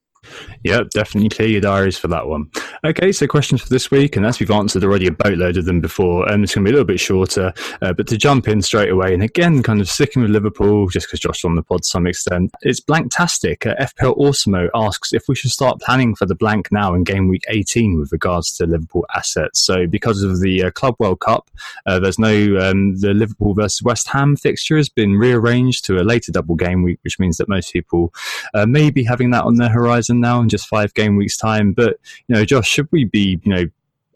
Yeah, 0.63 0.81
definitely 0.93 1.29
clear 1.29 1.47
your 1.47 1.61
diaries 1.61 1.97
for 1.97 2.07
that 2.09 2.27
one. 2.27 2.51
Okay, 2.85 3.11
so 3.11 3.25
questions 3.25 3.61
for 3.61 3.69
this 3.69 3.89
week, 3.89 4.15
and 4.15 4.25
as 4.25 4.39
we've 4.39 4.51
answered 4.51 4.83
already 4.83 5.07
a 5.07 5.11
boatload 5.11 5.57
of 5.57 5.65
them 5.65 5.81
before, 5.81 6.25
and 6.25 6.35
um, 6.35 6.43
it's 6.43 6.53
going 6.53 6.63
to 6.63 6.69
be 6.69 6.71
a 6.71 6.77
little 6.77 6.85
bit 6.85 6.99
shorter, 6.99 7.51
uh, 7.81 7.93
but 7.93 8.07
to 8.07 8.17
jump 8.17 8.47
in 8.47 8.61
straight 8.61 8.89
away, 8.89 9.13
and 9.13 9.23
again, 9.23 9.63
kind 9.63 9.81
of 9.81 9.89
sticking 9.89 10.21
with 10.21 10.31
Liverpool, 10.31 10.87
just 10.87 11.07
because 11.07 11.19
Josh's 11.19 11.45
on 11.45 11.55
the 11.55 11.63
pod 11.63 11.81
to 11.81 11.87
some 11.87 12.05
extent, 12.05 12.51
it's 12.61 12.79
Blanktastic. 12.79 13.65
Uh, 13.65 13.75
FPL 13.83 14.17
Awesomeo 14.17 14.69
asks 14.75 15.13
if 15.13 15.23
we 15.27 15.35
should 15.35 15.49
start 15.49 15.81
planning 15.81 16.15
for 16.15 16.27
the 16.27 16.35
blank 16.35 16.71
now 16.71 16.93
in 16.93 17.03
game 17.03 17.27
week 17.27 17.43
18 17.49 17.99
with 17.99 18.11
regards 18.11 18.51
to 18.57 18.67
Liverpool 18.67 19.05
assets. 19.15 19.65
So, 19.65 19.87
because 19.87 20.21
of 20.21 20.41
the 20.41 20.65
uh, 20.65 20.71
Club 20.71 20.95
World 20.99 21.21
Cup, 21.21 21.49
uh, 21.87 21.99
there's 21.99 22.19
no, 22.19 22.57
um, 22.59 22.97
the 22.97 23.15
Liverpool 23.15 23.55
versus 23.55 23.81
West 23.81 24.07
Ham 24.09 24.35
fixture 24.35 24.77
has 24.77 24.89
been 24.89 25.13
rearranged 25.13 25.85
to 25.85 25.99
a 25.99 26.03
later 26.03 26.31
double 26.31 26.55
game 26.55 26.83
week, 26.83 26.99
which 27.01 27.17
means 27.17 27.37
that 27.37 27.49
most 27.49 27.73
people 27.73 28.13
uh, 28.53 28.67
may 28.67 28.91
be 28.91 29.03
having 29.03 29.31
that 29.31 29.45
on 29.45 29.55
their 29.55 29.69
horizon 29.69 30.10
now 30.19 30.41
in 30.41 30.49
just 30.49 30.67
five 30.67 30.93
game 30.93 31.15
weeks 31.15 31.37
time. 31.37 31.73
But 31.73 31.97
you 32.27 32.35
know, 32.35 32.45
Josh, 32.45 32.67
should 32.67 32.87
we 32.91 33.05
be 33.05 33.39
you 33.43 33.53
know 33.53 33.65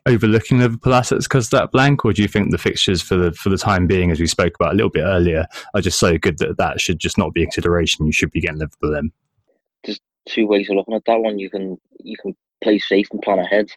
overlooking 0.06 0.60
Liverpool 0.60 0.94
assets 0.94 1.28
because 1.28 1.50
that 1.50 1.72
blank, 1.72 2.06
or 2.06 2.14
do 2.14 2.22
you 2.22 2.28
think 2.28 2.52
the 2.52 2.58
fixtures 2.58 3.02
for 3.02 3.16
the 3.16 3.32
for 3.34 3.50
the 3.50 3.58
time 3.58 3.88
being, 3.88 4.12
as 4.12 4.20
we 4.20 4.28
spoke 4.28 4.56
about 4.56 4.74
a 4.74 4.76
little 4.76 4.90
bit 4.90 5.04
earlier, 5.04 5.46
are 5.74 5.82
just 5.82 6.00
so 6.00 6.18
good 6.18 6.38
that 6.40 6.58
that 6.58 6.80
should 6.80 7.00
just 7.00 7.18
not 7.18 7.34
be 7.34 7.44
a 7.44 7.46
consideration? 7.46 8.06
You 8.06 8.12
should 8.12 8.32
be 8.32 8.42
getting 8.42 8.60
Liverpool 8.60 8.96
in. 8.96 9.12
There's 9.84 10.00
two 10.28 10.48
ways 10.48 10.70
of 10.70 10.76
looking 10.76 10.94
at 10.94 11.06
that 11.06 11.20
one. 11.20 11.40
You 11.40 11.50
can 11.50 11.78
you 12.04 12.16
can 12.22 12.36
play 12.64 12.80
safe 12.80 13.08
and 13.12 13.22
plan 13.22 13.40
ahead, 13.40 13.70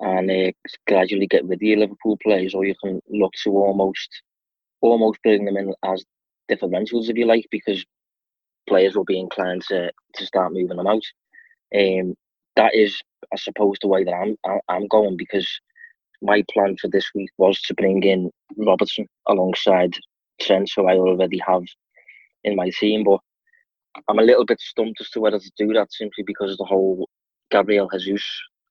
and 0.00 0.30
uh, 0.30 0.52
gradually 0.86 1.26
get 1.26 1.44
rid 1.44 1.58
of 1.58 1.62
your 1.62 1.78
Liverpool 1.78 2.18
players, 2.22 2.54
or 2.54 2.64
you 2.64 2.74
can 2.82 3.00
look 3.08 3.32
to 3.44 3.50
almost 3.50 4.22
almost 4.80 5.22
bring 5.22 5.44
them 5.44 5.56
in 5.56 5.74
as 5.84 6.04
differentials 6.50 7.08
if 7.08 7.16
you 7.16 7.26
like, 7.26 7.46
because 7.50 7.84
players 8.68 8.94
will 8.94 9.04
be 9.04 9.18
inclined 9.18 9.62
to 9.62 9.90
to 10.14 10.26
start 10.26 10.52
moving 10.52 10.76
them 10.76 10.86
out. 10.86 11.02
Um, 11.76 12.14
that 12.56 12.74
is, 12.74 13.00
I 13.32 13.36
suppose, 13.36 13.76
the 13.82 13.88
way 13.88 14.04
that 14.04 14.12
I'm 14.14 14.36
I'm 14.68 14.88
going 14.88 15.16
because 15.16 15.48
my 16.22 16.44
plan 16.52 16.76
for 16.80 16.88
this 16.88 17.10
week 17.14 17.30
was 17.38 17.60
to 17.62 17.74
bring 17.74 18.02
in 18.02 18.30
Robertson 18.56 19.06
alongside 19.28 19.94
Trent, 20.40 20.70
who 20.76 20.86
I 20.86 20.94
already 20.96 21.40
have 21.46 21.62
in 22.44 22.56
my 22.56 22.70
team. 22.80 23.04
But 23.04 23.20
I'm 24.08 24.18
a 24.18 24.22
little 24.24 24.44
bit 24.44 24.60
stumped 24.60 25.00
as 25.00 25.10
to 25.10 25.20
whether 25.20 25.38
to 25.38 25.52
do 25.58 25.72
that 25.74 25.92
simply 25.92 26.24
because 26.26 26.52
of 26.52 26.58
the 26.58 26.64
whole 26.64 27.08
Gabriel 27.50 27.88
Jesus 27.98 28.24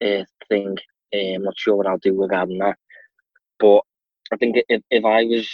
uh, 0.04 0.24
thing. 0.50 0.78
Uh, 1.14 1.36
I'm 1.36 1.44
not 1.44 1.56
sure 1.58 1.76
what 1.76 1.88
I'll 1.88 1.98
do 2.00 2.20
regarding 2.22 2.60
that. 2.60 2.78
But 3.60 3.82
I 4.34 4.38
think 4.38 4.58
if, 4.70 4.82
if 4.92 5.06
I 5.06 5.24
was, 5.26 5.50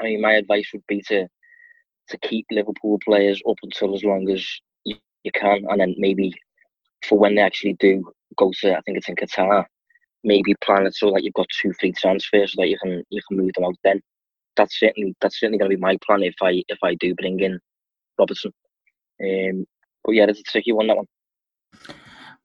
I 0.00 0.04
mean, 0.04 0.20
my 0.22 0.34
advice 0.34 0.70
would 0.72 0.86
be 0.88 1.02
to 1.08 1.28
to 2.08 2.18
keep 2.18 2.46
Liverpool 2.50 2.98
players 3.04 3.42
up 3.48 3.56
until 3.62 3.94
as 3.94 4.04
long 4.04 4.30
as 4.30 4.46
you 5.24 5.32
can, 5.32 5.64
and 5.68 5.80
then 5.80 5.94
maybe 5.98 6.34
for 7.06 7.18
when 7.18 7.34
they 7.34 7.42
actually 7.42 7.74
do 7.74 8.10
go 8.36 8.52
to, 8.60 8.76
I 8.76 8.80
think 8.82 8.98
it's 8.98 9.08
in 9.08 9.16
Qatar, 9.16 9.64
maybe 10.24 10.54
plan 10.62 10.86
it 10.86 10.94
so 10.94 11.10
that 11.12 11.22
you've 11.24 11.34
got 11.34 11.46
two 11.60 11.72
free 11.80 11.92
transfers 11.92 12.52
so 12.52 12.62
that 12.62 12.68
you 12.68 12.78
can 12.82 13.02
you 13.10 13.20
can 13.26 13.36
move 13.36 13.52
them 13.54 13.64
out. 13.64 13.76
Then 13.84 14.00
that's 14.56 14.78
certainly 14.78 15.14
that's 15.20 15.38
certainly 15.38 15.58
going 15.58 15.70
to 15.70 15.76
be 15.76 15.80
my 15.80 15.96
plan 16.06 16.22
if 16.22 16.34
I 16.42 16.62
if 16.68 16.78
I 16.82 16.94
do 16.94 17.14
bring 17.14 17.40
in 17.40 17.58
Robertson. 18.18 18.52
Um, 19.22 19.66
but 20.04 20.12
yeah, 20.12 20.26
it's 20.28 20.40
a 20.40 20.44
tricky 20.44 20.72
one 20.72 20.86
that 20.88 20.96
one. 20.96 21.06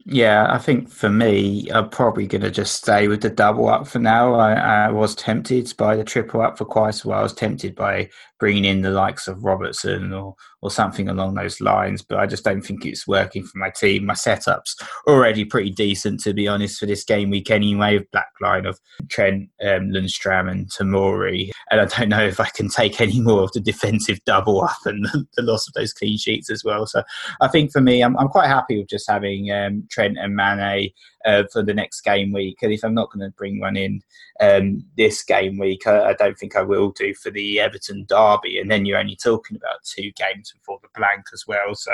Yeah, 0.07 0.45
I 0.51 0.59
think 0.59 0.89
for 0.89 1.09
me, 1.09 1.67
I'm 1.71 1.89
probably 1.89 2.27
going 2.27 2.43
to 2.43 2.51
just 2.51 2.75
stay 2.75 3.07
with 3.07 3.21
the 3.21 3.29
double 3.29 3.67
up 3.67 3.87
for 3.87 3.97
now. 3.97 4.35
I, 4.35 4.53
I, 4.53 4.91
was 4.91 5.15
tempted 5.15 5.73
by 5.77 5.95
the 5.95 6.03
triple 6.03 6.41
up 6.41 6.59
for 6.59 6.65
quite 6.65 7.03
a 7.03 7.07
while. 7.07 7.21
I 7.21 7.23
was 7.23 7.33
tempted 7.33 7.73
by 7.73 8.11
bringing 8.39 8.65
in 8.65 8.81
the 8.81 8.91
likes 8.91 9.27
of 9.27 9.43
Robertson 9.43 10.13
or 10.13 10.35
or 10.61 10.71
something 10.71 11.07
along 11.07 11.35
those 11.35 11.61
lines. 11.61 12.01
But 12.01 12.17
I 12.17 12.25
just 12.25 12.43
don't 12.43 12.61
think 12.61 12.85
it's 12.85 13.07
working 13.07 13.43
for 13.43 13.57
my 13.59 13.69
team. 13.69 14.05
My 14.05 14.15
setup's 14.15 14.75
already 15.07 15.45
pretty 15.45 15.69
decent, 15.69 16.21
to 16.21 16.33
be 16.33 16.47
honest, 16.47 16.79
for 16.79 16.87
this 16.87 17.03
game 17.03 17.29
week 17.29 17.51
anyway. 17.51 17.99
Black 18.11 18.31
line 18.41 18.65
of 18.65 18.79
Trent, 19.09 19.49
um, 19.61 19.91
Lundstram, 19.91 20.49
and 20.49 20.67
Tomori, 20.67 21.51
and 21.69 21.81
I 21.81 21.85
don't 21.85 22.09
know 22.09 22.25
if 22.25 22.39
I 22.39 22.49
can 22.49 22.69
take 22.69 22.99
any 22.99 23.21
more 23.21 23.43
of 23.43 23.51
the 23.51 23.59
defensive 23.59 24.19
double 24.25 24.63
up 24.63 24.77
and 24.85 25.05
the, 25.05 25.25
the 25.35 25.43
loss 25.43 25.67
of 25.67 25.73
those 25.73 25.93
clean 25.93 26.17
sheets 26.17 26.49
as 26.49 26.63
well. 26.63 26.87
So 26.87 27.03
I 27.41 27.47
think 27.47 27.71
for 27.71 27.81
me, 27.81 28.03
I'm, 28.03 28.17
I'm 28.17 28.29
quite 28.29 28.47
happy 28.47 28.79
with 28.79 28.89
just 28.89 29.09
having 29.09 29.51
um, 29.51 29.87
Trent 29.91 30.17
and 30.17 30.35
Mane 30.35 30.89
uh, 31.25 31.43
for 31.51 31.63
the 31.63 31.73
next 31.73 32.01
game 32.01 32.31
week. 32.31 32.59
And 32.61 32.71
if 32.71 32.83
I'm 32.83 32.93
not 32.93 33.11
going 33.11 33.25
to 33.25 33.35
bring 33.35 33.59
one 33.59 33.75
in 33.75 34.01
um, 34.39 34.85
this 34.97 35.23
game 35.23 35.57
week, 35.57 35.87
I, 35.87 36.09
I, 36.09 36.13
don't 36.13 36.37
think 36.37 36.55
I 36.55 36.61
will 36.61 36.91
do 36.91 37.13
for 37.13 37.31
the 37.31 37.59
Everton 37.59 38.05
derby. 38.07 38.59
And 38.59 38.69
then 38.69 38.85
you're 38.85 38.99
only 38.99 39.15
talking 39.15 39.57
about 39.57 39.83
two 39.83 40.11
games 40.11 40.51
before 40.51 40.79
the 40.81 40.89
blank 40.95 41.25
as 41.33 41.45
well. 41.47 41.73
So, 41.73 41.93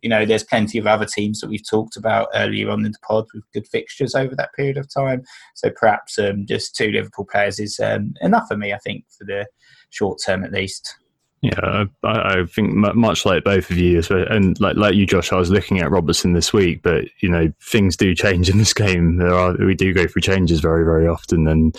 you 0.00 0.08
know, 0.08 0.24
there's 0.24 0.44
plenty 0.44 0.78
of 0.78 0.86
other 0.86 1.06
teams 1.06 1.40
that 1.40 1.50
we've 1.50 1.68
talked 1.68 1.96
about 1.96 2.28
earlier 2.34 2.70
on 2.70 2.84
in 2.84 2.92
the 2.92 2.98
pod 2.98 3.26
with 3.34 3.50
good 3.52 3.66
fixtures 3.68 4.14
over 4.14 4.34
that 4.36 4.52
period 4.54 4.78
of 4.78 4.92
time. 4.92 5.24
So 5.54 5.70
perhaps 5.70 6.18
um, 6.18 6.46
just 6.46 6.74
two 6.74 6.90
Liverpool 6.90 7.26
players 7.26 7.60
is 7.60 7.78
um, 7.80 8.14
enough 8.20 8.48
for 8.48 8.56
me, 8.56 8.72
I 8.72 8.78
think, 8.78 9.04
for 9.16 9.24
the 9.24 9.46
short 9.90 10.20
term 10.24 10.44
at 10.44 10.52
least. 10.52 10.96
Yeah, 11.42 11.86
I, 12.04 12.38
I, 12.38 12.46
think 12.46 12.72
much 12.72 13.26
like 13.26 13.42
both 13.42 13.68
of 13.68 13.76
you, 13.76 14.00
and 14.10 14.58
like 14.60 14.76
like 14.76 14.94
you, 14.94 15.06
Josh, 15.06 15.32
I 15.32 15.36
was 15.38 15.50
looking 15.50 15.80
at 15.80 15.90
Robertson 15.90 16.34
this 16.34 16.52
week, 16.52 16.82
but 16.82 17.06
you 17.18 17.28
know 17.28 17.52
things 17.60 17.96
do 17.96 18.14
change 18.14 18.48
in 18.48 18.58
this 18.58 18.72
game. 18.74 19.16
There 19.16 19.34
are 19.34 19.56
we 19.58 19.74
do 19.74 19.92
go 19.92 20.06
through 20.06 20.22
changes 20.22 20.60
very 20.60 20.84
very 20.84 21.08
often, 21.08 21.48
and 21.48 21.76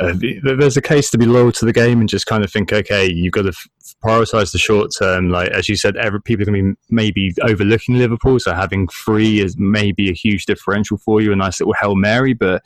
uh, 0.00 0.14
there's 0.42 0.76
a 0.76 0.82
case 0.82 1.12
to 1.12 1.18
be 1.18 1.26
loyal 1.26 1.52
to 1.52 1.64
the 1.64 1.72
game 1.72 2.00
and 2.00 2.08
just 2.08 2.26
kind 2.26 2.42
of 2.42 2.50
think, 2.50 2.72
okay, 2.72 3.08
you've 3.08 3.32
got 3.32 3.42
to 3.42 3.52
prioritize 4.04 4.50
the 4.50 4.58
short 4.58 4.90
term. 4.98 5.30
Like 5.30 5.50
as 5.50 5.68
you 5.68 5.76
said, 5.76 5.96
every, 5.96 6.20
people 6.20 6.46
to 6.46 6.50
be 6.50 6.72
maybe 6.90 7.32
overlooking 7.42 7.98
Liverpool, 7.98 8.40
so 8.40 8.52
having 8.52 8.88
free 8.88 9.38
is 9.38 9.56
maybe 9.56 10.10
a 10.10 10.12
huge 10.12 10.46
differential 10.46 10.98
for 10.98 11.20
you, 11.20 11.32
a 11.32 11.36
nice 11.36 11.60
little 11.60 11.74
hail 11.80 11.94
mary, 11.94 12.32
but 12.32 12.64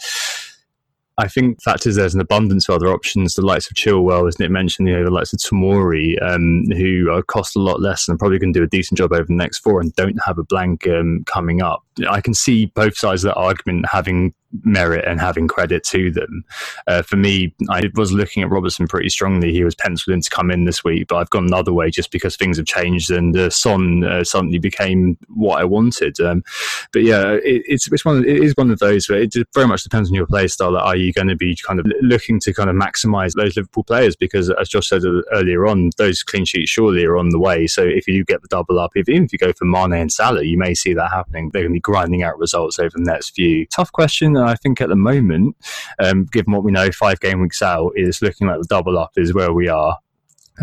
I 1.18 1.28
think 1.28 1.62
fact 1.62 1.86
is 1.86 1.97
there's 1.97 2.14
an 2.14 2.20
abundance 2.20 2.68
of 2.68 2.76
other 2.76 2.89
options. 2.89 3.34
The 3.34 3.43
likes 3.43 3.70
of 3.70 3.76
Chilwell, 3.76 4.26
as 4.26 4.39
Nick 4.39 4.51
mentioned, 4.51 4.89
you 4.89 4.97
know, 4.97 5.05
the 5.05 5.10
likes 5.10 5.32
of 5.32 5.40
Tomori, 5.40 6.16
um, 6.22 6.64
who 6.74 7.22
cost 7.24 7.55
a 7.55 7.60
lot 7.60 7.80
less 7.80 8.09
and 8.09 8.18
probably 8.18 8.39
going 8.39 8.52
to 8.55 8.60
do 8.60 8.64
a 8.64 8.68
decent 8.68 8.97
job 8.97 9.12
over 9.12 9.24
the 9.24 9.34
next 9.34 9.59
four 9.59 9.80
and 9.80 9.94
don't 9.94 10.18
have 10.24 10.39
a 10.39 10.44
blank 10.44 10.86
um, 10.89 11.22
coming 11.26 11.60
up. 11.60 11.84
I 12.09 12.20
can 12.22 12.32
see 12.32 12.66
both 12.66 12.97
sides 12.97 13.24
of 13.24 13.28
that 13.28 13.40
argument 13.40 13.86
having 13.90 14.32
merit 14.65 15.05
and 15.07 15.20
having 15.20 15.49
credit 15.49 15.85
to 15.85 16.11
them. 16.11 16.45
Uh, 16.87 17.03
for 17.03 17.16
me, 17.16 17.55
I 17.70 17.91
was 17.95 18.12
looking 18.12 18.43
at 18.43 18.51
Robertson 18.51 18.87
pretty 18.87 19.09
strongly. 19.09 19.53
He 19.53 19.65
was 19.65 19.74
penciled 19.74 20.15
in 20.15 20.20
to 20.20 20.31
come 20.31 20.51
in 20.51 20.65
this 20.65 20.85
week, 20.85 21.09
but 21.09 21.16
I've 21.16 21.31
gone 21.31 21.47
another 21.47 21.73
way 21.73 21.91
just 21.91 22.11
because 22.11 22.37
things 22.37 22.57
have 22.57 22.66
changed 22.66 23.11
and 23.11 23.37
uh, 23.37 23.51
Son 23.51 24.05
uh, 24.05 24.24
suddenly 24.24 24.59
became 24.59 25.16
what 25.29 25.61
I 25.61 25.65
wanted. 25.65 26.20
Um, 26.20 26.45
but 26.93 27.03
yeah, 27.03 27.33
it, 27.33 27.62
it's 27.66 27.91
it's 27.91 28.05
one 28.05 28.24
it 28.24 28.43
is 28.43 28.55
one 28.57 28.70
of 28.70 28.79
those 28.79 29.09
where 29.09 29.20
it 29.20 29.35
very 29.55 29.66
much 29.66 29.83
depends 29.83 30.11
on 30.11 30.15
your 30.15 30.27
play 30.27 30.49
style. 30.49 30.73
Like, 30.73 30.85
are 30.85 30.97
you 30.97 31.12
going 31.12 31.29
to 31.29 31.37
be 31.37 31.57
kind 31.57 31.81
of 31.81 31.87
looking 32.01 32.41
to 32.41 32.53
kind 32.53 32.70
of 32.70 32.77
maximise 32.77 33.35
those 33.35 33.57
Liverpool 33.57 33.85
players? 33.85 34.16
Because 34.16 34.51
as 34.51 34.69
Josh 34.69 34.89
said 34.89 35.03
earlier 35.33 35.66
on, 35.66 35.91
those 35.99 36.23
clean 36.23 36.45
sheets 36.45 36.70
surely 36.70 37.05
are 37.05 37.16
on 37.16 37.31
the 37.31 37.39
way. 37.39 37.66
So 37.66 37.83
if 37.83 38.07
you 38.07 38.24
get 38.24 38.43
the 38.43 38.49
double 38.49 38.79
up, 38.79 38.93
if, 38.95 39.09
even 39.09 39.24
if 39.24 39.33
you 39.33 39.39
go 39.39 39.53
for 39.53 39.65
Mane 39.65 39.93
and 39.93 40.12
Salah, 40.12 40.45
you 40.45 40.59
may 40.59 40.74
see 40.74 40.95
that 40.95 41.11
happening. 41.11 41.51
They're 41.51 41.62
going 41.62 41.73
to 41.73 41.77
be 41.77 41.81
grinding 41.81 42.23
out 42.23 42.39
results 42.39 42.79
over 42.79 42.91
the 42.95 43.05
next 43.05 43.31
few. 43.31 43.66
Tough 43.66 43.93
question 43.93 44.37
I 44.47 44.55
think 44.55 44.81
at 44.81 44.89
the 44.89 44.97
moment, 44.97 45.56
um, 45.98 46.27
given 46.32 46.52
what 46.52 46.64
we 46.64 46.73
know, 46.73 46.90
five 46.90 47.20
game 47.20 47.40
weeks 47.40 47.62
out, 47.62 47.93
is 47.97 48.23
looking 48.23 48.47
like 48.47 48.59
the 48.59 48.66
double 48.69 48.98
up 48.98 49.12
is 49.16 49.35
where 49.35 49.52
we 49.52 49.69
are. 49.69 49.98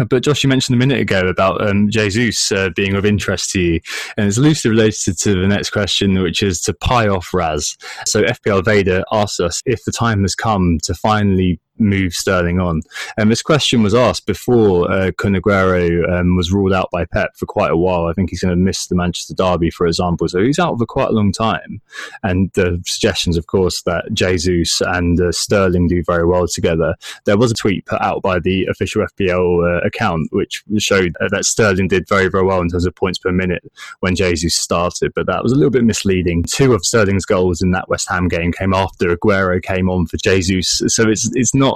But 0.08 0.24
Josh, 0.24 0.44
you 0.44 0.50
mentioned 0.50 0.76
a 0.76 0.80
minute 0.80 1.00
ago 1.00 1.28
about 1.28 1.68
um, 1.68 1.90
Jesus 1.90 2.52
uh, 2.52 2.70
being 2.76 2.96
of 2.96 3.06
interest 3.06 3.52
to 3.52 3.62
you, 3.62 3.80
and 4.18 4.28
it's 4.28 4.38
loosely 4.38 4.70
related 4.70 5.18
to 5.20 5.34
the 5.34 5.48
next 5.48 5.72
question, 5.72 6.22
which 6.22 6.44
is 6.44 6.62
to 6.62 6.74
pie 6.74 7.08
off 7.08 7.34
Raz. 7.34 7.76
So 8.06 8.22
FPL 8.22 8.64
Vader 8.64 9.04
asked 9.12 9.40
us 9.40 9.64
if 9.66 9.84
the 9.86 9.92
time 9.92 10.22
has 10.22 10.36
come 10.36 10.78
to 10.84 10.94
finally 10.94 11.60
move 11.80 12.14
Sterling 12.14 12.60
on. 12.60 12.82
And 13.18 13.32
this 13.32 13.42
question 13.42 13.84
was 13.84 13.96
asked 13.96 14.26
before 14.26 14.92
uh, 14.92 15.12
um, 15.24 16.36
was 16.36 16.52
ruled 16.52 16.74
out 16.74 16.90
by 16.92 17.06
Pep 17.06 17.36
for 17.36 17.46
quite 17.46 17.72
a 17.72 17.78
while. 17.78 18.06
I 18.06 18.14
think 18.14 18.30
he's 18.30 18.42
going 18.42 18.52
to 18.52 18.56
miss 18.56 18.88
the 18.88 18.96
Manchester 18.96 19.34
Derby, 19.34 19.70
for 19.70 19.88
example. 19.88 20.28
So 20.28 20.42
he's 20.42 20.60
out 20.60 20.78
for 20.78 20.86
quite 20.86 21.10
a 21.10 21.14
long 21.14 21.32
time. 21.32 21.82
And 22.24 22.52
the 22.54 22.82
suggestions, 22.86 23.38
of 23.38 23.48
course, 23.48 23.82
that 23.84 24.06
Jesus 24.14 24.82
and 24.82 25.20
uh, 25.20 25.32
Sterling 25.32 25.88
do 25.88 26.04
very 26.04 26.26
well 26.26 26.48
together. 26.48 26.96
There 27.26 27.38
was 27.38 27.52
a 27.52 27.56
tweet 27.56 27.86
put 27.86 28.02
out 28.02 28.22
by 28.22 28.40
the 28.40 28.66
official 28.66 29.06
FPL 29.06 29.78
uh, 29.78 29.82
account 29.86 30.30
which 30.32 30.64
showed 30.78 31.16
that 31.32 31.46
Sterling 31.46 31.88
did 31.88 32.08
very, 32.08 32.30
very 32.30 32.44
well 32.44 32.62
in 32.62 32.70
terms 32.70 32.86
of 32.86 32.96
points 32.96 33.20
per 33.20 33.32
minute 33.32 33.64
when 34.00 34.16
Jesus 34.16 34.56
started, 34.56 35.14
but 35.16 35.26
that 35.28 35.44
was 35.44 35.52
a 35.52 35.56
little 35.56 35.72
bit 35.72 35.84
misleading. 35.84 36.44
Two 36.44 36.74
of 36.74 36.86
Sterling's 36.86 37.26
goals 37.26 37.62
in 37.62 37.72
that 37.72 37.90
West 37.90 38.10
Ham 38.10 38.28
game 38.28 38.52
came 38.52 38.74
after 38.74 39.16
Aguero 39.16 39.62
came 39.62 39.90
on 39.90 40.06
for 40.06 40.18
Jesus. 40.18 40.82
So 40.88 41.10
it's, 41.10 41.30
it's 41.36 41.56
not 41.56 41.69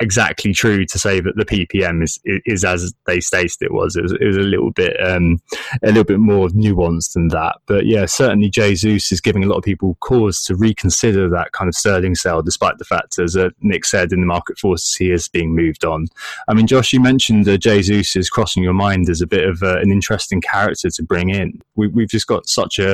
exactly 0.00 0.52
true 0.52 0.84
to 0.84 0.98
say 0.98 1.20
that 1.20 1.36
the 1.36 1.44
ppm 1.44 2.02
is 2.02 2.18
is 2.24 2.64
as 2.64 2.92
they 3.06 3.20
stated 3.20 3.56
it 3.60 3.72
was. 3.72 3.96
It 3.96 4.02
was, 4.02 4.12
it 4.12 4.24
was 4.24 4.36
a 4.36 4.40
little 4.40 4.70
bit 4.70 4.96
um, 5.04 5.40
a 5.82 5.88
little 5.88 6.04
bit 6.04 6.18
more 6.18 6.48
nuanced 6.48 7.14
than 7.14 7.28
that. 7.28 7.56
But 7.66 7.86
yeah, 7.86 8.06
certainly 8.06 8.48
Jesus 8.48 9.12
is 9.12 9.20
giving 9.20 9.44
a 9.44 9.46
lot 9.46 9.58
of 9.58 9.64
people 9.64 9.96
cause 10.00 10.42
to 10.44 10.56
reconsider 10.56 11.28
that 11.30 11.52
kind 11.52 11.68
of 11.68 11.74
Sterling 11.74 12.14
sale, 12.14 12.42
despite 12.42 12.78
the 12.78 12.84
fact, 12.84 13.18
as 13.18 13.36
uh, 13.36 13.50
Nick 13.60 13.84
said, 13.84 14.12
in 14.12 14.20
the 14.20 14.26
market 14.26 14.58
forces 14.58 14.94
he 14.94 15.10
is 15.10 15.28
being 15.28 15.54
moved 15.54 15.84
on. 15.84 16.06
I 16.48 16.54
mean, 16.54 16.66
Josh, 16.66 16.92
you 16.92 17.00
mentioned 17.00 17.48
uh, 17.48 17.56
Jesus 17.56 18.16
is 18.16 18.30
crossing 18.30 18.62
your 18.62 18.72
mind 18.72 19.08
as 19.08 19.20
a 19.20 19.26
bit 19.26 19.48
of 19.48 19.62
uh, 19.62 19.78
an 19.78 19.90
interesting 19.90 20.40
character 20.40 20.90
to 20.90 21.02
bring 21.02 21.30
in. 21.30 21.60
We, 21.74 21.90
have 22.02 22.08
just 22.08 22.26
got 22.26 22.48
such 22.48 22.78
a, 22.78 22.92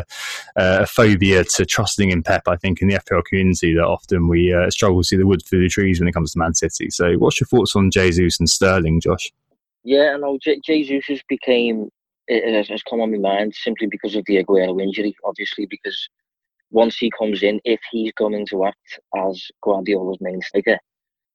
uh, 0.56 0.82
a, 0.82 0.86
phobia 0.86 1.44
to 1.44 1.64
trusting 1.64 2.10
in 2.10 2.22
Pep, 2.22 2.48
I 2.48 2.56
think, 2.56 2.82
in 2.82 2.88
the 2.88 2.96
FPL 2.96 3.24
community 3.24 3.74
that 3.74 3.84
often 3.84 4.28
we 4.28 4.52
uh, 4.52 4.70
struggle 4.70 5.00
to 5.00 5.06
see 5.06 5.16
the 5.16 5.26
wood 5.26 5.42
through 5.44 5.62
the 5.62 5.68
trees 5.68 6.00
when 6.00 6.08
it 6.08 6.12
comes 6.12 6.32
to 6.32 6.38
Man 6.38 6.54
City. 6.54 6.90
So, 6.92 7.14
what's 7.14 7.40
your 7.40 7.46
thoughts 7.46 7.74
on 7.76 7.90
Jesus 7.90 8.38
and 8.38 8.48
Sterling, 8.48 9.00
Josh? 9.00 9.32
Yeah, 9.84 10.16
no, 10.16 10.38
J- 10.42 10.60
Jesus 10.64 11.06
has 11.08 11.20
became 11.28 11.88
it 12.28 12.68
has 12.68 12.82
come 12.84 13.00
on 13.00 13.10
my 13.10 13.18
mind 13.18 13.54
simply 13.54 13.88
because 13.88 14.14
of 14.14 14.24
the 14.26 14.42
Aguero 14.42 14.80
injury. 14.80 15.14
Obviously, 15.24 15.66
because 15.66 16.08
once 16.70 16.96
he 16.96 17.10
comes 17.18 17.42
in, 17.42 17.60
if 17.64 17.80
he's 17.90 18.12
going 18.12 18.46
to 18.46 18.64
act 18.64 19.00
as 19.16 19.44
Guardiola's 19.64 20.18
main 20.20 20.40
striker, 20.40 20.78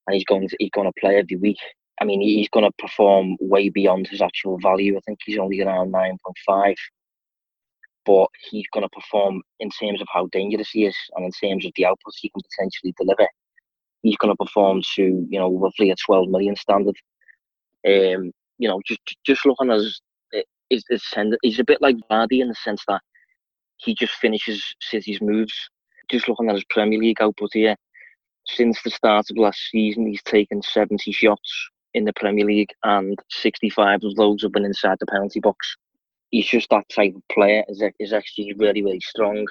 and 0.08 0.14
he's 0.14 0.26
going 0.26 0.48
to 0.48 0.56
he's 0.60 0.72
going 0.72 0.88
to 0.88 1.00
play 1.00 1.18
every 1.18 1.38
week, 1.38 1.60
I 2.02 2.06
mean, 2.06 2.22
he's 2.22 2.50
going 2.50 2.66
to 2.66 2.72
perform 2.80 3.38
way 3.40 3.70
beyond 3.70 4.08
his 4.08 4.22
actual 4.22 4.58
value. 4.60 4.98
I 4.98 5.02
think 5.06 5.20
he's 5.26 5.38
only 5.38 5.62
around 5.62 5.92
nine 5.92 6.18
point 6.26 6.38
five, 6.46 6.76
but 8.06 8.30
he's 8.50 8.66
going 8.74 8.84
to 8.84 8.90
perform 8.90 9.42
in 9.60 9.70
terms 9.70 10.02
of 10.02 10.08
how 10.12 10.28
dangerous 10.32 10.72
he 10.72 10.86
is, 10.86 10.96
and 11.16 11.26
in 11.26 11.32
terms 11.32 11.66
of 11.66 11.74
the 11.76 11.84
outputs 11.84 12.18
he 12.22 12.30
can 12.30 12.42
potentially 12.42 12.94
deliver 12.98 13.28
he's 14.04 14.18
going 14.18 14.34
to 14.34 14.44
perform 14.44 14.82
to 14.96 15.26
you 15.30 15.40
know 15.40 15.52
roughly 15.58 15.92
a 15.92 15.96
12 16.06 16.30
million 16.30 16.56
standard. 16.56 16.96
Um, 17.86 18.32
you 18.58 18.68
know, 18.68 18.82
just 18.86 19.02
just 19.26 19.46
looking 19.46 19.72
as 19.72 20.00
is 20.70 20.84
he's 21.42 21.60
a 21.60 21.64
bit 21.64 21.82
like 21.82 21.96
Vardy 22.12 22.42
in 22.42 22.50
the 22.50 22.56
sense 22.56 22.84
that 22.88 23.02
he 23.78 23.96
just 23.96 24.14
finishes 24.14 24.64
City's 24.82 25.22
moves. 25.22 25.54
Just 26.10 26.28
looking 26.28 26.50
at 26.50 26.56
his 26.56 26.66
Premier 26.70 27.00
League 27.00 27.22
output 27.22 27.50
here, 27.54 27.76
since 28.48 28.82
the 28.82 28.90
start 28.90 29.26
of 29.30 29.38
last 29.38 29.60
season, 29.70 30.08
he's 30.08 30.24
taken 30.24 30.62
70 30.62 31.12
shots 31.12 31.70
in 31.94 32.06
the 32.06 32.14
Premier 32.14 32.46
League 32.46 32.72
and 32.84 33.18
65 33.30 34.04
of 34.04 34.16
those 34.16 34.42
have 34.42 34.52
been 34.52 34.66
inside 34.66 34.98
the 35.00 35.06
penalty 35.06 35.40
box. 35.40 35.76
He's 36.30 36.48
just 36.48 36.70
that 36.70 36.88
type 36.94 37.14
of 37.16 37.22
player. 37.32 37.64
Is 37.68 37.84
is 38.00 38.14
actually 38.14 38.54
really 38.58 38.84
really 38.84 39.02
strong. 39.02 39.46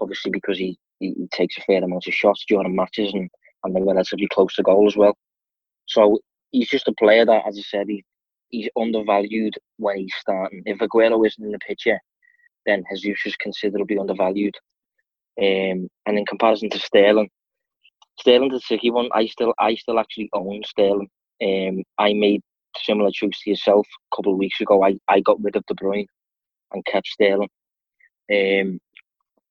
Obviously 0.00 0.30
because 0.30 0.58
he, 0.58 0.78
he 1.00 1.28
takes 1.32 1.58
a 1.58 1.60
fair 1.62 1.82
amount 1.82 2.06
of 2.06 2.14
shots 2.14 2.44
during 2.48 2.74
matches 2.74 3.12
and 3.12 3.28
and 3.64 3.74
they're 3.74 3.84
relatively 3.84 4.28
close 4.28 4.54
to 4.54 4.62
goal 4.62 4.86
as 4.86 4.96
well. 4.96 5.16
So 5.86 6.18
he's 6.50 6.68
just 6.68 6.88
a 6.88 6.94
player 6.98 7.24
that, 7.26 7.42
as 7.46 7.58
I 7.58 7.62
said, 7.62 7.88
he, 7.88 8.04
he's 8.48 8.68
undervalued 8.78 9.54
when 9.78 9.98
he's 9.98 10.14
starting. 10.18 10.62
If 10.66 10.78
Aguero 10.78 11.26
isn't 11.26 11.44
in 11.44 11.52
the 11.52 11.58
picture, 11.58 11.98
then 12.66 12.84
Jesus 12.94 13.26
is 13.26 13.36
considerably 13.36 13.98
undervalued. 13.98 14.54
Um, 15.40 15.88
and 16.06 16.18
in 16.18 16.26
comparison 16.26 16.70
to 16.70 16.78
Sterling, 16.78 17.30
Sterling's 18.20 18.54
a 18.54 18.60
tricky 18.60 18.90
one. 18.90 19.08
I 19.12 19.26
still, 19.26 19.54
I 19.58 19.74
still 19.74 19.98
actually 19.98 20.30
own 20.32 20.62
Sterling. 20.64 21.08
Um, 21.42 21.82
I 21.98 22.12
made 22.12 22.42
similar 22.84 23.10
choice 23.12 23.40
to 23.42 23.50
yourself 23.50 23.86
a 24.12 24.16
couple 24.16 24.32
of 24.32 24.38
weeks 24.38 24.60
ago. 24.60 24.84
I, 24.84 24.96
I 25.08 25.20
got 25.20 25.42
rid 25.42 25.56
of 25.56 25.64
De 25.66 25.74
Bruyne 25.74 26.06
and 26.72 26.84
kept 26.84 27.08
Sterling. 27.08 27.48
Um, 28.32 28.78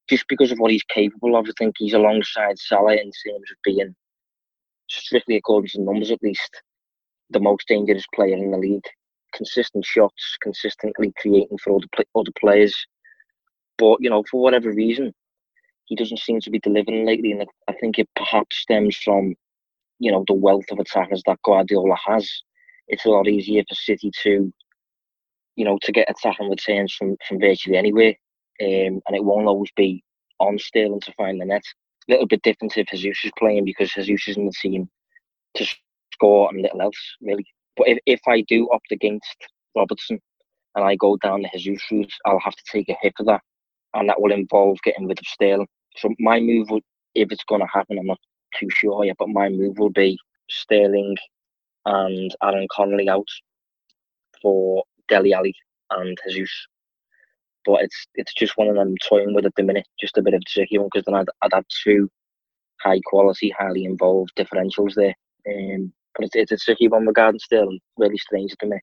just 0.10 0.26
because 0.28 0.52
of 0.52 0.60
what 0.60 0.72
he's 0.72 0.84
capable 0.84 1.36
of, 1.36 1.48
I 1.48 1.52
think 1.58 1.76
he's 1.78 1.94
alongside 1.94 2.58
Salah 2.60 2.94
in 2.94 3.12
terms 3.12 3.52
of 3.52 3.58
being 3.64 3.96
strictly 4.92 5.38
according 5.38 5.70
to 5.70 5.82
numbers 5.82 6.12
at 6.12 6.22
least, 6.22 6.62
the 7.30 7.40
most 7.40 7.68
dangerous 7.68 8.06
player 8.14 8.36
in 8.36 8.52
the 8.52 8.58
league. 8.58 8.86
Consistent 9.34 9.86
shots, 9.86 10.38
consistently 10.42 11.14
creating 11.18 11.58
for 11.64 11.76
other, 11.76 12.06
other 12.16 12.32
players. 12.40 12.76
But, 13.78 13.98
you 14.02 14.10
know, 14.10 14.24
for 14.30 14.42
whatever 14.42 14.72
reason, 14.72 15.14
he 15.86 15.96
doesn't 15.96 16.20
seem 16.20 16.40
to 16.42 16.50
be 16.50 16.60
delivering 16.60 17.06
lately. 17.06 17.32
And 17.32 17.46
I 17.68 17.74
think 17.74 17.98
it 17.98 18.10
perhaps 18.16 18.58
stems 18.58 18.98
from, 18.98 19.36
you 20.00 20.12
know, 20.12 20.26
the 20.28 20.34
wealth 20.34 20.66
of 20.72 20.80
attackers 20.80 21.24
that 21.26 21.42
Guardiola 21.44 21.96
has. 22.06 22.30
It's 22.88 23.06
a 23.06 23.10
lot 23.10 23.28
easier 23.28 23.64
for 23.68 23.76
City 23.76 24.12
to, 24.24 24.54
you 25.56 25.66
know, 25.66 25.80
to 25.84 25.92
get 25.92 26.10
attacking 26.10 26.50
returns 26.50 26.94
from, 26.94 27.16
from 27.28 27.40
virtually 27.40 27.78
anywhere. 27.78 28.16
Um, 28.62 29.02
and 29.08 29.16
it 29.16 29.24
won't 29.24 29.48
always 29.48 29.72
be 29.76 30.04
on 30.40 30.60
Sterling 30.60 31.00
to 31.02 31.14
find 31.14 31.40
the 31.40 31.46
net 31.46 31.64
little 32.12 32.28
bit 32.28 32.44
different 32.44 32.78
if 32.78 32.88
Jesus 32.94 33.26
is 33.26 33.32
playing 33.40 33.66
because 33.66 33.92
Jesus 33.94 34.30
is 34.30 34.38
in 34.38 34.48
the 34.48 34.54
team 34.54 34.90
to 35.56 35.66
score 36.14 36.50
and 36.52 36.62
little 36.62 36.82
else 36.82 36.98
really. 37.22 37.46
But 37.78 37.90
if, 37.90 38.00
if 38.08 38.22
I 38.28 38.42
do 38.42 38.70
opt 38.74 38.92
against 38.92 39.38
Robertson 39.76 40.20
and 40.76 40.86
I 40.86 40.96
go 40.96 41.18
down 41.18 41.44
the 41.44 41.60
Jesus 41.60 41.84
route, 41.92 42.14
I'll 42.26 42.40
have 42.40 42.56
to 42.56 42.64
take 42.72 42.90
a 42.90 42.98
hit 43.02 43.14
for 43.18 43.24
that, 43.26 43.42
and 43.94 44.10
that 44.10 44.22
will 44.22 44.32
involve 44.34 44.80
getting 44.84 45.08
rid 45.08 45.20
of 45.20 45.26
Sterling. 45.28 45.68
So 45.98 46.10
my 46.20 46.40
move 46.40 46.70
would, 46.72 46.84
if 47.16 47.32
it's 47.32 47.44
going 47.46 47.62
to 47.62 47.68
happen, 47.74 48.00
I'm 48.00 48.08
not 48.08 48.20
too 48.60 48.70
sure 48.72 49.06
yet, 49.06 49.18
but 49.20 49.30
my 49.30 49.50
move 49.50 49.80
will 49.80 49.92
be 49.92 50.18
Sterling 50.50 51.18
and 51.86 52.36
Aaron 52.44 52.68
Connolly 52.76 53.10
out 53.10 53.28
for 54.42 54.84
Dele 55.10 55.34
Alli 55.34 55.56
and 55.92 56.18
Jesus 56.30 56.68
but 57.66 57.82
it's 57.82 58.08
it's 58.16 58.34
just 58.34 58.58
one 58.58 58.68
of 58.68 58.76
them 58.76 58.96
toying 59.08 59.34
with 59.34 59.46
at 59.46 59.56
the 59.56 59.64
minute, 59.64 59.88
just 60.00 60.18
a 60.18 60.22
bit 60.22 60.34
of 60.34 60.42
a 60.42 60.50
tricky 60.50 60.78
one 60.78 60.90
because 60.92 61.06
then 61.06 61.16
I'd, 61.16 61.28
I'd 61.42 61.54
have 61.54 61.66
two 61.84 62.10
high 62.82 63.00
quality, 63.06 63.54
highly 63.58 63.86
involved 63.86 64.32
differentials 64.38 64.96
there. 64.96 65.16
Um, 65.48 65.94
but 66.16 66.26
it's, 66.26 66.36
it's 66.36 66.52
a 66.52 66.58
tricky 66.58 66.88
one 66.88 67.06
regarding 67.06 67.40
still, 67.40 67.70
really 67.98 68.18
strange 68.18 68.54
to 68.60 68.68
me. 68.68 68.78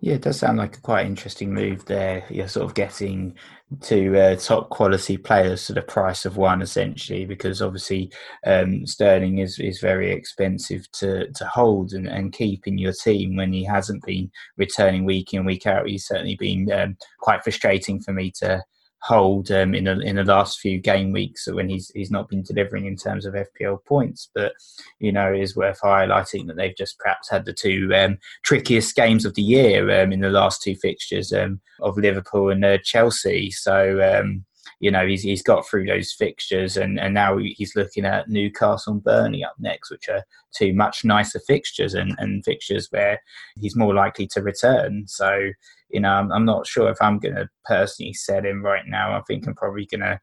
Yeah, 0.00 0.14
it 0.14 0.22
does 0.22 0.38
sound 0.38 0.58
like 0.58 0.76
a 0.76 0.80
quite 0.80 1.06
interesting 1.06 1.52
move 1.52 1.84
there. 1.84 2.24
You're 2.30 2.48
sort 2.48 2.64
of 2.64 2.74
getting 2.74 3.34
to 3.82 4.18
uh, 4.18 4.36
top 4.36 4.70
quality 4.70 5.16
players 5.16 5.66
to 5.66 5.74
the 5.74 5.82
price 5.82 6.24
of 6.24 6.36
one, 6.36 6.62
essentially, 6.62 7.26
because 7.26 7.60
obviously 7.60 8.10
um, 8.46 8.86
Sterling 8.86 9.38
is, 9.38 9.58
is 9.58 9.80
very 9.80 10.10
expensive 10.10 10.90
to, 10.92 11.30
to 11.32 11.44
hold 11.46 11.92
and, 11.92 12.08
and 12.08 12.32
keep 12.32 12.66
in 12.66 12.78
your 12.78 12.94
team 12.94 13.36
when 13.36 13.52
he 13.52 13.62
hasn't 13.62 14.02
been 14.04 14.30
returning 14.56 15.04
week 15.04 15.34
in, 15.34 15.44
week 15.44 15.66
out. 15.66 15.86
He's 15.86 16.06
certainly 16.06 16.36
been 16.36 16.70
um, 16.72 16.96
quite 17.20 17.44
frustrating 17.44 18.00
for 18.00 18.12
me 18.12 18.32
to 18.38 18.62
hold 19.02 19.50
um, 19.50 19.74
in 19.74 19.84
the 19.84 19.98
in 20.00 20.16
the 20.16 20.24
last 20.24 20.60
few 20.60 20.78
game 20.78 21.12
weeks 21.12 21.48
when 21.48 21.68
he's 21.68 21.90
he's 21.94 22.10
not 22.10 22.28
been 22.28 22.42
delivering 22.42 22.86
in 22.86 22.96
terms 22.96 23.24
of 23.24 23.34
FPL 23.34 23.84
points. 23.84 24.30
But 24.34 24.52
you 24.98 25.12
know, 25.12 25.32
it 25.32 25.40
is 25.40 25.56
worth 25.56 25.80
highlighting 25.80 26.46
that 26.46 26.56
they've 26.56 26.76
just 26.76 26.98
perhaps 26.98 27.30
had 27.30 27.44
the 27.44 27.52
two 27.52 27.90
um, 27.94 28.18
trickiest 28.42 28.94
games 28.94 29.24
of 29.24 29.34
the 29.34 29.42
year 29.42 30.02
um, 30.02 30.12
in 30.12 30.20
the 30.20 30.30
last 30.30 30.62
two 30.62 30.76
fixtures 30.76 31.32
um, 31.32 31.60
of 31.80 31.96
Liverpool 31.96 32.50
and 32.50 32.64
uh, 32.64 32.78
Chelsea. 32.84 33.50
So. 33.50 34.00
Um, 34.20 34.44
you 34.78 34.90
know 34.90 35.06
he's 35.06 35.22
he's 35.22 35.42
got 35.42 35.66
through 35.66 35.84
those 35.84 36.12
fixtures 36.12 36.76
and, 36.76 36.98
and 36.98 37.12
now 37.12 37.36
he's 37.36 37.76
looking 37.76 38.06
at 38.06 38.28
Newcastle 38.28 38.94
and 38.94 39.04
Burnley 39.04 39.44
up 39.44 39.54
next, 39.58 39.90
which 39.90 40.08
are 40.08 40.24
two 40.56 40.72
much 40.72 41.04
nicer 41.04 41.40
fixtures 41.46 41.92
and, 41.92 42.14
and 42.18 42.44
fixtures 42.44 42.88
where 42.90 43.20
he's 43.58 43.76
more 43.76 43.94
likely 43.94 44.26
to 44.28 44.40
return. 44.40 45.04
So 45.06 45.50
you 45.92 46.00
know, 46.00 46.10
I'm, 46.10 46.32
I'm 46.32 46.44
not 46.44 46.66
sure 46.66 46.90
if 46.90 47.00
I'm 47.00 47.18
going 47.18 47.34
to 47.34 47.48
personally 47.64 48.12
sell 48.14 48.44
him 48.44 48.62
right 48.62 48.84
now. 48.86 49.16
I 49.16 49.22
think 49.22 49.46
I'm 49.46 49.54
probably 49.54 49.86
going 49.86 50.00
to 50.00 50.20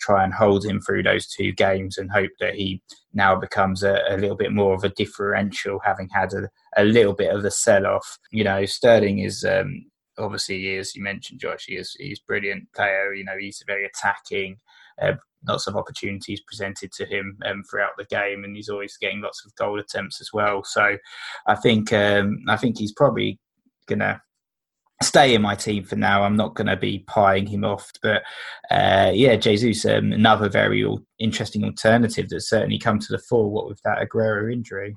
try 0.00 0.24
and 0.24 0.32
hold 0.32 0.64
him 0.64 0.80
through 0.80 1.02
those 1.02 1.26
two 1.26 1.52
games 1.52 1.98
and 1.98 2.10
hope 2.10 2.30
that 2.40 2.54
he 2.54 2.82
now 3.12 3.36
becomes 3.36 3.82
a, 3.82 4.00
a 4.08 4.16
little 4.16 4.36
bit 4.36 4.52
more 4.52 4.74
of 4.74 4.82
a 4.82 4.88
differential, 4.90 5.78
having 5.84 6.08
had 6.08 6.32
a, 6.32 6.48
a 6.76 6.84
little 6.84 7.12
bit 7.12 7.34
of 7.34 7.44
a 7.44 7.50
sell 7.50 7.86
off. 7.86 8.18
You 8.30 8.44
know, 8.44 8.64
Sterling 8.64 9.18
is 9.20 9.44
um, 9.44 9.84
obviously, 10.18 10.76
as 10.76 10.94
you 10.94 11.02
mentioned, 11.02 11.40
Josh, 11.40 11.66
he 11.66 11.76
is 11.76 11.94
he's 11.98 12.20
brilliant 12.20 12.72
player. 12.74 13.12
You 13.14 13.24
know, 13.24 13.36
he's 13.38 13.62
very 13.66 13.84
attacking. 13.84 14.56
Uh, 15.00 15.12
lots 15.46 15.66
of 15.66 15.76
opportunities 15.76 16.42
presented 16.46 16.92
to 16.92 17.06
him 17.06 17.38
um, 17.46 17.62
throughout 17.68 17.92
the 17.96 18.04
game, 18.04 18.44
and 18.44 18.54
he's 18.56 18.68
always 18.68 18.96
getting 18.96 19.20
lots 19.20 19.44
of 19.44 19.54
goal 19.56 19.78
attempts 19.78 20.20
as 20.20 20.30
well. 20.32 20.62
So 20.64 20.96
I 21.46 21.54
think 21.54 21.92
um, 21.92 22.38
I 22.48 22.56
think 22.56 22.78
he's 22.78 22.92
probably 22.92 23.38
gonna 23.86 24.20
stay 25.02 25.34
in 25.34 25.42
my 25.42 25.54
team 25.54 25.84
for 25.84 25.96
now. 25.96 26.22
I'm 26.22 26.36
not 26.36 26.54
going 26.54 26.66
to 26.66 26.76
be 26.76 27.04
pieing 27.08 27.48
him 27.48 27.64
off, 27.64 27.90
but 28.02 28.22
uh, 28.70 29.10
yeah, 29.14 29.36
Jesus, 29.36 29.84
um, 29.84 30.12
another 30.12 30.48
very 30.48 30.86
interesting 31.18 31.64
alternative 31.64 32.28
that's 32.28 32.48
certainly 32.50 32.78
come 32.78 32.98
to 32.98 33.12
the 33.12 33.18
fore. 33.18 33.50
What 33.50 33.68
with 33.68 33.80
that 33.82 33.98
Aguero 33.98 34.52
injury. 34.52 34.96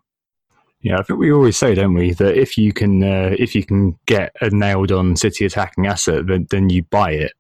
Yeah, 0.84 0.98
I 1.00 1.04
think 1.04 1.18
we 1.18 1.32
always 1.32 1.56
say, 1.56 1.76
don't 1.76 1.94
we, 1.94 2.12
that 2.12 2.38
if 2.38 2.58
you 2.58 2.74
can 2.74 3.02
uh, 3.04 3.34
if 3.40 3.56
you 3.56 3.64
can 3.66 3.98
get 4.06 4.36
a 4.42 4.50
nailed 4.50 4.92
on 4.92 5.16
City 5.16 5.46
attacking 5.46 5.88
asset, 5.88 6.28
then, 6.28 6.46
then 6.50 6.70
you 6.70 6.84
buy 6.84 7.12
it, 7.12 7.32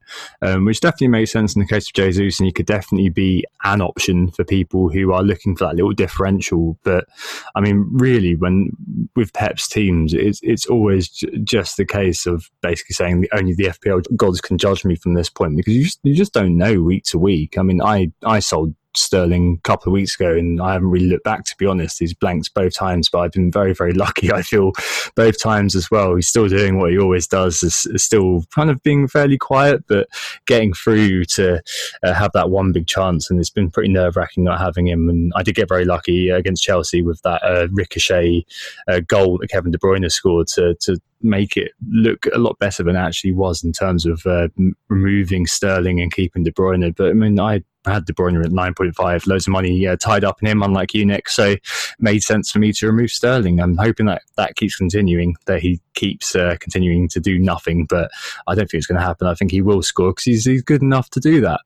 um, 0.41 0.63
which 0.63 0.79
definitely 0.79 1.09
makes 1.09 1.33
sense 1.33 1.53
in 1.53 1.61
the 1.61 1.67
case 1.67 1.89
of 1.89 1.93
Jesus, 1.93 2.39
and 2.39 2.47
he 2.47 2.53
could 2.53 2.65
definitely 2.65 3.09
be 3.09 3.43
an 3.65 3.81
option 3.81 4.31
for 4.31 4.45
people 4.45 4.87
who 4.87 5.11
are 5.11 5.23
looking 5.23 5.57
for 5.57 5.65
that 5.65 5.75
little 5.75 5.91
differential. 5.91 6.79
But 6.83 7.05
I 7.53 7.59
mean, 7.59 7.85
really, 7.91 8.37
when 8.37 8.69
with 9.17 9.33
Pep's 9.33 9.67
teams, 9.67 10.13
it's 10.13 10.39
it's 10.41 10.65
always 10.65 11.09
j- 11.09 11.37
just 11.43 11.75
the 11.75 11.85
case 11.85 12.25
of 12.25 12.49
basically 12.61 12.93
saying 12.93 13.27
only 13.33 13.55
the 13.55 13.65
FPL 13.65 14.03
gods 14.15 14.39
can 14.39 14.57
judge 14.57 14.85
me 14.85 14.95
from 14.95 15.15
this 15.15 15.29
point 15.29 15.57
because 15.57 15.73
you 15.73 15.83
just 15.83 15.99
you 16.03 16.15
just 16.15 16.33
don't 16.33 16.57
know 16.57 16.81
week 16.81 17.03
to 17.05 17.17
week. 17.17 17.57
I 17.57 17.63
mean, 17.63 17.81
I 17.81 18.13
I 18.23 18.39
sold 18.39 18.73
Sterling 18.95 19.59
a 19.59 19.67
couple 19.67 19.91
of 19.91 19.93
weeks 19.93 20.15
ago, 20.15 20.33
and 20.33 20.61
I 20.61 20.73
haven't 20.73 20.89
really 20.89 21.07
looked 21.07 21.23
back 21.23 21.45
to 21.45 21.55
be 21.57 21.65
honest. 21.65 21.99
He's 21.99 22.13
blanked 22.13 22.53
both 22.53 22.73
times, 22.73 23.09
but 23.09 23.19
I've 23.19 23.31
been 23.31 23.51
very, 23.51 23.73
very 23.73 23.93
lucky. 24.03 24.31
I 24.31 24.41
feel 24.41 24.71
both 25.15 25.41
times 25.41 25.75
as 25.75 25.89
well. 25.91 26.15
He's 26.15 26.27
still 26.27 26.47
doing 26.47 26.79
what 26.79 26.91
he 26.91 26.97
always 26.97 27.27
does. 27.27 27.63
Is, 27.63 27.87
is 27.91 28.03
still 28.03 28.45
kind 28.53 28.69
of 28.69 28.81
being 28.83 29.07
fairly 29.07 29.37
quiet, 29.37 29.83
but 29.87 30.07
getting 30.45 30.73
through 30.73 31.25
to 31.25 31.61
uh, 32.03 32.13
have 32.13 32.31
that 32.33 32.49
one 32.49 32.71
big 32.71 32.87
chance. 32.87 33.29
And 33.29 33.39
it's 33.39 33.49
been 33.49 33.71
pretty 33.71 33.91
nerve 33.91 34.15
wracking 34.15 34.43
not 34.43 34.59
having 34.59 34.87
him. 34.87 35.09
And 35.09 35.31
I 35.35 35.43
did 35.43 35.55
get 35.55 35.69
very 35.69 35.85
lucky 35.85 36.29
against 36.29 36.63
Chelsea 36.63 37.01
with 37.01 37.21
that 37.23 37.43
uh, 37.43 37.67
ricochet 37.71 38.45
uh, 38.87 39.01
goal 39.07 39.37
that 39.39 39.49
Kevin 39.49 39.71
De 39.71 39.77
Bruyne 39.77 40.11
scored 40.11 40.47
to 40.47 40.75
to 40.81 40.99
make 41.23 41.55
it 41.55 41.71
look 41.89 42.25
a 42.33 42.37
lot 42.37 42.59
better 42.59 42.83
than 42.83 42.95
it 42.95 42.99
actually 42.99 43.31
was 43.31 43.63
in 43.63 43.71
terms 43.71 44.05
of 44.05 44.25
uh, 44.25 44.49
removing 44.89 45.47
Sterling 45.47 46.01
and 46.01 46.11
keeping 46.11 46.43
De 46.43 46.51
Bruyne. 46.51 46.93
But 46.95 47.09
I 47.09 47.13
mean, 47.13 47.39
I 47.39 47.63
had 47.85 48.05
De 48.05 48.13
Bruyne 48.13 48.43
at 48.43 48.51
9.5, 48.51 49.27
loads 49.27 49.47
of 49.47 49.51
money 49.51 49.87
tied 49.97 50.23
up 50.23 50.41
in 50.41 50.47
him, 50.47 50.63
unlike 50.63 50.93
you, 50.93 51.05
Nick. 51.05 51.29
So 51.29 51.55
made 51.99 52.23
sense 52.23 52.51
for 52.51 52.59
me 52.59 52.71
to 52.73 52.87
remove 52.87 53.11
Sterling. 53.11 53.59
I'm 53.59 53.77
hoping 53.77 54.05
that 54.07 54.23
that 54.37 54.55
keeps 54.55 54.75
continuing, 54.75 55.35
that 55.45 55.61
he 55.61 55.79
keeps 55.93 56.35
uh, 56.35 56.55
continuing 56.59 57.07
to 57.09 57.19
do 57.19 57.39
nothing. 57.39 57.85
But 57.85 58.11
I 58.47 58.55
don't 58.55 58.69
think 58.69 58.79
it's 58.79 58.87
going 58.87 58.99
to 58.99 59.05
happen. 59.05 59.27
I 59.27 59.35
think 59.35 59.51
he 59.51 59.61
will 59.61 59.81
score 59.81 60.11
because 60.11 60.25
he's, 60.25 60.45
he's 60.45 60.61
good 60.61 60.81
enough 60.81 61.09
to 61.11 61.19
do 61.19 61.41
that. 61.41 61.61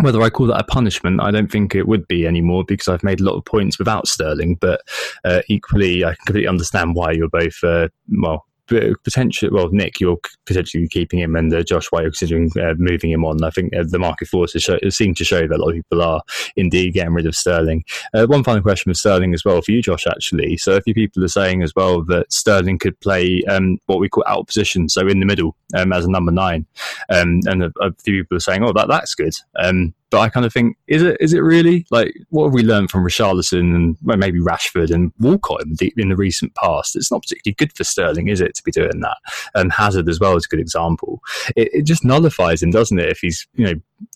Whether 0.00 0.20
I 0.20 0.28
call 0.28 0.48
that 0.48 0.60
a 0.60 0.64
punishment, 0.64 1.22
I 1.22 1.30
don't 1.30 1.50
think 1.50 1.74
it 1.74 1.88
would 1.88 2.06
be 2.06 2.26
anymore 2.26 2.64
because 2.64 2.88
I've 2.88 3.02
made 3.02 3.20
a 3.20 3.24
lot 3.24 3.36
of 3.36 3.46
points 3.46 3.78
without 3.78 4.06
Sterling. 4.06 4.56
But 4.60 4.82
uh, 5.24 5.40
equally, 5.48 6.04
I 6.04 6.08
can 6.08 6.26
completely 6.26 6.48
understand 6.48 6.94
why 6.94 7.12
you're 7.12 7.30
both, 7.30 7.56
uh, 7.64 7.88
well, 8.10 8.46
potentially, 8.66 9.50
well, 9.52 9.68
Nick, 9.70 10.00
you're 10.00 10.18
potentially 10.46 10.88
keeping 10.88 11.18
him, 11.18 11.36
and 11.36 11.52
uh, 11.52 11.62
Josh, 11.62 11.86
why 11.90 12.02
you're 12.02 12.10
considering 12.10 12.50
uh, 12.60 12.74
moving 12.78 13.10
him 13.10 13.24
on. 13.24 13.42
I 13.44 13.50
think 13.50 13.74
uh, 13.74 13.84
the 13.86 13.98
market 13.98 14.28
forces 14.28 14.62
show, 14.62 14.78
seem 14.90 15.14
to 15.14 15.24
show 15.24 15.46
that 15.46 15.56
a 15.56 15.62
lot 15.62 15.70
of 15.70 15.74
people 15.74 16.02
are 16.02 16.22
indeed 16.56 16.92
getting 16.92 17.14
rid 17.14 17.26
of 17.26 17.36
Sterling. 17.36 17.84
Uh, 18.14 18.26
one 18.26 18.44
final 18.44 18.62
question 18.62 18.90
with 18.90 18.98
Sterling 18.98 19.34
as 19.34 19.44
well 19.44 19.60
for 19.62 19.72
you, 19.72 19.82
Josh, 19.82 20.06
actually. 20.06 20.56
So, 20.56 20.76
a 20.76 20.80
few 20.80 20.94
people 20.94 21.24
are 21.24 21.28
saying 21.28 21.62
as 21.62 21.72
well 21.74 22.02
that 22.04 22.32
Sterling 22.32 22.78
could 22.78 22.98
play 23.00 23.42
um, 23.48 23.78
what 23.86 23.98
we 23.98 24.08
call 24.08 24.24
out 24.26 24.46
position, 24.46 24.88
so 24.88 25.06
in 25.06 25.20
the 25.20 25.26
middle 25.26 25.56
um, 25.74 25.92
as 25.92 26.04
a 26.04 26.10
number 26.10 26.32
nine, 26.32 26.66
um, 27.10 27.40
and 27.46 27.64
a, 27.64 27.72
a, 27.80 27.92
few 28.04 28.22
people 28.22 28.36
are 28.36 28.40
saying, 28.40 28.62
"Oh, 28.64 28.72
that 28.72 28.88
that's 28.88 29.14
good." 29.14 29.34
Um, 29.58 29.94
but 30.16 30.22
I 30.22 30.30
kind 30.30 30.46
of 30.46 30.52
think, 30.54 30.78
is 30.86 31.02
it 31.02 31.18
is 31.20 31.34
it 31.34 31.40
really 31.40 31.84
like 31.90 32.14
what 32.30 32.44
have 32.46 32.54
we 32.54 32.62
learned 32.62 32.90
from 32.90 33.04
Richarlison 33.04 33.74
and 33.74 33.98
well, 34.02 34.16
maybe 34.16 34.40
Rashford 34.40 34.90
and 34.90 35.12
Walcott 35.20 35.62
in 35.62 35.74
the, 35.78 35.92
in 35.98 36.08
the, 36.08 36.16
recent 36.16 36.54
past? 36.54 36.96
It's 36.96 37.12
not 37.12 37.20
particularly 37.20 37.54
good 37.56 37.76
for 37.76 37.84
Sterling, 37.84 38.28
is 38.28 38.40
it, 38.40 38.54
to 38.54 38.62
be 38.62 38.70
doing 38.70 39.00
that? 39.00 39.18
And 39.54 39.70
Hazard 39.70 40.08
as 40.08 40.18
well 40.18 40.34
is 40.34 40.46
a 40.46 40.48
good 40.48 40.58
example. 40.58 41.20
It, 41.54 41.68
it 41.74 41.82
just 41.82 42.02
nullifies 42.02 42.62
him, 42.62 42.70
doesn't 42.70 42.98
it? 42.98 43.10
If 43.10 43.18
he's 43.18 43.46
you 43.56 43.66
know 43.66 43.74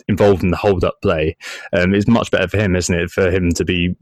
involved 0.09 0.43
in 0.43 0.51
the 0.51 0.57
hold 0.57 0.85
up 0.85 1.03
play, 1.03 1.37
um, 1.75 1.95
it's 1.95 2.09
much 2.09 2.31
better 2.31 2.49
for 2.49 2.57
him, 2.57 2.75
isn't 2.77 2.95
it, 2.99 3.11
for 3.11 3.31
him 3.31 3.53
to 3.53 3.65
be 3.67 3.95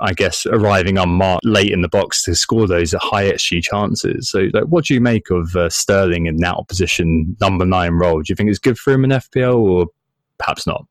I 0.00 0.12
guess, 0.12 0.44
arriving 0.46 0.98
unmarked 0.98 1.44
late 1.44 1.70
in 1.70 1.82
the 1.82 1.88
box 1.88 2.24
to 2.24 2.34
score 2.34 2.66
those 2.66 2.92
high 2.98 3.30
XG 3.30 3.62
chances. 3.62 4.28
So, 4.28 4.48
like, 4.52 4.64
what 4.64 4.86
do 4.86 4.94
you 4.94 5.00
make 5.00 5.30
of 5.30 5.54
uh, 5.54 5.70
Sterling 5.70 6.26
in 6.26 6.38
that 6.38 6.56
opposition 6.56 7.36
number 7.40 7.64
nine 7.64 7.92
role? 7.92 8.20
Do 8.20 8.24
you 8.28 8.34
think 8.34 8.50
it's 8.50 8.58
good 8.58 8.76
for 8.76 8.92
him 8.92 9.04
in 9.04 9.10
FPL 9.10 9.56
or 9.56 9.86
perhaps 10.36 10.66
not? 10.66 10.84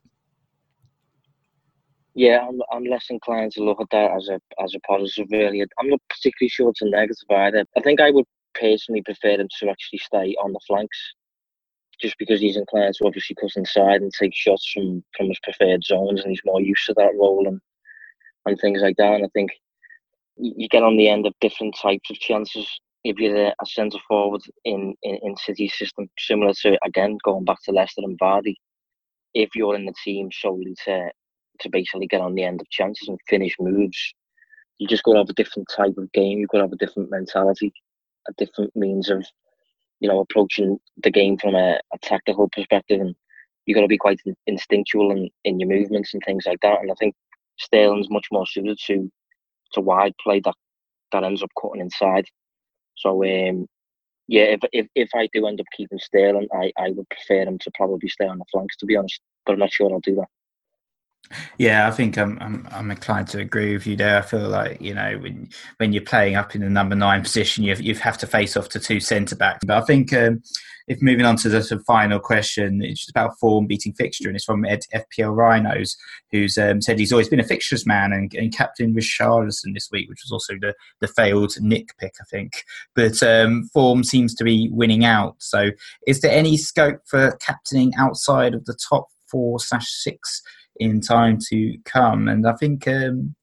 Yeah, 2.16 2.46
I'm, 2.48 2.62
I'm 2.72 2.84
less 2.86 3.06
inclined 3.10 3.54
to 3.54 3.64
look 3.64 3.80
at 3.82 3.88
that 3.92 4.12
as 4.12 4.30
a 4.30 4.40
as 4.62 4.76
a 4.76 4.80
positive. 4.82 5.28
Really, 5.32 5.62
I'm 5.80 5.90
not 5.90 6.02
particularly 6.10 6.50
sure 6.50 6.70
it's 6.70 6.82
a 6.82 6.86
negative 6.90 7.18
either. 7.32 7.66
I 7.78 7.82
think 7.82 8.02
I 8.02 8.12
would 8.12 8.26
personally 8.54 9.02
prefer 9.04 9.40
him 9.40 9.48
to 9.60 9.70
actually 9.70 10.00
stay 10.00 10.36
on 10.44 10.52
the 10.54 10.60
flanks, 10.68 10.98
just 12.02 12.16
because 12.20 12.42
he's 12.42 12.58
inclined 12.58 12.96
to 12.96 13.08
obviously 13.08 13.36
cut 13.40 13.52
inside 13.56 14.02
and 14.02 14.12
take 14.14 14.34
shots 14.36 14.70
from 14.74 15.04
from 15.18 15.28
his 15.30 15.40
preferred 15.44 15.84
zones, 15.84 16.22
and 16.22 16.32
he's 16.32 16.42
more 16.46 16.62
used 16.62 16.86
to 16.88 16.94
that 16.98 17.14
role 17.18 17.48
and 17.48 17.60
and 18.48 18.60
things 18.60 18.82
like 18.82 18.98
that. 18.98 19.14
And 19.16 19.26
I 19.26 19.30
think 19.34 19.52
you 20.38 20.68
get 20.70 20.84
on 20.84 20.98
the 20.98 21.10
end 21.10 21.28
of 21.28 21.34
different 21.42 21.76
types 21.82 22.10
of 22.12 22.18
chances 22.20 22.68
if 23.04 23.18
you're 23.20 23.48
a, 23.48 23.54
centre 23.66 24.00
forward 24.08 24.42
in, 24.66 24.96
in 25.04 25.18
in 25.24 25.38
City's 25.38 25.78
system, 25.78 26.10
similar 26.20 26.54
to 26.64 26.78
again 26.86 27.18
going 27.24 27.46
back 27.46 27.60
to 27.66 27.72
Leicester 27.72 28.02
and 28.04 28.20
Vardy. 28.20 28.56
If 29.34 29.52
you're 29.56 29.76
in 29.76 29.86
the 29.86 29.94
team 30.06 30.30
solely 30.34 30.76
to 30.86 31.12
to 31.60 31.70
basically 31.70 32.08
get 32.08 32.22
on 32.22 32.36
the 32.36 32.44
end 32.44 32.62
of 32.62 32.70
chances 32.70 33.08
and 33.08 33.20
finish 33.28 33.56
moves. 33.60 34.14
You 34.80 34.88
just 34.88 35.04
got 35.04 35.14
to 35.14 35.20
have 35.20 35.30
a 35.30 35.34
different 35.34 35.70
type 35.76 35.94
of 35.98 36.12
game. 36.12 36.40
You've 36.40 36.50
got 36.50 36.60
to 36.60 36.64
have 36.66 36.74
a 36.74 36.78
different 36.78 37.12
mentality, 37.12 37.72
a 38.28 38.34
different 38.38 38.76
means 38.76 39.10
of, 39.10 39.26
you 40.00 40.10
know, 40.10 40.20
approaching 40.20 40.80
the 41.04 41.12
game 41.12 41.38
from 41.38 41.56
a, 41.56 41.80
a 41.94 41.98
tactical 42.02 42.50
perspective, 42.50 43.00
and 43.00 43.16
you've 43.66 43.76
got 43.76 43.82
to 43.82 43.88
be 43.88 43.98
quite 43.98 44.20
instinctual 44.48 45.12
in, 45.12 45.30
in 45.46 45.60
your 45.60 45.70
movements 45.70 46.14
and 46.14 46.24
things 46.26 46.46
like 46.46 46.60
that. 46.62 46.82
And 46.82 46.92
I 46.92 46.96
think 47.00 47.16
Sterling's 47.58 48.10
much 48.10 48.28
more 48.32 48.48
suited 48.48 48.80
to 48.88 49.12
to 49.74 49.82
wide 49.82 50.14
play 50.24 50.40
that 50.42 50.56
that 51.12 51.24
ends 51.24 51.44
up 51.44 51.50
cutting 51.60 51.82
inside. 51.82 52.26
So 52.96 53.24
um, 53.24 53.68
yeah, 54.28 54.44
if, 54.44 54.60
if 54.72 54.88
if 54.96 55.10
I 55.16 55.28
do 55.34 55.48
end 55.48 55.60
up 55.60 55.68
keeping 55.76 56.00
Sterling, 56.00 56.48
I, 56.54 56.72
I 56.78 56.90
would 56.92 57.08
prefer 57.10 57.44
him 57.44 57.60
to 57.60 57.72
probably 57.76 58.10
stay 58.10 58.26
on 58.26 58.40
the 58.40 58.46
flanks 58.52 58.76
to 58.78 58.86
be 58.86 58.96
honest. 58.96 59.22
But 59.46 59.54
I'm 59.54 59.60
not 59.60 59.72
sure 59.72 59.92
I'll 59.92 60.00
do 60.00 60.16
that. 60.16 60.28
Yeah, 61.58 61.88
I 61.88 61.92
think 61.92 62.18
I'm, 62.18 62.38
I'm, 62.42 62.68
I'm 62.72 62.92
inclined 62.92 63.28
to 63.30 63.40
agree 63.40 63.74
with 63.74 63.88
you 63.88 63.96
there. 63.96 64.18
I 64.18 64.22
feel 64.22 64.50
like 64.50 64.82
you 64.82 64.94
know 64.94 65.18
when 65.20 65.50
when 65.78 65.94
you're 65.94 66.04
playing 66.04 66.36
up 66.36 66.56
in 66.56 66.62
the 66.62 66.70
number 66.70 66.96
nine 66.96 67.22
position, 67.24 67.64
you 67.64 67.76
you 67.76 67.96
have 67.96 68.18
to 68.20 68.28
face 68.28 68.56
off 68.58 68.70
to 68.70 68.80
two 68.80 69.00
centre 69.00 69.36
backs. 69.36 69.66
But 69.66 69.82
I 69.82 69.86
think 69.86 70.14
um, 70.14 70.44
if 70.88 71.02
moving 71.02 71.26
on 71.26 71.38
to 71.38 71.50
the 71.50 71.64
sort 71.64 71.80
of 71.80 71.86
final 71.86 72.20
question, 72.20 72.82
it's 72.84 73.00
just 73.02 73.10
about 73.10 73.40
form 73.40 73.68
beating 73.68 73.94
fixture, 73.94 74.28
and 74.28 74.36
it's 74.36 74.46
from 74.46 74.66
Ed 74.66 74.82
FPL 74.94 75.36
Rhinos, 75.36 75.96
who's 76.32 76.58
um, 76.58 76.82
said 76.82 77.00
he's 77.00 77.12
always 77.12 77.30
been 77.30 77.40
a 77.40 77.46
fixtures 77.46 77.86
man 77.86 78.12
and, 78.12 78.34
and 78.34 78.56
captain 78.56 78.94
Richarlison 78.94 79.74
this 79.74 79.90
week, 79.92 80.10
which 80.10 80.22
was 80.24 80.32
also 80.32 80.54
the 80.60 80.74
the 81.00 81.08
failed 81.08 81.54
Nick 81.62 81.98
pick, 81.98 82.14
I 82.20 82.26
think. 82.26 82.64
But 82.96 83.24
um, 83.24 83.70
form 83.74 84.04
seems 84.04 84.36
to 84.36 84.44
be 84.44 84.70
winning 84.72 85.06
out. 85.06 85.36
So, 85.40 85.72
is 86.06 86.22
there 86.22 86.32
any 86.32 86.58
scope 86.58 87.02
for 87.06 87.32
captaining 87.38 87.94
outside 87.96 88.54
of 88.54 88.66
the 88.66 88.78
top 88.90 89.08
four 89.30 89.60
slash 89.60 89.90
six? 89.90 90.42
In 90.78 91.02
time 91.02 91.38
to 91.50 91.78
come. 91.86 92.28
And 92.28 92.48
I 92.48 92.54
think 92.54 92.88
um, 92.88 93.36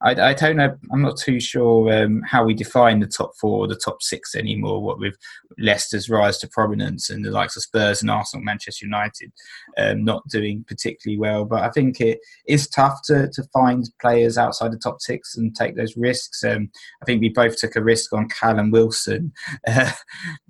I, 0.00 0.30
I, 0.30 0.34
don't 0.34 0.56
know. 0.56 0.76
I'm 0.92 1.02
not 1.02 1.16
too 1.16 1.40
sure 1.40 1.92
um, 1.92 2.22
how 2.22 2.44
we 2.44 2.54
define 2.54 3.00
the 3.00 3.06
top 3.06 3.32
four, 3.36 3.66
the 3.66 3.74
top 3.74 4.00
six 4.00 4.36
anymore. 4.36 4.80
What 4.80 5.00
with 5.00 5.16
Leicester's 5.58 6.08
rise 6.08 6.38
to 6.38 6.48
prominence 6.48 7.10
and 7.10 7.24
the 7.24 7.32
likes 7.32 7.56
of 7.56 7.64
Spurs 7.64 8.00
and 8.00 8.10
Arsenal, 8.10 8.44
Manchester 8.44 8.86
United, 8.86 9.32
um, 9.76 10.04
not 10.04 10.26
doing 10.28 10.64
particularly 10.68 11.18
well. 11.18 11.44
But 11.44 11.62
I 11.62 11.70
think 11.70 12.00
it 12.00 12.20
is 12.46 12.68
tough 12.68 13.00
to, 13.06 13.28
to 13.28 13.42
find 13.52 13.88
players 14.00 14.38
outside 14.38 14.72
the 14.72 14.78
top 14.78 15.00
six 15.00 15.36
and 15.36 15.54
take 15.54 15.74
those 15.74 15.96
risks. 15.96 16.44
Um, 16.44 16.70
I 17.02 17.04
think 17.04 17.20
we 17.20 17.30
both 17.30 17.56
took 17.56 17.74
a 17.74 17.82
risk 17.82 18.12
on 18.12 18.28
Callum 18.28 18.70
Wilson, 18.70 19.32
uh, 19.66 19.90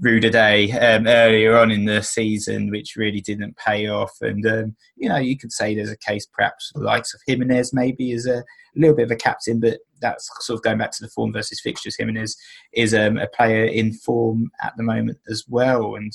Day 0.01 0.73
um, 0.73 1.07
earlier 1.07 1.57
on 1.57 1.71
in 1.71 1.87
the 1.87 2.03
season, 2.03 2.71
which 2.71 2.97
really 2.97 3.23
didn't 3.23 3.57
pay 3.57 3.89
off. 3.89 4.13
And 4.21 4.45
um, 4.47 4.77
you 4.97 5.09
know, 5.09 5.17
you 5.17 5.39
could 5.39 5.53
say 5.53 5.75
there's 5.75 5.91
a 5.91 5.97
case 5.97 6.27
perhaps 6.27 6.71
the 6.75 6.83
likes 6.83 7.15
of 7.15 7.21
Jimenez 7.27 7.73
maybe 7.73 8.13
is 8.13 8.27
a 8.27 8.39
a 8.39 8.45
little 8.81 8.97
bit 8.97 9.05
of 9.05 9.11
a 9.11 9.17
captain, 9.17 9.61
but 9.61 9.79
that's 10.01 10.31
sort 10.47 10.59
of 10.59 10.63
going 10.63 10.79
back 10.79 10.93
to 10.93 11.03
the 11.03 11.11
form 11.11 11.33
versus 11.33 11.61
fixtures. 11.61 11.97
Him 11.97 12.09
Jimenez 12.09 12.37
is 12.73 12.95
um, 12.95 13.19
a 13.19 13.27
player 13.27 13.65
in 13.65 13.93
form 13.93 14.51
at 14.63 14.77
the 14.77 14.83
moment 14.83 15.19
as 15.29 15.45
well, 15.49 15.97
and 15.97 16.13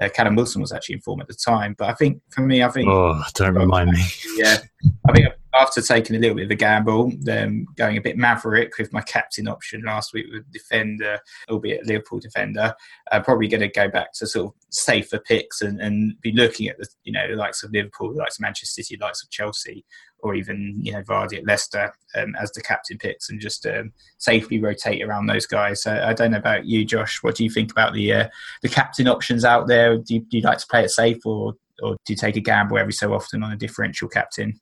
uh, 0.00 0.08
Callum 0.08 0.34
Wilson 0.34 0.60
was 0.60 0.72
actually 0.72 0.96
in 0.96 1.00
form 1.02 1.20
at 1.20 1.28
the 1.28 1.34
time. 1.34 1.74
But 1.78 1.90
I 1.90 1.94
think 1.94 2.20
for 2.30 2.42
me, 2.42 2.62
I 2.62 2.68
think 2.68 2.88
oh, 2.88 3.22
don't 3.34 3.54
remind 3.54 3.90
me. 3.90 4.02
Yeah, 4.36 4.58
I 5.08 5.12
think 5.12 5.28
after 5.60 5.82
taking 5.82 6.16
a 6.16 6.18
little 6.18 6.36
bit 6.36 6.46
of 6.46 6.50
a 6.50 6.54
gamble, 6.54 7.12
um, 7.30 7.66
going 7.76 7.98
a 7.98 8.00
bit 8.00 8.16
maverick 8.16 8.78
with 8.78 8.92
my 8.94 9.02
captain 9.02 9.46
option 9.46 9.82
last 9.82 10.14
week 10.14 10.26
with 10.32 10.50
defender, 10.50 11.20
albeit 11.50 11.86
Liverpool 11.86 12.18
defender, 12.18 12.74
I'm 13.12 13.22
probably 13.22 13.46
going 13.46 13.60
to 13.60 13.68
go 13.68 13.88
back 13.88 14.14
to 14.14 14.26
sort 14.26 14.46
of 14.46 14.54
safer 14.70 15.18
picks 15.18 15.60
and, 15.60 15.78
and 15.80 16.18
be 16.22 16.32
looking 16.32 16.68
at 16.68 16.78
the 16.78 16.88
you 17.04 17.12
know 17.12 17.28
the 17.28 17.36
likes 17.36 17.62
of 17.62 17.72
Liverpool, 17.72 18.12
the 18.12 18.18
likes 18.18 18.38
of 18.38 18.42
Manchester 18.42 18.82
City, 18.82 18.96
the 18.96 19.04
likes 19.04 19.22
of 19.22 19.30
Chelsea, 19.30 19.84
or 20.20 20.34
even 20.34 20.78
you 20.82 20.92
know 20.92 21.02
Vardy 21.02 21.36
at 21.36 21.46
Leicester 21.46 21.92
um, 22.14 22.34
as 22.40 22.50
the 22.52 22.62
captain 22.62 22.96
picks, 22.96 23.28
and 23.28 23.38
just 23.38 23.66
um, 23.66 23.92
safely 24.16 24.60
rotate 24.60 25.02
around 25.02 25.26
those 25.26 25.46
guys. 25.46 25.82
So 25.82 25.92
I 25.92 26.14
don't 26.14 26.30
know 26.30 26.38
about 26.38 26.64
you, 26.64 26.86
Josh. 26.86 27.22
What 27.22 27.34
do 27.34 27.44
you 27.44 27.50
think 27.50 27.70
about 27.70 27.92
the 27.92 28.12
uh, 28.14 28.28
the 28.62 28.68
captain 28.70 29.08
options 29.08 29.44
out 29.44 29.66
there? 29.66 29.98
Do 29.98 30.14
you, 30.14 30.20
do 30.20 30.38
you 30.38 30.42
like 30.42 30.58
to 30.58 30.66
play 30.66 30.84
it 30.84 30.90
safe, 30.90 31.26
or 31.26 31.54
or 31.82 31.96
do 32.06 32.12
you 32.14 32.16
take 32.16 32.36
a 32.36 32.40
gamble 32.40 32.78
every 32.78 32.94
so 32.94 33.12
often 33.12 33.42
on 33.42 33.52
a 33.52 33.56
differential 33.56 34.08
captain? 34.08 34.58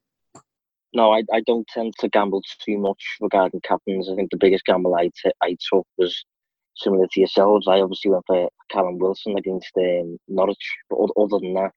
No, 0.94 1.12
I, 1.12 1.23
I 1.32 1.40
don't 1.47 1.66
tend 1.69 1.94
to 1.98 2.09
gamble 2.09 2.43
too 2.65 2.78
much 2.78 3.02
regarding 3.20 3.60
captains. 3.60 4.09
I 4.10 4.15
think 4.15 4.31
the 4.31 4.39
biggest 4.39 4.65
gamble 4.65 4.94
I, 4.94 5.10
t- 5.23 5.32
I 5.43 5.56
took 5.70 5.86
was 5.98 6.24
similar 6.77 7.06
to 7.10 7.20
yourselves. 7.20 7.69
I 7.69 7.81
obviously 7.81 8.10
went 8.10 8.24
for 8.27 8.48
Callum 8.70 8.98
Wilson 8.98 9.36
against 9.36 9.70
um, 9.77 10.19
Norwich, 10.28 10.77
but 10.89 10.98
other 11.16 11.39
than 11.40 11.55
that, 11.55 11.73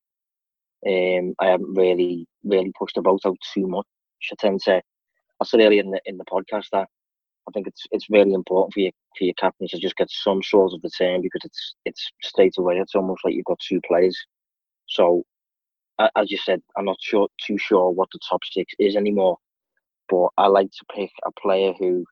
um, 0.88 1.36
I 1.40 1.48
haven't 1.48 1.74
really 1.76 2.26
really 2.44 2.72
pushed 2.78 2.96
the 2.96 3.02
boat 3.02 3.22
out 3.26 3.38
too 3.54 3.68
much. 3.68 3.86
I 4.32 4.36
tend 4.40 4.62
to, 4.64 4.82
I 5.42 5.46
said 5.46 5.60
earlier 5.62 5.82
in 5.82 5.92
the 5.92 6.02
in 6.06 6.18
the 6.18 6.26
podcast 6.26 6.68
that 6.72 6.88
I 7.48 7.52
think 7.54 7.68
it's 7.68 7.84
it's 7.92 8.10
really 8.10 8.34
important 8.34 8.74
for 8.74 8.80
your 8.82 8.92
for 9.18 9.26
your 9.26 9.34
captains 9.36 9.72
to 9.72 9.80
just 9.80 9.98
get 9.98 10.10
some 10.10 10.42
sort 10.44 10.74
of 10.74 10.82
return 10.84 11.22
because 11.22 11.42
it's 11.44 11.76
it's 11.86 12.12
straight 12.24 12.56
away. 12.58 12.78
It's 12.80 12.96
almost 12.96 13.22
like 13.26 13.36
you've 13.36 13.46
got 13.46 13.60
two 13.60 13.82
players. 13.88 14.18
So 14.88 15.24
as 16.16 16.32
you 16.32 16.38
said, 16.38 16.62
I'm 16.78 16.86
not 16.86 16.98
sure 17.02 17.28
too 17.46 17.58
sure 17.58 17.90
what 17.90 18.10
the 18.12 18.20
top 18.30 18.42
six 18.50 18.74
is 18.80 18.96
anymore. 18.96 19.38
But 20.10 20.30
I 20.38 20.48
like 20.48 20.70
to 20.72 20.86
pick 20.96 21.12
a 21.26 21.32
player 21.42 21.74
who 21.78 22.06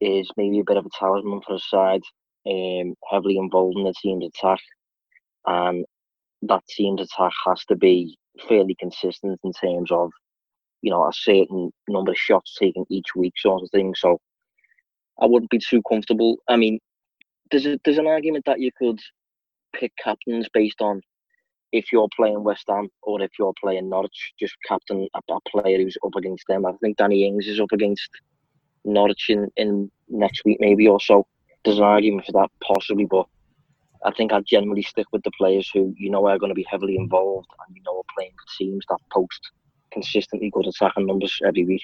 is 0.00 0.30
maybe 0.36 0.60
a 0.60 0.64
bit 0.64 0.76
of 0.76 0.86
a 0.86 0.90
talisman 0.98 1.40
for 1.46 1.54
the 1.54 1.58
side, 1.58 2.02
um, 2.46 2.94
heavily 3.10 3.36
involved 3.36 3.76
in 3.76 3.84
the 3.84 3.94
team's 4.00 4.24
attack, 4.24 4.60
and 5.46 5.84
that 6.42 6.62
team's 6.68 7.00
attack 7.00 7.32
has 7.46 7.64
to 7.66 7.76
be 7.76 8.16
fairly 8.48 8.74
consistent 8.78 9.38
in 9.44 9.52
terms 9.52 9.90
of, 9.90 10.10
you 10.82 10.90
know, 10.90 11.02
a 11.06 11.12
certain 11.12 11.70
number 11.88 12.12
of 12.12 12.18
shots 12.18 12.56
taken 12.58 12.86
each 12.88 13.14
week, 13.14 13.34
sort 13.36 13.62
of 13.62 13.70
thing. 13.70 13.94
So 13.94 14.18
I 15.20 15.26
wouldn't 15.26 15.50
be 15.50 15.58
too 15.58 15.82
comfortable. 15.88 16.38
I 16.48 16.56
mean, 16.56 16.78
there's 17.50 17.66
a, 17.66 17.78
there's 17.84 17.98
an 17.98 18.06
argument 18.06 18.44
that 18.46 18.60
you 18.60 18.70
could 18.78 18.98
pick 19.74 19.92
captains 20.02 20.48
based 20.54 20.80
on 20.80 21.02
if 21.72 21.92
you're 21.92 22.08
playing 22.16 22.42
West 22.42 22.64
Ham 22.68 22.88
or 23.02 23.22
if 23.22 23.30
you're 23.38 23.54
playing 23.62 23.88
Norwich, 23.88 24.32
just 24.38 24.54
captain 24.66 25.08
a, 25.14 25.32
a 25.32 25.40
player 25.48 25.78
who's 25.78 25.96
up 26.04 26.14
against 26.16 26.44
them. 26.48 26.66
I 26.66 26.72
think 26.80 26.96
Danny 26.96 27.26
Ings 27.26 27.46
is 27.46 27.60
up 27.60 27.72
against 27.72 28.10
Norwich 28.84 29.26
in, 29.28 29.48
in 29.56 29.90
next 30.08 30.44
week, 30.44 30.58
maybe 30.60 30.88
or 30.88 31.00
so. 31.00 31.26
There's 31.64 31.78
an 31.78 31.84
argument 31.84 32.26
for 32.26 32.32
that, 32.32 32.48
possibly, 32.62 33.04
but 33.04 33.26
I 34.04 34.10
think 34.12 34.32
I'd 34.32 34.46
generally 34.46 34.82
stick 34.82 35.06
with 35.12 35.22
the 35.22 35.30
players 35.36 35.70
who 35.72 35.94
you 35.98 36.10
know 36.10 36.26
are 36.26 36.38
going 36.38 36.50
to 36.50 36.54
be 36.54 36.66
heavily 36.68 36.96
involved 36.96 37.48
and 37.66 37.76
you 37.76 37.82
know 37.82 37.98
are 37.98 38.14
playing 38.16 38.32
teams 38.58 38.84
that 38.88 38.98
post 39.12 39.50
consistently 39.92 40.50
good 40.50 40.66
attacking 40.66 41.06
numbers 41.06 41.38
every 41.46 41.64
week. 41.64 41.82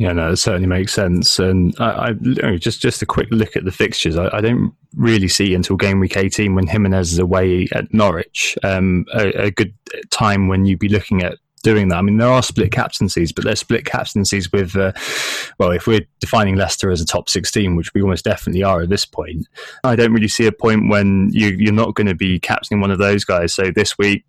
Yeah, 0.00 0.14
no, 0.14 0.30
it 0.30 0.36
certainly 0.36 0.66
makes 0.66 0.94
sense. 0.94 1.38
And 1.38 1.74
I, 1.78 2.14
I 2.42 2.56
just 2.56 2.80
just 2.80 3.02
a 3.02 3.06
quick 3.06 3.28
look 3.30 3.54
at 3.54 3.66
the 3.66 3.70
fixtures. 3.70 4.16
I, 4.16 4.34
I, 4.34 4.40
don't 4.40 4.72
really 4.96 5.28
see 5.28 5.54
until 5.54 5.76
game 5.76 6.00
week 6.00 6.16
eighteen 6.16 6.54
when 6.54 6.66
Jimenez 6.66 7.12
is 7.12 7.18
away 7.18 7.68
at 7.74 7.92
Norwich 7.92 8.56
um, 8.62 9.04
a, 9.12 9.28
a, 9.28 9.50
good 9.50 9.74
time 10.10 10.48
when 10.48 10.64
you'd 10.64 10.78
be 10.78 10.88
looking 10.88 11.22
at 11.22 11.36
doing 11.62 11.88
that. 11.88 11.98
I 11.98 12.00
mean, 12.00 12.16
there 12.16 12.30
are 12.30 12.42
split 12.42 12.72
captaincies, 12.72 13.30
but 13.30 13.44
they're 13.44 13.54
split 13.54 13.84
captaincies 13.84 14.50
with, 14.50 14.74
uh, 14.74 14.92
well, 15.58 15.70
if 15.70 15.86
we're 15.86 16.06
defining 16.18 16.56
Leicester 16.56 16.90
as 16.90 17.02
a 17.02 17.06
top 17.06 17.28
sixteen, 17.28 17.76
which 17.76 17.92
we 17.92 18.00
almost 18.00 18.24
definitely 18.24 18.62
are 18.62 18.80
at 18.80 18.88
this 18.88 19.04
point, 19.04 19.48
I 19.84 19.96
don't 19.96 20.14
really 20.14 20.28
see 20.28 20.46
a 20.46 20.52
point 20.52 20.88
when 20.88 21.28
you, 21.30 21.48
you're 21.48 21.74
not 21.74 21.94
going 21.94 22.06
to 22.06 22.14
be 22.14 22.40
captaining 22.40 22.80
one 22.80 22.90
of 22.90 22.98
those 22.98 23.26
guys. 23.26 23.52
So 23.52 23.70
this 23.70 23.98
week. 23.98 24.24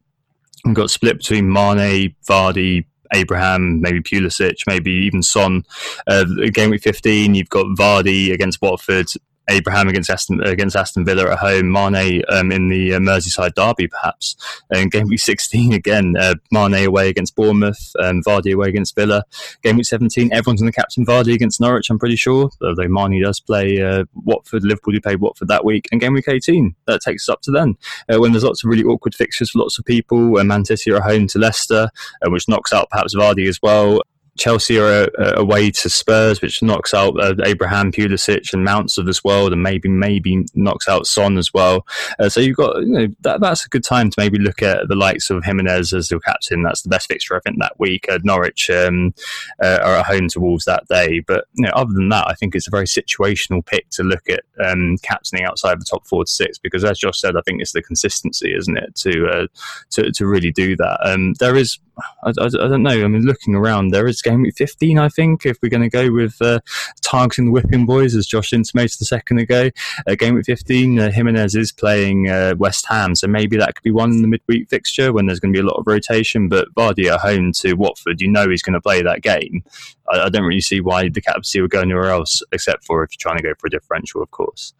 We've 0.63 0.75
got 0.75 0.91
split 0.91 1.17
between 1.17 1.51
Mane, 1.51 2.13
Vardy, 2.29 2.85
Abraham, 3.13 3.81
maybe 3.81 4.01
Pulisic, 4.01 4.57
maybe 4.67 4.91
even 4.91 5.21
Son. 5.21 5.63
Uh, 6.07 6.25
game 6.53 6.69
week 6.69 6.83
15, 6.83 7.35
you've 7.35 7.49
got 7.49 7.65
Vardy 7.77 8.33
against 8.33 8.61
Watford, 8.61 9.07
Abraham 9.51 9.87
against 9.87 10.09
Aston 10.09 10.41
against 10.41 10.75
Aston 10.75 11.05
Villa 11.05 11.31
at 11.31 11.39
home, 11.39 11.71
Mane 11.71 12.23
um, 12.29 12.51
in 12.51 12.69
the 12.69 12.93
uh, 12.93 12.99
Merseyside 12.99 13.53
derby, 13.53 13.87
perhaps. 13.87 14.35
And 14.69 14.91
game 14.91 15.07
week 15.07 15.19
16 15.19 15.73
again, 15.73 16.15
uh, 16.17 16.35
Mane 16.51 16.85
away 16.85 17.09
against 17.09 17.35
Bournemouth, 17.35 17.91
um, 17.99 18.23
Vardy 18.23 18.53
away 18.53 18.69
against 18.69 18.95
Villa. 18.95 19.23
Game 19.61 19.77
week 19.77 19.85
17, 19.85 20.31
everyone's 20.31 20.61
in 20.61 20.65
the 20.65 20.71
captain 20.71 21.05
Vardy 21.05 21.33
against 21.33 21.59
Norwich. 21.59 21.89
I'm 21.89 21.99
pretty 21.99 22.15
sure, 22.15 22.49
although 22.61 22.87
Mane 22.87 23.21
does 23.21 23.39
play 23.39 23.81
uh, 23.81 24.05
Watford. 24.15 24.63
Liverpool 24.63 24.93
do 24.93 25.01
play 25.01 25.15
Watford 25.15 25.49
that 25.49 25.65
week, 25.65 25.87
and 25.91 25.99
game 25.99 26.13
week 26.13 26.27
18 26.27 26.75
that 26.87 27.01
takes 27.01 27.27
us 27.27 27.33
up 27.33 27.41
to 27.41 27.51
then 27.51 27.75
uh, 28.09 28.19
when 28.19 28.31
there's 28.31 28.43
lots 28.43 28.63
of 28.63 28.69
really 28.69 28.83
awkward 28.83 29.15
fixtures 29.15 29.51
for 29.51 29.59
lots 29.59 29.77
of 29.77 29.85
people. 29.85 30.37
Uh, 30.37 30.43
Man 30.43 30.65
City 30.65 30.91
are 30.91 31.01
home 31.01 31.27
to 31.27 31.39
Leicester, 31.39 31.89
uh, 32.25 32.29
which 32.29 32.47
knocks 32.47 32.73
out 32.73 32.89
perhaps 32.89 33.15
Vardy 33.15 33.47
as 33.47 33.59
well. 33.61 34.01
Chelsea 34.41 34.79
are 34.79 35.07
away 35.35 35.69
to 35.69 35.87
Spurs, 35.87 36.41
which 36.41 36.63
knocks 36.63 36.95
out 36.95 37.13
uh, 37.21 37.35
Abraham, 37.45 37.91
Pulisic, 37.91 38.51
and 38.53 38.63
Mounts 38.63 38.97
of 38.97 39.05
this 39.05 39.23
world, 39.23 39.53
and 39.53 39.61
maybe 39.61 39.87
maybe 39.87 40.47
knocks 40.55 40.87
out 40.87 41.05
Son 41.05 41.37
as 41.37 41.53
well. 41.53 41.85
Uh, 42.17 42.27
so 42.27 42.39
you've 42.39 42.57
got 42.57 42.81
you 42.81 42.87
know 42.87 43.07
that, 43.19 43.39
that's 43.39 43.67
a 43.67 43.69
good 43.69 43.83
time 43.83 44.09
to 44.09 44.15
maybe 44.17 44.39
look 44.39 44.63
at 44.63 44.87
the 44.87 44.95
likes 44.95 45.29
of 45.29 45.45
Jimenez 45.45 45.93
as 45.93 46.09
your 46.09 46.21
captain. 46.21 46.63
That's 46.63 46.81
the 46.81 46.89
best 46.89 47.07
fixture 47.07 47.35
I 47.35 47.39
think 47.41 47.57
that 47.59 47.79
week. 47.79 48.07
Uh, 48.09 48.17
Norwich 48.23 48.67
um, 48.71 49.13
uh, 49.61 49.77
are 49.83 49.97
at 49.97 50.07
home 50.07 50.27
to 50.29 50.39
Wolves 50.39 50.65
that 50.65 50.87
day, 50.87 51.19
but 51.19 51.45
you 51.53 51.65
know, 51.65 51.73
other 51.75 51.93
than 51.93 52.09
that, 52.09 52.27
I 52.27 52.33
think 52.33 52.55
it's 52.55 52.67
a 52.67 52.71
very 52.71 52.87
situational 52.87 53.63
pick 53.63 53.91
to 53.91 54.03
look 54.03 54.27
at 54.27 54.41
um, 54.65 54.97
captaining 55.03 55.45
outside 55.45 55.79
the 55.79 55.85
top 55.85 56.07
four 56.07 56.25
to 56.25 56.31
six 56.31 56.57
because, 56.57 56.83
as 56.83 56.97
Josh 56.97 57.19
said, 57.19 57.37
I 57.37 57.41
think 57.41 57.61
it's 57.61 57.73
the 57.73 57.83
consistency, 57.83 58.55
isn't 58.55 58.75
it, 58.75 58.95
to 58.95 59.27
uh, 59.27 59.47
to 59.91 60.11
to 60.11 60.25
really 60.25 60.51
do 60.51 60.75
that. 60.77 60.97
Um, 61.03 61.33
there 61.33 61.55
is 61.55 61.77
I, 62.23 62.29
I, 62.29 62.45
I, 62.45 62.49
don't 62.49 62.83
know. 62.83 62.89
I 62.89 63.07
mean, 63.07 63.23
looking 63.23 63.55
around, 63.55 63.89
there 63.89 64.07
is 64.07 64.21
game 64.21 64.41
week 64.41 64.55
15, 64.55 64.97
I 64.97 65.09
think, 65.09 65.45
if 65.45 65.57
we're 65.61 65.69
going 65.69 65.83
to 65.83 65.89
go 65.89 66.11
with 66.11 66.41
uh, 66.41 66.59
targeting 67.01 67.45
the 67.45 67.51
whipping 67.51 67.85
boys, 67.85 68.15
as 68.15 68.27
Josh 68.27 68.53
intimated 68.53 69.01
a 69.01 69.05
second 69.05 69.39
ago. 69.39 69.69
Uh, 70.07 70.15
game 70.15 70.35
week 70.35 70.45
15, 70.45 70.99
uh, 70.99 71.11
Jimenez 71.11 71.55
is 71.55 71.71
playing 71.71 72.29
uh, 72.29 72.55
West 72.57 72.85
Ham, 72.87 73.15
so 73.15 73.27
maybe 73.27 73.57
that 73.57 73.75
could 73.75 73.83
be 73.83 73.91
one 73.91 74.11
in 74.11 74.21
the 74.21 74.27
midweek 74.27 74.69
fixture 74.69 75.13
when 75.13 75.25
there's 75.25 75.39
going 75.39 75.53
to 75.53 75.57
be 75.57 75.65
a 75.65 75.67
lot 75.67 75.79
of 75.79 75.87
rotation. 75.87 76.47
But 76.47 76.73
Vardy 76.75 77.11
at 77.11 77.19
home 77.19 77.51
to 77.57 77.73
Watford, 77.73 78.21
you 78.21 78.29
know 78.29 78.49
he's 78.49 78.63
going 78.63 78.73
to 78.73 78.81
play 78.81 79.01
that 79.01 79.21
game. 79.21 79.63
I, 80.09 80.23
I 80.23 80.29
don't 80.29 80.43
really 80.43 80.61
see 80.61 80.81
why 80.81 81.09
the 81.09 81.21
captaincy 81.21 81.61
would 81.61 81.71
go 81.71 81.81
anywhere 81.81 82.09
else, 82.09 82.41
except 82.51 82.85
for 82.85 83.03
if 83.03 83.11
you're 83.11 83.19
trying 83.19 83.37
to 83.37 83.43
go 83.43 83.53
for 83.57 83.67
a 83.67 83.71
differential, 83.71 84.21
of 84.21 84.31
course. 84.31 84.73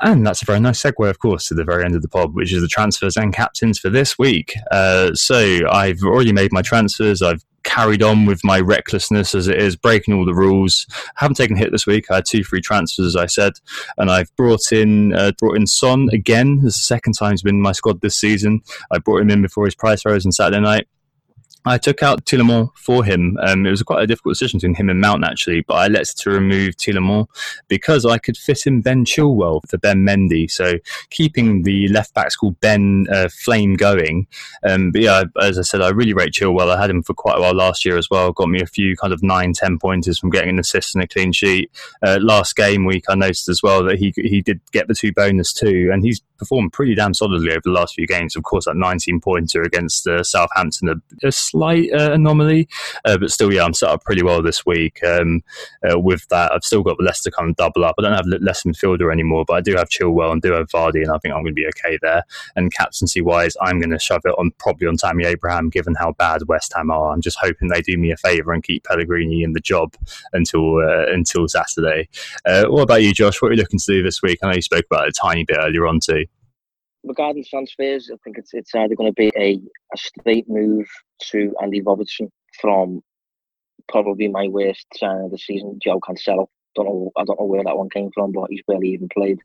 And 0.00 0.26
that's 0.26 0.42
a 0.42 0.44
very 0.44 0.60
nice 0.60 0.82
segue, 0.82 1.08
of 1.08 1.18
course, 1.18 1.48
to 1.48 1.54
the 1.54 1.64
very 1.64 1.84
end 1.84 1.94
of 1.94 2.02
the 2.02 2.08
pod, 2.08 2.34
which 2.34 2.52
is 2.52 2.62
the 2.62 2.68
transfers 2.68 3.16
and 3.16 3.32
captains 3.32 3.78
for 3.78 3.90
this 3.90 4.18
week. 4.18 4.54
Uh, 4.70 5.14
so 5.14 5.60
I've 5.70 6.02
already 6.02 6.32
made 6.32 6.52
my 6.52 6.62
transfers. 6.62 7.22
I've 7.22 7.44
carried 7.62 8.02
on 8.02 8.26
with 8.26 8.44
my 8.44 8.60
recklessness 8.60 9.34
as 9.34 9.48
it 9.48 9.58
is, 9.58 9.76
breaking 9.76 10.14
all 10.14 10.24
the 10.24 10.34
rules. 10.34 10.86
Haven't 11.16 11.36
taken 11.36 11.56
a 11.56 11.58
hit 11.58 11.72
this 11.72 11.86
week. 11.86 12.10
I 12.10 12.16
had 12.16 12.26
two 12.26 12.44
free 12.44 12.60
transfers, 12.60 13.06
as 13.06 13.16
I 13.16 13.26
said, 13.26 13.54
and 13.96 14.10
I've 14.10 14.34
brought 14.36 14.72
in 14.72 15.14
uh, 15.14 15.32
brought 15.38 15.56
in 15.56 15.66
Son 15.66 16.08
again. 16.12 16.60
This 16.62 16.74
is 16.74 16.82
the 16.82 16.86
second 16.86 17.14
time 17.14 17.32
he's 17.32 17.42
been 17.42 17.56
in 17.56 17.62
my 17.62 17.72
squad 17.72 18.00
this 18.00 18.16
season. 18.16 18.60
I 18.90 18.98
brought 18.98 19.22
him 19.22 19.30
in 19.30 19.42
before 19.42 19.64
his 19.64 19.74
price 19.74 20.04
rose 20.04 20.26
on 20.26 20.32
Saturday 20.32 20.60
night. 20.60 20.86
I 21.66 21.78
took 21.78 22.02
out 22.02 22.24
Tielemans 22.26 22.70
for 22.76 23.04
him. 23.04 23.38
Um, 23.40 23.64
it 23.64 23.70
was 23.70 23.82
quite 23.82 24.02
a 24.02 24.06
difficult 24.06 24.32
decision 24.32 24.58
between 24.58 24.74
him 24.74 24.90
and 24.90 25.00
Mount 25.00 25.24
actually, 25.24 25.62
but 25.62 25.74
I 25.74 25.86
elected 25.86 26.18
to 26.18 26.30
remove 26.30 26.76
Tielemans 26.76 27.26
because 27.68 28.04
I 28.04 28.18
could 28.18 28.36
fit 28.36 28.66
in 28.66 28.82
Ben 28.82 29.04
Chilwell 29.04 29.60
for 29.68 29.78
Ben 29.78 30.04
Mendy. 30.04 30.50
So 30.50 30.74
keeping 31.10 31.62
the 31.62 31.88
left 31.88 32.12
backs 32.12 32.36
called 32.36 32.60
Ben 32.60 33.06
uh, 33.10 33.28
Flame 33.28 33.74
going. 33.74 34.26
Um, 34.62 34.90
but 34.90 35.00
yeah, 35.00 35.24
as 35.40 35.58
I 35.58 35.62
said, 35.62 35.80
I 35.80 35.88
really 35.88 36.12
rate 36.12 36.32
Chilwell. 36.32 36.74
I 36.74 36.80
had 36.80 36.90
him 36.90 37.02
for 37.02 37.14
quite 37.14 37.38
a 37.38 37.40
while 37.40 37.54
last 37.54 37.84
year 37.84 37.96
as 37.96 38.10
well. 38.10 38.32
Got 38.32 38.48
me 38.50 38.60
a 38.60 38.66
few 38.66 38.96
kind 38.96 39.12
of 39.12 39.22
nine, 39.22 39.54
ten 39.54 39.78
pointers 39.78 40.18
from 40.18 40.30
getting 40.30 40.50
an 40.50 40.58
assist 40.58 40.94
and 40.94 41.02
a 41.02 41.08
clean 41.08 41.32
sheet. 41.32 41.70
Uh, 42.02 42.18
last 42.20 42.56
game 42.56 42.84
week, 42.84 43.04
I 43.08 43.14
noticed 43.14 43.48
as 43.48 43.62
well 43.62 43.84
that 43.84 43.98
he 43.98 44.12
he 44.16 44.42
did 44.42 44.60
get 44.72 44.88
the 44.88 44.94
two 44.94 45.12
bonus 45.12 45.52
too, 45.52 45.90
and 45.92 46.02
he's 46.02 46.20
performed 46.38 46.72
pretty 46.72 46.94
damn 46.94 47.14
solidly 47.14 47.50
over 47.50 47.62
the 47.64 47.70
last 47.70 47.94
few 47.94 48.06
games. 48.06 48.36
Of 48.36 48.42
course, 48.42 48.66
that 48.66 48.76
19 48.76 49.20
pointer 49.20 49.62
against 49.62 50.06
uh, 50.06 50.22
Southampton, 50.22 50.88
a, 50.88 51.26
a 51.26 51.32
slight 51.54 51.92
uh, 51.92 52.12
anomaly, 52.12 52.68
uh, 53.04 53.16
but 53.16 53.30
still, 53.30 53.52
yeah, 53.52 53.64
I'm 53.64 53.74
set 53.74 53.88
up 53.88 54.04
pretty 54.04 54.24
well 54.24 54.42
this 54.42 54.66
week. 54.66 55.02
Um, 55.04 55.42
uh, 55.88 55.98
with 55.98 56.26
that, 56.28 56.52
I've 56.52 56.64
still 56.64 56.82
got 56.82 57.00
Leicester 57.00 57.30
kind 57.30 57.48
of 57.48 57.56
double 57.56 57.84
up. 57.84 57.94
I 57.98 58.02
don't 58.02 58.12
have 58.12 58.26
Leicester 58.26 58.70
midfielder 58.70 59.12
anymore, 59.12 59.44
but 59.46 59.54
I 59.54 59.60
do 59.60 59.76
have 59.76 59.88
Chilwell 59.88 60.32
and 60.32 60.42
do 60.42 60.52
have 60.52 60.68
Vardy, 60.68 61.02
and 61.02 61.12
I 61.12 61.18
think 61.18 61.32
I'm 61.32 61.42
going 61.42 61.54
to 61.54 61.62
be 61.62 61.66
okay 61.68 61.96
there. 62.02 62.24
And 62.56 62.74
captaincy 62.74 63.20
wise, 63.20 63.56
I'm 63.60 63.78
going 63.78 63.90
to 63.90 63.98
shove 63.98 64.22
it 64.24 64.34
on 64.36 64.50
probably 64.58 64.88
on 64.88 64.96
Tammy 64.96 65.24
Abraham, 65.24 65.70
given 65.70 65.94
how 65.94 66.12
bad 66.12 66.42
West 66.48 66.72
Ham 66.74 66.90
are. 66.90 67.12
I'm 67.12 67.20
just 67.20 67.38
hoping 67.40 67.68
they 67.68 67.80
do 67.80 67.96
me 67.96 68.10
a 68.10 68.16
favour 68.16 68.52
and 68.52 68.62
keep 68.62 68.84
Pellegrini 68.84 69.42
in 69.44 69.52
the 69.52 69.60
job 69.60 69.94
until 70.32 70.78
uh, 70.78 71.06
until 71.12 71.46
Saturday. 71.46 72.08
Uh, 72.44 72.64
what 72.64 72.82
about 72.82 73.02
you, 73.02 73.12
Josh? 73.12 73.40
What 73.40 73.48
are 73.48 73.54
you 73.54 73.60
looking 73.60 73.78
to 73.78 73.86
do 73.86 74.02
this 74.02 74.22
week? 74.22 74.40
I 74.42 74.48
know 74.48 74.56
you 74.56 74.62
spoke 74.62 74.86
about 74.90 75.06
it 75.06 75.16
a 75.16 75.20
tiny 75.20 75.44
bit 75.44 75.58
earlier 75.60 75.86
on 75.86 76.00
too 76.00 76.26
regarding 77.04 77.44
transfers, 77.44 78.10
I 78.12 78.16
think 78.24 78.38
it's 78.38 78.50
it's 78.52 78.74
either 78.74 78.94
going 78.94 79.12
to 79.12 79.14
be 79.14 79.30
a, 79.36 79.54
a 79.54 79.96
straight 79.96 80.48
move 80.48 80.86
to 81.30 81.54
Andy 81.62 81.80
Robertson 81.82 82.30
from 82.60 83.02
probably 83.88 84.28
my 84.28 84.48
worst 84.48 84.86
sign 84.96 85.22
of 85.22 85.30
the 85.30 85.38
season, 85.38 85.78
João 85.84 86.00
Cancelo. 86.00 86.46
Don't 86.74 86.86
know, 86.86 87.12
I 87.16 87.24
don't 87.24 87.38
know 87.38 87.46
where 87.46 87.62
that 87.62 87.76
one 87.76 87.88
came 87.90 88.10
from, 88.12 88.32
but 88.32 88.50
he's 88.50 88.62
barely 88.66 88.88
even 88.88 89.08
played. 89.08 89.38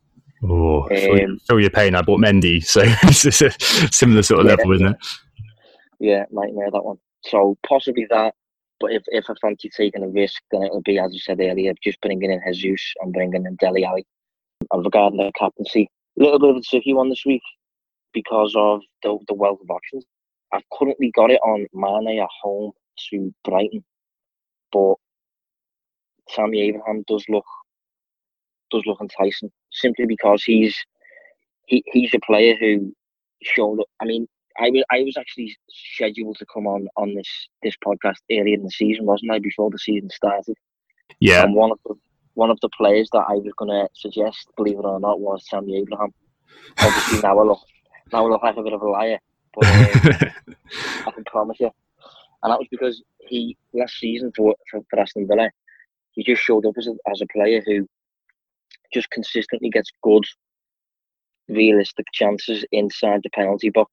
Oh, 0.44 0.88
feel, 0.88 1.24
um, 1.24 1.60
your 1.60 1.70
pain. 1.70 1.96
I 1.96 2.02
bought 2.02 2.22
Mendy, 2.22 2.64
so 2.64 2.82
it's 2.86 3.42
a 3.42 3.52
similar 3.94 4.24
sort 4.24 4.42
of 4.42 4.46
yeah, 4.48 4.56
level, 4.56 4.74
isn't 4.74 4.88
it? 4.88 4.98
Yeah, 6.00 6.24
nightmare 6.32 6.72
that 6.72 6.84
one. 6.84 6.98
So 7.26 7.58
possibly 7.68 8.08
that. 8.10 8.34
But 8.80 8.94
if, 8.94 9.04
if 9.08 9.26
I 9.30 9.34
fancy 9.42 9.70
taking 9.76 10.04
a 10.04 10.08
risk, 10.08 10.42
then 10.52 10.64
it'll 10.64 10.82
be, 10.82 10.98
as 10.98 11.12
I 11.14 11.18
said 11.18 11.42
earlier, 11.42 11.74
just 11.84 12.00
bringing 12.00 12.32
in 12.32 12.42
Jesus 12.54 12.94
and 13.02 13.12
bringing 13.12 13.46
in 13.46 13.56
Dele 13.56 13.84
Alli. 13.84 14.06
And 14.72 14.86
regarding 14.86 15.18
the 15.18 15.32
captaincy, 15.38 15.90
little 16.24 16.40
bit 16.40 16.50
of 16.50 16.58
a 16.58 16.62
tricky 16.62 16.94
one 16.94 17.10
this 17.10 17.26
week 17.26 17.42
because 18.14 18.54
of 18.56 18.82
the, 19.04 19.18
the 19.28 19.34
wealth 19.34 19.60
of 19.62 19.70
options. 19.70 20.06
I've 20.54 20.64
currently 20.78 21.12
got 21.16 21.32
it 21.32 21.40
on 21.44 21.68
Mane 21.74 22.20
at 22.20 22.30
home 22.42 22.72
to 23.12 23.34
Brighton, 23.44 23.84
but 24.72 24.96
Tammy 26.30 26.62
Abraham 26.62 27.04
does 27.08 27.24
look 27.30 27.46
does 28.72 28.84
look 28.86 29.00
enticing 29.02 29.52
simply 29.72 30.06
because 30.06 30.44
he's 30.44 30.76
he, 31.66 31.84
he's 31.92 32.14
a 32.14 32.20
player 32.26 32.56
who 32.60 32.94
showed 33.44 33.80
up. 33.80 33.88
I 34.02 34.06
mean, 34.06 34.28
I 34.60 34.70
was 34.70 34.84
I 34.92 35.02
was 35.04 35.18
actually 35.18 35.56
scheduled 35.70 36.38
to 36.38 36.46
come 36.52 36.68
on 36.68 36.88
on 36.98 37.14
this 37.16 37.30
this 37.64 37.76
podcast 37.86 38.18
earlier 38.32 38.56
in 38.56 38.64
the 38.64 38.72
season, 38.72 39.06
wasn't 39.06 39.32
I? 39.32 39.40
Before 39.40 39.70
the 39.70 39.80
season 39.80 40.10
started. 40.10 40.56
Yeah. 41.20 41.44
And 41.44 41.56
one 41.56 41.72
of 41.72 41.80
the 41.86 41.96
one 42.40 42.50
of 42.50 42.60
the 42.62 42.70
players 42.70 43.10
that 43.12 43.26
I 43.28 43.34
was 43.34 43.52
going 43.58 43.70
to 43.70 43.90
suggest, 43.94 44.48
believe 44.56 44.80
it 44.80 44.86
or 44.86 45.00
not, 45.00 45.20
was 45.20 45.44
Tammy 45.50 45.78
Abraham. 45.78 46.14
Obviously, 46.80 47.20
now 47.24 47.38
I 47.38 47.44
look 47.44 47.60
now 48.14 48.26
I 48.26 48.30
look 48.30 48.42
like 48.42 48.56
a 48.56 48.64
bit 48.64 48.74
of 48.74 48.82
a 48.82 48.90
liar, 48.90 49.20
but 49.54 49.66
um, 49.68 50.56
I 51.06 51.12
can 51.12 51.26
promise 51.26 51.60
you. 51.60 51.70
And 52.42 52.52
that 52.52 52.60
was 52.60 52.70
because 52.72 53.04
he 53.28 53.58
last 53.74 54.00
season 54.00 54.32
for 54.36 54.56
for, 54.72 54.80
for 54.90 55.00
Aston 55.00 55.28
Villa, 55.28 55.52
he 56.12 56.24
just 56.24 56.42
showed 56.42 56.66
up 56.66 56.76
as 56.78 56.88
a, 56.88 56.94
as 57.12 57.22
a 57.22 57.28
player 57.28 57.62
who 57.66 57.86
just 58.94 59.10
consistently 59.12 59.70
gets 59.70 59.92
good, 60.02 60.24
realistic 61.50 62.06
chances 62.14 62.66
inside 62.72 63.20
the 63.24 63.30
penalty 63.32 63.70
box 63.70 63.92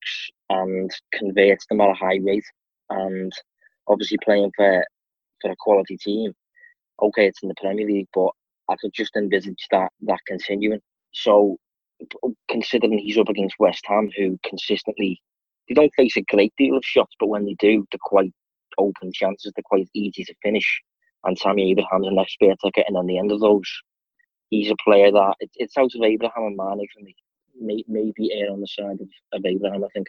and 0.51 0.91
converts 1.13 1.67
them 1.67 1.81
at 1.81 1.91
a 1.91 1.95
high 1.95 2.21
rate. 2.23 2.47
And 2.91 3.33
obviously 3.89 4.19
playing 4.25 4.53
for 4.57 4.87
for 5.43 5.51
a 5.51 5.57
quality 5.59 5.97
team, 5.97 6.33
okay, 7.03 7.27
it's 7.27 7.43
in 7.43 7.49
the 7.49 7.55
Premier 7.61 7.87
League, 7.87 8.09
but 8.15 8.31
I 8.69 8.77
could 8.81 8.93
just 8.95 9.17
envisage 9.17 9.67
that 9.71 9.91
that 10.03 10.21
continuing. 10.27 10.81
So 11.13 11.57
oh, 12.23 12.35
considering 12.51 12.99
he's 12.99 13.19
up 13.19 13.29
against 13.29 13.57
West 13.59 13.85
Ham, 13.87 14.11
who 14.17 14.39
consistently 14.45 15.21
they 15.69 15.75
don't 15.75 15.95
face 15.97 16.17
a 16.17 16.23
great 16.23 16.53
deal 16.57 16.77
of 16.77 16.85
shots, 16.85 17.15
but 17.19 17.29
when 17.29 17.45
they 17.45 17.55
do, 17.59 17.85
they're 17.91 17.99
quite 18.01 18.33
open 18.79 19.13
chances. 19.13 19.53
They're 19.55 19.63
quite 19.65 19.89
easy 19.95 20.25
to 20.25 20.35
finish. 20.43 20.83
And 21.25 21.37
Tammy 21.37 21.71
Abraham's 21.71 22.07
an 22.07 22.19
expert 22.19 22.57
at 22.65 22.73
getting 22.73 22.97
on 22.97 23.07
the 23.07 23.19
end 23.19 23.33
of 23.33 23.41
those. 23.41 23.69
He's 24.51 24.71
a 24.71 24.77
player 24.85 25.11
that 25.11 25.35
it, 25.41 25.51
it's 25.57 25.77
out 25.77 25.91
of 25.95 26.03
Abraham 26.03 26.45
and 26.45 26.57
Mane 26.57 26.87
for 26.95 27.03
me. 27.03 27.85
maybe 27.89 28.33
err 28.33 28.53
on 28.53 28.61
the 28.61 28.69
side 28.69 29.01
of, 29.01 29.09
of 29.33 29.45
Abraham, 29.45 29.83
I 29.83 29.89
think. 29.93 30.07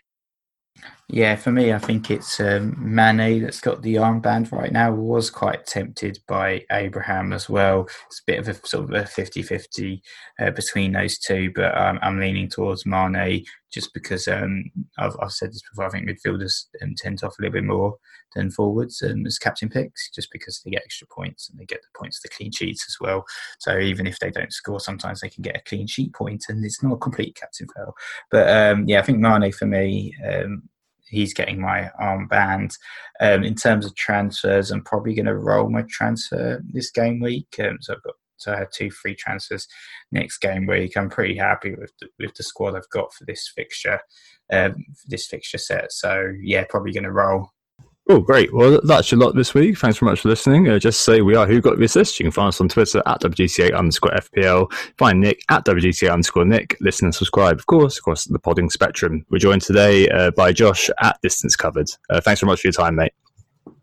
Yeah, 1.09 1.37
for 1.37 1.53
me, 1.53 1.71
I 1.71 1.77
think 1.77 2.11
it's 2.11 2.37
um, 2.41 2.75
Mane 2.77 3.41
that's 3.41 3.61
got 3.61 3.81
the 3.81 3.95
armband 3.95 4.51
right 4.51 4.73
now. 4.73 4.91
Was 4.91 5.29
quite 5.29 5.65
tempted 5.65 6.19
by 6.27 6.65
Abraham 6.69 7.31
as 7.31 7.49
well. 7.49 7.87
It's 8.07 8.19
a 8.19 8.25
bit 8.27 8.39
of 8.39 8.49
a 8.49 8.67
sort 8.67 8.83
of 8.83 8.91
a 8.91 9.05
50 9.05 9.41
50 9.41 10.03
uh, 10.39 10.51
between 10.51 10.91
those 10.91 11.17
two, 11.17 11.51
but 11.55 11.77
um, 11.77 11.97
I'm 12.01 12.19
leaning 12.19 12.49
towards 12.49 12.85
Mane 12.85 13.45
just 13.71 13.93
because 13.93 14.27
um, 14.27 14.65
I've, 14.97 15.15
I've, 15.21 15.31
said 15.31 15.51
this 15.51 15.61
before. 15.69 15.85
I 15.85 15.89
think 15.89 16.09
midfielders 16.09 16.65
um, 16.83 16.93
tend 16.97 17.19
to 17.19 17.27
offer 17.27 17.37
a 17.39 17.43
little 17.43 17.53
bit 17.53 17.63
more 17.63 17.95
than 18.37 18.51
forwards 18.51 19.01
um, 19.01 19.25
as 19.25 19.37
captain 19.37 19.69
picks, 19.69 20.09
just 20.11 20.31
because 20.31 20.61
they 20.61 20.71
get 20.71 20.83
extra 20.83 21.07
points 21.07 21.49
and 21.49 21.59
they 21.59 21.65
get 21.65 21.81
the 21.81 21.99
points, 21.99 22.21
the 22.21 22.29
clean 22.29 22.51
sheets 22.51 22.85
as 22.87 22.97
well. 23.01 23.25
So 23.59 23.77
even 23.77 24.07
if 24.07 24.19
they 24.19 24.31
don't 24.31 24.53
score, 24.53 24.79
sometimes 24.79 25.21
they 25.21 25.29
can 25.29 25.41
get 25.41 25.57
a 25.57 25.61
clean 25.61 25.87
sheet 25.87 26.13
point, 26.13 26.45
and 26.49 26.63
it's 26.63 26.81
not 26.81 26.93
a 26.93 26.97
complete 26.97 27.35
captain 27.35 27.67
fail. 27.75 27.93
But 28.31 28.49
um, 28.49 28.87
yeah, 28.87 28.99
I 28.99 29.03
think 29.03 29.19
Mane 29.19 29.51
for 29.51 29.65
me 29.65 30.13
um, 30.25 30.69
he's 31.09 31.33
getting 31.33 31.59
my 31.59 31.89
armband. 32.01 32.73
Um, 33.19 33.43
in 33.43 33.55
terms 33.55 33.85
of 33.85 33.95
transfers, 33.95 34.71
I'm 34.71 34.83
probably 34.83 35.15
going 35.15 35.25
to 35.25 35.35
roll 35.35 35.69
my 35.69 35.83
transfer 35.89 36.63
this 36.71 36.91
game 36.91 37.19
week. 37.19 37.47
Um, 37.59 37.77
so 37.81 37.93
I've 37.93 38.03
got 38.03 38.15
so 38.37 38.53
I 38.53 38.59
had 38.59 38.71
two 38.71 38.91
free 38.91 39.15
transfers 39.15 39.67
next 40.11 40.37
game 40.37 40.67
week. 40.67 40.95
I'm 40.95 41.09
pretty 41.09 41.35
happy 41.35 41.73
with 41.73 41.91
the, 41.99 42.07
with 42.19 42.35
the 42.35 42.43
squad 42.43 42.75
I've 42.75 42.89
got 42.89 43.11
for 43.13 43.25
this 43.25 43.51
fixture, 43.55 43.99
um, 44.53 44.73
for 44.73 45.09
this 45.09 45.25
fixture 45.25 45.57
set. 45.57 45.91
So 45.91 46.31
yeah, 46.41 46.63
probably 46.69 46.93
going 46.93 47.03
to 47.03 47.11
roll 47.11 47.51
Oh, 48.09 48.19
great. 48.19 48.53
Well, 48.53 48.79
that's 48.85 49.11
your 49.11 49.19
lot 49.19 49.35
this 49.35 49.53
week. 49.53 49.77
Thanks 49.77 49.97
very 49.97 50.09
much 50.11 50.21
for 50.21 50.29
listening. 50.29 50.69
Uh, 50.69 50.79
just 50.79 51.01
say 51.01 51.19
we 51.19 51.35
are 51.35 51.45
Who 51.45 51.59
Got 51.59 51.77
the 51.77 51.83
Assist. 51.83 52.17
You 52.17 52.23
can 52.23 52.31
find 52.31 52.47
us 52.47 52.61
on 52.61 52.69
Twitter 52.69 53.03
at 53.05 53.19
WGTA 53.19 53.75
underscore 53.75 54.11
FPL. 54.11 54.71
Find 54.97 55.19
Nick 55.19 55.43
at 55.49 55.65
WGTA 55.65 56.13
underscore 56.13 56.45
Nick. 56.45 56.77
Listen 56.79 57.07
and 57.07 57.15
subscribe, 57.15 57.59
of 57.59 57.65
course, 57.65 57.97
across 57.97 58.23
the 58.23 58.39
podding 58.39 58.69
spectrum. 58.69 59.25
We're 59.29 59.39
joined 59.39 59.61
today 59.61 60.07
uh, 60.07 60.31
by 60.31 60.53
Josh 60.53 60.89
at 61.01 61.19
Distance 61.21 61.57
Covered. 61.57 61.89
Uh, 62.09 62.21
thanks 62.21 62.39
very 62.39 62.49
much 62.49 62.61
for 62.61 62.67
your 62.67 62.73
time, 62.73 62.95
mate. 62.95 63.11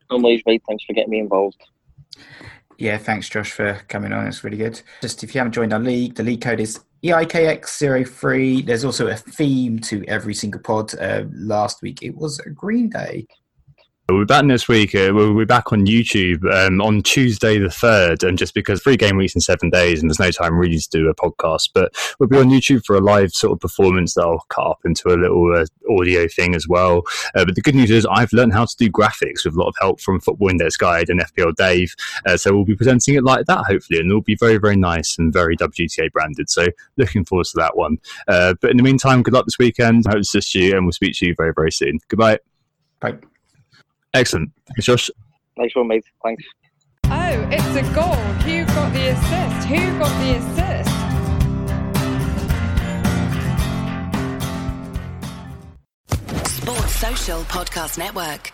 Always, 0.08 0.40
mate. 0.46 0.62
Thanks 0.66 0.84
for 0.84 0.94
getting 0.94 1.10
me 1.10 1.18
involved. 1.18 1.62
Yeah, 2.78 2.96
thanks, 2.96 3.28
Josh, 3.28 3.52
for 3.52 3.82
coming 3.88 4.14
on. 4.14 4.26
It's 4.26 4.42
really 4.42 4.56
good. 4.56 4.80
Just 5.02 5.22
if 5.22 5.34
you 5.34 5.40
haven't 5.40 5.52
joined 5.52 5.74
our 5.74 5.80
league, 5.80 6.14
the 6.14 6.22
league 6.22 6.40
code 6.40 6.60
is 6.60 6.80
EIKX03. 7.02 8.64
There's 8.64 8.86
also 8.86 9.08
a 9.08 9.16
theme 9.16 9.78
to 9.80 10.02
every 10.08 10.32
single 10.32 10.62
pod. 10.62 10.98
Uh, 10.98 11.24
last 11.34 11.82
week 11.82 12.02
it 12.02 12.16
was 12.16 12.40
a 12.40 12.48
Green 12.48 12.88
Day. 12.88 13.26
We're 14.10 14.26
back 14.26 14.44
next 14.44 14.68
week. 14.68 14.94
Uh, 14.94 15.12
we'll 15.14 15.34
be 15.34 15.46
back 15.46 15.72
on 15.72 15.86
YouTube 15.86 16.44
um, 16.52 16.82
on 16.82 17.02
Tuesday 17.02 17.58
the 17.58 17.68
3rd. 17.68 18.28
And 18.28 18.36
just 18.36 18.52
because 18.52 18.82
three 18.82 18.98
game 18.98 19.16
weeks 19.16 19.34
in 19.34 19.40
seven 19.40 19.70
days 19.70 20.02
and 20.02 20.10
there's 20.10 20.20
no 20.20 20.30
time 20.30 20.58
really 20.58 20.78
to 20.78 20.88
do 20.90 21.08
a 21.08 21.14
podcast, 21.14 21.70
but 21.72 21.94
we'll 22.18 22.28
be 22.28 22.36
on 22.36 22.50
YouTube 22.50 22.84
for 22.84 22.96
a 22.96 23.00
live 23.00 23.32
sort 23.32 23.54
of 23.54 23.60
performance 23.60 24.12
that 24.12 24.24
I'll 24.24 24.44
cut 24.50 24.66
up 24.66 24.80
into 24.84 25.08
a 25.08 25.16
little 25.16 25.56
uh, 25.56 25.64
audio 25.90 26.28
thing 26.28 26.54
as 26.54 26.68
well. 26.68 27.04
Uh, 27.34 27.46
but 27.46 27.54
the 27.54 27.62
good 27.62 27.74
news 27.74 27.90
is 27.90 28.04
I've 28.04 28.32
learned 28.34 28.52
how 28.52 28.66
to 28.66 28.76
do 28.76 28.90
graphics 28.90 29.46
with 29.46 29.54
a 29.54 29.58
lot 29.58 29.68
of 29.68 29.74
help 29.80 30.02
from 30.02 30.20
Football 30.20 30.50
Index 30.50 30.76
Guide 30.76 31.08
and 31.08 31.20
FPL 31.20 31.54
Dave. 31.54 31.94
Uh, 32.26 32.36
so 32.36 32.54
we'll 32.54 32.66
be 32.66 32.76
presenting 32.76 33.14
it 33.14 33.24
like 33.24 33.46
that, 33.46 33.64
hopefully. 33.64 34.00
And 34.00 34.10
it'll 34.10 34.20
be 34.20 34.36
very, 34.36 34.58
very 34.58 34.76
nice 34.76 35.16
and 35.18 35.32
very 35.32 35.56
WGTA 35.56 36.12
branded. 36.12 36.50
So 36.50 36.66
looking 36.98 37.24
forward 37.24 37.46
to 37.46 37.56
that 37.56 37.74
one. 37.74 37.96
Uh, 38.28 38.52
but 38.60 38.70
in 38.70 38.76
the 38.76 38.82
meantime, 38.82 39.22
good 39.22 39.32
luck 39.32 39.46
this 39.46 39.58
weekend. 39.58 40.04
I 40.06 40.10
hope 40.10 40.24
to 40.30 40.42
see 40.42 40.66
you 40.66 40.76
and 40.76 40.84
we'll 40.84 40.92
speak 40.92 41.14
to 41.16 41.26
you 41.26 41.34
very, 41.34 41.54
very 41.54 41.72
soon. 41.72 42.00
Goodbye. 42.08 42.40
Bye. 43.00 43.16
Excellent. 44.14 44.50
Thanks, 44.68 44.86
Josh. 44.86 45.10
Nice 45.58 45.74
one, 45.74 45.88
mate. 45.88 46.04
Thanks. 46.22 46.44
Oh, 47.06 47.48
it's 47.50 47.76
a 47.76 47.82
goal. 47.94 48.14
Who 48.44 48.64
got 48.64 48.92
the 48.92 49.08
assist? 49.08 49.66
Who 49.68 49.98
got 49.98 50.20
the 50.20 50.36
assist? 50.38 50.90
Sports 56.46 56.94
Social 56.94 57.40
Podcast 57.42 57.98
Network. 57.98 58.53